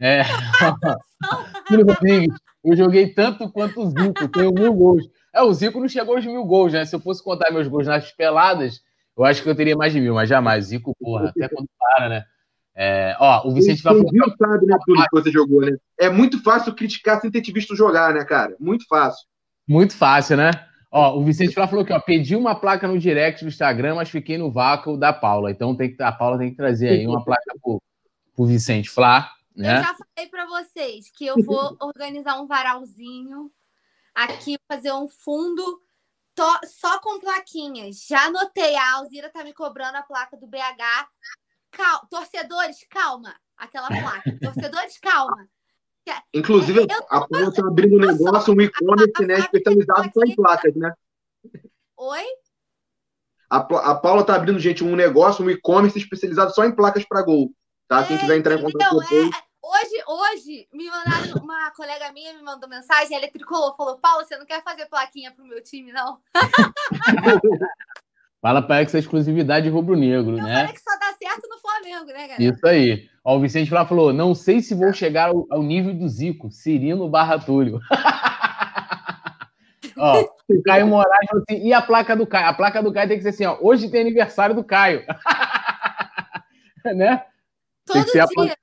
É... 0.00 0.22
Túlio 1.68 1.86
Rodrigues, 1.86 2.36
eu 2.64 2.76
joguei 2.76 3.14
tanto 3.14 3.50
quanto 3.50 3.80
o 3.80 3.90
Zico, 3.90 4.28
tenho 4.28 4.52
mil 4.52 4.74
gols. 4.74 5.04
É, 5.32 5.42
o 5.42 5.52
Zico 5.52 5.80
não 5.80 5.88
chegou 5.88 6.16
aos 6.16 6.26
mil 6.26 6.44
gols, 6.44 6.72
né? 6.72 6.84
Se 6.84 6.94
eu 6.94 7.00
fosse 7.00 7.22
contar 7.22 7.50
meus 7.50 7.68
gols 7.68 7.86
nas 7.86 8.12
peladas, 8.12 8.80
eu 9.16 9.24
acho 9.24 9.42
que 9.42 9.48
eu 9.48 9.54
teria 9.54 9.76
mais 9.76 9.92
de 9.92 10.00
mil, 10.00 10.14
mas 10.14 10.28
jamais. 10.28 10.66
Zico, 10.66 10.94
porra, 10.98 11.28
até 11.28 11.48
quando 11.48 11.68
para, 11.78 12.08
né? 12.08 12.24
É, 12.74 13.16
ó, 13.20 13.46
o 13.46 13.54
Vicente 13.54 13.82
vai 13.82 13.94
falar. 13.94 14.36
sabe, 14.38 14.66
né, 14.66 14.76
tudo 14.84 15.02
que 15.02 15.08
você 15.12 15.30
jogou, 15.30 15.60
né? 15.60 15.76
É 15.98 16.08
muito 16.08 16.42
fácil 16.42 16.74
criticar 16.74 17.20
sem 17.20 17.30
ter 17.30 17.42
te 17.42 17.52
visto 17.52 17.76
jogar, 17.76 18.14
né, 18.14 18.24
cara? 18.24 18.56
Muito 18.58 18.86
fácil. 18.86 19.26
Muito 19.68 19.96
fácil, 19.96 20.36
né? 20.36 20.50
Ó, 20.90 21.18
o 21.18 21.24
Vicente 21.24 21.54
Flá 21.54 21.66
falou 21.66 21.86
que 21.86 21.92
ó, 21.92 21.98
pedi 21.98 22.36
uma 22.36 22.54
placa 22.54 22.86
no 22.86 22.98
direct 22.98 23.42
do 23.42 23.48
Instagram, 23.48 23.94
mas 23.94 24.10
fiquei 24.10 24.36
no 24.36 24.50
vácuo 24.50 24.96
da 24.96 25.10
Paula. 25.10 25.50
Então 25.50 25.74
tem 25.74 25.94
que, 25.94 26.02
a 26.02 26.12
Paula 26.12 26.38
tem 26.38 26.50
que 26.50 26.56
trazer 26.56 26.88
aí 26.88 27.06
uma 27.06 27.24
placa 27.24 27.54
pro, 27.62 27.82
pro 28.36 28.44
Vicente 28.44 28.90
Flá. 28.90 29.30
Né? 29.56 29.78
Eu 29.78 29.82
já 29.82 29.94
falei 29.94 30.30
para 30.30 30.46
vocês 30.46 31.10
que 31.16 31.26
eu 31.26 31.36
vou 31.44 31.76
organizar 31.80 32.38
um 32.40 32.46
varalzinho 32.46 33.50
aqui, 34.14 34.58
fazer 34.68 34.92
um 34.92 35.08
fundo 35.08 35.80
to, 36.34 36.60
só 36.66 37.00
com 37.00 37.20
plaquinhas. 37.20 38.04
Já 38.06 38.26
anotei, 38.26 38.74
a 38.76 38.94
Alzira 38.94 39.30
tá 39.30 39.44
me 39.44 39.52
cobrando 39.52 39.96
a 39.96 40.02
placa 40.02 40.36
do 40.36 40.46
BH. 40.46 41.08
Cal, 41.70 42.06
torcedores, 42.10 42.84
calma, 42.90 43.34
aquela 43.56 43.88
placa. 43.88 44.38
Torcedores, 44.40 44.98
calma. 44.98 45.48
Inclusive, 46.34 46.80
eu, 46.80 47.06
a 47.08 47.26
Paula 47.26 47.48
está 47.48 47.66
abrindo 47.66 47.96
um 47.96 48.00
negócio, 48.00 48.52
um 48.52 48.60
e-commerce, 48.60 49.24
né, 49.24 49.38
especializado 49.38 50.10
só 50.12 50.20
em 50.24 50.34
placas, 50.34 50.74
né? 50.74 50.92
Oi? 51.96 52.24
A, 53.48 53.58
a 53.58 53.94
Paula 53.94 54.22
está 54.22 54.34
abrindo, 54.34 54.58
gente, 54.58 54.82
um 54.82 54.96
negócio, 54.96 55.44
um 55.44 55.50
e-commerce 55.50 55.98
especializado 55.98 56.52
só 56.52 56.64
em 56.64 56.74
placas 56.74 57.04
para 57.04 57.22
gol. 57.22 57.54
Tá? 57.86 58.00
É, 58.00 58.06
Quem 58.06 58.18
quiser 58.18 58.36
entrar 58.36 58.54
em 58.58 58.62
contato 58.62 58.90
com 58.90 59.02
é, 59.02 59.30
Hoje, 59.64 60.02
hoje, 60.08 60.68
me 60.72 60.86
mandaram, 60.86 61.40
uma 61.40 61.70
colega 61.70 62.10
minha 62.12 62.34
me 62.34 62.42
mandou 62.42 62.68
mensagem, 62.68 63.16
ela 63.16 63.28
tricolou, 63.28 63.76
falou, 63.76 63.96
Paula, 63.96 64.24
você 64.24 64.36
não 64.36 64.44
quer 64.44 64.60
fazer 64.64 64.86
plaquinha 64.86 65.30
pro 65.30 65.44
meu 65.44 65.62
time, 65.62 65.92
não? 65.92 66.18
Fala 68.42 68.60
para 68.60 68.78
ela 68.78 68.84
que 68.84 68.90
isso 68.90 68.96
é 68.96 69.00
exclusividade 69.00 69.68
rubro-negro, 69.68 70.34
né? 70.34 70.62
Falei 70.62 70.72
que 70.72 70.80
só 70.80 70.90
dá 70.98 71.12
certo 71.12 71.48
no 71.48 71.58
Flamengo, 71.58 72.06
né, 72.06 72.26
galera? 72.26 72.42
Isso 72.42 72.66
aí. 72.66 73.08
Ó, 73.24 73.36
o 73.36 73.40
Vicente 73.40 73.72
lá 73.72 73.86
falou: 73.86 74.12
não 74.12 74.34
sei 74.34 74.60
se 74.60 74.74
vou 74.74 74.92
chegar 74.92 75.28
ao, 75.28 75.46
ao 75.48 75.62
nível 75.62 75.94
do 75.94 76.08
Zico, 76.08 76.50
Cirino 76.50 77.08
barra 77.08 77.38
Túlio. 77.38 77.78
ó, 79.96 80.22
o 80.22 80.62
Caio 80.64 80.88
Moraes 80.88 81.28
falou 81.28 81.44
assim: 81.48 81.64
e 81.64 81.72
a 81.72 81.80
placa 81.80 82.16
do 82.16 82.26
Caio? 82.26 82.48
A 82.48 82.52
placa 82.52 82.82
do 82.82 82.92
Caio 82.92 83.08
tem 83.08 83.16
que 83.16 83.22
ser 83.22 83.28
assim: 83.28 83.46
ó, 83.46 83.56
hoje 83.60 83.88
tem 83.88 84.00
aniversário 84.00 84.56
do 84.56 84.64
Caio. 84.64 85.06
né? 86.96 87.24
Todo 87.86 88.04
dia. 88.06 88.26
Placa... 88.26 88.56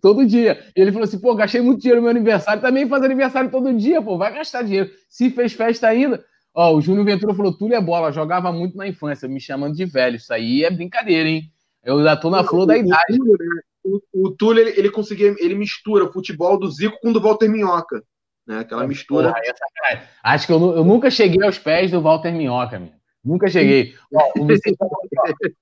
Todo 0.00 0.26
dia. 0.26 0.64
E 0.76 0.80
ele 0.80 0.92
falou 0.92 1.04
assim: 1.04 1.18
pô, 1.18 1.34
gastei 1.34 1.60
muito 1.60 1.80
dinheiro 1.80 2.00
no 2.00 2.06
meu 2.06 2.10
aniversário, 2.10 2.62
também 2.62 2.88
faz 2.88 3.02
aniversário 3.02 3.50
todo 3.50 3.72
dia, 3.74 4.00
pô, 4.00 4.16
vai 4.16 4.32
gastar 4.32 4.62
dinheiro. 4.62 4.90
Se 5.08 5.30
fez 5.30 5.52
festa 5.52 5.88
ainda. 5.88 6.24
Ó, 6.54 6.74
o 6.74 6.80
Júnior 6.80 7.04
Ventura 7.04 7.34
falou: 7.34 7.56
Túlio 7.56 7.76
é 7.76 7.80
bola, 7.80 8.12
jogava 8.12 8.52
muito 8.52 8.76
na 8.76 8.86
infância, 8.86 9.28
me 9.28 9.40
chamando 9.40 9.74
de 9.74 9.84
velho. 9.84 10.16
Isso 10.16 10.32
aí 10.32 10.64
é 10.64 10.70
brincadeira, 10.70 11.28
hein? 11.28 11.52
Eu 11.84 12.02
já 12.02 12.16
tô 12.16 12.30
na 12.30 12.42
flor 12.42 12.66
da 12.66 12.76
idade. 12.76 13.18
O, 13.20 13.24
né? 13.24 13.60
o, 13.84 14.26
o 14.26 14.30
Túlio, 14.30 14.62
ele, 14.62 14.78
ele 14.78 14.90
conseguia, 14.90 15.34
ele 15.38 15.54
mistura 15.54 16.04
o 16.04 16.12
futebol 16.12 16.58
do 16.58 16.70
Zico 16.70 16.98
com 17.00 17.10
o 17.10 17.12
do 17.12 17.20
Walter 17.20 17.48
Minhoca. 17.48 18.02
Né? 18.46 18.60
Aquela 18.60 18.86
mistura. 18.86 19.28
Porra, 19.28 19.40
essa, 19.44 20.08
Acho 20.22 20.46
que 20.46 20.52
eu, 20.52 20.76
eu, 20.76 20.84
nunca 20.84 21.10
cheguei 21.10 21.44
aos 21.44 21.58
pés 21.58 21.90
do 21.90 22.00
Walter 22.00 22.32
Minhoca, 22.32 22.78
meu. 22.78 22.92
Nunca 23.24 23.48
cheguei. 23.48 23.94
Ó, 24.14 24.40
o 24.40 24.46
Vicente 24.46 24.76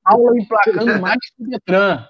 Paulo 0.05 0.39
emplacando 0.39 1.01
mais 1.01 1.18
que 1.18 1.43
o 1.43 1.49
Detran. 1.49 2.07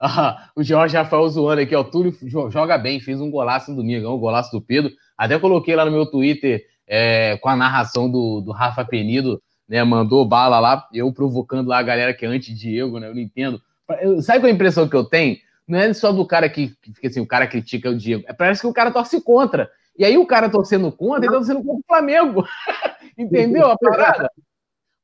o 0.56 0.62
Jorge 0.62 0.96
Rafael 0.96 1.28
zoando 1.28 1.62
aqui, 1.62 1.74
ó. 1.74 1.82
Túlio 1.82 2.14
joga 2.50 2.78
bem, 2.78 3.00
fez 3.00 3.20
um 3.20 3.30
golaço 3.30 3.70
no 3.70 3.78
domingo, 3.78 4.08
um 4.08 4.18
golaço 4.18 4.50
do 4.50 4.60
Pedro. 4.60 4.90
Até 5.16 5.38
coloquei 5.38 5.74
lá 5.74 5.84
no 5.84 5.90
meu 5.90 6.06
Twitter 6.06 6.64
é, 6.86 7.36
com 7.38 7.48
a 7.48 7.56
narração 7.56 8.10
do, 8.10 8.40
do 8.40 8.52
Rafa 8.52 8.84
Penido 8.84 9.42
né, 9.68 9.84
mandou 9.84 10.24
bala 10.24 10.58
lá, 10.58 10.88
eu 10.92 11.12
provocando 11.12 11.68
lá 11.68 11.78
a 11.78 11.82
galera 11.82 12.14
que 12.14 12.24
é 12.24 12.28
anti-Diego, 12.28 12.98
né, 12.98 13.08
eu 13.08 13.14
não 13.14 13.20
entendo. 13.20 13.60
Sabe 14.22 14.40
qual 14.40 14.48
é 14.48 14.50
a 14.50 14.54
impressão 14.54 14.88
que 14.88 14.96
eu 14.96 15.04
tenho? 15.04 15.36
Não 15.66 15.78
é 15.78 15.92
só 15.92 16.10
do 16.10 16.26
cara 16.26 16.48
que, 16.48 16.74
assim, 17.04 17.20
o 17.20 17.26
cara 17.26 17.46
critica 17.46 17.90
o 17.90 17.96
Diego, 17.96 18.24
é, 18.26 18.32
parece 18.32 18.62
que 18.62 18.66
o 18.66 18.72
cara 18.72 18.90
torce 18.90 19.20
contra. 19.20 19.70
E 19.98 20.04
aí 20.04 20.16
o 20.16 20.26
cara 20.26 20.48
torcendo 20.48 20.90
contra, 20.90 21.26
ele 21.26 21.32
tá 21.32 21.38
torcendo 21.38 21.62
contra 21.62 21.80
o 21.80 21.86
Flamengo. 21.86 22.46
Entendeu 23.18 23.66
a 23.66 23.76
parada? 23.76 24.30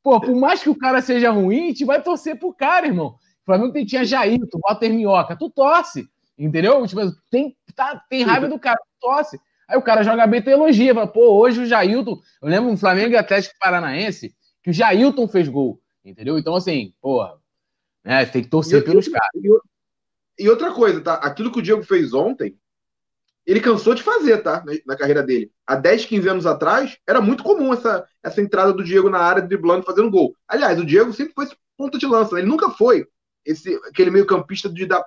Pô, 0.03 0.21
por 0.21 0.35
mais 0.35 0.63
que 0.63 0.71
o 0.71 0.75
cara 0.75 1.03
seja 1.03 1.31
ruim, 1.31 1.65
a 1.65 1.67
gente 1.69 1.85
vai 1.85 2.01
torcer 2.01 2.39
pro 2.39 2.55
cara, 2.55 2.87
irmão. 2.87 3.17
O 3.45 3.47
Flamengo 3.47 3.73
tem, 3.73 3.85
tinha 3.85 4.05
Jairto, 4.05 4.59
Walter 4.67 4.89
Minhoca, 4.89 5.37
tu 5.37 5.51
torce, 5.51 6.09
entendeu? 6.37 6.87
Tipo, 6.87 7.13
tem, 7.31 7.55
tá, 7.77 8.03
tem 8.09 8.23
raiva 8.23 8.49
do 8.49 8.59
cara, 8.59 8.79
tu 8.79 9.07
torce. 9.07 9.39
Aí 9.69 9.77
o 9.77 9.83
cara 9.83 10.03
joga 10.03 10.27
bem, 10.27 10.43
tu 10.43 10.49
elogia, 10.49 10.95
fala, 10.95 11.07
pô, 11.07 11.39
hoje 11.39 11.61
o 11.61 11.67
Jailton, 11.67 12.19
eu 12.41 12.49
lembro 12.49 12.71
um 12.71 12.77
Flamengo 12.77 13.13
e 13.13 13.17
Atlético 13.17 13.55
Paranaense, 13.61 14.35
que 14.63 14.71
o 14.71 14.73
Jailton 14.73 15.29
fez 15.29 15.47
gol, 15.47 15.79
entendeu? 16.03 16.39
Então, 16.39 16.55
assim, 16.55 16.95
porra, 17.03 17.35
né, 18.03 18.25
tem 18.25 18.43
que 18.43 18.49
torcer 18.49 18.81
e, 18.81 18.85
pelos 18.85 19.09
caras. 19.09 19.29
E, 20.39 20.49
outra 20.49 20.73
coisa, 20.73 21.03
tá? 21.03 21.15
Aquilo 21.15 21.53
que 21.53 21.59
o 21.59 21.63
Diego 21.63 21.83
fez 21.83 22.15
ontem, 22.15 22.59
ele 23.47 23.61
cansou 23.61 23.95
de 23.95 24.03
fazer, 24.03 24.39
tá? 24.39 24.65
Na, 24.65 24.73
na, 24.87 24.97
carreira 24.97 25.23
dele. 25.23 25.51
Há 25.67 25.77
10, 25.77 26.07
15 26.07 26.29
anos 26.29 26.47
atrás, 26.47 26.97
era 27.07 27.21
muito 27.21 27.45
comum 27.45 27.75
essa, 27.75 28.07
essa 28.23 28.41
entrada 28.41 28.73
do 28.73 28.83
Diego 28.83 29.11
na 29.11 29.19
área, 29.19 29.43
driblando, 29.43 29.85
fazendo 29.85 30.11
gol. 30.11 30.35
Aliás, 30.49 30.79
o 30.79 30.85
Diego 30.85 31.13
sempre 31.13 31.35
foi 31.35 31.47
ponta 31.77 31.99
de 31.99 32.07
lança, 32.07 32.35
né? 32.35 32.41
ele 32.41 32.49
nunca 32.49 32.71
foi 32.71 33.07
esse 33.45 33.75
aquele 33.89 34.11
meio-campista 34.11 34.69
de 34.69 34.87
dar 34.87 35.05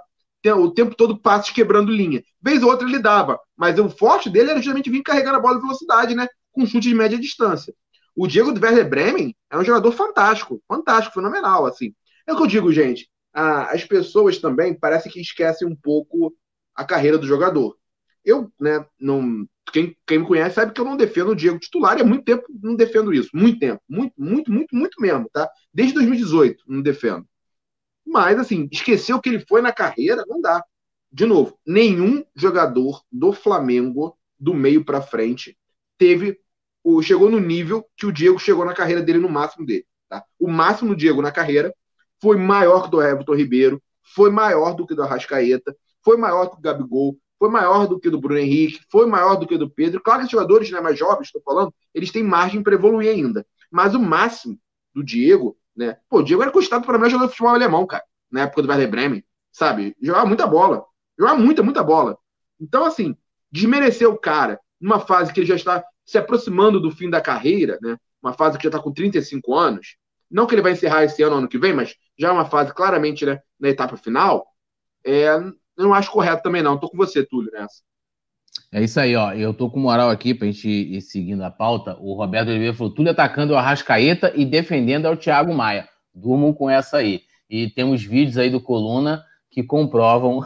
o 0.55 0.71
tempo 0.71 0.95
todo 0.95 1.19
passes 1.19 1.51
quebrando 1.51 1.91
linha. 1.91 2.23
Vez 2.41 2.63
ou 2.63 2.69
outra 2.69 2.87
ele 2.87 2.99
dava, 2.99 3.39
mas 3.55 3.77
o 3.79 3.89
forte 3.89 4.29
dele 4.29 4.51
era 4.51 4.59
justamente 4.59 4.89
vir 4.89 5.03
carregando 5.03 5.37
a 5.37 5.41
bola 5.41 5.57
em 5.57 5.61
velocidade, 5.61 6.15
né? 6.15 6.27
Com 6.51 6.65
chute 6.65 6.87
de 6.87 6.95
média 6.95 7.17
distância. 7.17 7.73
O 8.15 8.27
Diego 8.27 8.51
do 8.51 8.61
Werder 8.61 8.89
Bremen 8.89 9.35
é 9.49 9.57
um 9.57 9.63
jogador 9.63 9.91
fantástico, 9.91 10.61
fantástico, 10.67 11.15
fenomenal, 11.15 11.65
assim. 11.65 11.93
É 12.25 12.33
o 12.33 12.35
que 12.35 12.43
eu 12.43 12.47
digo, 12.47 12.71
gente. 12.71 13.09
as 13.33 13.83
pessoas 13.83 14.39
também 14.39 14.73
parece 14.73 15.09
que 15.09 15.21
esquecem 15.21 15.67
um 15.67 15.75
pouco 15.75 16.33
a 16.75 16.83
carreira 16.83 17.17
do 17.17 17.27
jogador. 17.27 17.77
Eu, 18.25 18.51
né, 18.59 18.85
não, 18.99 19.47
quem, 19.71 19.95
quem 20.05 20.19
me 20.19 20.25
conhece 20.25 20.55
sabe 20.55 20.73
que 20.73 20.81
eu 20.81 20.85
não 20.85 20.97
defendo 20.97 21.31
o 21.31 21.35
Diego 21.35 21.59
titular 21.59 21.97
e 21.97 22.01
há 22.01 22.05
muito 22.05 22.25
tempo 22.25 22.43
não 22.61 22.75
defendo 22.75 23.13
isso. 23.13 23.29
Muito 23.33 23.59
tempo. 23.59 23.81
Muito, 23.87 24.13
muito, 24.17 24.51
muito, 24.51 24.75
muito 24.75 25.01
mesmo, 25.01 25.29
tá? 25.31 25.49
Desde 25.73 25.93
2018 25.93 26.63
não 26.67 26.81
defendo. 26.81 27.25
Mas, 28.07 28.39
assim, 28.39 28.69
esquecer 28.71 29.13
o 29.13 29.21
que 29.21 29.29
ele 29.29 29.45
foi 29.47 29.61
na 29.61 29.71
carreira, 29.73 30.23
não 30.27 30.39
dá. 30.39 30.63
De 31.11 31.25
novo, 31.25 31.57
nenhum 31.65 32.23
jogador 32.35 33.01
do 33.11 33.33
Flamengo, 33.33 34.17
do 34.39 34.53
meio 34.53 34.83
para 34.83 35.01
frente, 35.01 35.57
teve 35.97 36.39
o, 36.83 37.01
chegou 37.01 37.29
no 37.29 37.39
nível 37.39 37.85
que 37.97 38.05
o 38.05 38.11
Diego 38.11 38.39
chegou 38.39 38.63
na 38.65 38.73
carreira 38.73 39.01
dele, 39.01 39.19
no 39.19 39.29
máximo 39.29 39.65
dele. 39.65 39.85
Tá? 40.07 40.23
O 40.39 40.47
máximo 40.47 40.91
do 40.91 40.95
Diego 40.95 41.21
na 41.21 41.31
carreira 41.31 41.73
foi 42.21 42.37
maior 42.37 42.83
que 42.83 42.91
do 42.91 43.01
Everton 43.01 43.35
Ribeiro, 43.35 43.83
foi 44.15 44.29
maior 44.31 44.73
do 44.73 44.87
que 44.87 44.95
do 44.95 45.03
Arrascaeta, 45.03 45.75
foi 46.03 46.15
maior 46.17 46.45
do 46.45 46.51
que 46.51 46.59
o 46.59 46.61
Gabigol, 46.61 47.17
foi 47.37 47.49
maior 47.49 47.87
do 47.87 47.99
que 47.99 48.09
do 48.09 48.19
Bruno 48.19 48.39
Henrique, 48.39 48.79
foi 48.89 49.05
maior 49.05 49.35
do 49.35 49.45
que 49.45 49.57
do 49.57 49.69
Pedro. 49.69 50.01
Claro 50.01 50.21
que 50.21 50.25
os 50.25 50.31
jogadores 50.31 50.71
né, 50.71 50.79
mais 50.79 50.97
jovens, 50.97 51.25
estou 51.25 51.41
falando, 51.41 51.73
eles 51.93 52.11
têm 52.11 52.23
margem 52.23 52.63
para 52.63 52.73
evoluir 52.73 53.09
ainda. 53.09 53.45
Mas 53.69 53.93
o 53.93 53.99
máximo 53.99 54.57
do 54.93 55.03
Diego, 55.03 55.57
né? 55.77 55.97
Pô, 56.09 56.19
o 56.19 56.23
Diego 56.23 56.41
era 56.41 56.51
custado 56.51 56.85
para 56.85 56.97
melhor 56.97 57.11
jogador 57.11 57.27
de 57.27 57.31
futebol 57.33 57.53
alemão, 57.53 57.85
cara, 57.85 58.03
na 58.31 58.41
época 58.41 58.63
do 58.63 58.69
Werder 58.69 58.89
Bremen, 58.89 59.23
sabe? 59.51 59.95
Jogava 60.01 60.25
muita 60.25 60.47
bola. 60.47 60.83
Jogava 61.17 61.39
muita, 61.39 61.63
muita 61.63 61.83
bola. 61.83 62.17
Então, 62.59 62.85
assim, 62.85 63.15
desmerecer 63.51 64.09
o 64.09 64.17
cara 64.17 64.59
numa 64.81 64.99
fase 64.99 65.31
que 65.31 65.39
ele 65.39 65.47
já 65.47 65.55
está 65.55 65.83
se 66.05 66.17
aproximando 66.17 66.79
do 66.79 66.91
fim 66.91 67.09
da 67.09 67.21
carreira, 67.21 67.77
né? 67.81 67.97
Uma 68.21 68.33
fase 68.33 68.57
que 68.57 68.63
já 68.63 68.69
está 68.69 68.79
com 68.79 68.91
35 68.91 69.55
anos. 69.55 69.97
Não 70.29 70.45
que 70.45 70.55
ele 70.55 70.61
vai 70.61 70.73
encerrar 70.73 71.03
esse 71.03 71.21
ano, 71.23 71.35
ano 71.35 71.47
que 71.47 71.57
vem, 71.57 71.73
mas 71.73 71.95
já 72.17 72.29
é 72.29 72.31
uma 72.31 72.45
fase 72.45 72.73
claramente 72.73 73.25
né, 73.25 73.39
na 73.59 73.69
etapa 73.69 73.95
final. 73.95 74.45
É, 75.05 75.39
não 75.77 75.93
acho 75.93 76.11
correto 76.11 76.43
também, 76.43 76.61
não. 76.61 76.77
Tô 76.77 76.89
com 76.89 76.97
você, 76.97 77.25
Túlio, 77.25 77.51
nessa. 77.51 77.81
É 78.71 78.83
isso 78.83 78.99
aí, 78.99 79.15
ó. 79.15 79.31
Eu 79.33 79.53
tô 79.53 79.69
com 79.69 79.79
moral 79.79 80.09
aqui 80.09 80.33
pra 80.33 80.47
gente 80.47 80.67
ir 80.67 81.01
seguindo 81.01 81.41
a 81.43 81.49
pauta. 81.49 81.97
O 81.99 82.13
Roberto 82.13 82.49
Oliveira 82.49 82.73
falou: 82.73 82.93
Túlio 82.93 83.11
atacando 83.11 83.53
o 83.53 83.57
Arrascaeta 83.57 84.33
e 84.35 84.45
defendendo 84.45 85.05
ao 85.05 85.15
Thiago 85.15 85.53
Maia. 85.53 85.87
Durmam 86.13 86.53
com 86.53 86.69
essa 86.69 86.97
aí. 86.97 87.23
E 87.49 87.69
temos 87.69 88.03
vídeos 88.03 88.37
aí 88.37 88.49
do 88.49 88.61
Coluna 88.61 89.25
que 89.49 89.63
comprovam 89.63 90.45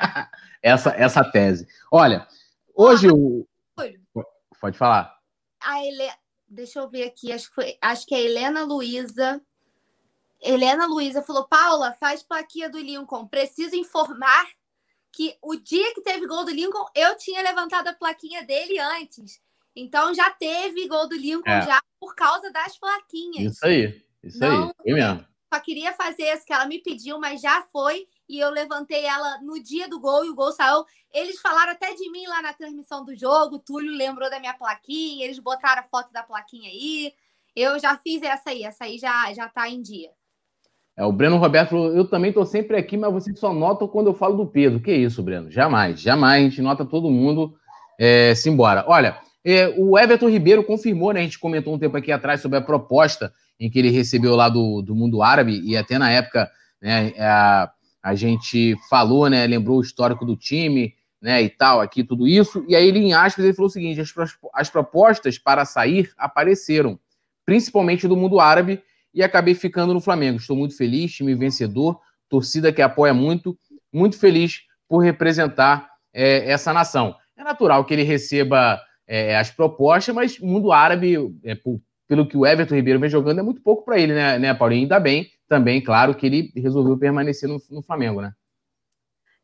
essa, 0.60 0.90
essa 0.90 1.24
tese. 1.24 1.68
Olha, 1.90 2.26
hoje 2.74 3.08
o. 3.08 3.46
Pode 4.60 4.76
falar. 4.76 5.16
A 5.60 5.84
Ele... 5.84 6.08
Deixa 6.48 6.80
eu 6.80 6.88
ver 6.88 7.04
aqui, 7.04 7.32
acho 7.32 7.48
que, 7.48 7.54
foi... 7.54 7.78
acho 7.80 8.06
que 8.06 8.14
é 8.14 8.18
a 8.18 8.20
Helena 8.20 8.64
Luiza. 8.64 9.40
Helena 10.40 10.86
Luiza 10.86 11.22
falou: 11.22 11.46
Paula, 11.46 11.92
faz 11.92 12.22
plaquinha 12.22 12.68
do 12.68 12.78
Lincoln. 12.78 13.26
Preciso 13.26 13.76
informar 13.76 14.46
que 15.12 15.36
o 15.42 15.54
dia 15.56 15.92
que 15.94 16.00
teve 16.00 16.26
gol 16.26 16.44
do 16.44 16.50
Lincoln, 16.50 16.86
eu 16.94 17.16
tinha 17.16 17.42
levantado 17.42 17.88
a 17.88 17.94
plaquinha 17.94 18.42
dele 18.44 18.78
antes. 18.78 19.40
Então 19.76 20.14
já 20.14 20.30
teve 20.30 20.88
gol 20.88 21.08
do 21.08 21.16
Lincoln 21.16 21.50
é. 21.50 21.62
já 21.62 21.80
por 22.00 22.14
causa 22.14 22.50
das 22.50 22.78
plaquinhas. 22.78 23.54
Isso 23.54 23.66
aí, 23.66 24.02
isso 24.22 24.40
Não, 24.40 24.68
aí, 24.68 24.74
foi 24.82 24.92
mesmo. 24.92 25.26
Só 25.52 25.60
queria 25.60 25.92
fazer 25.92 26.22
esse 26.22 26.46
que 26.46 26.52
ela 26.52 26.64
me 26.64 26.78
pediu, 26.78 27.18
mas 27.18 27.40
já 27.40 27.62
foi. 27.70 28.08
E 28.26 28.38
eu 28.38 28.48
levantei 28.48 29.04
ela 29.04 29.38
no 29.42 29.62
dia 29.62 29.86
do 29.86 30.00
gol 30.00 30.24
e 30.24 30.30
o 30.30 30.34
gol 30.34 30.50
saiu. 30.50 30.84
Eles 31.12 31.38
falaram 31.40 31.72
até 31.72 31.92
de 31.92 32.10
mim 32.10 32.26
lá 32.26 32.40
na 32.40 32.54
transmissão 32.54 33.04
do 33.04 33.14
jogo. 33.14 33.56
O 33.56 33.58
Túlio 33.58 33.92
lembrou 33.92 34.30
da 34.30 34.40
minha 34.40 34.54
plaquinha, 34.54 35.26
eles 35.26 35.38
botaram 35.38 35.82
a 35.82 35.84
foto 35.84 36.10
da 36.10 36.22
plaquinha 36.22 36.70
aí. 36.70 37.14
Eu 37.54 37.78
já 37.78 37.98
fiz 37.98 38.22
essa 38.22 38.48
aí, 38.48 38.62
essa 38.64 38.84
aí 38.84 38.98
já, 38.98 39.30
já 39.34 39.46
tá 39.46 39.68
em 39.68 39.82
dia. 39.82 40.10
É, 40.96 41.04
o 41.04 41.12
Breno 41.12 41.36
Roberto 41.36 41.70
falou: 41.70 41.92
eu 41.92 42.04
também 42.04 42.28
estou 42.28 42.44
sempre 42.44 42.76
aqui, 42.76 42.96
mas 42.96 43.12
vocês 43.12 43.38
só 43.38 43.52
notam 43.52 43.88
quando 43.88 44.08
eu 44.08 44.14
falo 44.14 44.36
do 44.36 44.46
Pedro. 44.46 44.80
Que 44.80 44.92
isso, 44.92 45.22
Breno? 45.22 45.50
Jamais, 45.50 46.00
jamais. 46.00 46.44
A 46.44 46.48
gente 46.48 46.62
nota 46.62 46.84
todo 46.84 47.10
mundo 47.10 47.54
é, 47.98 48.34
se 48.34 48.50
embora. 48.50 48.84
Olha, 48.86 49.18
é, 49.44 49.68
o 49.76 49.98
Everton 49.98 50.28
Ribeiro 50.28 50.62
confirmou, 50.62 51.12
né? 51.12 51.20
A 51.20 51.22
gente 51.22 51.38
comentou 51.38 51.74
um 51.74 51.78
tempo 51.78 51.96
aqui 51.96 52.12
atrás 52.12 52.40
sobre 52.40 52.58
a 52.58 52.62
proposta 52.62 53.32
em 53.58 53.70
que 53.70 53.78
ele 53.78 53.90
recebeu 53.90 54.34
lá 54.34 54.48
do, 54.48 54.82
do 54.82 54.94
mundo 54.94 55.22
árabe, 55.22 55.60
e 55.64 55.76
até 55.76 55.98
na 55.98 56.10
época 56.10 56.50
né, 56.80 57.12
a, 57.18 57.70
a 58.02 58.14
gente 58.14 58.76
falou, 58.90 59.30
né? 59.30 59.46
Lembrou 59.46 59.78
o 59.78 59.82
histórico 59.82 60.26
do 60.26 60.36
time, 60.36 60.94
né? 61.20 61.42
E 61.42 61.48
tal, 61.48 61.80
aqui, 61.80 62.04
tudo 62.04 62.28
isso. 62.28 62.64
E 62.68 62.76
aí 62.76 62.86
ele, 62.86 62.98
em 62.98 63.14
aspas, 63.14 63.44
ele 63.44 63.54
falou 63.54 63.68
o 63.68 63.72
seguinte: 63.72 64.00
as, 64.00 64.12
as 64.52 64.68
propostas 64.68 65.38
para 65.38 65.64
sair 65.64 66.10
apareceram, 66.18 66.98
principalmente 67.46 68.06
do 68.06 68.16
mundo 68.16 68.40
árabe 68.40 68.82
e 69.14 69.22
acabei 69.22 69.54
ficando 69.54 69.92
no 69.92 70.00
Flamengo. 70.00 70.38
Estou 70.38 70.56
muito 70.56 70.76
feliz, 70.76 71.12
time 71.12 71.34
vencedor, 71.34 72.00
torcida 72.28 72.72
que 72.72 72.82
apoia 72.82 73.12
muito, 73.12 73.58
muito 73.92 74.18
feliz 74.18 74.62
por 74.88 74.98
representar 74.98 75.90
é, 76.12 76.50
essa 76.50 76.72
nação. 76.72 77.14
É 77.36 77.42
natural 77.42 77.84
que 77.84 77.94
ele 77.94 78.02
receba 78.02 78.80
é, 79.06 79.36
as 79.36 79.50
propostas, 79.50 80.14
mas 80.14 80.38
mundo 80.38 80.72
árabe, 80.72 81.16
é, 81.44 81.56
pelo 82.06 82.26
que 82.26 82.36
o 82.36 82.46
Everton 82.46 82.74
Ribeiro 82.74 83.00
vem 83.00 83.10
jogando, 83.10 83.40
é 83.40 83.42
muito 83.42 83.62
pouco 83.62 83.84
para 83.84 83.98
ele, 83.98 84.14
né, 84.14 84.38
né, 84.38 84.54
Paulinho? 84.54 84.82
Ainda 84.82 85.00
bem 85.00 85.30
também, 85.48 85.82
claro, 85.82 86.14
que 86.14 86.26
ele 86.26 86.52
resolveu 86.56 86.96
permanecer 86.96 87.48
no, 87.48 87.60
no 87.70 87.82
Flamengo, 87.82 88.20
né? 88.20 88.32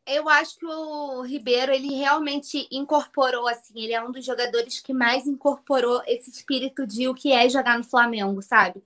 eu 0.08 0.26
acho 0.26 0.58
que 0.58 0.64
o 0.64 1.20
Ribeiro 1.20 1.70
ele 1.70 1.94
realmente 1.94 2.66
incorporou 2.72 3.46
assim, 3.46 3.78
ele 3.78 3.92
é 3.92 4.02
um 4.02 4.10
dos 4.10 4.24
jogadores 4.24 4.80
que 4.80 4.94
mais 4.94 5.26
incorporou 5.26 6.02
esse 6.06 6.30
espírito 6.30 6.86
de 6.86 7.06
o 7.08 7.14
que 7.14 7.30
é 7.30 7.46
jogar 7.46 7.76
no 7.76 7.84
Flamengo, 7.84 8.40
sabe? 8.40 8.82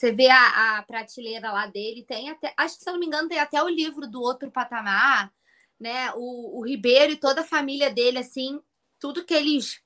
Você 0.00 0.12
vê 0.12 0.30
a, 0.30 0.78
a, 0.78 0.82
prateleira 0.82 1.52
lá 1.52 1.66
dele, 1.66 2.02
tem 2.02 2.30
até, 2.30 2.54
acho 2.56 2.78
que 2.78 2.84
se 2.84 2.88
eu 2.88 2.94
não 2.94 3.00
me 3.00 3.04
engano, 3.04 3.28
tem 3.28 3.38
até 3.38 3.62
o 3.62 3.68
livro 3.68 4.08
do 4.08 4.22
outro 4.22 4.50
patamar, 4.50 5.30
né? 5.78 6.10
O, 6.14 6.58
o 6.58 6.64
Ribeiro 6.66 7.12
e 7.12 7.16
toda 7.16 7.42
a 7.42 7.46
família 7.46 7.90
dele, 7.90 8.16
assim, 8.16 8.58
tudo 8.98 9.26
que 9.26 9.34
eles. 9.34 9.78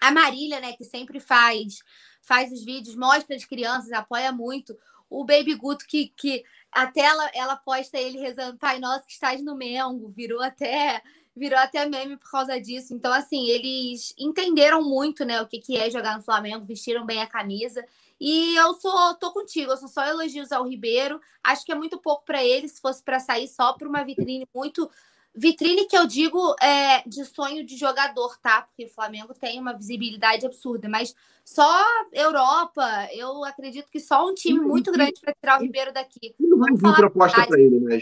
A 0.00 0.12
Marília, 0.12 0.60
né, 0.60 0.74
que 0.74 0.84
sempre 0.84 1.18
faz 1.18 1.80
faz 2.22 2.52
os 2.52 2.64
vídeos, 2.64 2.94
mostra 2.94 3.34
as 3.34 3.44
crianças, 3.44 3.90
apoia 3.90 4.30
muito. 4.30 4.78
O 5.10 5.24
Baby 5.24 5.56
Guto, 5.56 5.88
que, 5.88 6.12
que 6.16 6.44
até 6.70 7.00
ela, 7.00 7.28
ela 7.34 7.56
posta 7.56 7.98
ele 7.98 8.20
rezando, 8.20 8.58
Pai 8.58 8.78
Nosso 8.78 9.06
que 9.06 9.12
estás 9.12 9.42
no 9.42 9.56
Mengo, 9.56 10.08
virou 10.14 10.40
até 10.40 11.02
virou 11.34 11.58
até 11.58 11.88
meme 11.88 12.16
por 12.16 12.30
causa 12.30 12.60
disso. 12.60 12.94
Então, 12.94 13.12
assim, 13.12 13.48
eles 13.48 14.14
entenderam 14.18 14.82
muito, 14.84 15.24
né, 15.24 15.40
o 15.42 15.46
que, 15.46 15.58
que 15.58 15.76
é 15.76 15.90
jogar 15.90 16.16
no 16.16 16.22
Flamengo, 16.22 16.64
vestiram 16.64 17.04
bem 17.04 17.22
a 17.22 17.26
camisa. 17.26 17.84
E 18.20 18.56
eu 18.56 18.74
sou, 18.74 19.14
tô 19.14 19.32
contigo, 19.32 19.70
eu 19.70 19.76
sou 19.76 19.88
só 19.88 20.04
elogios 20.04 20.50
ao 20.50 20.66
Ribeiro. 20.66 21.20
Acho 21.42 21.64
que 21.64 21.72
é 21.72 21.74
muito 21.74 21.98
pouco 21.98 22.24
para 22.24 22.42
ele, 22.44 22.68
se 22.68 22.80
fosse 22.80 23.02
para 23.02 23.20
sair 23.20 23.48
só 23.48 23.72
para 23.72 23.88
uma 23.88 24.04
vitrine 24.04 24.46
muito. 24.54 24.90
Vitrine 25.34 25.86
que 25.86 25.96
eu 25.96 26.06
digo 26.06 26.56
é 26.60 27.06
de 27.08 27.24
sonho 27.24 27.64
de 27.64 27.76
jogador, 27.76 28.36
tá? 28.38 28.62
Porque 28.62 28.86
o 28.86 28.92
Flamengo 28.92 29.32
tem 29.34 29.60
uma 29.60 29.72
visibilidade 29.72 30.44
absurda, 30.44 30.88
mas 30.88 31.14
só 31.44 31.84
Europa, 32.12 32.84
eu 33.12 33.44
acredito 33.44 33.88
que 33.90 34.00
só 34.00 34.28
um 34.28 34.34
time 34.34 34.58
muito 34.58 34.90
grande 34.90 35.20
para 35.20 35.32
tirar 35.32 35.58
o 35.60 35.62
Ribeiro 35.62 35.92
daqui. 35.92 36.34
Não 36.40 36.58
vai 36.58 36.72
vir 36.72 36.96
proposta 36.96 37.46
para 37.46 37.60
ele, 37.60 37.78
né? 37.78 37.98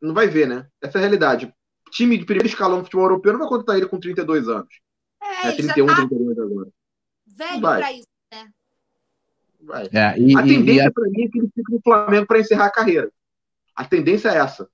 Não 0.00 0.14
vai 0.14 0.26
ver, 0.26 0.48
né? 0.48 0.66
Essa 0.80 0.96
é 0.96 1.00
a 1.00 1.02
realidade. 1.02 1.54
Time 1.90 2.16
de 2.16 2.24
primeiro 2.24 2.48
escalão 2.48 2.78
do 2.78 2.84
futebol 2.84 3.06
europeu 3.06 3.32
não 3.32 3.40
vai 3.40 3.48
contratar 3.48 3.76
ele 3.76 3.86
com 3.86 4.00
32 4.00 4.48
anos. 4.48 4.80
É, 5.22 5.48
é 5.48 5.52
31, 5.52 5.86
tá 5.86 5.94
32 5.96 6.38
agora. 6.38 6.68
Velho 7.26 7.60
para 7.60 7.92
isso? 7.92 8.09
Vai. 9.62 9.88
É, 9.92 10.18
e, 10.18 10.36
a 10.36 10.42
tendência 10.42 10.88
a... 10.88 10.92
para 10.92 11.08
mim 11.08 11.24
é 11.24 11.28
que 11.28 11.38
ele 11.38 11.50
fique 11.54 11.72
no 11.72 11.80
Flamengo 11.82 12.26
para 12.26 12.40
encerrar 12.40 12.66
a 12.66 12.72
carreira. 12.72 13.10
A 13.74 13.84
tendência 13.84 14.28
é 14.28 14.38
essa. 14.38 14.68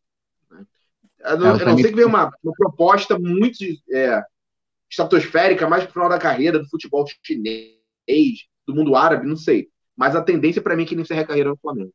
A 1.23 1.37
não, 1.37 1.57
é, 1.57 1.65
não 1.65 1.77
sei 1.77 1.91
que 1.91 1.97
venha 1.97 2.07
uma, 2.07 2.31
uma 2.43 2.53
proposta 2.57 3.19
muito 3.19 3.59
é, 3.91 4.23
estratosférica, 4.89 5.69
mais 5.69 5.85
pro 5.85 5.93
final 5.93 6.09
da 6.09 6.19
carreira, 6.19 6.59
do 6.59 6.69
futebol 6.69 7.05
chinês, 7.23 7.77
do 8.67 8.75
mundo 8.75 8.95
árabe, 8.95 9.27
não 9.27 9.37
sei. 9.37 9.69
Mas 9.97 10.15
a 10.15 10.23
tendência 10.23 10.63
para 10.63 10.77
mim 10.77 10.85
é 10.85 10.87
que 10.87 10.95
ele 10.95 11.03
encerre 11.03 11.21
a 11.21 11.27
carreira 11.27 11.51
no 11.51 11.57
Flamengo. 11.57 11.93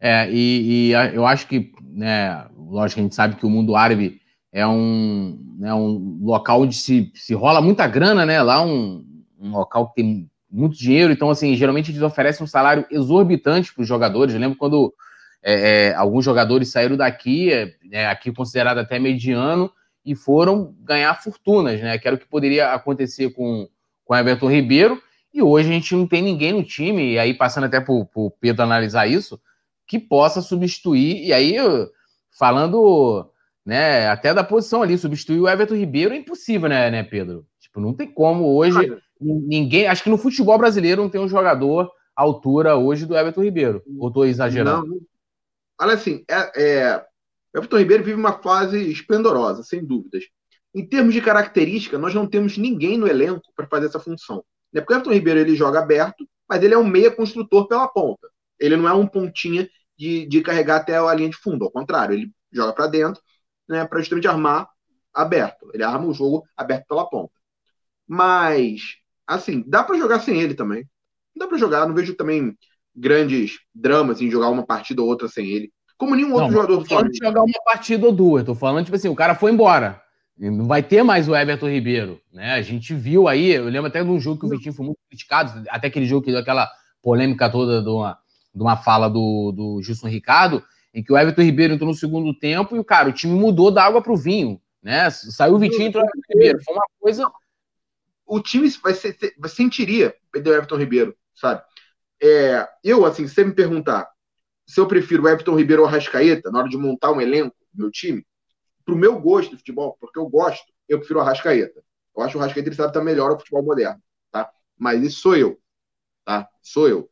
É, 0.00 0.30
e, 0.30 0.90
e, 0.90 0.92
eu 0.92 1.26
acho 1.26 1.48
que, 1.48 1.72
né, 1.82 2.48
lógico, 2.56 3.00
a 3.00 3.02
gente 3.02 3.14
sabe 3.14 3.36
que 3.36 3.44
o 3.44 3.50
mundo 3.50 3.74
árabe 3.74 4.20
é 4.52 4.66
um, 4.66 5.56
né, 5.58 5.74
um 5.74 6.20
local 6.22 6.62
onde 6.62 6.76
se, 6.76 7.10
se 7.14 7.34
rola 7.34 7.60
muita 7.60 7.86
grana, 7.86 8.24
né? 8.24 8.40
Lá 8.40 8.64
um, 8.64 9.04
um 9.38 9.50
local 9.50 9.88
que 9.88 9.96
tem 9.96 10.27
muito 10.50 10.76
dinheiro, 10.76 11.12
então, 11.12 11.30
assim, 11.30 11.54
geralmente 11.54 11.90
eles 11.90 12.02
oferecem 12.02 12.44
um 12.44 12.46
salário 12.48 12.86
exorbitante 12.90 13.72
para 13.72 13.82
os 13.82 13.88
jogadores. 13.88 14.34
Eu 14.34 14.40
lembro 14.40 14.56
quando 14.56 14.94
é, 15.42 15.88
é, 15.88 15.94
alguns 15.94 16.24
jogadores 16.24 16.70
saíram 16.70 16.96
daqui, 16.96 17.52
é, 17.52 17.74
é, 17.92 18.06
aqui 18.06 18.32
considerado 18.32 18.78
até 18.78 18.98
mediano, 18.98 19.70
e 20.04 20.14
foram 20.14 20.74
ganhar 20.80 21.14
fortunas, 21.22 21.80
né? 21.80 21.98
Que 21.98 22.08
era 22.08 22.16
o 22.16 22.18
que 22.18 22.26
poderia 22.26 22.72
acontecer 22.72 23.30
com, 23.30 23.68
com 24.04 24.16
Everton 24.16 24.50
Ribeiro, 24.50 25.02
e 25.32 25.42
hoje 25.42 25.68
a 25.68 25.72
gente 25.72 25.94
não 25.94 26.06
tem 26.06 26.22
ninguém 26.22 26.52
no 26.52 26.64
time, 26.64 27.12
e 27.12 27.18
aí 27.18 27.34
passando 27.34 27.64
até 27.64 27.80
para 27.80 27.92
o 27.92 28.30
Pedro 28.40 28.62
analisar 28.62 29.06
isso, 29.06 29.40
que 29.86 29.98
possa 29.98 30.40
substituir, 30.40 31.26
e 31.26 31.32
aí 31.32 31.56
falando 32.38 33.30
né, 33.68 34.08
até 34.08 34.32
da 34.32 34.42
posição 34.42 34.82
ali, 34.82 34.96
substituir 34.96 35.40
o 35.40 35.48
Everton 35.48 35.74
Ribeiro 35.74 36.14
é 36.14 36.16
impossível, 36.16 36.70
né, 36.70 36.90
né 36.90 37.02
Pedro? 37.02 37.46
Tipo, 37.60 37.80
não 37.80 37.92
tem 37.92 38.10
como 38.10 38.56
hoje. 38.56 38.96
Ninguém. 39.20 39.86
Acho 39.86 40.02
que 40.02 40.10
no 40.10 40.18
futebol 40.18 40.58
brasileiro 40.58 41.02
não 41.02 41.10
tem 41.10 41.20
um 41.20 41.28
jogador 41.28 41.90
à 42.16 42.22
altura 42.22 42.76
hoje 42.76 43.06
do 43.06 43.16
Everton 43.16 43.42
Ribeiro. 43.42 43.82
Ou 43.98 44.08
estou 44.08 44.26
exagerando? 44.26 44.86
Não. 44.86 45.00
Olha 45.80 45.94
assim, 45.94 46.24
é, 46.28 46.62
é, 46.62 47.06
Everton 47.54 47.78
Ribeiro 47.78 48.04
vive 48.04 48.18
uma 48.18 48.40
fase 48.42 48.90
esplendorosa, 48.90 49.62
sem 49.62 49.84
dúvidas. 49.84 50.24
Em 50.74 50.86
termos 50.86 51.14
de 51.14 51.20
característica, 51.20 51.98
nós 51.98 52.14
não 52.14 52.26
temos 52.26 52.58
ninguém 52.58 52.98
no 52.98 53.06
elenco 53.06 53.42
para 53.54 53.66
fazer 53.66 53.86
essa 53.86 54.00
função. 54.00 54.44
Né? 54.72 54.80
Porque 54.80 54.92
o 54.92 54.96
Everton 54.96 55.12
Ribeiro 55.12 55.40
ele 55.40 55.56
joga 55.56 55.80
aberto, 55.80 56.28
mas 56.48 56.62
ele 56.62 56.74
é 56.74 56.78
um 56.78 56.86
meia 56.86 57.10
construtor 57.10 57.66
pela 57.68 57.88
ponta. 57.88 58.28
Ele 58.58 58.76
não 58.76 58.88
é 58.88 58.92
um 58.92 59.06
pontinha 59.06 59.68
de, 59.96 60.26
de 60.26 60.40
carregar 60.40 60.76
até 60.76 60.96
a 60.96 61.14
linha 61.14 61.30
de 61.30 61.36
fundo. 61.36 61.64
Ao 61.64 61.70
contrário, 61.70 62.14
ele 62.14 62.32
joga 62.52 62.72
para 62.72 62.86
dentro 62.86 63.22
né, 63.68 63.84
para 63.86 64.00
justamente 64.00 64.26
armar 64.26 64.68
aberto. 65.12 65.70
Ele 65.74 65.82
arma 65.82 66.06
o 66.06 66.14
jogo 66.14 66.44
aberto 66.56 66.86
pela 66.86 67.08
ponta. 67.08 67.32
Mas, 68.06 68.96
assim, 69.28 69.62
dá 69.66 69.84
para 69.84 69.98
jogar 69.98 70.20
sem 70.20 70.40
ele 70.40 70.54
também. 70.54 70.84
Dá 71.36 71.46
para 71.46 71.58
jogar, 71.58 71.86
não 71.86 71.94
vejo 71.94 72.14
também 72.14 72.56
grandes 72.96 73.58
dramas 73.74 74.20
em 74.20 74.30
jogar 74.30 74.48
uma 74.48 74.66
partida 74.66 75.02
ou 75.02 75.08
outra 75.08 75.28
sem 75.28 75.46
ele. 75.46 75.70
como 75.96 76.14
nenhum 76.14 76.32
outro 76.32 76.46
não, 76.46 76.52
jogador 76.52 76.76
do 76.78 76.86
Flamengo. 76.86 77.14
Jogar 77.22 77.42
uma 77.42 77.62
partida 77.64 78.06
ou 78.06 78.12
duas, 78.12 78.44
tô 78.44 78.54
falando, 78.54 78.84
tipo 78.84 78.96
assim, 78.96 79.08
o 79.08 79.14
cara 79.14 79.34
foi 79.34 79.52
embora. 79.52 80.00
Não 80.36 80.66
vai 80.66 80.82
ter 80.82 81.02
mais 81.02 81.28
o 81.28 81.34
Everton 81.34 81.68
Ribeiro, 81.68 82.20
né? 82.32 82.54
A 82.54 82.62
gente 82.62 82.94
viu 82.94 83.26
aí, 83.26 83.50
eu 83.50 83.64
lembro 83.64 83.88
até 83.88 84.02
de 84.02 84.08
um 84.08 84.20
jogo 84.20 84.38
que 84.38 84.46
o 84.46 84.48
Vitinho 84.48 84.72
foi 84.72 84.86
muito 84.86 84.98
criticado, 85.08 85.64
até 85.68 85.88
aquele 85.88 86.06
jogo 86.06 86.24
que 86.24 86.30
deu 86.30 86.40
aquela 86.40 86.70
polêmica 87.02 87.50
toda 87.50 87.82
de 87.82 87.88
uma, 87.88 88.16
de 88.54 88.62
uma 88.62 88.76
fala 88.76 89.08
do, 89.08 89.52
do 89.52 89.82
Gilson 89.82 90.06
Ricardo, 90.06 90.62
em 90.94 91.02
que 91.02 91.12
o 91.12 91.18
Everton 91.18 91.42
Ribeiro 91.42 91.74
entrou 91.74 91.88
no 91.88 91.94
segundo 91.94 92.32
tempo 92.32 92.76
e, 92.76 92.84
cara, 92.84 93.08
o 93.08 93.12
time 93.12 93.34
mudou 93.34 93.70
da 93.70 93.84
água 93.84 94.00
para 94.00 94.12
o 94.12 94.16
vinho, 94.16 94.60
né? 94.80 95.10
Saiu 95.10 95.54
o 95.54 95.58
Vitinho 95.58 95.82
e 95.82 95.86
entrou 95.86 96.04
o 96.04 96.06
Everton 96.06 96.32
Ribeiro. 96.32 96.58
Foi 96.64 96.74
uma 96.74 96.86
coisa. 97.00 97.30
O 98.28 98.40
time 98.40 98.68
vai 98.82 98.94
ser, 98.94 99.16
sentiria 99.48 100.14
perder 100.30 100.50
o 100.50 100.54
Everton 100.54 100.76
Ribeiro, 100.76 101.16
sabe? 101.34 101.62
É, 102.22 102.68
eu, 102.84 103.04
assim, 103.04 103.26
se 103.26 103.34
você 103.34 103.44
me 103.44 103.54
perguntar 103.54 104.08
se 104.66 104.78
eu 104.80 104.86
prefiro 104.86 105.22
o 105.22 105.28
Everton 105.28 105.56
Ribeiro 105.56 105.82
ou 105.82 105.88
o 105.88 105.90
Arrascaeta 105.90 106.50
na 106.50 106.58
hora 106.58 106.68
de 106.68 106.76
montar 106.76 107.10
um 107.10 107.20
elenco 107.20 107.56
do 107.72 107.82
meu 107.82 107.90
time, 107.90 108.24
pro 108.84 108.94
meu 108.96 109.18
gosto 109.18 109.50
de 109.50 109.56
futebol, 109.56 109.96
porque 109.98 110.18
eu 110.18 110.28
gosto, 110.28 110.72
eu 110.88 110.98
prefiro 110.98 111.20
o 111.20 111.22
Arrascaeta. 111.22 111.82
Eu 112.14 112.22
acho 112.22 112.32
que 112.32 112.38
o 112.38 112.40
Arrascaeta 112.40 112.68
ele 112.68 112.76
sabe 112.76 112.88
estar 112.88 113.02
melhor 113.02 113.30
ao 113.30 113.38
futebol 113.38 113.62
moderno, 113.62 114.02
tá? 114.30 114.50
Mas 114.76 115.02
isso 115.02 115.20
sou 115.20 115.36
eu, 115.36 115.58
tá? 116.24 116.46
Sou 116.62 116.88
eu. 116.88 117.10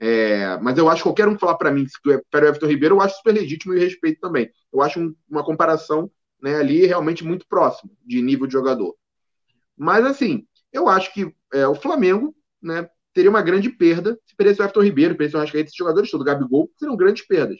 É, 0.00 0.56
mas 0.58 0.78
eu 0.78 0.88
acho 0.88 1.02
que 1.02 1.08
qualquer 1.08 1.28
um 1.28 1.38
falar 1.38 1.56
para 1.56 1.70
mim 1.70 1.84
que 1.84 2.12
é 2.12 2.16
o 2.16 2.38
Everton 2.38 2.66
Ribeiro, 2.66 2.96
eu 2.96 3.00
acho 3.00 3.16
super 3.16 3.32
legítimo 3.32 3.74
e 3.74 3.80
respeito 3.80 4.20
também. 4.20 4.50
Eu 4.72 4.82
acho 4.82 5.00
um, 5.00 5.14
uma 5.28 5.44
comparação 5.44 6.10
né, 6.40 6.56
ali 6.56 6.86
realmente 6.86 7.24
muito 7.24 7.46
próximo 7.48 7.90
de 8.04 8.22
nível 8.22 8.46
de 8.46 8.52
jogador. 8.52 8.96
Mas 9.78 10.04
assim, 10.04 10.46
eu 10.72 10.88
acho 10.88 11.12
que 11.12 11.32
é, 11.52 11.66
o 11.66 11.74
Flamengo 11.74 12.34
né, 12.60 12.88
teria 13.12 13.30
uma 13.30 13.42
grande 13.42 13.70
perda 13.70 14.18
se 14.26 14.36
perdesse 14.36 14.60
o 14.60 14.64
Everton 14.64 14.82
Ribeiro, 14.82 15.16
perdesse 15.16 15.36
o 15.36 15.38
Arrascaeta, 15.38 15.68
esses 15.68 15.76
jogadores 15.76 16.10
todos, 16.10 16.22
o 16.22 16.26
Gabigol, 16.26 16.70
seriam 16.76 16.96
grandes 16.96 17.26
perdas. 17.26 17.58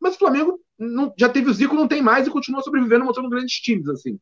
Mas 0.00 0.14
o 0.14 0.18
Flamengo 0.18 0.60
não, 0.78 1.12
já 1.18 1.28
teve 1.28 1.50
o 1.50 1.54
Zico, 1.54 1.74
não 1.74 1.88
tem 1.88 2.02
mais 2.02 2.26
e 2.26 2.30
continua 2.30 2.62
sobrevivendo, 2.62 3.04
mostrando 3.04 3.30
grandes 3.30 3.54
times 3.56 3.88
assim. 3.88 4.18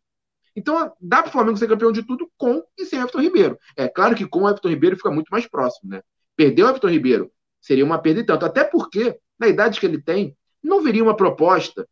Então, 0.57 0.93
dá 1.01 1.21
para 1.21 1.29
o 1.29 1.33
Flamengo 1.33 1.57
ser 1.57 1.67
campeão 1.67 1.91
de 1.91 2.05
tudo 2.05 2.31
com 2.37 2.63
e 2.79 2.87
sem 2.87 3.01
Everton 3.01 3.21
Ribeiro. 3.21 3.59
É 3.77 3.89
claro 3.89 4.15
que 4.15 4.27
com 4.27 4.43
o 4.43 4.49
Everton 4.49 4.69
Ribeiro 4.69 4.97
fica 4.97 5.11
muito 5.11 5.29
mais 5.29 5.47
próximo, 5.47 5.91
né? 5.91 6.01
Perdeu 6.37 6.67
o 6.67 6.69
Everton 6.69 6.89
Ribeiro 6.89 7.31
seria 7.61 7.85
uma 7.85 7.99
perda 7.99 8.21
e 8.21 8.25
tanto. 8.25 8.45
Até 8.45 8.63
porque, 8.63 9.19
na 9.39 9.49
idade 9.49 9.81
que 9.81 9.87
ele 9.87 10.01
tem, 10.01 10.37
não 10.63 10.83
viria 10.83 11.03
uma 11.03 11.17
proposta 11.17 11.89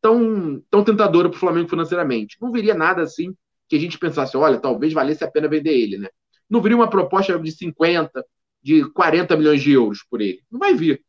tão, 0.00 0.62
tão 0.70 0.84
tentadora 0.84 1.28
para 1.28 1.36
o 1.36 1.40
Flamengo 1.40 1.68
financeiramente. 1.68 2.36
Não 2.40 2.52
viria 2.52 2.74
nada 2.74 3.02
assim 3.02 3.34
que 3.70 3.76
a 3.76 3.80
gente 3.80 3.98
pensasse, 3.98 4.36
olha, 4.36 4.60
talvez 4.60 4.92
valesse 4.92 5.24
a 5.24 5.30
pena 5.30 5.48
vender 5.48 5.72
ele, 5.72 5.96
né? 5.96 6.08
Não 6.48 6.60
viria 6.60 6.76
uma 6.76 6.90
proposta 6.90 7.38
de 7.38 7.50
50, 7.50 8.22
de 8.62 8.84
40 8.90 9.34
milhões 9.36 9.62
de 9.62 9.72
euros 9.72 10.04
por 10.10 10.20
ele. 10.20 10.42
Não 10.50 10.58
vai 10.58 10.74
vir. 10.74 11.02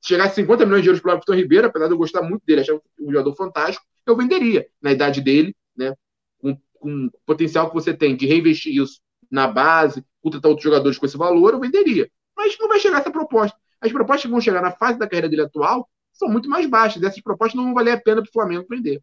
Se 0.00 0.08
chegasse 0.08 0.34
50 0.34 0.66
milhões 0.66 0.82
de 0.82 0.88
euros 0.88 1.00
para 1.00 1.10
o 1.10 1.14
Everton 1.14 1.34
Ribeiro, 1.34 1.66
apesar 1.68 1.86
de 1.86 1.92
eu 1.92 1.98
gostar 1.98 2.22
muito 2.22 2.42
dele, 2.44 2.62
achar 2.62 2.74
um 2.74 3.12
jogador 3.12 3.34
fantástico, 3.36 3.86
eu 4.04 4.16
venderia 4.16 4.66
na 4.82 4.90
idade 4.90 5.20
dele, 5.20 5.54
né? 5.76 5.94
Com, 6.40 6.56
com 6.80 7.06
o 7.06 7.10
potencial 7.24 7.68
que 7.68 7.74
você 7.74 7.94
tem 7.94 8.16
de 8.16 8.26
reinvestir 8.26 8.74
isso 8.74 9.00
na 9.30 9.46
base, 9.46 10.04
contratar 10.20 10.48
outros 10.48 10.64
jogadores 10.64 10.98
com 10.98 11.06
esse 11.06 11.16
valor, 11.16 11.52
eu 11.52 11.60
venderia 11.60 12.10
mas 12.36 12.56
não 12.58 12.68
vai 12.68 12.78
chegar 12.78 13.00
essa 13.00 13.10
proposta. 13.10 13.56
As 13.80 13.90
propostas 13.90 14.22
que 14.22 14.28
vão 14.28 14.40
chegar 14.40 14.60
na 14.60 14.70
fase 14.70 14.98
da 14.98 15.08
carreira 15.08 15.28
dele 15.28 15.42
atual 15.42 15.88
são 16.12 16.28
muito 16.28 16.48
mais 16.48 16.66
baixas. 16.66 17.02
Essas 17.02 17.20
propostas 17.20 17.56
não 17.56 17.64
vão 17.64 17.74
valer 17.74 17.92
a 17.92 18.00
pena 18.00 18.22
para 18.22 18.28
o 18.28 18.32
Flamengo 18.32 18.66
vender. 18.68 19.02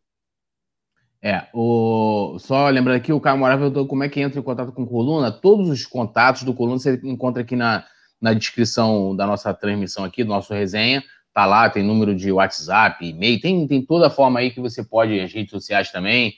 É, 1.26 1.48
o... 1.54 2.38
só 2.38 2.68
lembrando 2.68 2.98
aqui, 2.98 3.14
o 3.14 3.22
Caio 3.22 3.40
perguntou 3.40 3.88
como 3.88 4.04
é 4.04 4.10
que 4.10 4.20
entra 4.20 4.38
em 4.38 4.44
contato 4.44 4.74
com 4.74 4.84
o 4.84 4.88
Coluna. 4.88 5.32
Todos 5.32 5.70
os 5.70 5.86
contatos 5.86 6.44
do 6.44 6.54
Coluna 6.54 6.78
você 6.78 7.00
encontra 7.02 7.44
aqui 7.44 7.56
na, 7.56 7.86
na 8.20 8.34
descrição 8.34 9.16
da 9.16 9.26
nossa 9.26 9.54
transmissão 9.54 10.04
aqui, 10.04 10.22
do 10.22 10.30
nosso 10.30 10.54
resenha. 10.54 11.02
Tá 11.34 11.46
lá, 11.46 11.70
tem 11.70 11.82
número 11.82 12.14
de 12.14 12.30
WhatsApp, 12.30 13.04
e-mail, 13.08 13.40
tem, 13.40 13.66
tem 13.66 13.82
toda 13.82 14.08
a 14.08 14.10
forma 14.10 14.40
aí 14.40 14.52
que 14.52 14.60
você 14.60 14.84
pode, 14.84 15.20
as 15.20 15.34
redes 15.34 15.50
sociais 15.50 15.92
também, 15.92 16.36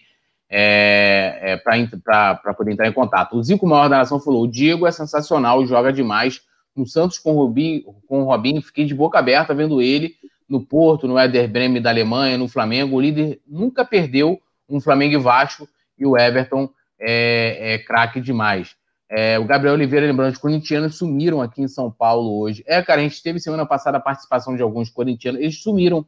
é, 0.50 1.40
é, 1.42 1.58
para 1.58 2.54
poder 2.54 2.72
entrar 2.72 2.88
em 2.88 2.94
contato. 2.94 3.36
O 3.36 3.44
Zico 3.44 3.68
Maior 3.68 3.90
da 3.90 3.98
Nação 3.98 4.20
falou: 4.20 4.44
o 4.44 4.48
Diego 4.48 4.86
é 4.86 4.92
sensacional, 4.92 5.66
joga 5.66 5.92
demais 5.92 6.42
no 6.76 6.86
Santos 6.86 7.18
com 7.18 7.34
o 7.34 7.38
Robinho, 7.40 7.84
com 8.08 8.22
o 8.22 8.26
Robinho, 8.26 8.62
fiquei 8.62 8.86
de 8.86 8.94
boca 8.94 9.18
aberta 9.18 9.54
vendo 9.54 9.82
ele 9.82 10.14
no 10.48 10.64
Porto, 10.64 11.08
no 11.08 11.18
Éder 11.18 11.50
Bremen 11.50 11.82
da 11.82 11.90
Alemanha, 11.90 12.38
no 12.38 12.48
Flamengo. 12.48 12.96
O 12.96 13.02
líder 13.02 13.42
nunca 13.48 13.84
perdeu 13.84 14.40
um 14.70 14.80
Flamengo 14.80 15.16
e 15.16 15.18
Vasco 15.18 15.68
e 15.98 16.06
o 16.06 16.18
Everton 16.18 16.70
é, 17.00 17.74
é 17.74 17.80
craque 17.80 18.20
demais. 18.20 18.76
É, 19.10 19.38
o 19.38 19.46
Gabriel 19.46 19.76
Oliveira, 19.76 20.06
lembrando, 20.06 20.34
os 20.34 20.40
corintianos 20.40 20.98
sumiram 20.98 21.42
aqui 21.42 21.62
em 21.62 21.68
São 21.68 21.92
Paulo 21.92 22.40
hoje. 22.40 22.64
É, 22.68 22.82
cara, 22.82 23.02
a 23.02 23.04
gente 23.04 23.22
teve 23.22 23.40
semana 23.40 23.66
passada 23.66 23.98
a 23.98 24.02
participação 24.02 24.56
de 24.56 24.64
alguns 24.64 24.90
corintianos, 24.90 25.42
eles 25.42 25.62
sumiram. 25.62 26.06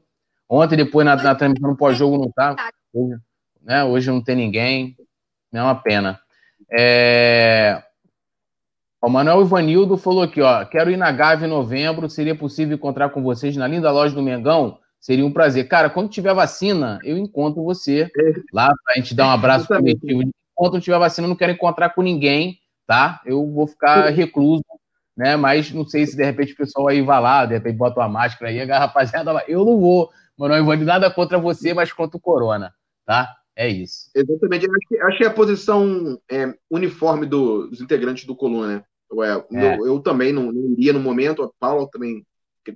Ontem, 0.50 0.78
depois, 0.78 1.06
na, 1.06 1.16
na 1.16 1.36
transmissão 1.36 1.76
pós-jogo, 1.76 2.18
não 2.18 2.32
tá. 2.32 2.56
Hoje, 2.94 3.20
né, 3.62 3.84
hoje 3.84 4.10
não 4.10 4.22
tem 4.22 4.36
ninguém. 4.36 4.96
É 5.54 5.62
uma 5.62 5.76
pena. 5.76 6.20
É, 6.72 7.84
o 9.02 9.10
Manuel 9.10 9.42
Ivanildo 9.42 9.98
falou 9.98 10.24
aqui, 10.24 10.42
ó. 10.42 10.66
Quero 10.66 10.90
ir 10.90 10.98
na 10.98 11.12
Gávea 11.12 11.46
em 11.46 11.50
novembro. 11.50 12.10
Seria 12.10 12.36
possível 12.36 12.76
encontrar 12.76 13.10
com 13.10 13.22
vocês 13.22 13.56
na 13.56 13.68
linda 13.68 13.92
loja 13.92 14.16
do 14.16 14.24
Mengão? 14.24 14.80
Seria 15.08 15.26
um 15.26 15.32
prazer. 15.32 15.70
Cara, 15.70 15.90
quando 15.90 16.10
tiver 16.10 16.34
vacina, 16.34 17.00
eu 17.02 17.18
encontro 17.18 17.64
você 17.64 18.12
lá 18.52 18.74
pra 18.84 18.96
gente 18.96 19.16
dar 19.16 19.28
um 19.28 19.32
abraço 19.32 19.66
coletivo. 19.66 20.22
Enquanto 20.52 20.82
tiver 20.82 21.00
vacina, 21.00 21.26
eu 21.26 21.30
não 21.30 21.36
quero 21.38 21.54
encontrar 21.54 21.92
com 21.92 22.02
ninguém, 22.02 22.60
tá? 22.86 23.22
Eu 23.26 23.50
vou 23.50 23.66
ficar 23.66 24.10
recluso, 24.10 24.66
né? 25.16 25.38
Mas 25.38 25.72
não 25.72 25.88
sei 25.88 26.06
se 26.06 26.18
de 26.18 26.26
repente 26.26 26.52
o 26.52 26.58
pessoal 26.58 26.90
aí 26.90 27.02
vai 27.02 27.22
lá, 27.22 27.46
de 27.46 27.54
repente 27.54 27.78
bota 27.78 28.02
uma 28.02 28.10
máscara 28.10 28.52
aí, 28.52 28.70
a 28.70 28.80
rapaziada, 28.80 29.32
eu 29.48 29.64
não 29.64 29.80
vou. 29.80 30.10
Manuel 30.38 30.62
Ivanildo, 30.62 30.86
nada 30.86 31.10
contra 31.10 31.38
você, 31.38 31.74
mas 31.74 31.94
contra 31.94 32.18
o 32.18 32.22
Corona, 32.22 32.74
tá? 33.06 33.34
É 33.56 33.70
isso. 33.70 34.10
Exatamente. 34.14 34.66
Eu 34.66 34.74
acho 34.74 34.88
que, 34.90 35.00
acho 35.00 35.18
que 35.20 35.24
é 35.24 35.28
a 35.28 35.34
posição 35.34 36.20
é, 36.30 36.54
uniforme 36.70 37.26
do, 37.26 37.70
dos 37.70 37.80
integrantes 37.80 38.26
do 38.26 38.36
Coluna, 38.36 38.68
né? 38.68 38.84
Eu, 39.10 39.24
é, 39.24 39.46
é. 39.54 39.78
eu, 39.78 39.88
eu 39.88 40.00
também 40.02 40.34
não, 40.34 40.52
não, 40.52 40.74
iria 40.74 40.92
no 40.92 41.00
momento, 41.00 41.44
a 41.44 41.50
Paula 41.58 41.88
também 41.90 42.26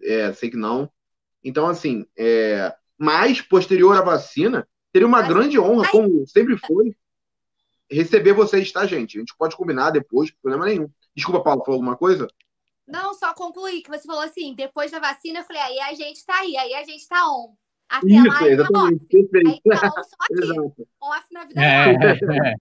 é, 0.01 0.31
sei 0.31 0.49
que 0.49 0.55
não. 0.55 0.89
Então, 1.43 1.67
assim, 1.67 2.05
é, 2.17 2.73
mas 2.97 3.41
posterior 3.41 3.95
à 3.95 4.01
vacina, 4.01 4.67
teria 4.91 5.07
uma 5.07 5.21
grande 5.21 5.59
honra, 5.59 5.89
como 5.89 6.25
sempre 6.27 6.57
foi, 6.57 6.95
receber 7.89 8.33
vocês, 8.33 8.71
tá, 8.71 8.85
gente? 8.85 9.17
A 9.17 9.19
gente 9.19 9.35
pode 9.37 9.55
combinar 9.55 9.91
depois, 9.91 10.31
problema 10.31 10.65
nenhum. 10.65 10.89
Desculpa, 11.15 11.43
Paulo, 11.43 11.63
falou 11.63 11.79
alguma 11.79 11.97
coisa? 11.97 12.27
Não, 12.87 13.13
só 13.13 13.33
concluir 13.33 13.81
que 13.81 13.89
você 13.89 14.05
falou 14.05 14.21
assim, 14.21 14.53
depois 14.55 14.91
da 14.91 14.99
vacina, 14.99 15.39
eu 15.39 15.43
falei, 15.43 15.61
aí 15.61 15.79
a 15.79 15.93
gente 15.93 16.25
tá 16.25 16.39
aí, 16.39 16.55
aí 16.57 16.73
a 16.73 16.83
gente 16.83 17.07
tá 17.07 17.25
on. 17.27 17.53
Até 17.89 18.07
Isso, 18.07 18.27
lá, 18.27 18.47
exatamente. 18.47 19.05
Perfeito. 19.05 19.47
Aí 19.47 19.79
tá 19.79 19.87
on 19.87 20.03
só 20.03 20.15
aqui. 20.19 20.33
Exato. 20.43 20.87
Off 21.01 21.25
na 21.31 21.45
vida 21.45 21.61
é, 21.61 22.49
é. 22.49 22.55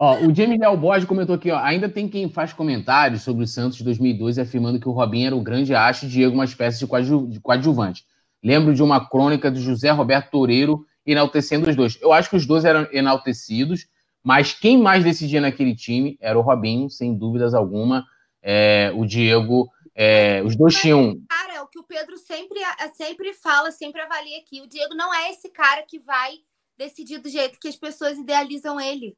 Ó, 0.00 0.16
o 0.18 0.32
Jamie 0.32 0.58
Léo 0.58 0.76
Borges 0.76 1.08
comentou 1.08 1.34
aqui, 1.34 1.50
ó, 1.50 1.58
ainda 1.58 1.88
tem 1.88 2.08
quem 2.08 2.30
faz 2.30 2.52
comentários 2.52 3.22
sobre 3.22 3.42
o 3.42 3.46
Santos 3.48 3.78
de 3.78 3.84
2012 3.84 4.40
afirmando 4.40 4.78
que 4.78 4.88
o 4.88 4.92
Robinho 4.92 5.26
era 5.26 5.36
o 5.36 5.42
grande 5.42 5.74
acho 5.74 6.06
e 6.06 6.08
Diego 6.08 6.34
uma 6.34 6.44
espécie 6.44 6.78
de, 6.78 6.86
coadju 6.86 7.26
de 7.26 7.40
coadjuvante. 7.40 8.06
Lembro 8.42 8.72
de 8.72 8.82
uma 8.82 9.08
crônica 9.08 9.50
do 9.50 9.58
José 9.58 9.90
Roberto 9.90 10.30
Toureiro 10.30 10.86
enaltecendo 11.04 11.68
os 11.68 11.74
dois. 11.74 11.98
Eu 12.00 12.12
acho 12.12 12.30
que 12.30 12.36
os 12.36 12.46
dois 12.46 12.64
eram 12.64 12.86
enaltecidos, 12.92 13.88
mas 14.22 14.52
quem 14.52 14.78
mais 14.78 15.02
decidia 15.02 15.40
naquele 15.40 15.74
time 15.74 16.16
era 16.20 16.38
o 16.38 16.42
Robinho, 16.42 16.88
sem 16.88 17.16
dúvidas 17.16 17.52
alguma. 17.52 18.06
É, 18.40 18.92
o 18.94 19.04
Diego, 19.04 19.68
é, 19.96 20.42
os 20.44 20.54
dois 20.54 20.76
tinham. 20.76 21.20
Cara, 21.28 21.54
é 21.54 21.60
o 21.60 21.66
que 21.66 21.78
o 21.78 21.82
Pedro 21.82 22.16
sempre, 22.18 22.60
sempre 22.94 23.32
fala, 23.34 23.72
sempre 23.72 24.00
avalia 24.00 24.38
aqui. 24.38 24.60
O 24.60 24.68
Diego 24.68 24.94
não 24.94 25.12
é 25.12 25.30
esse 25.30 25.50
cara 25.50 25.82
que 25.82 25.98
vai 25.98 26.34
decidir 26.76 27.18
do 27.18 27.28
jeito 27.28 27.58
que 27.60 27.66
as 27.66 27.76
pessoas 27.76 28.16
idealizam 28.16 28.80
ele. 28.80 29.16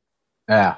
É. 0.50 0.74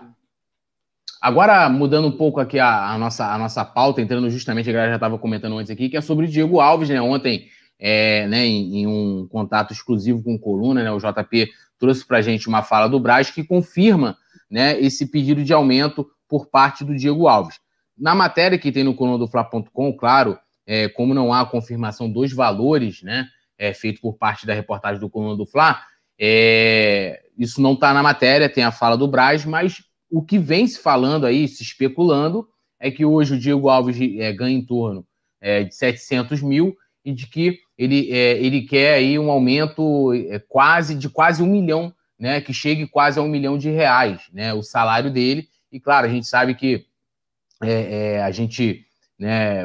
Agora, 1.18 1.68
mudando 1.70 2.08
um 2.08 2.12
pouco 2.12 2.40
aqui 2.40 2.58
a, 2.58 2.90
a 2.90 2.98
nossa, 2.98 3.32
a 3.32 3.38
nossa 3.38 3.64
pauta, 3.64 4.02
entrando 4.02 4.28
justamente, 4.28 4.68
a 4.68 4.72
galera 4.72 4.90
já 4.90 4.96
estava 4.96 5.18
comentando 5.18 5.56
antes 5.56 5.70
aqui, 5.70 5.88
que 5.88 5.96
é 5.96 6.00
sobre 6.02 6.26
o 6.26 6.28
Diego 6.28 6.60
Alves, 6.60 6.90
né? 6.90 7.00
Ontem, 7.00 7.48
é, 7.78 8.26
né, 8.26 8.44
em, 8.44 8.80
em, 8.80 8.86
um 8.86 9.26
contato 9.28 9.72
exclusivo 9.72 10.22
com 10.22 10.34
o 10.34 10.38
Coluna, 10.38 10.84
né, 10.84 10.92
o 10.92 10.98
JP 10.98 11.48
trouxe 11.78 12.06
para 12.06 12.18
a 12.18 12.22
gente 12.22 12.48
uma 12.48 12.62
fala 12.62 12.88
do 12.88 13.00
Braz 13.00 13.30
que 13.30 13.42
confirma 13.42 14.16
né, 14.48 14.78
esse 14.80 15.06
pedido 15.06 15.42
de 15.42 15.52
aumento 15.52 16.06
por 16.28 16.46
parte 16.46 16.84
do 16.84 16.94
Diego 16.94 17.26
Alves. 17.26 17.58
Na 17.98 18.14
matéria 18.14 18.58
que 18.58 18.70
tem 18.70 18.84
no 18.84 18.94
coluna 18.94 19.18
do 19.18 19.26
Fla.com, 19.26 19.92
claro, 19.96 20.38
é, 20.66 20.88
como 20.88 21.12
não 21.12 21.32
há 21.32 21.44
confirmação 21.44 22.10
dos 22.10 22.32
valores, 22.32 23.02
né, 23.02 23.26
é, 23.58 23.72
feito 23.72 24.00
por 24.00 24.16
parte 24.16 24.46
da 24.46 24.54
reportagem 24.54 25.00
do 25.00 25.10
coluna 25.10 25.36
do 25.36 25.46
Fla, 25.46 25.80
é, 26.18 27.20
isso 27.42 27.60
não 27.60 27.72
está 27.72 27.92
na 27.92 28.02
matéria, 28.02 28.48
tem 28.48 28.62
a 28.62 28.70
fala 28.70 28.96
do 28.96 29.08
Braz, 29.08 29.44
mas 29.44 29.82
o 30.10 30.22
que 30.22 30.38
vem 30.38 30.66
se 30.66 30.78
falando 30.78 31.26
aí, 31.26 31.48
se 31.48 31.62
especulando, 31.62 32.46
é 32.78 32.90
que 32.90 33.04
hoje 33.04 33.34
o 33.34 33.38
Diego 33.38 33.68
Alves 33.68 33.96
é, 34.18 34.32
ganha 34.32 34.56
em 34.56 34.64
torno 34.64 35.04
é, 35.40 35.64
de 35.64 35.74
700 35.74 36.40
mil 36.40 36.76
e 37.04 37.12
de 37.12 37.26
que 37.26 37.58
ele, 37.76 38.12
é, 38.12 38.38
ele 38.38 38.62
quer 38.62 38.94
aí 38.94 39.18
um 39.18 39.30
aumento 39.30 40.12
é, 40.14 40.38
quase 40.38 40.94
de 40.94 41.08
quase 41.08 41.42
um 41.42 41.46
milhão, 41.46 41.92
né, 42.18 42.40
que 42.40 42.52
chegue 42.52 42.86
quase 42.86 43.18
a 43.18 43.22
um 43.22 43.28
milhão 43.28 43.58
de 43.58 43.70
reais, 43.70 44.22
né, 44.32 44.54
o 44.54 44.62
salário 44.62 45.10
dele. 45.10 45.48
E 45.70 45.80
claro, 45.80 46.06
a 46.06 46.10
gente 46.10 46.26
sabe 46.26 46.54
que 46.54 46.86
é, 47.62 48.14
é, 48.14 48.22
a 48.22 48.30
gente 48.30 48.84
né, 49.18 49.64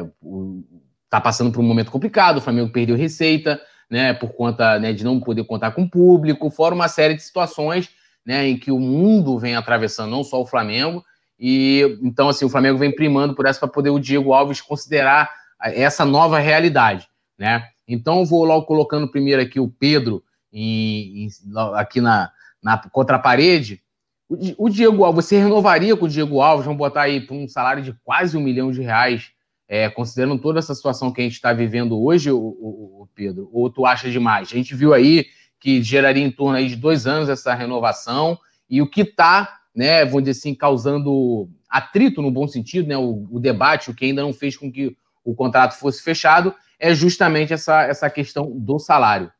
está 1.04 1.20
passando 1.20 1.52
por 1.52 1.60
um 1.60 1.66
momento 1.66 1.90
complicado, 1.90 2.38
o 2.38 2.40
Flamengo 2.40 2.72
perdeu 2.72 2.96
receita, 2.96 3.60
né, 3.90 4.12
por 4.12 4.30
conta 4.34 4.78
né, 4.78 4.92
de 4.92 5.04
não 5.04 5.20
poder 5.20 5.44
contar 5.44 5.72
com 5.72 5.82
o 5.82 5.90
público, 5.90 6.50
fora 6.50 6.74
uma 6.74 6.88
série 6.88 7.14
de 7.14 7.22
situações 7.22 7.90
né, 8.24 8.46
em 8.46 8.58
que 8.58 8.70
o 8.70 8.78
mundo 8.78 9.38
vem 9.38 9.56
atravessando, 9.56 10.10
não 10.10 10.22
só 10.22 10.40
o 10.40 10.46
Flamengo, 10.46 11.04
e 11.38 11.98
então 12.02 12.28
assim 12.28 12.44
o 12.44 12.48
Flamengo 12.50 12.78
vem 12.78 12.94
primando 12.94 13.34
por 13.34 13.46
essa 13.46 13.60
para 13.60 13.68
poder 13.68 13.90
o 13.90 13.98
Diego 13.98 14.32
Alves 14.32 14.60
considerar 14.60 15.30
essa 15.60 16.04
nova 16.04 16.38
realidade, 16.38 17.08
né? 17.38 17.68
Então 17.86 18.24
vou 18.26 18.44
logo 18.44 18.66
colocando 18.66 19.10
primeiro 19.10 19.40
aqui 19.40 19.58
o 19.58 19.68
Pedro 19.68 20.22
em, 20.52 21.24
em, 21.24 21.28
aqui 21.74 22.00
na, 22.00 22.30
na 22.62 22.78
contra 22.90 23.16
a 23.16 23.20
parede. 23.20 23.82
O, 24.28 24.66
o, 24.66 24.68
Diego 24.68 25.04
Alves, 25.04 25.24
você 25.24 25.38
renovaria 25.38 25.96
com 25.96 26.04
o 26.04 26.08
Diego 26.08 26.40
Alves? 26.40 26.66
Vamos 26.66 26.78
botar 26.78 27.02
aí 27.02 27.20
para 27.20 27.34
um 27.34 27.48
salário 27.48 27.82
de 27.82 27.94
quase 28.04 28.36
um 28.36 28.42
milhão 28.42 28.70
de 28.70 28.82
reais, 28.82 29.30
é, 29.68 29.90
considerando 29.90 30.40
toda 30.40 30.58
essa 30.58 30.74
situação 30.74 31.12
que 31.12 31.20
a 31.20 31.24
gente 31.24 31.34
está 31.34 31.52
vivendo 31.52 32.02
hoje, 32.02 32.30
o, 32.30 32.38
o, 32.38 33.02
o, 33.02 33.08
Pedro? 33.14 33.50
Ou 33.52 33.68
tu 33.70 33.84
acha 33.84 34.10
demais? 34.10 34.48
A 34.50 34.56
gente 34.56 34.74
viu 34.74 34.94
aí 34.94 35.26
que 35.60 35.82
geraria 35.82 36.24
em 36.24 36.30
torno 36.30 36.56
aí 36.56 36.68
de 36.68 36.76
dois 36.76 37.06
anos 37.06 37.28
essa 37.28 37.52
renovação 37.52 38.38
e 38.70 38.80
o 38.80 38.88
que 38.88 39.02
está, 39.02 39.60
né, 39.74 40.04
vamos 40.06 40.22
dizer 40.24 40.38
assim, 40.38 40.54
causando 40.54 41.50
atrito 41.68 42.22
no 42.22 42.30
bom 42.30 42.48
sentido, 42.48 42.88
né, 42.88 42.96
o, 42.96 43.28
o 43.30 43.38
debate, 43.38 43.90
o 43.90 43.94
que 43.94 44.06
ainda 44.06 44.22
não 44.22 44.32
fez 44.32 44.56
com 44.56 44.72
que 44.72 44.96
o 45.22 45.34
contrato 45.34 45.78
fosse 45.78 46.02
fechado, 46.02 46.54
é 46.78 46.94
justamente 46.94 47.52
essa, 47.52 47.82
essa 47.82 48.08
questão 48.08 48.50
do 48.50 48.78
salário. 48.78 49.30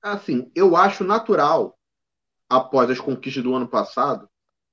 Assim, 0.00 0.50
eu 0.54 0.74
acho 0.74 1.04
natural, 1.04 1.78
após 2.48 2.88
as 2.88 2.98
conquistas 2.98 3.42
do 3.42 3.54
ano 3.54 3.68
passado, 3.68 4.28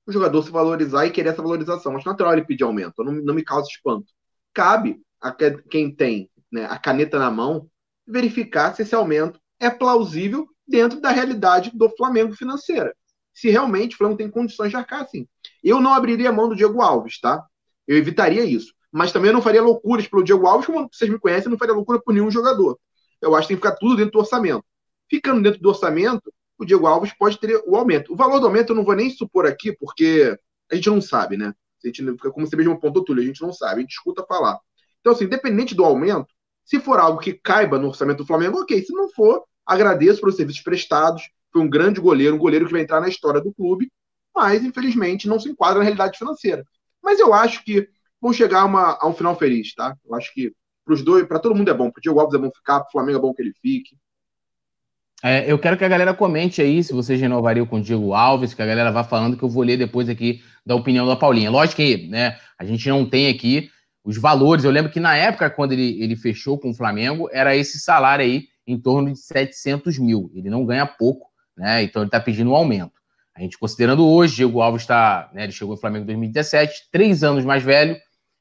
o 0.08 0.12
jogador 0.12 0.42
se 0.44 0.50
valorizar 0.50 1.06
e 1.06 1.12
querer 1.12 1.30
essa 1.30 1.42
valorização. 1.42 1.96
Acho 1.96 2.08
natural 2.08 2.34
ele 2.34 2.46
pedir 2.46 2.64
aumento, 2.64 3.04
não, 3.04 3.12
não 3.12 3.34
me 3.34 3.44
causa 3.44 3.68
espanto. 3.70 4.12
Cabe 4.54 5.02
a 5.22 5.36
quem 5.70 5.94
tem 5.94 6.30
né, 6.52 6.66
a 6.66 6.78
caneta 6.78 7.20
na 7.20 7.30
mão 7.30 7.70
verificar 8.08 8.74
se 8.74 8.82
esse 8.82 8.96
aumento 8.96 9.40
é 9.60 9.70
plausível 9.70 10.48
dentro 10.68 11.00
da 11.00 11.10
realidade 11.10 11.72
do 11.74 11.90
Flamengo 11.90 12.34
financeira. 12.34 12.96
Se 13.34 13.50
realmente 13.50 13.96
o 13.96 13.98
Flamengo 13.98 14.18
tem 14.18 14.30
condições 14.30 14.70
de 14.70 14.76
arcar 14.76 15.02
assim. 15.02 15.28
Eu 15.64 15.80
não 15.80 15.94
abriria 15.94 16.32
mão 16.32 16.50
do 16.50 16.56
Diego 16.56 16.82
Alves, 16.82 17.20
tá? 17.20 17.46
Eu 17.88 17.98
evitaria 17.98 18.44
isso 18.44 18.74
mas 18.92 19.12
também 19.12 19.30
eu 19.30 19.34
não 19.34 19.42
faria 19.42 19.62
loucuras 19.62 20.08
pelo 20.08 20.24
Diego 20.24 20.48
Alves, 20.48 20.66
como 20.66 20.90
vocês 20.92 21.10
me 21.10 21.20
conhecem, 21.20 21.46
eu 21.46 21.52
não 21.52 21.58
faria 21.58 21.74
loucura 21.74 22.02
por 22.02 22.14
nenhum 22.14 22.32
jogador. 22.32 22.80
Eu 23.22 23.36
acho 23.36 23.48
que 23.48 23.54
tem 23.54 23.62
que 23.62 23.68
ficar 23.68 23.78
tudo 23.78 23.96
dentro 23.96 24.14
do 24.14 24.20
orçamento. 24.20 24.64
Ficando 25.10 25.42
dentro 25.42 25.62
do 25.62 25.70
orçamento, 25.70 26.34
o 26.58 26.66
Diego 26.66 26.88
Alves 26.88 27.14
pode 27.14 27.40
ter 27.40 27.62
o 27.66 27.76
aumento. 27.76 28.14
O 28.14 28.16
valor 28.16 28.40
do 28.40 28.48
aumento 28.48 28.72
eu 28.72 28.76
não 28.76 28.84
vou 28.84 28.96
nem 28.96 29.10
supor 29.10 29.46
aqui, 29.46 29.72
porque 29.74 30.38
a 30.72 30.76
gente 30.76 30.90
não 30.90 31.02
sabe, 31.02 31.38
né? 31.38 31.54
A 31.84 31.88
gente, 31.88 32.04
como 32.32 32.48
você 32.48 32.56
mesmo 32.56 32.74
apontou, 32.74 33.04
Túlio, 33.04 33.24
a 33.24 33.26
gente 33.26 33.42
não 33.42 33.54
sabe, 33.54 33.76
a 33.76 33.80
gente 33.82 33.92
escuta 33.92 34.26
falar. 34.28 34.60
Então, 35.00 35.14
assim, 35.14 35.26
independente 35.26 35.74
do 35.74 35.84
aumento, 35.84 36.28
se 36.66 36.80
for 36.80 37.00
algo 37.00 37.20
que 37.20 37.34
caiba 37.34 37.80
no 37.80 37.88
orçamento 37.88 38.20
do 38.20 38.26
Flamengo, 38.26 38.62
ok. 38.62 38.84
Se 38.84 38.94
não 38.94 39.10
for, 39.10 39.44
agradeço 39.66 40.20
pelos 40.20 40.36
serviços 40.36 40.62
prestados. 40.62 41.30
Foi 41.52 41.62
um 41.62 41.70
grande 41.70 42.00
goleiro, 42.00 42.36
um 42.36 42.40
goleiro 42.40 42.66
que 42.66 42.72
vai 42.72 42.82
entrar 42.82 43.02
na 43.02 43.08
história 43.08 43.42
do 43.42 43.54
clube, 43.54 43.92
mas, 44.36 44.64
infelizmente, 44.64 45.28
não 45.28 45.40
se 45.40 45.50
enquadra 45.50 45.80
na 45.80 45.84
realidade 45.84 46.18
financeira. 46.18 46.64
Mas 47.02 47.20
eu 47.20 47.34
acho 47.34 47.64
que 47.64 47.88
vão 48.22 48.34
chegar 48.34 48.62
a, 48.62 48.66
uma, 48.66 48.98
a 49.02 49.08
um 49.08 49.14
final 49.14 49.36
feliz, 49.36 49.74
tá? 49.74 49.96
Eu 50.06 50.14
acho 50.16 50.34
que 50.34 50.54
para 50.86 50.94
os 50.94 51.02
dois, 51.02 51.26
para 51.28 51.40
todo 51.40 51.56
mundo 51.56 51.70
é 51.70 51.74
bom. 51.74 51.90
Para 51.90 52.00
o 52.00 52.02
Diego 52.02 52.20
Alves 52.20 52.36
é 52.36 52.38
bom 52.38 52.52
ficar, 52.56 52.82
para 52.82 52.90
o 52.90 52.92
Flamengo 52.92 53.18
é 53.18 53.22
bom 53.22 53.34
que 53.34 53.42
ele 53.42 53.54
fique. 53.62 53.96
É, 55.22 55.52
eu 55.52 55.60
quero 55.60 55.78
que 55.78 55.84
a 55.84 55.90
galera 55.90 56.14
comente 56.14 56.62
aí 56.62 56.82
se 56.82 56.94
vocês 56.94 57.20
renovariam 57.20 57.66
com 57.66 57.78
o 57.78 57.82
Diego 57.82 58.14
Alves, 58.14 58.54
que 58.54 58.62
a 58.62 58.66
galera 58.66 58.92
vá 58.92 59.04
falando 59.04 59.36
que 59.36 59.44
eu 59.44 59.50
vou 59.50 59.64
ler 59.64 59.78
depois 59.78 60.08
aqui 60.08 60.42
da 60.66 60.76
opinião 60.76 61.06
da 61.06 61.16
Paulinha. 61.16 61.52
Lógico 61.52 61.78
que 61.78 62.08
né, 62.08 62.38
a 62.58 62.64
gente 62.64 62.88
não 62.88 63.06
tem 63.06 63.28
aqui 63.28 63.70
os 64.04 64.18
valores. 64.18 64.64
Eu 64.64 64.72
lembro 64.72 64.92
que 64.92 65.00
na 65.00 65.16
época, 65.16 65.50
quando 65.50 65.74
ele, 65.74 66.02
ele 66.02 66.16
fechou 66.16 66.58
com 66.58 66.70
o 66.70 66.74
Flamengo, 66.74 67.30
era 67.34 67.56
esse 67.56 67.80
salário 67.80 68.24
aí 68.24 68.48
em 68.66 68.80
torno 68.80 69.12
de 69.12 69.20
700 69.20 70.00
mil. 70.00 70.32
Ele 70.34 70.50
não 70.50 70.66
ganha 70.66 70.86
pouco, 70.86 71.28
né? 71.58 71.84
Então 71.84 72.02
ele 72.02 72.08
está 72.08 72.20
pedindo 72.20 72.52
um 72.52 72.56
aumento. 72.56 72.94
A 73.36 73.42
gente 73.42 73.58
considerando 73.58 74.08
hoje, 74.08 74.38
Diego 74.38 74.62
Alves 74.62 74.84
está, 74.84 75.30
né, 75.34 75.44
ele 75.44 75.52
chegou 75.52 75.76
no 75.76 75.80
Flamengo 75.80 76.04
em 76.04 76.08
2017, 76.08 76.90
três 76.92 77.24
anos 77.24 77.46
mais 77.46 77.64
velho, 77.64 77.98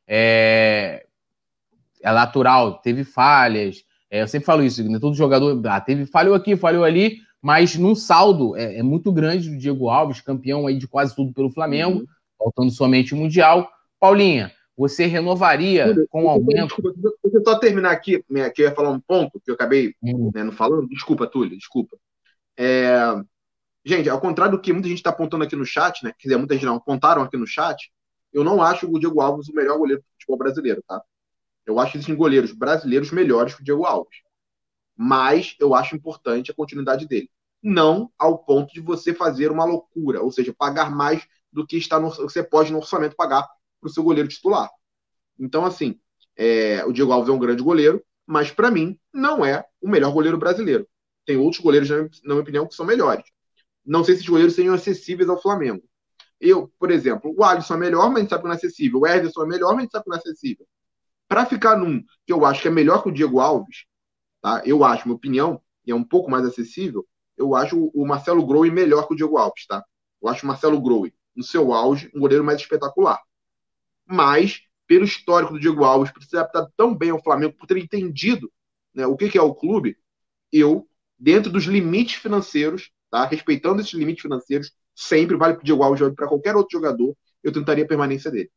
é, 0.07 1.07
é 2.03 2.13
natural, 2.13 2.81
teve 2.81 3.05
falhas. 3.05 3.85
É, 4.11 4.23
eu 4.23 4.29
sempre 4.29 4.47
falo 4.47 4.63
isso, 4.63 4.83
né? 4.85 4.99
todo 4.99 5.15
jogador 5.15 5.61
ah, 5.67 5.81
teve 5.81 6.07
falhou 6.07 6.35
aqui, 6.35 6.57
falhou 6.57 6.85
ali, 6.85 7.19
mas 7.43 7.77
num 7.77 7.95
saldo 7.95 8.57
é, 8.57 8.79
é, 8.79 8.83
muito 8.83 9.13
grande 9.13 9.51
do 9.51 9.59
Diego 9.59 9.89
Alves, 9.89 10.21
campeão 10.21 10.67
aí 10.67 10.79
de 10.79 10.89
quase 10.89 11.15
tudo 11.15 11.33
pelo 11.33 11.51
Flamengo, 11.51 12.01
uhum. 12.01 12.07
faltando 12.39 12.71
somente 12.71 13.15
o 13.15 13.17
Mundial. 13.17 13.69
Paulinha, 14.01 14.53
você 14.77 15.07
renovaria 15.07 15.95
com 16.09 16.25
o 16.25 16.29
aumento? 16.29 16.69
Desculpa, 16.69 16.93
deixa 17.23 17.39
eu 17.39 17.45
só 17.45 17.59
terminar 17.59 17.91
aqui, 17.91 18.25
né, 18.31 18.49
que 18.49 18.63
eu 18.63 18.67
ia 18.69 18.75
falar 18.75 18.91
um 18.91 19.01
ponto 19.01 19.41
que 19.41 19.51
eu 19.51 19.55
acabei 19.55 19.95
uhum. 20.03 20.31
né, 20.35 20.43
não 20.43 20.53
falando. 20.53 20.89
Desculpa, 20.89 21.27
Túlio, 21.27 21.57
desculpa. 21.57 21.97
É, 22.57 22.97
gente, 23.85 24.09
ao 24.09 24.21
contrário 24.21 24.57
do 24.57 24.61
que 24.61 24.73
muita 24.73 24.89
gente 24.89 24.99
está 24.99 25.11
apontando 25.11 25.45
aqui 25.45 25.55
no 25.55 25.67
chat, 25.67 26.03
né? 26.03 26.13
Quer 26.19 26.29
dizer, 26.29 26.39
muita 26.39 26.55
gente 26.55 26.67
não 26.67 26.77
apontaram 26.77 27.23
aqui 27.23 27.37
no 27.37 27.47
chat, 27.47 27.91
eu 28.33 28.43
não 28.43 28.63
acho 28.63 28.91
o 28.91 28.99
Diego 28.99 29.21
Alves 29.21 29.49
o 29.49 29.55
melhor 29.55 29.79
goleiro 29.79 30.01
do 30.01 30.07
futebol 30.13 30.39
brasileiro, 30.39 30.83
tá? 30.87 31.03
Eu 31.69 31.79
acho 31.79 31.93
que 31.93 31.99
existem 31.99 32.17
goleiros 32.17 32.53
brasileiros 32.53 33.11
melhores 33.11 33.55
que 33.55 33.61
o 33.61 33.65
Diego 33.65 33.85
Alves. 33.85 34.23
Mas 34.97 35.55
eu 35.61 35.75
acho 35.75 35.95
importante 35.95 36.51
a 36.51 36.55
continuidade 36.55 37.07
dele. 37.07 37.31
Não 37.63 38.11
ao 38.19 38.39
ponto 38.39 38.73
de 38.73 38.81
você 38.81 39.13
fazer 39.13 39.51
uma 39.51 39.65
loucura, 39.65 40.23
ou 40.23 40.33
seja, 40.33 40.55
pagar 40.57 40.91
mais 40.91 41.23
do 41.53 41.67
que 41.67 41.77
está 41.77 42.01
no, 42.01 42.09
você 42.09 42.43
pode 42.43 42.73
no 42.73 42.79
orçamento 42.79 43.15
pagar 43.15 43.47
para 43.81 43.89
o 43.89 43.93
seu 43.93 44.03
goleiro 44.03 44.29
titular. 44.29 44.71
Então, 45.39 45.65
assim, 45.65 46.01
é, 46.37 46.85
o 46.87 46.93
Diego 46.93 47.13
Alves 47.13 47.29
é 47.29 47.33
um 47.33 47.39
grande 47.39 47.63
goleiro, 47.63 48.03
mas 48.27 48.51
para 48.51 48.71
mim 48.71 48.99
não 49.13 49.45
é 49.45 49.65
o 49.81 49.89
melhor 49.89 50.13
goleiro 50.13 50.39
brasileiro. 50.39 50.89
Tem 51.27 51.37
outros 51.37 51.63
goleiros, 51.63 51.91
na 51.91 52.09
minha 52.35 52.41
opinião, 52.41 52.67
que 52.67 52.75
são 52.75 52.87
melhores. 52.87 53.25
Não 53.85 54.03
sei 54.03 54.15
se 54.15 54.21
esses 54.21 54.31
goleiros 54.31 54.55
seriam 54.55 54.75
acessíveis 54.75 55.29
ao 55.29 55.41
Flamengo. 55.41 55.83
Eu, 56.41 56.73
por 56.79 56.91
exemplo, 56.91 57.35
o 57.37 57.45
Alisson 57.45 57.75
é 57.75 57.79
melhor, 57.79 58.09
mas 58.09 58.17
a 58.17 58.21
gente 58.21 58.31
sabe 58.31 58.43
que 58.43 58.49
não 58.49 58.55
é 58.55 58.57
acessível. 58.57 59.01
O 59.01 59.07
Ederson 59.07 59.43
é 59.43 59.47
melhor, 59.47 59.71
mas 59.71 59.79
a 59.79 59.83
gente 59.83 59.91
sabe 59.91 60.05
que 60.05 60.11
não 60.11 60.17
é 60.17 60.21
acessível. 60.21 60.67
Para 61.29 61.47
ficar 61.47 61.77
num 61.77 62.03
que 62.27 62.33
eu 62.33 62.45
acho 62.47 62.63
que 62.63 62.69
é 62.69 62.71
melhor 62.71 63.03
que 63.03 63.11
o 63.11 63.13
Diego 63.13 63.39
Alves, 63.41 63.85
tá? 64.41 64.63
eu 64.65 64.83
acho, 64.83 65.07
minha 65.07 65.17
opinião, 65.17 65.61
e 65.87 65.91
é 65.91 65.95
um 65.95 66.05
pouco 66.05 66.31
mais 66.31 66.45
acessível, 66.45 67.07
eu 67.37 67.55
acho 67.55 67.91
o 67.95 68.07
Marcelo 68.07 68.45
Grohe 68.45 68.71
melhor 68.71 69.07
que 69.07 69.15
o 69.15 69.17
Diego 69.17 69.39
Alves, 69.39 69.67
tá? 69.67 69.85
Eu 70.21 70.29
acho 70.29 70.45
o 70.45 70.49
Marcelo 70.49 70.81
Grohe, 70.81 71.15
no 71.37 71.45
seu 71.45 71.73
auge, 71.73 72.11
um 72.15 72.21
goleiro 72.21 72.43
mais 72.43 72.61
espetacular. 72.61 73.21
Mas, 74.05 74.63
pelo 74.87 75.05
histórico 75.05 75.53
do 75.53 75.61
Diego 75.61 75.85
Alves, 75.85 76.11
por 76.11 76.23
se 76.25 76.37
adaptado 76.37 76.73
tão 76.77 76.95
bem 76.95 77.11
ao 77.11 77.23
Flamengo, 77.23 77.55
por 77.57 77.67
ter 77.67 77.79
entendido 77.79 78.51
né, 78.93 79.07
o 79.07 79.17
que, 79.17 79.29
que 79.29 79.39
é 79.39 79.43
o 79.43 79.55
clube, 79.55 79.97
eu, 80.53 80.89
dentro 81.19 81.53
dos 81.53 81.65
limites 81.65 82.17
financeiros, 82.17 82.91
tá? 83.11 83.25
respeitando 83.25 83.81
esses 83.81 83.93
limites 83.93 84.23
financeiros, 84.23 84.73
sempre 84.95 85.37
vale 85.37 85.55
para 85.55 85.63
o 85.63 85.65
Diego 85.65 85.83
Alves, 85.83 86.15
para 86.15 86.27
qualquer 86.27 86.57
outro 86.57 86.77
jogador, 86.77 87.17
eu 87.43 87.53
tentaria 87.53 87.85
a 87.85 87.89
permanência 87.89 88.31
dele. 88.31 88.51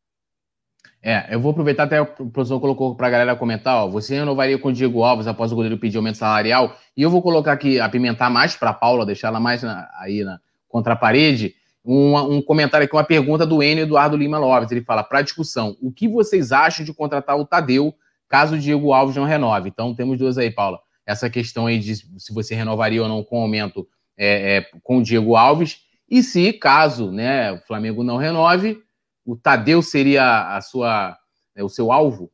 É, 1.02 1.34
eu 1.34 1.40
vou 1.40 1.50
aproveitar 1.50 1.82
até 1.82 2.00
o 2.00 2.06
professor 2.06 2.60
colocou 2.60 2.94
para 2.94 3.08
a 3.08 3.10
galera 3.10 3.36
comentar, 3.36 3.84
ó, 3.84 3.88
você 3.88 4.14
renovaria 4.14 4.56
com 4.56 4.68
o 4.68 4.72
Diego 4.72 5.02
Alves 5.02 5.26
após 5.26 5.50
o 5.50 5.54
goleiro 5.56 5.76
pedir 5.76 5.96
aumento 5.96 6.18
salarial, 6.18 6.76
e 6.96 7.02
eu 7.02 7.10
vou 7.10 7.20
colocar 7.20 7.52
aqui, 7.52 7.80
apimentar 7.80 8.30
mais 8.30 8.54
para 8.54 8.70
a 8.70 8.74
Paula, 8.74 9.04
deixar 9.04 9.28
ela 9.28 9.40
mais 9.40 9.64
na, 9.64 9.90
aí 9.98 10.22
na, 10.22 10.38
contra 10.68 10.92
a 10.92 10.96
parede, 10.96 11.56
um, 11.84 12.16
um 12.16 12.40
comentário 12.40 12.84
aqui, 12.84 12.94
uma 12.94 13.02
pergunta 13.02 13.44
do 13.44 13.60
Enio 13.60 13.82
Eduardo 13.82 14.16
Lima 14.16 14.38
Lopes, 14.38 14.70
ele 14.70 14.82
fala, 14.82 15.02
para 15.02 15.22
discussão, 15.22 15.76
o 15.82 15.90
que 15.90 16.06
vocês 16.06 16.52
acham 16.52 16.84
de 16.84 16.94
contratar 16.94 17.36
o 17.36 17.44
Tadeu 17.44 17.92
caso 18.28 18.54
o 18.54 18.58
Diego 18.58 18.92
Alves 18.92 19.16
não 19.16 19.24
renove? 19.24 19.68
Então 19.68 19.94
temos 19.94 20.16
duas 20.18 20.38
aí, 20.38 20.50
Paula, 20.50 20.78
essa 21.04 21.28
questão 21.28 21.66
aí 21.66 21.80
de 21.80 21.96
se 21.96 22.32
você 22.32 22.54
renovaria 22.54 23.02
ou 23.02 23.08
não 23.08 23.24
com 23.24 23.42
aumento 23.42 23.86
é, 24.16 24.56
é, 24.56 24.66
com 24.84 24.98
o 24.98 25.02
Diego 25.02 25.34
Alves, 25.34 25.80
e 26.08 26.22
se, 26.22 26.52
caso 26.52 27.10
né, 27.10 27.50
o 27.52 27.58
Flamengo 27.66 28.04
não 28.04 28.16
renove, 28.16 28.78
o 29.24 29.36
Tadeu 29.36 29.82
seria 29.82 30.56
a 30.56 30.60
sua, 30.60 31.16
é, 31.54 31.62
o 31.62 31.68
seu 31.68 31.92
alvo? 31.92 32.32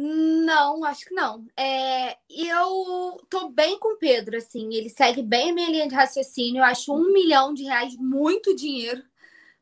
Não, 0.00 0.84
acho 0.84 1.06
que 1.06 1.14
não. 1.14 1.44
É, 1.56 2.16
eu 2.30 3.20
tô 3.28 3.48
bem 3.48 3.78
com 3.80 3.94
o 3.94 3.98
Pedro, 3.98 4.36
assim, 4.36 4.72
ele 4.72 4.88
segue 4.88 5.22
bem 5.22 5.50
a 5.50 5.54
minha 5.54 5.70
linha 5.70 5.88
de 5.88 5.94
raciocínio. 5.94 6.60
Eu 6.60 6.64
acho 6.64 6.94
um 6.94 7.12
milhão 7.12 7.52
de 7.52 7.64
reais 7.64 7.96
muito 7.96 8.54
dinheiro, 8.54 9.02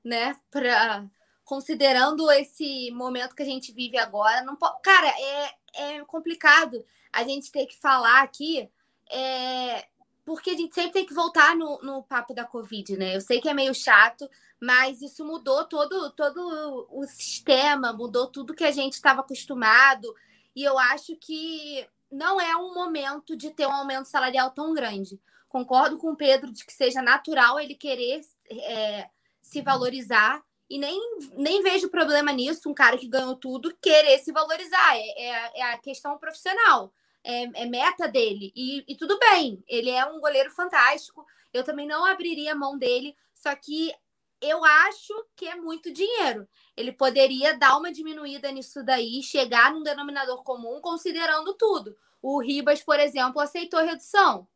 né? 0.05 0.37
Pra, 0.51 1.07
considerando 1.43 2.31
esse 2.33 2.91
momento 2.91 3.35
que 3.35 3.43
a 3.43 3.47
gente 3.47 3.73
vive 3.73 3.97
agora. 3.97 4.43
Não 4.43 4.57
po... 4.57 4.69
Cara, 4.83 5.09
é, 5.09 5.55
é 5.75 6.05
complicado 6.05 6.85
a 7.11 7.25
gente 7.25 7.51
ter 7.51 7.65
que 7.65 7.77
falar 7.77 8.23
aqui 8.23 8.69
é, 9.11 9.87
porque 10.27 10.51
a 10.51 10.57
gente 10.57 10.75
sempre 10.75 10.91
tem 10.91 11.07
que 11.07 11.15
voltar 11.15 11.55
no, 11.55 11.79
no 11.83 12.03
papo 12.03 12.35
da 12.35 12.45
Covid, 12.45 12.97
né? 12.97 13.15
Eu 13.15 13.21
sei 13.21 13.41
que 13.41 13.49
é 13.49 13.55
meio 13.55 13.73
chato, 13.73 14.29
mas 14.61 15.01
isso 15.01 15.25
mudou 15.25 15.65
todo, 15.65 16.11
todo 16.11 16.89
o 16.91 17.07
sistema, 17.07 17.93
mudou 17.93 18.27
tudo 18.27 18.53
que 18.53 18.65
a 18.65 18.73
gente 18.73 18.95
estava 18.95 19.21
acostumado. 19.21 20.13
E 20.55 20.65
eu 20.65 20.77
acho 20.81 21.15
que 21.15 21.89
não 22.11 22.41
é 22.41 22.57
um 22.57 22.75
momento 22.75 23.37
de 23.37 23.53
ter 23.53 23.69
um 23.69 23.73
aumento 23.73 24.07
salarial 24.07 24.51
tão 24.51 24.75
grande. 24.75 25.21
Concordo 25.49 25.97
com 25.97 26.11
o 26.11 26.17
Pedro 26.17 26.51
de 26.51 26.67
que 26.67 26.73
seja 26.73 27.01
natural 27.01 27.61
ele 27.61 27.77
querer 27.77 28.21
é, 28.51 29.09
se 29.41 29.63
valorizar. 29.63 30.43
E 30.69 30.77
nem, 30.77 31.01
nem 31.37 31.63
vejo 31.63 31.89
problema 31.89 32.33
nisso, 32.33 32.69
um 32.69 32.75
cara 32.75 32.99
que 32.99 33.07
ganhou 33.07 33.37
tudo 33.37 33.77
querer 33.81 34.19
se 34.19 34.33
valorizar. 34.33 34.97
É, 34.97 35.23
é, 35.23 35.61
é 35.61 35.63
a 35.73 35.79
questão 35.79 36.19
profissional 36.19 36.93
é, 37.27 37.63
é 37.63 37.67
meta 37.67 38.07
dele. 38.07 38.53
E, 38.55 38.85
e 38.87 38.97
tudo 38.97 39.19
bem, 39.19 39.63
ele 39.67 39.91
é 39.91 40.07
um 40.07 40.21
goleiro 40.21 40.51
fantástico. 40.51 41.27
Eu 41.53 41.65
também 41.65 41.87
não 41.87 42.07
abriria 42.07 42.55
mão 42.55 42.79
dele, 42.79 43.17
só 43.35 43.55
que 43.57 43.93
eu 44.41 44.65
acho 44.65 45.13
que 45.35 45.47
é 45.47 45.57
muito 45.57 45.93
dinheiro. 45.93 46.47
Ele 46.77 46.93
poderia 46.93 47.59
dar 47.59 47.77
uma 47.77 47.91
diminuída 47.93 48.53
nisso 48.53 48.85
daí, 48.85 49.23
chegar 49.23 49.73
num 49.73 49.83
denominador 49.83 50.45
comum, 50.45 50.81
considerando 50.81 51.53
tudo. 51.55 51.97
O 52.23 52.41
Ribas, 52.41 52.83
por 52.83 53.01
exemplo, 53.01 53.41
aceitou 53.41 53.81
redução 53.81 54.47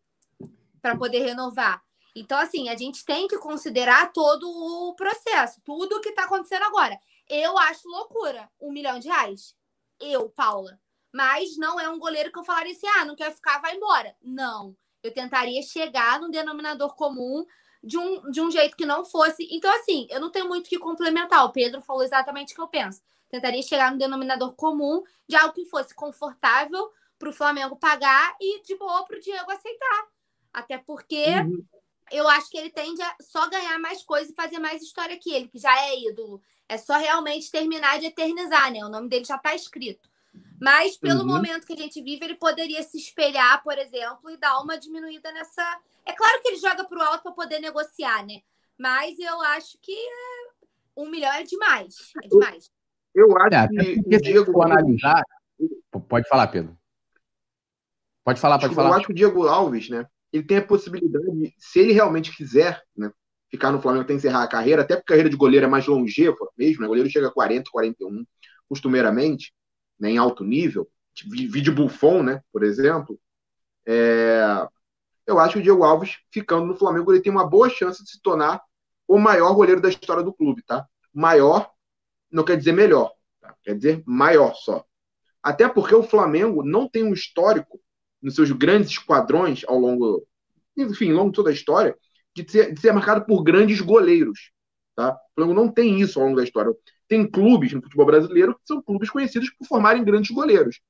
para 0.81 0.97
poder 0.97 1.21
renovar. 1.21 1.83
Então, 2.15 2.39
assim, 2.39 2.69
a 2.69 2.77
gente 2.77 3.05
tem 3.05 3.27
que 3.27 3.39
considerar 3.39 4.13
todo 4.13 4.49
o 4.49 4.95
processo, 4.95 5.61
tudo 5.65 5.97
o 5.97 6.01
que 6.01 6.11
está 6.11 6.25
acontecendo 6.25 6.65
agora. 6.65 6.99
Eu 7.29 7.57
acho 7.59 7.89
loucura 7.89 8.49
um 8.61 8.73
milhão 8.73 8.99
de 8.99 9.09
reais. 9.09 9.55
Eu, 10.01 10.29
Paula. 10.29 10.79
Mas 11.13 11.57
não 11.57 11.81
é 11.81 11.89
um 11.89 11.99
goleiro 11.99 12.33
que 12.33 12.39
eu 12.39 12.45
falaria 12.45 12.73
assim: 12.73 12.87
ah, 12.87 13.05
não 13.05 13.17
quer 13.17 13.35
ficar, 13.35 13.61
vai 13.61 13.77
embora. 13.77 14.15
Não. 14.23 14.77
Eu 15.03 15.13
tentaria 15.13 15.63
chegar 15.63 16.21
no 16.21 16.31
denominador 16.31 16.95
comum 16.95 17.45
de 17.83 17.97
um, 17.97 18.31
de 18.31 18.41
um 18.41 18.51
jeito 18.51 18.77
que 18.77 18.85
não 18.85 19.05
fosse. 19.05 19.49
Então, 19.51 19.73
assim, 19.75 20.07
eu 20.11 20.21
não 20.21 20.31
tenho 20.31 20.49
muito 20.49 20.67
o 20.67 20.69
que 20.69 20.79
complementar. 20.79 21.45
O 21.45 21.53
Pedro 21.53 21.81
falou 21.83 22.03
exatamente 22.03 22.53
o 22.53 22.57
que 22.57 22.61
eu 22.61 22.69
penso. 22.69 23.01
Tentaria 23.29 23.63
chegar 23.63 23.91
no 23.93 23.99
denominador 23.99 24.53
comum 24.55 25.03
de 25.29 25.37
algo 25.37 25.55
que 25.55 25.65
fosse 25.65 25.95
confortável 25.95 26.91
para 27.19 27.31
o 27.31 27.33
Flamengo 27.33 27.77
pagar 27.77 28.37
e 28.41 28.63
de 28.63 28.77
boa 28.77 29.05
para 29.05 29.17
o 29.17 29.21
Diego 29.21 29.51
aceitar. 29.51 30.07
Até 30.53 30.79
porque 30.79 31.27
uhum. 31.27 31.65
eu 32.11 32.29
acho 32.29 32.51
que 32.51 32.59
ele 32.59 32.71
tende 32.71 33.01
a 33.01 33.17
só 33.21 33.49
ganhar 33.49 33.79
mais 33.79 34.03
coisa 34.03 34.31
e 34.31 34.35
fazer 34.35 34.59
mais 34.59 34.83
história 34.83 35.19
que 35.19 35.33
ele, 35.33 35.49
que 35.49 35.59
já 35.59 35.75
é 35.87 36.01
ídolo. 36.01 36.43
É 36.69 36.77
só 36.77 36.97
realmente 36.97 37.51
terminar 37.51 37.99
de 37.99 38.07
eternizar, 38.07 38.73
né? 38.73 38.85
O 38.85 38.89
nome 38.89 39.09
dele 39.09 39.25
já 39.25 39.37
está 39.37 39.55
escrito. 39.55 40.09
Mas 40.61 40.97
pelo 40.99 41.21
uhum. 41.21 41.27
momento 41.27 41.67
que 41.67 41.73
a 41.73 41.77
gente 41.77 42.03
vive, 42.03 42.25
ele 42.25 42.35
poderia 42.35 42.83
se 42.83 42.99
espelhar, 42.99 43.63
por 43.63 43.79
exemplo, 43.79 44.31
e 44.31 44.37
dar 44.37 44.61
uma 44.61 44.79
diminuída 44.79 45.33
nessa. 45.33 45.81
É 46.05 46.13
claro 46.13 46.41
que 46.43 46.49
ele 46.49 46.59
joga 46.59 46.85
para 46.85 46.99
o 46.99 47.03
alto 47.03 47.23
para 47.23 47.33
poder 47.33 47.61
negociar, 47.61 48.27
né? 48.27 48.41
Mas 48.79 49.19
eu 49.19 49.41
acho 49.41 49.79
que 49.81 49.97
um 50.97 51.09
milhão 51.09 51.33
é 51.33 51.43
demais. 51.43 52.13
É 52.23 52.29
demais. 52.29 52.71
Eu 53.15 53.37
acho 53.39 53.55
é, 53.55 53.69
que 53.69 54.17
o 54.17 54.21
Diego. 54.21 54.63
analisar. 54.63 55.23
Pode 56.09 56.29
falar, 56.29 56.47
Pedro. 56.49 56.79
Pode 58.23 58.39
falar, 58.39 58.59
pode 58.59 58.73
eu 58.73 58.77
falar. 58.77 58.91
Eu 58.91 58.95
acho 58.95 59.07
que 59.07 59.13
o 59.13 59.17
Diego 59.17 59.49
Alves, 59.49 59.89
né? 59.89 60.07
Ele 60.33 60.45
tem 60.45 60.59
a 60.59 60.65
possibilidade, 60.65 61.55
se 61.59 61.81
ele 61.81 61.93
realmente 61.93 62.37
quiser, 62.37 62.83
né? 62.97 63.11
Ficar 63.51 63.73
no 63.73 63.81
Flamengo 63.83 64.05
até 64.05 64.13
encerrar 64.13 64.45
a 64.45 64.49
carreira, 64.49 64.83
até 64.83 64.95
porque 64.95 65.13
a 65.13 65.15
carreira 65.15 65.31
de 65.31 65.37
goleiro 65.37 65.67
é 65.67 65.69
mais 65.69 65.87
longeva 65.87 66.37
mesmo, 66.57 66.83
né? 66.83 66.87
O 66.87 66.91
goleiro 66.91 67.11
chega 67.11 67.29
a 67.29 67.33
40, 67.33 67.69
41, 67.73 68.25
costumeiramente 68.69 69.53
né, 70.01 70.11
em 70.11 70.19
alto 70.19 70.43
nível, 70.43 70.89
vídeo 71.29 71.75
Buffon, 71.75 72.23
né, 72.23 72.43
por 72.53 72.63
exemplo, 72.65 73.21
é, 73.87 74.67
eu 75.27 75.39
acho 75.39 75.55
que 75.55 75.59
o 75.61 75.63
Diego 75.63 75.85
Alves, 75.85 76.19
ficando 76.31 76.67
no 76.67 76.77
Flamengo, 76.77 77.13
ele 77.13 77.23
tem 77.23 77.31
uma 77.31 77.47
boa 77.47 77.69
chance 77.69 78.03
de 78.03 78.11
se 78.11 78.21
tornar 78.21 78.61
o 79.07 79.19
maior 79.19 79.55
goleiro 79.55 79.81
da 79.81 79.89
história 79.89 80.23
do 80.23 80.33
clube, 80.33 80.63
tá? 80.63 80.87
Maior 81.13 81.71
não 82.31 82.45
quer 82.45 82.57
dizer 82.57 82.73
melhor, 82.73 83.13
tá? 83.41 83.55
quer 83.63 83.75
dizer 83.75 84.03
maior 84.07 84.55
só. 84.55 84.85
Até 85.43 85.69
porque 85.69 85.95
o 85.95 86.03
Flamengo 86.03 86.63
não 86.63 86.89
tem 86.89 87.03
um 87.03 87.13
histórico 87.13 87.81
nos 88.23 88.35
seus 88.35 88.53
grandes 88.53 88.91
esquadrões 88.91 89.65
ao 89.67 89.79
longo, 89.79 90.27
enfim, 90.77 91.11
ao 91.11 91.17
longo 91.17 91.31
de 91.31 91.37
toda 91.37 91.51
a 91.51 91.53
história, 91.53 91.97
de 92.35 92.49
ser, 92.51 92.73
de 92.73 92.81
ser 92.81 92.93
marcado 92.93 93.25
por 93.25 93.43
grandes 93.43 93.81
goleiros. 93.81 94.53
Tá? 94.95 95.15
O 95.15 95.35
Flamengo 95.35 95.61
não 95.61 95.73
tem 95.73 96.01
isso 96.01 96.21
ao 96.21 96.27
longo 96.27 96.37
da 96.37 96.45
história 96.45 96.73
tem 97.11 97.29
clubes 97.29 97.73
no 97.73 97.83
futebol 97.83 98.07
brasileiro 98.07 98.55
que 98.55 98.61
são 98.65 98.81
clubes 98.81 99.11
conhecidos 99.11 99.51
por 99.51 99.67
formarem 99.67 100.05
grandes 100.05 100.31
goleiros. 100.31 100.81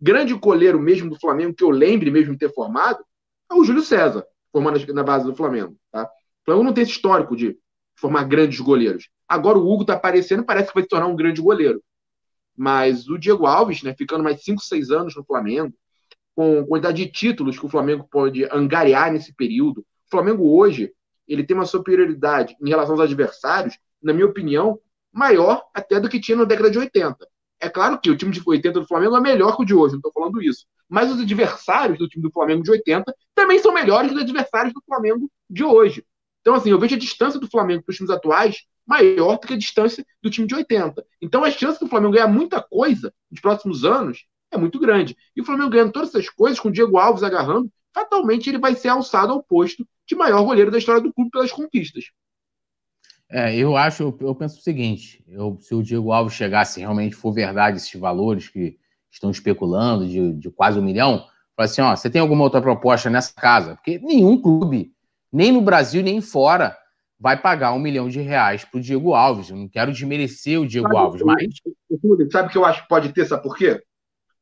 Grande 0.00 0.34
goleiro 0.34 0.80
mesmo 0.80 1.08
do 1.08 1.18
Flamengo, 1.18 1.54
que 1.54 1.62
eu 1.62 1.70
lembre 1.70 2.10
mesmo 2.10 2.32
de 2.32 2.40
ter 2.40 2.52
formado, 2.52 2.98
é 3.48 3.54
o 3.54 3.62
Júlio 3.62 3.80
César, 3.80 4.26
formando 4.50 4.84
na 4.92 5.04
base 5.04 5.24
do 5.24 5.34
Flamengo. 5.34 5.76
Tá? 5.92 6.02
O 6.02 6.44
Flamengo 6.44 6.64
não 6.64 6.72
tem 6.74 6.82
esse 6.82 6.90
histórico 6.90 7.36
de 7.36 7.56
formar 7.94 8.24
grandes 8.24 8.58
goleiros. 8.58 9.08
Agora 9.28 9.56
o 9.56 9.72
Hugo 9.72 9.82
está 9.82 9.94
aparecendo 9.94 10.44
parece 10.44 10.68
que 10.68 10.74
vai 10.74 10.82
se 10.82 10.88
tornar 10.88 11.06
um 11.06 11.14
grande 11.14 11.40
goleiro. 11.40 11.80
Mas 12.56 13.08
o 13.08 13.16
Diego 13.16 13.46
Alves, 13.46 13.84
né, 13.84 13.94
ficando 13.96 14.24
mais 14.24 14.42
5, 14.42 14.60
6 14.60 14.90
anos 14.90 15.14
no 15.14 15.24
Flamengo, 15.24 15.72
com 16.34 16.66
quantidade 16.66 17.04
de 17.04 17.12
títulos 17.12 17.56
que 17.56 17.64
o 17.64 17.68
Flamengo 17.68 18.08
pode 18.10 18.44
angariar 18.50 19.12
nesse 19.12 19.32
período, 19.32 19.82
o 19.82 20.10
Flamengo 20.10 20.58
hoje 20.58 20.92
ele 21.28 21.44
tem 21.44 21.56
uma 21.56 21.64
superioridade 21.64 22.56
em 22.60 22.68
relação 22.68 22.94
aos 22.94 23.04
adversários, 23.04 23.78
na 24.02 24.12
minha 24.12 24.26
opinião, 24.26 24.80
maior 25.14 25.64
até 25.72 26.00
do 26.00 26.08
que 26.08 26.20
tinha 26.20 26.36
na 26.36 26.44
década 26.44 26.70
de 26.70 26.78
80. 26.78 27.16
É 27.60 27.68
claro 27.68 27.98
que 27.98 28.10
o 28.10 28.16
time 28.16 28.32
de 28.32 28.42
80 28.44 28.80
do 28.80 28.86
Flamengo 28.86 29.16
é 29.16 29.20
melhor 29.20 29.56
que 29.56 29.62
o 29.62 29.64
de 29.64 29.74
hoje, 29.74 29.92
não 29.92 30.00
estou 30.00 30.12
falando 30.12 30.42
isso. 30.42 30.66
Mas 30.88 31.10
os 31.10 31.20
adversários 31.20 31.98
do 31.98 32.08
time 32.08 32.22
do 32.22 32.30
Flamengo 32.30 32.62
de 32.62 32.70
80 32.70 33.14
também 33.34 33.58
são 33.58 33.72
melhores 33.72 34.10
que 34.10 34.16
os 34.16 34.22
adversários 34.22 34.74
do 34.74 34.82
Flamengo 34.84 35.30
de 35.48 35.64
hoje. 35.64 36.04
Então, 36.40 36.54
assim, 36.54 36.70
eu 36.70 36.78
vejo 36.78 36.94
a 36.94 36.98
distância 36.98 37.40
do 37.40 37.48
Flamengo 37.48 37.82
para 37.82 37.92
os 37.92 37.96
times 37.96 38.10
atuais 38.10 38.64
maior 38.86 39.38
do 39.38 39.46
que 39.46 39.54
a 39.54 39.58
distância 39.58 40.04
do 40.22 40.28
time 40.28 40.46
de 40.46 40.54
80. 40.54 41.02
Então, 41.22 41.42
a 41.42 41.50
chance 41.50 41.80
do 41.80 41.88
Flamengo 41.88 42.12
ganhar 42.12 42.28
muita 42.28 42.60
coisa 42.60 43.14
nos 43.30 43.40
próximos 43.40 43.84
anos 43.84 44.26
é 44.50 44.58
muito 44.58 44.78
grande. 44.78 45.16
E 45.34 45.40
o 45.40 45.44
Flamengo 45.44 45.70
ganhando 45.70 45.92
todas 45.92 46.10
essas 46.10 46.28
coisas, 46.28 46.60
com 46.60 46.68
o 46.68 46.72
Diego 46.72 46.98
Alves 46.98 47.22
agarrando, 47.22 47.70
fatalmente 47.94 48.50
ele 48.50 48.58
vai 48.58 48.74
ser 48.74 48.88
alçado 48.88 49.32
ao 49.32 49.42
posto 49.42 49.86
de 50.06 50.14
maior 50.14 50.42
goleiro 50.44 50.70
da 50.70 50.76
história 50.76 51.00
do 51.00 51.12
clube 51.14 51.30
pelas 51.30 51.50
conquistas. 51.50 52.04
É, 53.30 53.56
eu 53.56 53.76
acho, 53.76 54.02
eu, 54.02 54.18
eu 54.20 54.34
penso 54.34 54.58
o 54.58 54.62
seguinte: 54.62 55.24
eu, 55.28 55.56
se 55.60 55.74
o 55.74 55.82
Diego 55.82 56.12
Alves 56.12 56.34
chegasse 56.34 56.80
realmente 56.80 57.16
for 57.16 57.32
verdade 57.32 57.78
esses 57.78 57.98
valores 57.98 58.48
que 58.48 58.76
estão 59.10 59.30
especulando 59.30 60.06
de, 60.06 60.32
de 60.34 60.50
quase 60.50 60.78
um 60.78 60.82
milhão, 60.82 61.24
assim: 61.56 61.80
ó, 61.80 61.94
você 61.94 62.10
tem 62.10 62.20
alguma 62.20 62.44
outra 62.44 62.60
proposta 62.60 63.08
nessa 63.08 63.32
casa? 63.34 63.76
Porque 63.76 63.98
nenhum 63.98 64.40
clube, 64.40 64.92
nem 65.32 65.52
no 65.52 65.60
Brasil 65.60 66.02
nem 66.02 66.20
fora, 66.20 66.76
vai 67.18 67.40
pagar 67.40 67.72
um 67.72 67.78
milhão 67.78 68.08
de 68.08 68.20
reais 68.20 68.64
para 68.64 68.78
o 68.78 68.82
Diego 68.82 69.14
Alves. 69.14 69.50
Eu 69.50 69.56
não 69.56 69.68
quero 69.68 69.92
desmerecer 69.92 70.60
o 70.60 70.66
Diego 70.66 70.88
sabe, 70.88 70.98
Alves, 70.98 71.22
mas. 71.22 71.46
Sabe 72.30 72.48
o 72.48 72.50
que 72.50 72.58
eu 72.58 72.64
acho 72.64 72.82
que 72.82 72.88
pode 72.88 73.12
ter, 73.12 73.24
sabe 73.24 73.42
por 73.42 73.56
quê? 73.56 73.82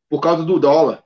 Por 0.09 0.21
causa 0.21 0.45
do 0.45 0.59
dólar. 0.59 1.03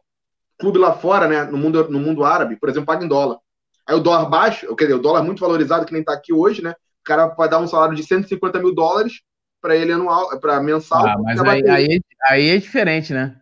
Clube 0.58 0.78
lá 0.78 0.94
fora, 0.94 1.28
né, 1.28 1.44
no 1.44 1.58
mundo, 1.58 1.90
no 1.90 2.00
mundo 2.00 2.24
árabe, 2.24 2.56
por 2.56 2.68
exemplo, 2.68 2.86
paga 2.86 3.04
em 3.04 3.08
dólar. 3.08 3.38
Aí 3.86 3.94
o 3.94 4.00
dólar 4.00 4.24
baixo, 4.24 4.74
quer 4.74 4.86
dizer, 4.86 4.96
o 4.96 5.02
dólar 5.02 5.20
é 5.20 5.22
muito 5.22 5.40
valorizado, 5.40 5.84
que 5.84 5.92
nem 5.92 6.00
está 6.00 6.14
aqui 6.14 6.32
hoje, 6.32 6.62
né? 6.62 6.74
Cara 7.06 7.26
vai 7.28 7.48
dar 7.48 7.58
um 7.58 7.66
salário 7.66 7.94
de 7.94 8.02
150 8.02 8.58
mil 8.58 8.74
dólares 8.74 9.22
para 9.60 9.76
ele 9.76 9.92
anual, 9.92 10.38
para 10.38 10.60
mensal. 10.60 11.06
Ah, 11.06 11.16
mas 11.18 11.40
aí, 11.40 11.68
aí, 11.68 12.00
aí, 12.28 12.48
é 12.50 12.58
diferente, 12.58 13.12
né? 13.12 13.36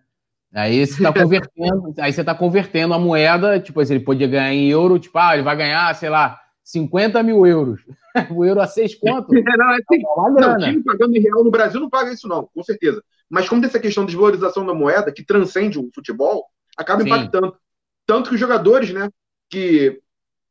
Aí 0.55 0.87
você 0.87 0.93
está 0.95 1.13
convertendo, 1.13 1.95
aí 1.99 2.13
você 2.13 2.23
tá 2.23 2.35
convertendo 2.35 2.95
a 2.95 2.99
moeda, 2.99 3.59
tipo 3.59 3.81
assim, 3.81 3.95
ele 3.95 4.05
podia 4.05 4.29
ganhar 4.29 4.53
em 4.53 4.71
euro, 4.71 4.99
tipo, 4.99 5.19
ah, 5.19 5.35
ele 5.35 5.43
vai 5.43 5.57
ganhar, 5.57 5.93
sei 5.97 6.09
lá, 6.09 6.39
50 6.63 7.23
mil 7.23 7.47
euros. 7.47 7.81
o 8.31 8.45
euro 8.45 8.61
a 8.61 8.67
seis 8.67 8.95
conto. 8.95 9.33
não, 9.35 9.71
é 9.73 9.77
assim, 9.77 10.03
não, 10.41 10.59
time 10.59 10.83
pagando 10.85 11.17
em 11.17 11.21
real 11.21 11.43
no 11.43 11.51
Brasil 11.51 11.81
não 11.81 11.91
paga 11.91 12.13
isso, 12.13 12.29
não, 12.29 12.49
com 12.55 12.63
certeza. 12.63 13.03
Mas 13.29 13.49
como 13.49 13.61
tem 13.61 13.69
essa 13.69 13.81
questão 13.81 14.05
de 14.05 14.13
desvalorização 14.13 14.65
da 14.65 14.75
moeda, 14.75 15.13
que 15.13 15.25
transcende 15.25 15.79
o 15.79 15.91
futebol, 15.95 16.47
acaba 16.77 17.03
Sim. 17.03 17.09
impactando. 17.09 17.57
Tanto 18.07 18.29
que 18.29 18.35
os 18.35 18.41
jogadores, 18.41 18.91
né, 18.93 19.09
que 19.51 20.01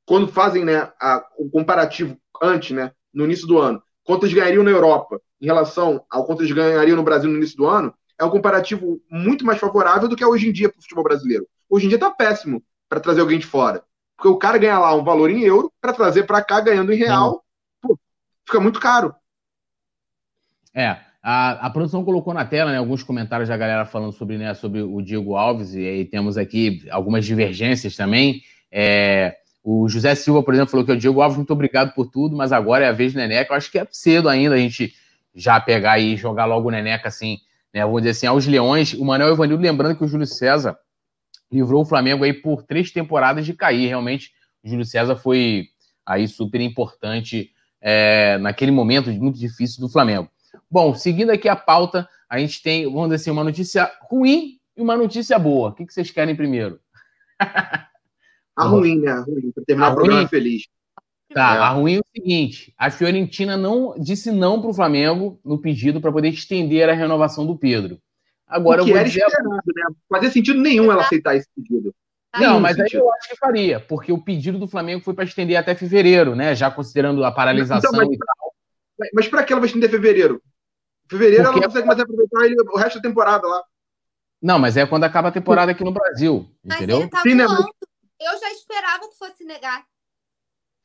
quando 0.06 0.28
fazem 0.28 0.66
né, 0.66 0.92
a, 1.00 1.26
o 1.38 1.50
comparativo 1.50 2.18
antes, 2.42 2.76
né, 2.76 2.92
no 3.14 3.26
início 3.26 3.48
do 3.48 3.60
ano, 3.60 3.82
quanto 4.04 4.26
eles 4.26 4.36
ganhariam 4.36 4.64
na 4.64 4.72
Europa 4.72 5.22
em 5.42 5.46
relação 5.46 6.04
ao 6.10 6.26
quanto 6.26 6.42
eles 6.42 6.52
ganhariam 6.52 6.96
no 6.96 7.04
Brasil 7.04 7.30
no 7.30 7.38
início 7.38 7.58
do 7.58 7.68
ano, 7.68 7.94
é 8.20 8.24
um 8.24 8.30
comparativo 8.30 9.02
muito 9.10 9.46
mais 9.46 9.60
favorável 9.60 10.08
do 10.08 10.16
que 10.16 10.24
é 10.24 10.28
hoje 10.28 10.48
em 10.48 10.52
dia 10.52 10.70
para 10.70 10.80
o 10.80 10.82
futebol 10.82 11.04
brasileiro. 11.04 11.48
Hoje 11.70 11.86
em 11.86 11.90
dia 11.90 11.98
está 11.98 12.10
péssimo 12.10 12.64
para 12.88 13.00
trazer 13.00 13.22
alguém 13.22 13.40
de 13.40 13.46
fora. 13.46 13.84
Porque 14.16 14.30
o 14.30 14.38
cara 14.38 14.58
ganha 14.58 14.80
lá 14.80 14.96
um 14.96 15.04
valor 15.04 15.30
em 15.30 15.42
euro 15.42 15.72
para 15.82 15.92
trazer 15.92 16.24
para 16.24 16.44
cá 16.44 16.62
ganhando 16.62 16.94
em 16.94 16.98
real, 16.98 17.44
pô, 17.82 17.98
fica 18.46 18.60
muito 18.60 18.80
caro. 18.80 19.14
É, 20.74 20.98
a, 21.22 21.68
a, 21.68 21.70
produção 21.70 22.04
colocou 22.04 22.34
na 22.34 22.46
tela 22.46 22.72
né, 22.72 22.78
alguns 22.78 23.04
comentários 23.04 23.50
da 23.50 23.58
galera 23.58 23.86
falando 23.86 24.12
sobre, 24.14 24.38
né, 24.38 24.54
sobre 24.54 24.82
o 24.82 25.02
Diego 25.02 25.36
Alves, 25.36 25.74
e 25.74 25.86
aí 25.86 26.06
temos 26.06 26.38
aqui 26.38 26.86
algumas 26.90 27.26
divergências 27.26 27.96
também. 27.96 28.42
É, 28.72 29.36
o 29.64 29.88
José 29.88 30.14
Silva, 30.14 30.44
por 30.44 30.54
exemplo, 30.54 30.72
falou 30.72 30.86
que 30.86 30.92
o 30.92 30.98
Diego 30.98 31.22
Alves, 31.22 31.38
muito 31.38 31.54
obrigado 31.54 31.94
por 31.94 32.08
tudo, 32.12 32.36
mas 32.36 32.52
agora 32.52 32.84
é 32.84 32.90
a 32.90 32.92
vez 32.92 33.14
do 33.14 33.20
Neneca. 33.20 33.54
Eu 33.54 33.58
acho 33.58 33.72
que 33.72 33.80
é 33.80 33.88
cedo 33.90 34.28
ainda 34.28 34.56
a 34.56 34.58
gente 34.58 34.94
já 35.34 35.60
pegar 35.60 35.98
e 36.00 36.18
jogar 36.18 36.46
logo 36.46 36.68
o 36.68 36.72
Neneca 36.72 37.08
assim, 37.08 37.40
né? 37.74 37.82
Dizer 37.88 38.10
assim, 38.10 38.28
aos 38.28 38.46
leões. 38.46 38.94
O 38.94 39.06
Manuel 39.06 39.32
Evanildo 39.32 39.64
lembrando 39.64 39.96
que 39.96 40.04
o 40.04 40.08
Júlio 40.08 40.28
César 40.28 40.78
livrou 41.50 41.84
o 41.84 41.86
Flamengo 41.86 42.26
aí 42.26 42.34
por 42.34 42.64
três 42.64 42.92
temporadas 42.92 43.46
de 43.46 43.54
cair. 43.54 43.88
Realmente, 43.88 44.32
o 44.62 44.68
Júlio 44.68 44.86
César 44.86 45.16
foi 45.16 45.68
aí 46.06 46.28
super 46.28 46.60
importante 46.60 47.52
é, 47.80 48.38
naquele 48.40 48.72
momento 48.72 49.10
muito 49.12 49.40
difícil 49.40 49.80
do 49.80 49.90
Flamengo. 49.90 50.30
Bom, 50.70 50.94
seguindo 50.94 51.30
aqui 51.30 51.48
a 51.48 51.56
pauta, 51.56 52.08
a 52.30 52.38
gente 52.38 52.62
tem, 52.62 52.84
vamos 52.84 53.04
dizer 53.04 53.16
assim, 53.16 53.32
uma 53.32 53.44
notícia 53.46 53.90
ruim 54.10 54.60
e 54.76 54.82
uma 54.82 54.98
notícia 54.98 55.40
boa. 55.40 55.70
O 55.70 55.74
que 55.74 55.86
vocês 55.86 56.12
querem 56.12 56.36
primeiro? 56.36 56.82
A 58.56 58.66
ruim, 58.66 59.00
né? 59.00 59.12
A 59.12 59.22
ruim, 59.22 59.52
para 59.52 59.64
terminar 59.66 59.88
a 59.88 59.92
o 59.92 59.96
programa 59.96 60.20
ruim. 60.20 60.28
feliz. 60.28 60.68
Tá, 61.34 61.56
é. 61.56 61.60
a 61.60 61.70
ruim 61.70 61.96
é 61.96 62.00
o 62.00 62.06
seguinte: 62.16 62.74
a 62.78 62.92
Fiorentina 62.92 63.58
não 63.58 63.96
disse 63.98 64.32
não 64.32 64.62
para 64.62 64.70
o 64.70 64.74
Flamengo 64.74 65.40
no 65.44 65.58
pedido 65.58 66.00
para 66.00 66.12
poder 66.12 66.30
estender 66.30 66.88
a 66.90 66.94
renovação 66.94 67.46
do 67.46 67.58
Pedro. 67.58 68.00
Agora 68.48 68.82
o 68.82 68.86
que 68.86 68.92
eu 68.92 68.94
vou 68.94 69.00
era 69.00 69.10
dizer... 69.10 69.26
esperado, 69.26 69.64
né? 69.76 69.84
Fazia 70.10 70.30
sentido 70.30 70.60
nenhum 70.60 70.92
ela 70.92 71.02
aceitar 71.02 71.36
esse 71.36 71.48
pedido. 71.56 71.94
Não, 72.40 72.60
mas 72.60 72.76
sentido. 72.76 72.98
aí 72.98 73.02
eu 73.02 73.14
acho 73.14 73.30
que 73.30 73.38
faria, 73.38 73.80
porque 73.80 74.12
o 74.12 74.22
pedido 74.22 74.58
do 74.58 74.68
Flamengo 74.68 75.04
foi 75.04 75.14
para 75.14 75.24
estender 75.24 75.56
até 75.56 75.76
fevereiro, 75.76 76.36
né? 76.36 76.56
Já 76.56 76.70
considerando 76.70 77.24
a 77.24 77.32
paralisação 77.32 77.92
então, 77.94 78.06
mas, 78.06 78.16
e 78.16 78.18
tal. 78.18 78.54
Mas 79.14 79.28
para 79.28 79.44
que 79.44 79.54
ela 79.54 79.60
vai 79.60 79.68
estender 79.68 79.90
fevereiro? 79.90 80.42
Fevereiro 81.10 81.44
porque 81.44 81.58
ela 81.58 81.62
não 81.62 81.68
consegue 81.68 81.88
mais 81.88 82.00
aproveitar 82.00 82.46
ele, 82.46 82.56
o 82.62 82.78
resto 82.78 82.96
da 82.96 83.08
temporada 83.08 83.48
lá. 83.48 83.64
Não, 84.42 84.60
mas 84.60 84.76
é 84.78 84.86
quando 84.86 85.04
acaba 85.04 85.30
a 85.30 85.32
temporada 85.32 85.72
aqui 85.72 85.84
no 85.84 85.92
Brasil, 85.92 86.46
mas 86.64 86.78
entendeu? 86.78 87.02
Ele 87.02 87.10
tá 87.10 87.22
Sim, 87.22 87.36
né? 87.36 87.46
Eu 88.24 88.40
já 88.40 88.52
esperava 88.52 89.08
que 89.10 89.18
fosse 89.18 89.44
negar. 89.44 89.84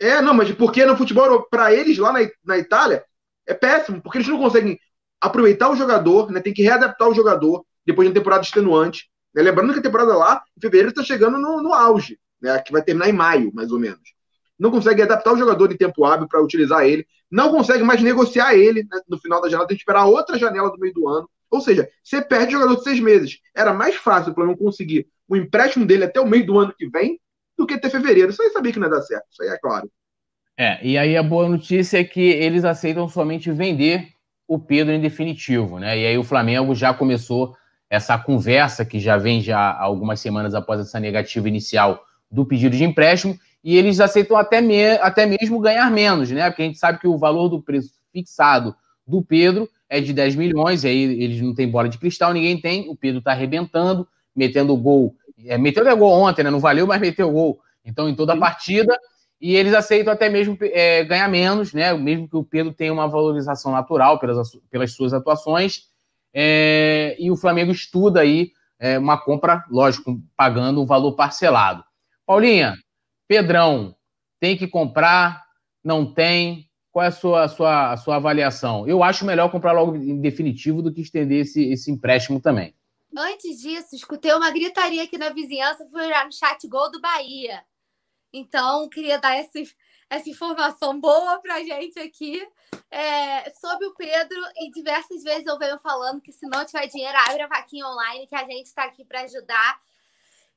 É, 0.00 0.20
não, 0.20 0.34
mas 0.34 0.50
porque 0.52 0.84
no 0.84 0.96
futebol, 0.96 1.42
para 1.50 1.72
eles 1.72 1.98
lá 1.98 2.12
na, 2.12 2.20
na 2.44 2.58
Itália, 2.58 3.04
é 3.46 3.54
péssimo, 3.54 4.00
porque 4.00 4.18
eles 4.18 4.28
não 4.28 4.38
conseguem 4.38 4.78
aproveitar 5.20 5.70
o 5.70 5.76
jogador, 5.76 6.30
né? 6.30 6.40
Tem 6.40 6.54
que 6.54 6.62
readaptar 6.62 7.08
o 7.08 7.14
jogador 7.14 7.64
depois 7.84 8.06
de 8.06 8.10
uma 8.10 8.20
temporada 8.20 8.42
extenuante. 8.42 9.10
Né? 9.34 9.42
Lembrando 9.42 9.72
que 9.72 9.80
a 9.80 9.82
temporada 9.82 10.16
lá, 10.16 10.42
em 10.56 10.60
fevereiro, 10.60 10.90
está 10.90 11.02
chegando 11.02 11.38
no, 11.38 11.62
no, 11.62 11.72
auge, 11.72 12.18
né? 12.40 12.58
que 12.60 12.72
vai 12.72 12.82
terminar 12.82 13.08
em 13.08 13.12
maio, 13.12 13.50
mais 13.52 13.72
ou 13.72 13.78
menos. 13.78 14.14
Não 14.58 14.70
consegue 14.70 15.02
adaptar 15.02 15.32
o 15.32 15.38
jogador 15.38 15.72
em 15.72 15.76
tempo 15.76 16.04
hábil 16.04 16.28
para 16.28 16.42
utilizar 16.42 16.84
ele, 16.84 17.06
não 17.30 17.50
consegue 17.50 17.82
mais 17.82 18.02
negociar 18.02 18.54
ele 18.54 18.82
né? 18.82 19.00
no 19.08 19.18
final 19.18 19.40
da 19.40 19.48
janela, 19.48 19.68
tem 19.68 19.76
que 19.76 19.82
esperar 19.82 20.06
outra 20.06 20.38
janela 20.38 20.70
do 20.70 20.78
meio 20.78 20.94
do 20.94 21.08
ano. 21.08 21.28
Ou 21.50 21.60
seja, 21.60 21.88
você 22.04 22.20
perde 22.20 22.52
jogador 22.52 22.76
de 22.76 22.82
seis 22.82 23.00
meses. 23.00 23.38
Era 23.54 23.72
mais 23.72 23.96
fácil 23.96 24.34
para 24.34 24.44
não 24.44 24.56
conseguir 24.56 25.08
o 25.26 25.36
empréstimo 25.36 25.86
dele 25.86 26.04
até 26.04 26.20
o 26.20 26.26
meio 26.26 26.44
do 26.44 26.58
ano 26.58 26.74
que 26.76 26.88
vem 26.88 27.18
do 27.58 27.66
que 27.66 27.74
até 27.74 27.90
fevereiro. 27.90 28.30
Isso 28.30 28.40
aí 28.40 28.50
sabia 28.50 28.72
que 28.72 28.78
não 28.78 28.86
ia 28.86 28.94
dar 28.94 29.02
certo, 29.02 29.24
isso 29.30 29.42
aí 29.42 29.48
é 29.48 29.58
claro. 29.58 29.90
É, 30.56 30.84
e 30.84 30.96
aí 30.96 31.16
a 31.16 31.22
boa 31.22 31.48
notícia 31.48 31.98
é 31.98 32.04
que 32.04 32.20
eles 32.20 32.64
aceitam 32.64 33.08
somente 33.08 33.50
vender 33.50 34.08
o 34.46 34.58
Pedro 34.58 34.94
em 34.94 35.00
definitivo, 35.00 35.78
né? 35.78 35.98
E 35.98 36.06
aí 36.06 36.18
o 36.18 36.24
Flamengo 36.24 36.74
já 36.74 36.94
começou 36.94 37.54
essa 37.90 38.18
conversa 38.18 38.84
que 38.84 38.98
já 38.98 39.16
vem 39.16 39.40
já 39.40 39.76
algumas 39.78 40.20
semanas 40.20 40.54
após 40.54 40.80
essa 40.80 40.98
negativa 40.98 41.48
inicial 41.48 42.02
do 42.30 42.44
pedido 42.44 42.76
de 42.76 42.84
empréstimo, 42.84 43.38
e 43.62 43.76
eles 43.76 44.00
aceitam 44.00 44.36
até, 44.36 44.60
me, 44.60 44.92
até 44.98 45.26
mesmo 45.26 45.60
ganhar 45.60 45.90
menos, 45.90 46.30
né? 46.30 46.48
Porque 46.48 46.62
a 46.62 46.64
gente 46.64 46.78
sabe 46.78 46.98
que 46.98 47.08
o 47.08 47.18
valor 47.18 47.48
do 47.48 47.62
preço 47.62 47.92
fixado 48.12 48.74
do 49.06 49.22
Pedro 49.22 49.68
é 49.88 50.00
de 50.00 50.12
10 50.12 50.36
milhões, 50.36 50.84
e 50.84 50.88
aí 50.88 51.22
eles 51.22 51.40
não 51.40 51.54
têm 51.54 51.70
bola 51.70 51.88
de 51.88 51.98
cristal, 51.98 52.32
ninguém 52.32 52.60
tem, 52.60 52.88
o 52.88 52.96
Pedro 52.96 53.22
tá 53.22 53.32
arrebentando, 53.32 54.06
metendo 54.36 54.76
gol, 54.76 55.14
é, 55.46 55.58
meteu 55.58 55.86
o 55.86 55.96
gol 55.96 56.12
ontem, 56.12 56.42
né? 56.42 56.50
Não 56.50 56.60
valeu, 56.60 56.86
mas 56.86 57.00
meteu 57.00 57.30
gol. 57.30 57.60
Então, 57.84 58.08
em 58.08 58.14
toda 58.14 58.34
a 58.34 58.36
partida, 58.36 58.98
e 59.40 59.54
eles 59.54 59.72
aceitam 59.72 60.12
até 60.12 60.28
mesmo 60.28 60.56
é, 60.60 61.04
ganhar 61.04 61.28
menos, 61.28 61.72
né? 61.72 61.92
Mesmo 61.94 62.28
que 62.28 62.36
o 62.36 62.44
Pedro 62.44 62.72
tenha 62.72 62.92
uma 62.92 63.08
valorização 63.08 63.72
natural 63.72 64.18
pelas, 64.18 64.50
pelas 64.70 64.92
suas 64.92 65.12
atuações, 65.12 65.84
é, 66.34 67.16
e 67.18 67.30
o 67.30 67.36
Flamengo 67.36 67.72
estuda 67.72 68.20
aí 68.20 68.50
é, 68.78 68.98
uma 68.98 69.18
compra, 69.18 69.64
lógico, 69.70 70.20
pagando 70.36 70.82
um 70.82 70.86
valor 70.86 71.12
parcelado. 71.12 71.84
Paulinha, 72.26 72.76
Pedrão, 73.26 73.94
tem 74.40 74.56
que 74.56 74.66
comprar? 74.66 75.44
Não 75.82 76.12
tem? 76.12 76.66
Qual 76.90 77.04
é 77.04 77.08
a 77.08 77.12
sua, 77.12 77.44
a 77.44 77.48
sua, 77.48 77.92
a 77.92 77.96
sua 77.96 78.16
avaliação? 78.16 78.86
Eu 78.86 79.02
acho 79.02 79.24
melhor 79.24 79.50
comprar 79.50 79.72
logo 79.72 79.96
em 79.96 80.20
definitivo 80.20 80.82
do 80.82 80.92
que 80.92 81.00
estender 81.00 81.42
esse, 81.42 81.70
esse 81.70 81.90
empréstimo 81.90 82.40
também. 82.40 82.74
Antes 83.20 83.60
disso, 83.60 83.96
escutei 83.96 84.32
uma 84.32 84.48
gritaria 84.48 85.02
aqui 85.02 85.18
na 85.18 85.30
vizinhança, 85.30 85.88
fui 85.90 86.04
olhar 86.04 86.24
no 86.24 86.32
chat 86.32 86.68
gol 86.68 86.88
do 86.88 87.00
Bahia. 87.00 87.64
Então, 88.32 88.88
queria 88.88 89.18
dar 89.18 89.34
essa, 89.34 89.58
essa 90.08 90.30
informação 90.30 91.00
boa 91.00 91.40
para 91.40 91.58
gente 91.64 91.98
aqui 91.98 92.46
é, 92.88 93.50
sobre 93.50 93.86
o 93.88 93.94
Pedro. 93.96 94.40
E 94.58 94.70
diversas 94.70 95.24
vezes 95.24 95.46
eu 95.46 95.58
venho 95.58 95.80
falando 95.80 96.20
que 96.20 96.30
se 96.30 96.46
não 96.46 96.64
tiver 96.64 96.86
dinheiro, 96.86 97.18
abre 97.26 97.42
a 97.42 97.48
vaquinha 97.48 97.88
online, 97.88 98.28
que 98.28 98.36
a 98.36 98.44
gente 98.44 98.66
está 98.66 98.84
aqui 98.84 99.04
para 99.04 99.22
ajudar. 99.22 99.80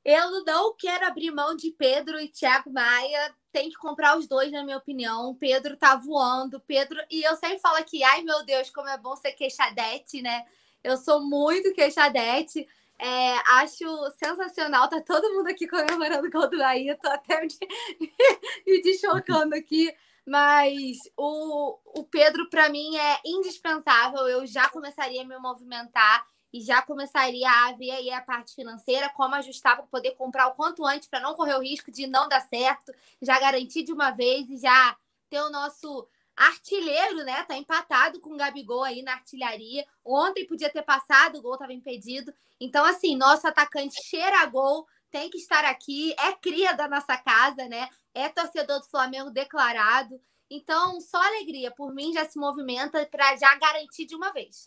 Eu 0.06 0.44
não 0.46 0.76
quero 0.76 1.08
abrir 1.08 1.32
mão 1.32 1.56
de 1.56 1.72
Pedro 1.72 2.20
e 2.20 2.30
Thiago 2.30 2.72
Maia. 2.72 3.36
Tem 3.52 3.72
que 3.72 3.76
comprar 3.78 4.16
os 4.20 4.28
dois, 4.28 4.52
na 4.52 4.64
minha 4.64 4.78
opinião. 4.78 5.34
Pedro 5.34 5.76
tá 5.78 5.96
voando. 5.96 6.60
Pedro. 6.60 7.04
E 7.10 7.24
eu 7.24 7.36
sempre 7.38 7.58
falo 7.58 7.78
aqui, 7.78 8.04
ai 8.04 8.22
meu 8.22 8.46
Deus, 8.46 8.70
como 8.70 8.88
é 8.88 9.00
bom 9.00 9.16
ser 9.16 9.32
queixadete, 9.32 10.22
né? 10.22 10.46
Eu 10.84 10.98
sou 10.98 11.22
muito 11.22 11.74
queixadete. 11.74 12.68
É, 12.98 13.38
acho 13.60 14.12
sensacional, 14.12 14.88
tá 14.88 15.02
todo 15.02 15.34
mundo 15.34 15.48
aqui 15.48 15.68
comemorando 15.68 16.28
o 16.28 16.32
gol 16.32 16.48
do 16.48 16.60
Bahia, 16.60 16.96
tô 16.96 17.10
até 17.10 17.42
me, 17.42 17.48
me 18.68 18.82
desfocando 18.84 19.56
aqui, 19.56 19.92
mas 20.24 21.00
o, 21.18 21.80
o 22.00 22.04
Pedro, 22.04 22.48
para 22.48 22.70
mim, 22.70 22.96
é 22.96 23.20
indispensável. 23.26 24.28
Eu 24.28 24.46
já 24.46 24.70
começaria 24.70 25.24
a 25.24 25.26
me 25.26 25.36
movimentar 25.40 26.28
e 26.54 26.62
já 26.62 26.82
começaria 26.82 27.50
a 27.50 27.72
ver 27.74 27.92
aí 27.92 28.12
a 28.12 28.22
parte 28.22 28.54
financeira, 28.54 29.10
como 29.10 29.36
ajustar 29.36 29.78
para 29.78 29.86
poder 29.88 30.12
comprar 30.12 30.48
o 30.48 30.54
quanto 30.54 30.86
antes, 30.86 31.08
para 31.08 31.20
não 31.20 31.34
correr 31.34 31.56
o 31.56 31.62
risco 31.62 31.92
de 31.92 32.08
não 32.08 32.28
dar 32.28 32.42
certo, 32.42 32.94
já 33.22 33.40
garantir 33.40 33.84
de 33.84 33.94
uma 33.94 34.12
vez 34.12 34.50
e 34.50 34.58
já 34.58 34.96
ter 35.30 35.42
o 35.42 35.50
nosso 35.50 36.06
artilheiro, 36.36 37.24
né? 37.24 37.44
Tá 37.44 37.56
empatado 37.56 38.20
com 38.20 38.34
o 38.34 38.38
Gabigol 38.38 38.84
aí 38.84 39.02
na 39.02 39.14
artilharia. 39.14 39.86
Ontem 40.04 40.48
podia 40.48 40.70
ter 40.70 40.84
passado, 40.84 41.38
o 41.38 41.42
gol 41.42 41.54
estava 41.54 41.74
impedido. 41.74 42.34
Então, 42.60 42.86
assim, 42.86 43.16
nosso 43.16 43.48
atacante 43.48 43.96
cheira 44.04 44.40
a 44.42 44.46
gol, 44.46 44.88
tem 45.10 45.30
que 45.30 45.38
estar 45.38 45.66
aqui, 45.66 46.14
é 46.18 46.32
cria 46.34 46.74
da 46.74 46.88
nossa 46.88 47.18
casa, 47.18 47.68
né? 47.68 47.90
É 48.14 48.30
torcedor 48.30 48.80
do 48.80 48.90
Flamengo 48.90 49.30
declarado. 49.30 50.20
Então, 50.50 51.00
só 51.00 51.22
alegria. 51.22 51.72
Por 51.72 51.94
mim, 51.94 52.14
já 52.14 52.26
se 52.26 52.38
movimenta 52.38 53.06
para 53.06 53.36
já 53.38 53.56
garantir 53.56 54.06
de 54.06 54.16
uma 54.16 54.32
vez. 54.32 54.64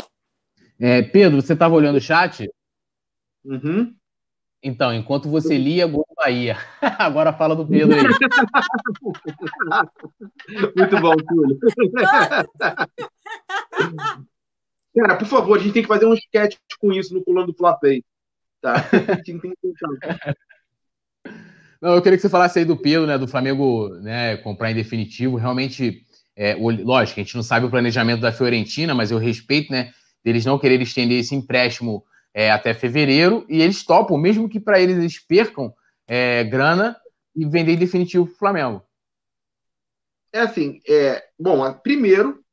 É, 0.80 1.02
Pedro, 1.02 1.40
você 1.40 1.52
estava 1.52 1.74
olhando 1.74 1.96
o 1.96 2.00
chat? 2.00 2.48
Uhum. 3.44 3.94
Então, 4.66 4.94
enquanto 4.94 5.28
você 5.28 5.58
lia, 5.58 5.86
gol 5.86 6.06
do 6.08 6.14
Bahia. 6.14 6.56
Agora 6.98 7.34
fala 7.34 7.54
do 7.54 7.66
Pedro 7.66 7.94
aí. 7.94 8.02
Muito 10.74 10.98
bom, 11.02 11.14
Túlio. 11.14 11.58
Cara, 14.96 15.16
por 15.16 15.26
favor, 15.26 15.58
a 15.58 15.60
gente 15.60 15.74
tem 15.74 15.82
que 15.82 15.88
fazer 15.88 16.06
um 16.06 16.14
sketch 16.14 16.56
com 16.80 16.90
isso 16.94 17.12
no 17.12 17.22
pulando 17.22 17.48
do 17.48 17.54
Flapei. 17.54 18.02
Tá? 18.62 18.76
Não, 21.82 21.96
eu 21.96 22.00
queria 22.00 22.16
que 22.16 22.22
você 22.22 22.30
falasse 22.30 22.60
aí 22.60 22.64
do 22.64 22.78
Pedro, 22.78 23.06
né? 23.06 23.18
Do 23.18 23.28
Flamengo 23.28 23.90
né, 23.98 24.38
comprar 24.38 24.70
em 24.70 24.74
definitivo. 24.74 25.36
Realmente, 25.36 26.06
é, 26.34 26.54
lógico, 26.54 27.20
a 27.20 27.22
gente 27.22 27.36
não 27.36 27.42
sabe 27.42 27.66
o 27.66 27.70
planejamento 27.70 28.22
da 28.22 28.32
Fiorentina, 28.32 28.94
mas 28.94 29.10
eu 29.10 29.18
respeito, 29.18 29.70
né? 29.70 29.92
Deles 30.24 30.46
não 30.46 30.58
querer 30.58 30.80
estender 30.80 31.20
esse 31.20 31.34
empréstimo 31.34 32.02
é, 32.34 32.50
até 32.50 32.74
fevereiro, 32.74 33.46
e 33.48 33.62
eles 33.62 33.84
topam, 33.84 34.18
mesmo 34.18 34.48
que 34.48 34.58
para 34.58 34.80
eles 34.80 34.96
eles 34.96 35.24
percam 35.24 35.72
é, 36.06 36.42
grana 36.42 36.96
e 37.34 37.46
vender 37.46 37.72
em 37.72 37.78
definitivo 37.78 38.26
para 38.26 38.34
o 38.34 38.38
Flamengo. 38.38 38.82
É 40.32 40.40
assim, 40.40 40.80
é, 40.88 41.24
bom, 41.38 41.72
primeiro, 41.74 42.44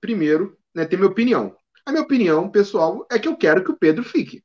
primeiro, 0.00 0.56
né, 0.72 0.84
tem 0.84 0.96
minha 0.96 1.10
opinião. 1.10 1.56
A 1.84 1.90
minha 1.90 2.04
opinião, 2.04 2.48
pessoal, 2.48 3.06
é 3.10 3.18
que 3.18 3.26
eu 3.26 3.36
quero 3.36 3.64
que 3.64 3.72
o 3.72 3.76
Pedro 3.76 4.04
fique. 4.04 4.44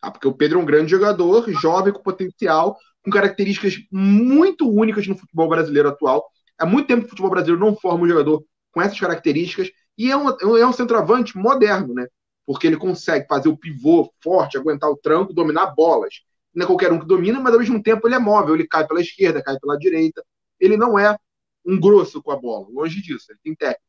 Tá? 0.00 0.10
Porque 0.10 0.28
o 0.28 0.34
Pedro 0.34 0.58
é 0.58 0.62
um 0.62 0.66
grande 0.66 0.90
jogador, 0.90 1.50
jovem, 1.50 1.92
com 1.92 2.02
potencial, 2.02 2.76
com 3.02 3.10
características 3.10 3.78
muito 3.90 4.70
únicas 4.70 5.06
no 5.06 5.16
futebol 5.16 5.48
brasileiro 5.48 5.88
atual. 5.88 6.24
Há 6.58 6.64
muito 6.64 6.86
tempo 6.86 7.00
que 7.00 7.06
o 7.06 7.10
futebol 7.10 7.30
brasileiro 7.30 7.64
não 7.64 7.74
forma 7.74 8.04
um 8.04 8.08
jogador 8.08 8.44
com 8.70 8.80
essas 8.80 9.00
características. 9.00 9.70
E 9.98 10.10
é 10.10 10.16
um, 10.16 10.28
é 10.56 10.66
um 10.66 10.72
centroavante 10.72 11.36
moderno, 11.36 11.94
né? 11.94 12.06
Porque 12.46 12.66
ele 12.66 12.76
consegue 12.76 13.26
fazer 13.26 13.48
o 13.48 13.56
pivô 13.56 14.12
forte, 14.22 14.56
aguentar 14.56 14.90
o 14.90 14.96
tranco, 14.96 15.32
dominar 15.32 15.74
bolas. 15.74 16.22
Não 16.54 16.64
é 16.64 16.66
qualquer 16.66 16.92
um 16.92 16.98
que 16.98 17.06
domina, 17.06 17.40
mas 17.40 17.52
ao 17.52 17.60
mesmo 17.60 17.82
tempo 17.82 18.06
ele 18.06 18.14
é 18.14 18.18
móvel, 18.18 18.54
ele 18.54 18.66
cai 18.66 18.86
pela 18.86 19.00
esquerda, 19.00 19.42
cai 19.42 19.58
pela 19.58 19.78
direita. 19.78 20.24
Ele 20.60 20.76
não 20.76 20.98
é 20.98 21.16
um 21.64 21.78
grosso 21.78 22.22
com 22.22 22.32
a 22.32 22.36
bola, 22.36 22.66
longe 22.70 23.00
disso, 23.00 23.26
ele 23.30 23.38
tem 23.42 23.54
técnica. 23.54 23.82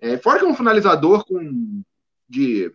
É, 0.00 0.18
fora 0.18 0.38
que 0.38 0.44
é 0.44 0.48
um 0.48 0.54
finalizador 0.54 1.24
com 1.24 1.82
de, 2.28 2.72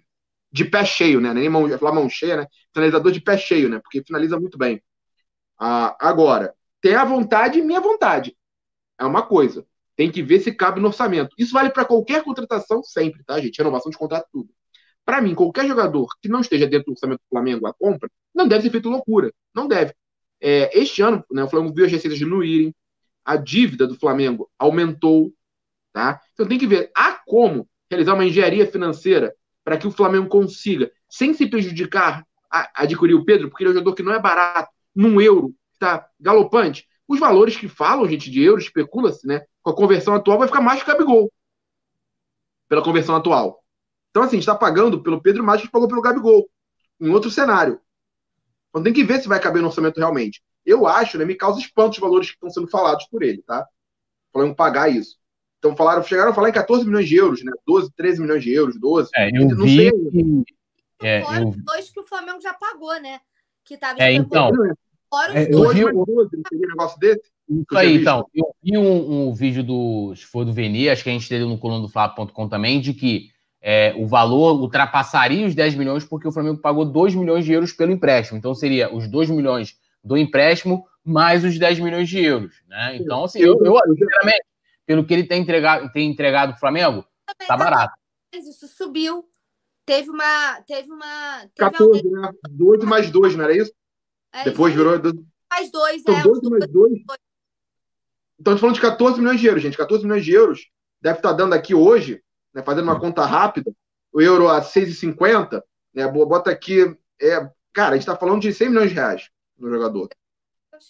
de 0.52 0.66
pé 0.66 0.86
cheio, 0.86 1.22
né? 1.22 1.34
Nem 1.34 1.50
mão, 1.50 1.70
falar 1.78 1.94
mão 1.94 2.10
cheia, 2.10 2.38
né? 2.38 2.48
Finalizador 2.74 3.12
de 3.12 3.22
pé 3.22 3.38
cheio, 3.38 3.70
né? 3.70 3.80
Porque 3.80 4.04
finaliza 4.04 4.40
muito 4.40 4.58
bem. 4.58 4.82
Ah, 5.60 5.96
agora, 6.00 6.56
ter 6.82 6.96
a 6.96 7.06
vontade 7.06 7.60
e 7.60 7.62
minha 7.62 7.82
vontade. 7.82 8.36
É 9.00 9.06
uma 9.06 9.26
coisa. 9.26 9.66
Tem 9.96 10.12
que 10.12 10.24
ver 10.24 10.40
se 10.40 10.54
cabe 10.54 10.80
no 10.80 10.88
orçamento. 10.88 11.36
Isso 11.38 11.54
vale 11.54 11.70
para 11.70 11.86
qualquer 11.86 12.24
contratação 12.24 12.82
sempre, 12.84 13.24
tá, 13.24 13.40
gente? 13.40 13.58
Renovação 13.58 13.92
de 13.92 13.98
contrato, 13.98 14.28
tudo. 14.32 14.50
Para 15.10 15.22
mim, 15.22 15.34
qualquer 15.34 15.68
jogador 15.68 16.08
que 16.22 16.30
não 16.30 16.40
esteja 16.40 16.68
dentro 16.68 16.86
do 16.86 16.92
orçamento 16.92 17.18
do 17.18 17.30
Flamengo 17.32 17.66
a 17.66 17.74
compra, 17.74 18.08
não 18.32 18.48
deve 18.48 18.62
ser 18.62 18.70
feito 18.70 18.92
loucura. 18.92 19.34
Não 19.56 19.68
deve. 19.68 19.92
É, 20.40 20.70
este 20.80 21.02
ano, 21.02 21.26
né, 21.32 21.44
o 21.44 21.50
Flamengo 21.50 21.74
viu 21.74 21.84
as 21.84 21.92
receitas 21.92 22.20
diminuírem, 22.20 22.76
a 23.26 23.36
dívida 23.36 23.88
do 23.88 23.96
Flamengo 23.96 24.52
aumentou. 24.60 25.34
Tá? 25.92 26.22
Então 26.34 26.48
tem 26.48 26.60
que 26.60 26.68
ver 26.68 26.92
há 26.96 27.20
como 27.26 27.68
realizar 27.90 28.14
uma 28.14 28.24
engenharia 28.24 28.68
financeira 28.72 29.34
para 29.64 29.80
que 29.80 29.88
o 29.88 29.92
Flamengo 29.92 30.30
consiga, 30.30 30.92
sem 31.10 31.34
se 31.34 31.48
prejudicar, 31.48 32.24
a, 32.48 32.84
adquirir 32.84 33.16
o 33.16 33.26
Pedro, 33.26 33.50
porque 33.50 33.64
ele 33.64 33.70
é 33.70 33.72
um 33.72 33.78
jogador 33.78 33.96
que 33.96 34.04
não 34.04 34.14
é 34.14 34.20
barato, 34.20 34.70
num 34.94 35.20
euro, 35.20 35.56
está 35.74 36.08
galopante. 36.20 36.88
Os 37.08 37.20
valores 37.20 37.58
que 37.58 37.68
falam, 37.68 38.08
gente, 38.08 38.30
de 38.30 38.44
euro, 38.44 38.62
especula-se, 38.62 39.26
né? 39.26 39.42
Com 39.64 39.72
a 39.72 39.76
conversão 39.76 40.14
atual, 40.14 40.38
vai 40.38 40.48
ficar 40.48 40.62
mais 40.62 40.84
que 40.84 40.88
Gabigol. 40.88 41.34
Pela 42.68 42.84
conversão 42.84 43.16
atual. 43.16 43.59
Então, 44.10 44.24
assim, 44.24 44.38
está 44.38 44.56
pagando 44.56 45.02
pelo 45.02 45.22
Pedro 45.22 45.44
mais 45.44 45.62
que 45.62 45.70
pagou 45.70 45.88
pelo 45.88 46.02
Gabigol. 46.02 46.50
em 47.00 47.10
outro 47.10 47.30
cenário. 47.30 47.80
Então 48.70 48.84
tem 48.84 48.94
que 48.94 49.04
ver 49.04 49.22
se 49.22 49.28
vai 49.28 49.40
caber 49.40 49.62
no 49.62 49.68
orçamento 49.68 49.98
realmente. 49.98 50.42
Eu 50.66 50.86
acho, 50.86 51.18
né, 51.18 51.26
me 51.26 51.36
causa 51.36 51.60
espanto 51.60 51.94
os 51.94 52.00
valores 52.00 52.30
que 52.30 52.36
estão 52.36 52.50
sendo 52.50 52.68
falados 52.68 53.06
por 53.10 53.24
ele, 53.24 53.42
tá? 53.42 53.66
Falando 54.32 54.56
pagar 54.56 54.90
isso. 54.90 55.18
Então 55.58 55.76
falaram, 55.76 56.04
chegaram 56.04 56.32
a 56.32 56.34
falar 56.34 56.50
em 56.50 56.54
14 56.54 56.86
milhões 56.86 57.08
de 57.08 57.16
euros, 57.16 57.44
né? 57.44 57.52
12, 57.66 57.92
13 57.96 58.22
milhões 58.22 58.44
de 58.44 58.54
euros, 58.54 58.80
12. 58.80 59.10
É, 59.16 59.30
eu 59.30 59.50
não 59.50 59.66
vi 59.66 59.76
sei. 59.78 59.92
Que... 59.92 60.44
É, 61.02 61.22
Fora 61.22 61.42
eu... 61.42 61.54
dois 61.58 61.90
que 61.90 62.00
o 62.00 62.04
Flamengo 62.04 62.42
já 62.42 62.54
pagou, 62.54 63.00
né? 63.02 63.20
Que 63.66 63.78
tava 63.78 64.02
é, 64.02 64.14
então. 64.14 64.52
Fora 65.10 65.32
os 65.32 65.36
é, 65.36 65.46
dois. 65.48 65.78
Eu 65.78 65.88
vi 65.88 65.98
o... 65.98 66.06
12, 66.06 66.38
um 66.38 66.60
negócio 66.60 67.00
desse. 67.00 67.32
Isso 67.50 67.78
aí, 67.78 67.98
então. 67.98 68.26
Eu 68.34 68.54
vi 68.62 68.78
um, 68.78 69.30
um, 69.30 69.34
vídeo 69.34 69.64
do, 69.64 70.14
se 70.16 70.24
for 70.26 70.46
do 70.46 70.54
Veni, 70.54 70.88
acho 70.88 71.04
que 71.04 71.10
a 71.10 71.14
gente 71.14 71.28
teve 71.28 71.46
no 71.46 71.58
coluna 71.58 71.82
do 71.82 71.90
Flávio.com 71.90 72.48
também, 72.48 72.80
de 72.80 72.94
que 72.94 73.32
é, 73.62 73.94
o 73.98 74.08
valor 74.08 74.60
ultrapassaria 74.60 75.46
os 75.46 75.54
10 75.54 75.76
milhões 75.76 76.04
porque 76.04 76.28
o 76.28 76.32
Flamengo 76.32 76.62
pagou 76.62 76.86
2 76.86 77.16
milhões 77.16 77.46
de 77.46 77.52
euros 77.52 77.74
pelo 77.74 77.92
empréstimo. 77.92 78.38
Então 78.38 78.54
seria 78.56 78.94
os 78.94 79.08
2 79.08 79.30
milhões 79.30 79.78
do 80.04 80.18
empréstimo 80.18 80.86
mais 81.04 81.44
os 81.44 81.58
10 81.58 81.80
milhões 81.80 82.08
de 82.08 82.24
euros. 82.24 82.62
Né? 82.68 82.98
Então, 82.98 83.24
assim, 83.24 83.40
eu, 83.40 83.60
eu, 83.64 83.76
sinceramente, 83.96 84.46
pelo 84.86 85.06
que 85.06 85.14
ele 85.14 85.24
tem 85.24 85.42
entregado, 85.42 85.92
tem 85.92 86.10
entregado 86.10 86.52
pro 86.52 86.60
Flamengo, 86.60 87.06
tá, 87.26 87.34
tá 87.48 87.58
barato. 87.58 87.94
Isso 88.34 88.68
subiu. 88.68 89.26
Teve 89.86 90.10
uma. 90.10 90.62
Teve 90.68 90.92
uma. 90.92 91.40
Teve 91.56 91.72
14, 91.72 91.98
alguém... 91.98 92.12
né? 92.12 92.32
12 92.50 92.86
mais 92.86 93.10
2, 93.10 93.36
não 93.36 93.44
era 93.44 93.58
isso? 93.58 93.74
É, 94.32 94.44
Depois 94.44 94.74
virou. 94.74 95.00
Mais 95.52 95.72
2, 95.72 96.02
então, 96.02 96.16
é. 96.16 96.22
12 96.22 96.50
mais 96.50 96.68
2. 96.68 96.94
Então, 98.40 98.58
falando 98.58 98.76
de 98.76 98.82
14 98.82 99.20
milhões 99.20 99.40
de 99.40 99.48
euros, 99.48 99.64
gente. 99.64 99.78
14 99.78 100.04
milhões 100.04 100.24
de 100.24 100.32
euros 100.32 100.70
deve 101.02 101.18
estar 101.18 101.34
dando 101.34 101.54
aqui 101.54 101.74
hoje 101.74 102.22
né, 102.54 102.62
fazendo 102.64 102.84
uma 102.84 103.00
conta 103.00 103.26
rápida, 103.26 103.72
o 104.12 104.22
euro 104.22 104.50
a 104.50 104.62
6,50, 104.62 105.62
né, 105.94 106.08
bota 106.08 106.50
aqui, 106.50 106.98
é, 107.22 107.50
cara, 107.74 107.92
a 107.92 107.94
gente 107.94 108.02
está 108.02 108.16
falando 108.16 108.42
de 108.42 108.54
100 108.54 108.70
milhões 108.70 108.90
de 108.90 108.96
reais 108.96 109.30
no 109.58 109.70
jogador. 109.70 110.10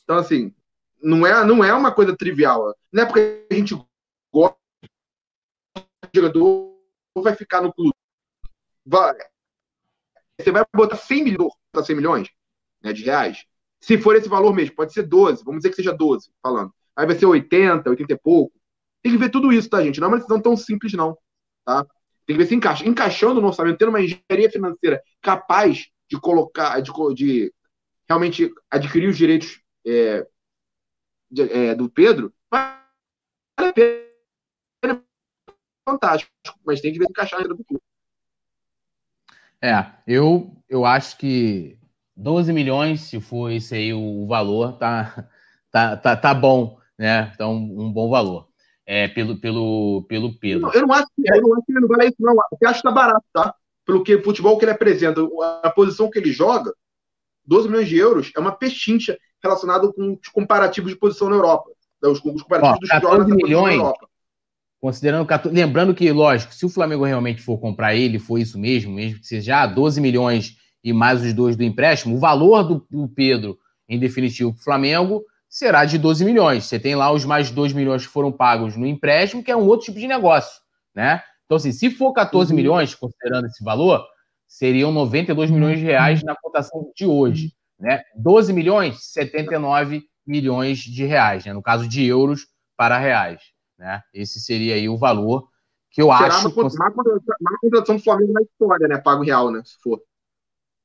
Então, 0.04 0.18
assim, 0.18 0.54
não 1.02 1.26
é, 1.26 1.46
não 1.46 1.64
é 1.64 1.74
uma 1.74 1.92
coisa 1.92 2.16
trivial. 2.16 2.76
Não 2.92 3.04
é 3.04 3.06
porque 3.06 3.48
a 3.50 3.54
gente 3.56 3.76
gosta 4.32 4.58
do 5.74 6.10
jogador 6.14 6.70
vai 7.16 7.36
ficar 7.36 7.62
no 7.62 7.74
clube. 7.74 7.96
Vai, 8.86 9.16
você 10.40 10.52
vai 10.52 10.64
botar 10.74 10.96
100 10.96 11.24
milhões, 11.24 11.54
100 11.84 11.96
milhões 11.96 12.30
né, 12.82 12.94
de 12.94 13.04
reais. 13.04 13.46
Se 13.82 13.98
for 13.98 14.16
esse 14.16 14.30
valor 14.30 14.54
mesmo, 14.54 14.76
pode 14.76 14.94
ser 14.94 15.04
12, 15.04 15.44
vamos 15.44 15.60
dizer 15.60 15.70
que 15.70 15.76
seja 15.76 15.94
12, 15.94 16.32
falando. 16.42 16.74
Aí 16.96 17.06
vai 17.06 17.16
ser 17.16 17.26
80, 17.26 17.90
80 17.90 18.14
e 18.14 18.18
pouco. 18.18 18.54
Tem 19.02 19.12
que 19.12 19.18
ver 19.18 19.30
tudo 19.30 19.52
isso, 19.54 19.70
tá, 19.70 19.82
gente? 19.82 20.00
Não 20.00 20.08
é 20.08 20.12
uma 20.12 20.18
decisão 20.18 20.42
tão 20.42 20.56
simples, 20.58 20.94
não. 20.94 21.18
Tá? 21.66 21.86
Tem 22.26 22.36
que 22.36 22.44
ver 22.44 22.48
se 22.48 22.56
encaixa. 22.56 22.88
Encaixando 22.88 23.42
no 23.42 23.48
orçamento, 23.48 23.78
tendo 23.78 23.90
uma 23.90 24.02
engenharia 24.02 24.52
financeira 24.52 25.02
capaz 25.22 25.90
de 26.08 26.20
colocar, 26.20 26.80
de, 26.80 26.92
de 27.16 27.54
realmente 28.08 28.52
adquirir 28.70 29.10
os 29.10 29.18
direitos 29.18 29.62
é, 29.86 30.28
de, 31.30 31.42
é, 31.52 31.76
do 31.76 31.90
Pedro, 31.90 32.34
vale 32.50 32.78
a 33.58 33.74
pena. 33.74 35.04
Fantástico. 35.88 36.32
Mas 36.66 36.82
tem 36.82 36.94
que 36.94 37.00
ver 37.00 37.06
se 37.06 37.12
encaixar 37.12 37.48
do 37.48 37.64
clube. 37.64 37.82
É, 39.62 39.86
eu, 40.08 40.56
eu 40.70 40.86
acho 40.86 41.18
que 41.18 41.78
12 42.16 42.54
milhões, 42.54 43.02
se 43.02 43.20
for 43.20 43.52
esse 43.52 43.76
aí 43.76 43.94
o 43.94 44.26
valor, 44.28 44.78
tá, 44.78 45.30
tá, 45.72 45.98
tá, 45.98 46.16
tá 46.16 46.34
bom, 46.34 46.80
né? 46.98 47.32
Então, 47.34 47.56
um 47.56 47.92
bom 47.92 48.10
valor 48.10 48.49
é, 48.90 49.08
pelo, 49.08 49.40
pelo, 49.40 50.04
pelo 50.10 50.34
Pedro. 50.34 50.72
Eu 50.74 50.88
não, 50.88 50.96
acho, 50.96 51.06
eu 51.24 51.42
não 51.44 51.54
acho 51.54 51.66
que 51.68 51.72
ele 51.72 51.82
não 51.82 51.88
vale 51.88 52.08
isso, 52.08 52.16
não. 52.20 52.34
Eu 52.60 52.70
acho 52.70 52.82
que 52.82 52.88
tá 52.88 52.92
barato, 52.92 53.26
tá? 53.32 53.54
Pelo 53.86 54.04
que 54.04 54.18
futebol 54.24 54.58
que 54.58 54.66
ele 54.66 54.72
apresenta, 54.72 55.22
a 55.62 55.70
posição 55.70 56.10
que 56.10 56.18
ele 56.18 56.32
joga, 56.32 56.74
12 57.46 57.70
milhões 57.70 57.88
de 57.88 57.98
euros 57.98 58.32
é 58.36 58.40
uma 58.40 58.52
pechincha 58.52 59.16
relacionada 59.44 59.94
com 59.94 60.18
os 60.20 60.28
comparativos 60.30 60.92
de 60.92 60.98
posição 60.98 61.30
na 61.30 61.36
Europa. 61.36 61.70
Né? 62.02 62.10
Os, 62.10 62.18
os 62.18 62.42
comparativos 62.42 62.78
Ó, 62.78 62.80
dos 62.80 62.90
14 62.90 63.36
milhões, 63.36 63.78
na 63.78 63.84
Europa. 63.84 64.10
Considerando 64.82 65.28
14, 65.28 65.56
lembrando 65.56 65.94
que, 65.94 66.12
lógico, 66.12 66.52
se 66.52 66.66
o 66.66 66.70
Flamengo 66.70 67.04
realmente 67.04 67.44
for 67.44 67.60
comprar 67.60 67.94
ele, 67.94 68.18
for 68.18 68.40
isso 68.40 68.58
mesmo, 68.58 68.92
mesmo 68.92 69.20
que 69.20 69.28
seja 69.28 69.68
12 69.68 70.02
milhões 70.02 70.58
e 70.84 70.92
mais 70.92 71.22
os 71.22 71.32
dois 71.32 71.56
do 71.56 71.64
empréstimo, 71.64 72.16
o 72.16 72.20
valor 72.20 72.64
do, 72.64 72.88
do 72.90 73.08
Pedro, 73.08 73.56
em 73.88 74.00
definitivo, 74.00 74.52
para 74.52 74.62
o 74.62 74.64
Flamengo, 74.64 75.24
será 75.50 75.84
de 75.84 75.98
12 75.98 76.24
milhões. 76.24 76.66
Você 76.66 76.80
tem 76.80 76.96
lá 76.96 77.12
os 77.12 77.26
mais 77.26 77.50
2 77.50 77.74
milhões 77.74 78.06
que 78.06 78.14
foram 78.14 78.32
pagos 78.32 78.78
no 78.78 78.86
empréstimo, 78.86 79.44
que 79.44 79.52
é 79.52 79.58
um 79.58 79.66
outro 79.66 79.88
tipo 79.88 80.00
de 80.00 80.08
negócio, 80.08 80.62
né? 80.96 81.24
Então, 81.46 81.58
assim, 81.58 81.72
se 81.72 81.90
for 81.90 82.14
14 82.14 82.52
uhum. 82.52 82.56
milhões, 82.56 82.94
considerando 82.94 83.48
esse 83.48 83.64
valor, 83.64 84.06
seriam 84.48 84.92
92 84.92 85.50
milhões 85.50 85.80
de 85.80 85.86
reais 85.86 86.22
na 86.24 86.36
cotação 86.36 86.92
de 86.96 87.08
hoje, 87.08 87.52
né? 87.80 88.04
12 88.16 88.54
milhões, 88.54 89.12
79 89.12 90.04
milhões 90.26 90.78
de 90.78 91.06
reais, 91.06 91.46
né? 91.46 91.54
No 91.54 91.64
caso 91.64 91.88
de 91.88 92.06
euros 92.06 92.46
para 92.78 93.00
reais, 93.00 93.42
né? 93.78 94.04
Esse 94.14 94.40
seria 94.40 94.76
aí 94.76 94.88
o 94.88 94.98
valor 94.98 95.50
que 95.90 96.04
eu 96.04 96.14
Será 96.14 96.28
acho... 96.28 96.50
Será 96.70 96.92
uma, 96.92 97.02
uma 97.02 97.60
contratação 97.62 97.96
do 97.96 98.04
Flamengo 98.04 98.34
na 98.34 98.42
história, 98.44 98.88
né? 98.88 99.00
Pago 99.00 99.24
real, 99.24 99.50
né? 99.50 99.64
Se 99.66 99.76
for. 99.82 100.00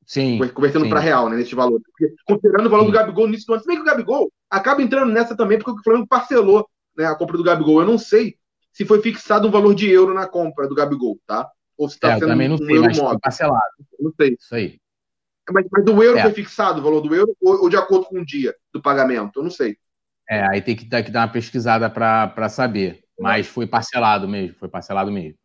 Sim. 0.06 0.38
Convertendo 0.52 0.88
para 0.88 1.00
real, 1.00 1.28
né? 1.28 1.36
Nesse 1.36 1.54
valor. 1.54 1.80
Porque, 1.80 2.14
considerando 2.26 2.66
o 2.66 2.70
valor 2.70 2.84
sim. 2.84 2.90
do 2.90 2.94
Gabigol 2.94 3.28
nisso, 3.28 3.58
se 3.58 3.66
bem 3.66 3.76
que 3.76 3.82
o 3.82 3.86
Gabigol 3.86 4.30
acaba 4.54 4.82
entrando 4.82 5.12
nessa 5.12 5.36
também, 5.36 5.58
porque 5.58 5.80
o 5.80 5.82
Flamengo 5.82 6.06
parcelou 6.06 6.68
né, 6.96 7.06
a 7.06 7.14
compra 7.14 7.36
do 7.36 7.44
Gabigol. 7.44 7.80
Eu 7.80 7.86
não 7.86 7.98
sei 7.98 8.36
se 8.72 8.84
foi 8.84 9.00
fixado 9.00 9.48
um 9.48 9.50
valor 9.50 9.74
de 9.74 9.90
euro 9.90 10.14
na 10.14 10.26
compra 10.26 10.68
do 10.68 10.74
Gabigol, 10.74 11.18
tá? 11.26 11.48
Ou 11.76 11.88
se 11.88 11.96
está 11.96 12.12
é, 12.12 12.14
sendo 12.18 12.28
também 12.28 12.48
não 12.48 12.54
um 12.56 12.58
sei, 12.58 12.76
euro 12.76 12.86
mas 12.86 12.98
foi 12.98 13.18
parcelado. 13.18 13.74
Não 13.98 14.12
sei. 14.16 14.36
Isso 14.38 14.54
aí. 14.54 14.78
Mas, 15.50 15.66
mas 15.70 15.84
do 15.84 16.02
euro 16.02 16.18
é. 16.18 16.22
foi 16.22 16.32
fixado 16.32 16.80
o 16.80 16.82
valor 16.82 17.00
do 17.00 17.14
euro 17.14 17.36
ou, 17.42 17.64
ou, 17.64 17.68
de 17.68 17.76
acordo 17.76 18.06
com 18.06 18.20
o 18.20 18.24
dia 18.24 18.54
do 18.72 18.80
pagamento? 18.80 19.38
Eu 19.38 19.42
não 19.42 19.50
sei. 19.50 19.76
É, 20.28 20.46
aí 20.48 20.62
tem 20.62 20.74
que, 20.74 20.86
tem 20.86 21.04
que 21.04 21.10
dar 21.10 21.20
uma 21.20 21.32
pesquisada 21.32 21.90
para 21.90 22.48
saber. 22.48 23.04
Mas 23.18 23.46
foi 23.46 23.66
parcelado 23.66 24.26
mesmo, 24.26 24.56
foi 24.56 24.68
parcelado 24.68 25.12
mesmo. 25.12 25.38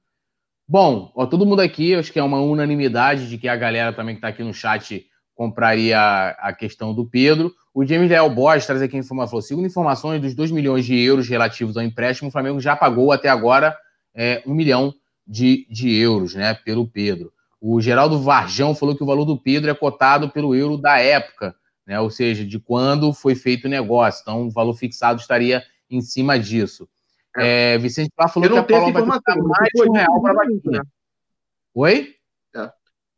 Bom, 0.67 1.11
ó, 1.15 1.25
todo 1.25 1.45
mundo 1.45 1.61
aqui, 1.61 1.95
acho 1.95 2.11
que 2.11 2.19
é 2.19 2.23
uma 2.23 2.41
unanimidade 2.41 3.29
de 3.29 3.37
que 3.37 3.47
a 3.47 3.55
galera 3.55 3.93
também 3.93 4.15
que 4.15 4.19
está 4.19 4.29
aqui 4.29 4.43
no 4.43 4.53
chat 4.53 5.05
compraria 5.35 5.99
a, 5.99 6.49
a 6.49 6.53
questão 6.53 6.93
do 6.93 7.07
Pedro. 7.07 7.53
O 7.79 7.85
James 7.85 8.09
Leal 8.09 8.29
Borges 8.29 8.65
traz 8.65 8.81
aqui 8.81 8.97
informação, 8.97 9.29
falou, 9.29 9.41
segundo 9.41 9.65
informações 9.65 10.21
dos 10.21 10.35
2 10.35 10.51
milhões 10.51 10.83
de 10.83 10.99
euros 10.99 11.29
relativos 11.29 11.77
ao 11.77 11.83
empréstimo, 11.83 12.27
o 12.27 12.31
Flamengo 12.31 12.59
já 12.59 12.75
pagou 12.75 13.09
até 13.09 13.29
agora 13.29 13.73
é, 14.13 14.43
1 14.45 14.53
milhão 14.53 14.93
de, 15.25 15.65
de 15.69 15.95
euros 15.95 16.35
né, 16.35 16.53
pelo 16.53 16.85
Pedro. 16.85 17.31
O 17.61 17.79
Geraldo 17.79 18.21
Varjão 18.21 18.75
falou 18.75 18.97
que 18.97 19.03
o 19.03 19.05
valor 19.05 19.23
do 19.23 19.37
Pedro 19.37 19.71
é 19.71 19.73
cotado 19.73 20.29
pelo 20.29 20.53
euro 20.53 20.75
da 20.75 20.99
época, 20.99 21.55
né, 21.87 21.97
ou 22.01 22.09
seja, 22.09 22.43
de 22.43 22.59
quando 22.59 23.13
foi 23.13 23.33
feito 23.33 23.63
o 23.63 23.69
negócio. 23.69 24.23
Então, 24.23 24.47
o 24.47 24.51
valor 24.51 24.73
fixado 24.73 25.21
estaria 25.21 25.63
em 25.89 26.01
cima 26.01 26.37
disso. 26.37 26.85
É. 27.37 27.75
é, 27.75 27.77
Vicente 27.77 28.11
Pá 28.13 28.27
falou 28.27 28.49
que 28.49 28.57
a 28.57 28.61
Paula 28.61 28.91
vai 28.91 29.05
custar 29.05 29.37
mais 29.37 29.69
de 29.73 29.89
um 29.89 29.93
real 29.93 30.21
para 30.21 30.33
a. 30.33 30.81
Oi? 31.75 32.13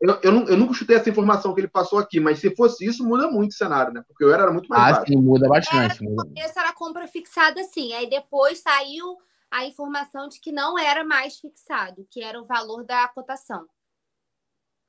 É. 0.01 0.05
Eu, 0.09 0.19
eu, 0.23 0.31
não, 0.31 0.47
eu 0.47 0.57
nunca 0.57 0.73
chutei 0.73 0.95
essa 0.95 1.09
informação 1.09 1.53
que 1.53 1.61
ele 1.61 1.67
passou 1.67 1.99
aqui, 1.99 2.19
mas 2.19 2.39
se 2.39 2.55
fosse 2.55 2.85
isso, 2.85 3.05
muda 3.05 3.29
muito 3.29 3.51
o 3.51 3.55
cenário, 3.55 3.93
né? 3.93 4.03
Porque 4.07 4.23
eu 4.23 4.33
era, 4.33 4.43
era 4.43 4.51
muito 4.51 4.67
mais 4.67 4.81
ah, 4.81 4.91
baixo. 4.97 5.11
sim, 5.11 5.17
muda 5.17 5.47
bastante. 5.47 6.03
É, 6.35 6.41
Essa 6.41 6.61
era 6.61 6.69
a 6.69 6.73
compra 6.73 7.07
fixada, 7.07 7.63
sim. 7.63 7.93
Aí 7.93 8.09
depois 8.09 8.59
saiu 8.59 9.17
a 9.51 9.65
informação 9.65 10.27
de 10.27 10.39
que 10.39 10.51
não 10.51 10.77
era 10.77 11.03
mais 11.03 11.37
fixado, 11.39 12.07
que 12.09 12.23
era 12.23 12.41
o 12.41 12.45
valor 12.45 12.83
da 12.83 13.07
cotação. 13.09 13.65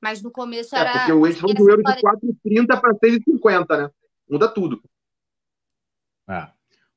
Mas 0.01 0.23
no 0.23 0.31
começo 0.31 0.75
era. 0.75 0.91
É, 0.91 0.99
porque 0.99 1.13
o 1.13 1.27
eixo 1.27 1.41
foi 1.41 1.55
do 1.55 1.69
euro 1.69 1.83
de 1.83 1.93
4,30 1.93 2.81
para 2.81 2.95
6,50, 2.95 3.79
né? 3.79 3.91
Muda 4.29 4.49
tudo. 4.49 4.83
É. 6.29 6.49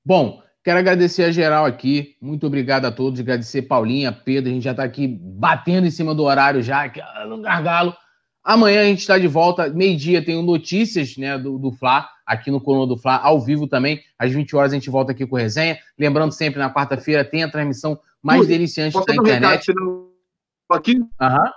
Bom, 0.03 0.41
Quero 0.65 0.79
agradecer 0.79 1.25
a 1.25 1.31
geral 1.31 1.63
aqui. 1.63 2.17
Muito 2.19 2.47
obrigado 2.47 2.85
a 2.85 2.91
todos. 2.91 3.19
Agradecer 3.19 3.61
Paulinha, 3.61 4.11
Pedro. 4.11 4.49
A 4.49 4.53
gente 4.55 4.63
já 4.63 4.71
está 4.71 4.83
aqui 4.83 5.07
batendo 5.07 5.85
em 5.85 5.91
cima 5.91 6.15
do 6.15 6.23
horário 6.23 6.59
já, 6.63 6.89
que 6.89 6.99
é 6.99 7.25
no 7.27 7.39
gargalo. 7.39 7.95
Amanhã 8.45 8.81
a 8.81 8.85
gente 8.85 8.99
está 8.99 9.17
de 9.17 9.27
volta. 9.27 9.67
Meio-dia 9.69 10.23
tem 10.23 10.39
notícias 10.45 11.17
né, 11.17 11.35
do, 11.35 11.57
do 11.57 11.71
Fla, 11.71 12.07
aqui 12.23 12.51
no 12.51 12.61
Coluna 12.61 12.85
do 12.85 12.95
Fla, 12.95 13.17
ao 13.17 13.41
vivo 13.41 13.67
também. 13.67 13.99
Às 14.19 14.31
20 14.31 14.55
horas 14.55 14.71
a 14.71 14.75
gente 14.75 14.87
volta 14.87 15.13
aqui 15.13 15.25
com 15.25 15.35
resenha. 15.35 15.79
Lembrando 15.97 16.31
sempre, 16.31 16.59
na 16.59 16.71
quarta-feira 16.71 17.25
tem 17.25 17.43
a 17.43 17.49
transmissão 17.49 17.99
mais 18.21 18.41
Ui, 18.41 18.47
deliciante 18.47 18.95
da 19.03 19.15
internet. 19.15 19.71
Um 19.71 20.11
aqui? 20.69 21.03
Aham. 21.19 21.51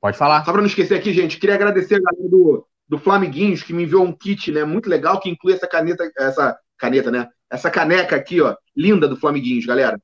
Pode 0.00 0.16
falar. 0.16 0.44
Só 0.44 0.52
para 0.52 0.60
não 0.60 0.68
esquecer 0.68 0.94
aqui, 0.94 1.12
gente, 1.12 1.40
queria 1.40 1.56
agradecer 1.56 1.96
a 1.96 2.00
galera 2.00 2.28
do, 2.28 2.64
do 2.88 2.98
Flamiguinhos, 3.00 3.64
que 3.64 3.72
me 3.72 3.82
enviou 3.82 4.04
um 4.04 4.12
kit 4.12 4.52
né, 4.52 4.64
muito 4.64 4.88
legal, 4.88 5.18
que 5.18 5.28
inclui 5.28 5.54
essa 5.54 5.66
caneta, 5.66 6.08
essa 6.16 6.56
caneta, 6.78 7.10
né? 7.10 7.28
Essa 7.50 7.68
caneca 7.68 8.14
aqui, 8.14 8.40
ó, 8.40 8.54
linda 8.76 9.08
do 9.08 9.16
Flamiguinhos, 9.16 9.66
galera. 9.66 10.00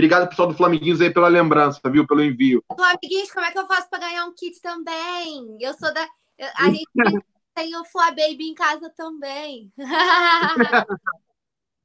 Obrigado, 0.00 0.30
pessoal 0.30 0.48
do 0.48 0.54
Flamiguinhos, 0.54 1.02
aí 1.02 1.12
pela 1.12 1.28
lembrança, 1.28 1.78
viu? 1.90 2.06
Pelo 2.06 2.24
envio. 2.24 2.64
Flamiguinhos, 2.74 3.30
como 3.30 3.44
é 3.44 3.52
que 3.52 3.58
eu 3.58 3.66
faço 3.66 3.90
para 3.90 3.98
ganhar 3.98 4.24
um 4.24 4.34
kit 4.34 4.58
também? 4.62 5.58
Eu 5.60 5.74
sou 5.74 5.92
da. 5.92 6.08
A 6.56 6.70
gente 6.70 6.88
tem 7.54 7.76
o 7.76 7.84
Fla 7.84 8.06
Baby 8.06 8.48
em 8.48 8.54
casa 8.54 8.90
também. 8.96 9.70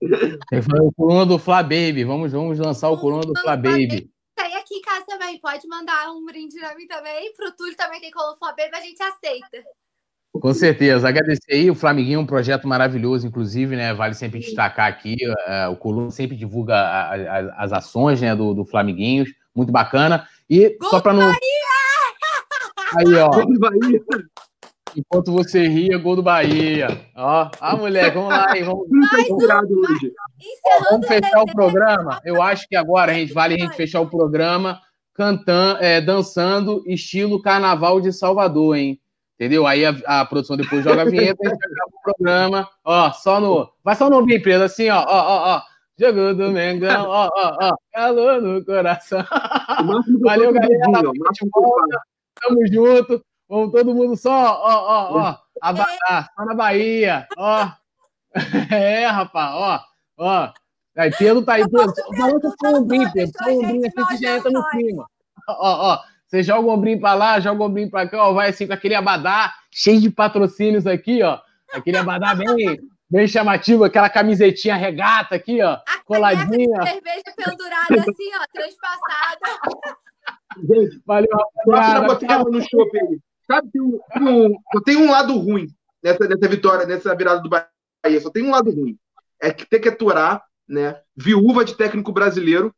O 0.02 0.92
coluna 0.94 1.26
do 1.26 1.40
Fla 1.40 1.64
Baby. 1.64 2.04
Vamos, 2.04 2.32
vamos 2.32 2.60
lançar 2.60 2.90
o 2.90 3.00
coluna 3.00 3.24
do 3.24 3.34
Fla 3.40 3.56
Baby. 3.56 4.12
Tem 4.36 4.56
aqui 4.56 4.66
aqui 4.66 4.76
em 4.76 4.82
casa 4.82 5.06
também. 5.06 5.40
Pode 5.40 5.68
mandar 5.68 6.12
um 6.12 6.26
brinde 6.26 6.60
pra 6.60 6.76
mim 6.76 6.88
também. 6.88 7.34
Pro 7.34 7.56
Túlio 7.56 7.76
também 7.76 8.02
tem 8.02 8.12
colofobeba, 8.12 8.78
a 8.78 8.82
gente 8.82 9.02
aceita. 9.02 9.64
Com 10.40 10.54
certeza. 10.54 11.08
Agradecer 11.08 11.54
aí. 11.54 11.72
O 11.72 11.76
Flamiguinho 11.76 12.18
é 12.18 12.22
um 12.22 12.26
projeto 12.26 12.68
maravilhoso, 12.68 13.28
inclusive, 13.28 13.76
né? 13.76 13.94
Vale 13.94 14.14
sempre 14.14 14.40
destacar 14.40 14.88
aqui. 14.88 15.16
Uh, 15.24 15.72
o 15.72 15.76
Coluna 15.76 16.12
sempre 16.12 16.36
divulga 16.36 16.76
a, 16.76 17.14
a, 17.14 17.64
as 17.64 17.74
ações 17.74 18.22
né, 18.22 18.36
do, 18.36 18.54
do 18.54 18.66
Flamiguinhos. 18.66 19.30
Muito 19.56 19.72
bacana. 19.72 20.28
E 20.50 20.78
Gol 20.80 20.90
só 20.90 21.00
para 21.00 21.14
não. 21.14 21.32
Aí, 22.98 23.14
ó. 23.16 23.30
Enquanto 24.96 25.32
você 25.32 25.68
ria, 25.68 25.98
gol 25.98 26.16
do 26.16 26.24
Bahia. 26.24 26.88
Ó, 27.16 27.50
ah, 27.60 27.76
moleque, 27.76 28.16
vamos 28.16 28.30
lá, 28.30 28.48
vamos, 28.48 28.88
mais 28.90 29.30
um, 29.30 29.36
hoje. 29.36 30.14
vamos 30.90 31.06
fechar 31.06 31.42
o 31.42 31.46
programa. 31.46 32.22
Eu 32.24 32.42
acho 32.42 32.66
que 32.68 32.78
agora 32.78 33.12
a 33.12 33.16
gente 33.16 33.34
vale 33.34 33.56
a 33.56 33.58
gente 33.58 33.76
fechar 33.76 34.00
o 34.00 34.10
programa 34.10 34.80
cantando, 35.14 35.84
é, 35.84 36.00
dançando 36.00 36.82
estilo 36.88 37.42
Carnaval 37.42 38.00
de 38.00 38.14
Salvador, 38.14 38.78
hein? 38.78 39.00
Entendeu? 39.36 39.68
Aí 39.68 39.86
a, 39.86 39.96
a 40.06 40.26
produção 40.26 40.56
depois 40.56 40.84
joga 40.84 41.02
a 41.02 41.06
vinheta 41.06 41.38
e 41.44 41.48
a 41.48 41.52
acaba 41.52 41.92
o 41.94 42.02
programa. 42.04 42.70
Ó, 42.84 43.12
só 43.12 43.40
no. 43.40 43.70
Vai 43.84 43.96
só 43.96 44.10
no 44.10 44.18
ouvir, 44.18 44.42
Pedro, 44.42 44.64
assim, 44.64 44.90
ó, 44.90 45.00
ó, 45.00 45.06
ó, 45.08 45.56
ó. 45.58 45.62
Jogou 45.98 46.34
do 46.34 46.52
Mengão, 46.52 47.06
ó, 47.08 47.30
ó, 47.34 47.58
ó. 47.62 47.76
Calor 47.94 48.42
no 48.42 48.64
coração. 48.64 49.24
Valeu, 50.22 50.54
galera. 50.54 51.12
Tamo 52.42 52.68
junto. 52.68 53.26
Vamos 53.48 53.72
todo 53.72 53.94
mundo 53.94 54.16
só, 54.16 54.32
ó, 54.32 54.74
ó, 54.74 55.20
ó. 55.20 55.38
Abadá, 55.62 56.30
só 56.36 56.46
na 56.46 56.56
Bahia, 56.56 57.28
ó. 57.38 57.70
É, 58.70 59.06
rapaz, 59.06 59.54
ó, 59.56 59.80
ó. 60.18 60.54
Aí, 60.98 61.12
Pedro 61.12 61.44
tá 61.44 61.54
aí, 61.54 61.64
Pedro. 61.64 61.94
Balança 62.18 62.54
só 62.62 62.72
o 62.72 62.78
ombrinho, 62.82 63.12
Pedro. 63.14 63.32
Só 63.38 63.50
o 63.50 63.60
ombrinho 63.60 63.88
aqui 63.88 64.08
que 64.08 64.24
já 64.24 64.38
entra 64.38 64.52
no 64.52 64.68
clima. 64.70 65.06
Ó, 65.48 65.94
ó. 65.94 66.00
Você 66.28 66.42
joga 66.42 66.68
o 66.68 66.70
ombrinho 66.70 67.00
pra 67.00 67.14
lá, 67.14 67.40
joga 67.40 67.62
o 67.62 67.66
ombrinho 67.66 67.90
pra 67.90 68.08
cá, 68.08 68.24
ó. 68.24 68.34
Vai 68.34 68.50
assim 68.50 68.66
com 68.68 68.74
aquele 68.74 68.96
abadá 68.96 69.54
cheio 69.72 70.02
de 70.02 70.10
patrocínios 70.10 70.88
aqui, 70.88 71.22
ó. 71.22 71.40
Aquele 71.74 71.98
abadá 71.98 72.34
bem, 72.34 72.80
bem 73.10 73.28
chamativo, 73.28 73.84
aquela 73.84 74.10
camisetinha 74.10 74.76
regata 74.76 75.36
aqui, 75.36 75.62
ó. 75.62 75.74
A 75.88 76.04
coladinha. 76.04 76.82
Cerveja 76.84 77.34
pendurada 77.38 78.02
assim, 78.02 78.32
ó, 78.34 78.46
transpassada. 78.52 79.96
Gente, 80.58 81.02
valeu, 81.06 81.30
rapaziada. 81.68 82.50
no 82.50 82.62
shopping 82.62 83.00
aí. 83.00 83.20
Sabe, 83.46 83.70
tem 83.72 83.82
um, 83.82 84.00
um, 84.22 84.56
só 84.74 84.82
tem 84.84 84.98
um 84.98 85.12
lado 85.12 85.38
ruim 85.38 85.68
nessa, 86.02 86.28
nessa 86.28 86.48
vitória, 86.48 86.88
nessa 86.88 87.16
virada 87.16 87.42
do 87.42 87.50
Bahia. 87.50 88.20
Só 88.22 88.32
tem 88.32 88.44
um 88.44 88.50
lado 88.50 88.72
ruim. 88.72 88.98
É 89.40 89.52
que 89.52 89.66
ter 89.66 89.80
que 89.80 89.90
aturar, 89.90 90.44
né? 90.68 91.00
Viúva 91.16 91.64
de 91.64 91.76
técnico 91.76 92.12
brasileiro, 92.12 92.74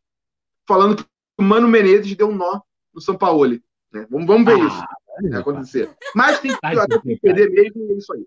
falando 0.67 0.97
que 0.97 1.05
o 1.39 1.43
Mano 1.43 1.67
Menezes 1.67 2.13
deu 2.15 2.29
um 2.29 2.35
nó 2.35 2.61
no 2.97 3.01
São 3.01 3.15
Paulo. 3.15 3.59
Né? 3.93 4.07
Vamos, 4.09 4.27
vamos 4.27 4.45
ver 4.45 4.59
ah, 4.59 4.67
isso 4.67 4.83
né, 5.29 5.37
acontecer. 5.37 5.89
Mas 6.15 6.39
tem 6.39 6.51
que, 6.51 6.59
tem 6.59 7.15
que 7.15 7.21
perder 7.21 7.49
mesmo 7.51 7.85
e 7.85 7.93
é 7.93 7.95
isso 7.95 8.13
aí. 8.13 8.25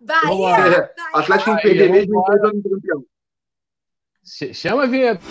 Bahia! 0.00 0.76
É, 0.76 0.94
Atlético 1.12 1.50
tem 1.50 1.56
que 1.56 1.62
perder 1.62 1.90
mesmo 1.90 2.24
e 2.28 2.34
é 2.34 2.38
campeão. 2.38 3.04
Chama 4.54 4.84
a 4.84 4.86
vinheta. 4.86 5.24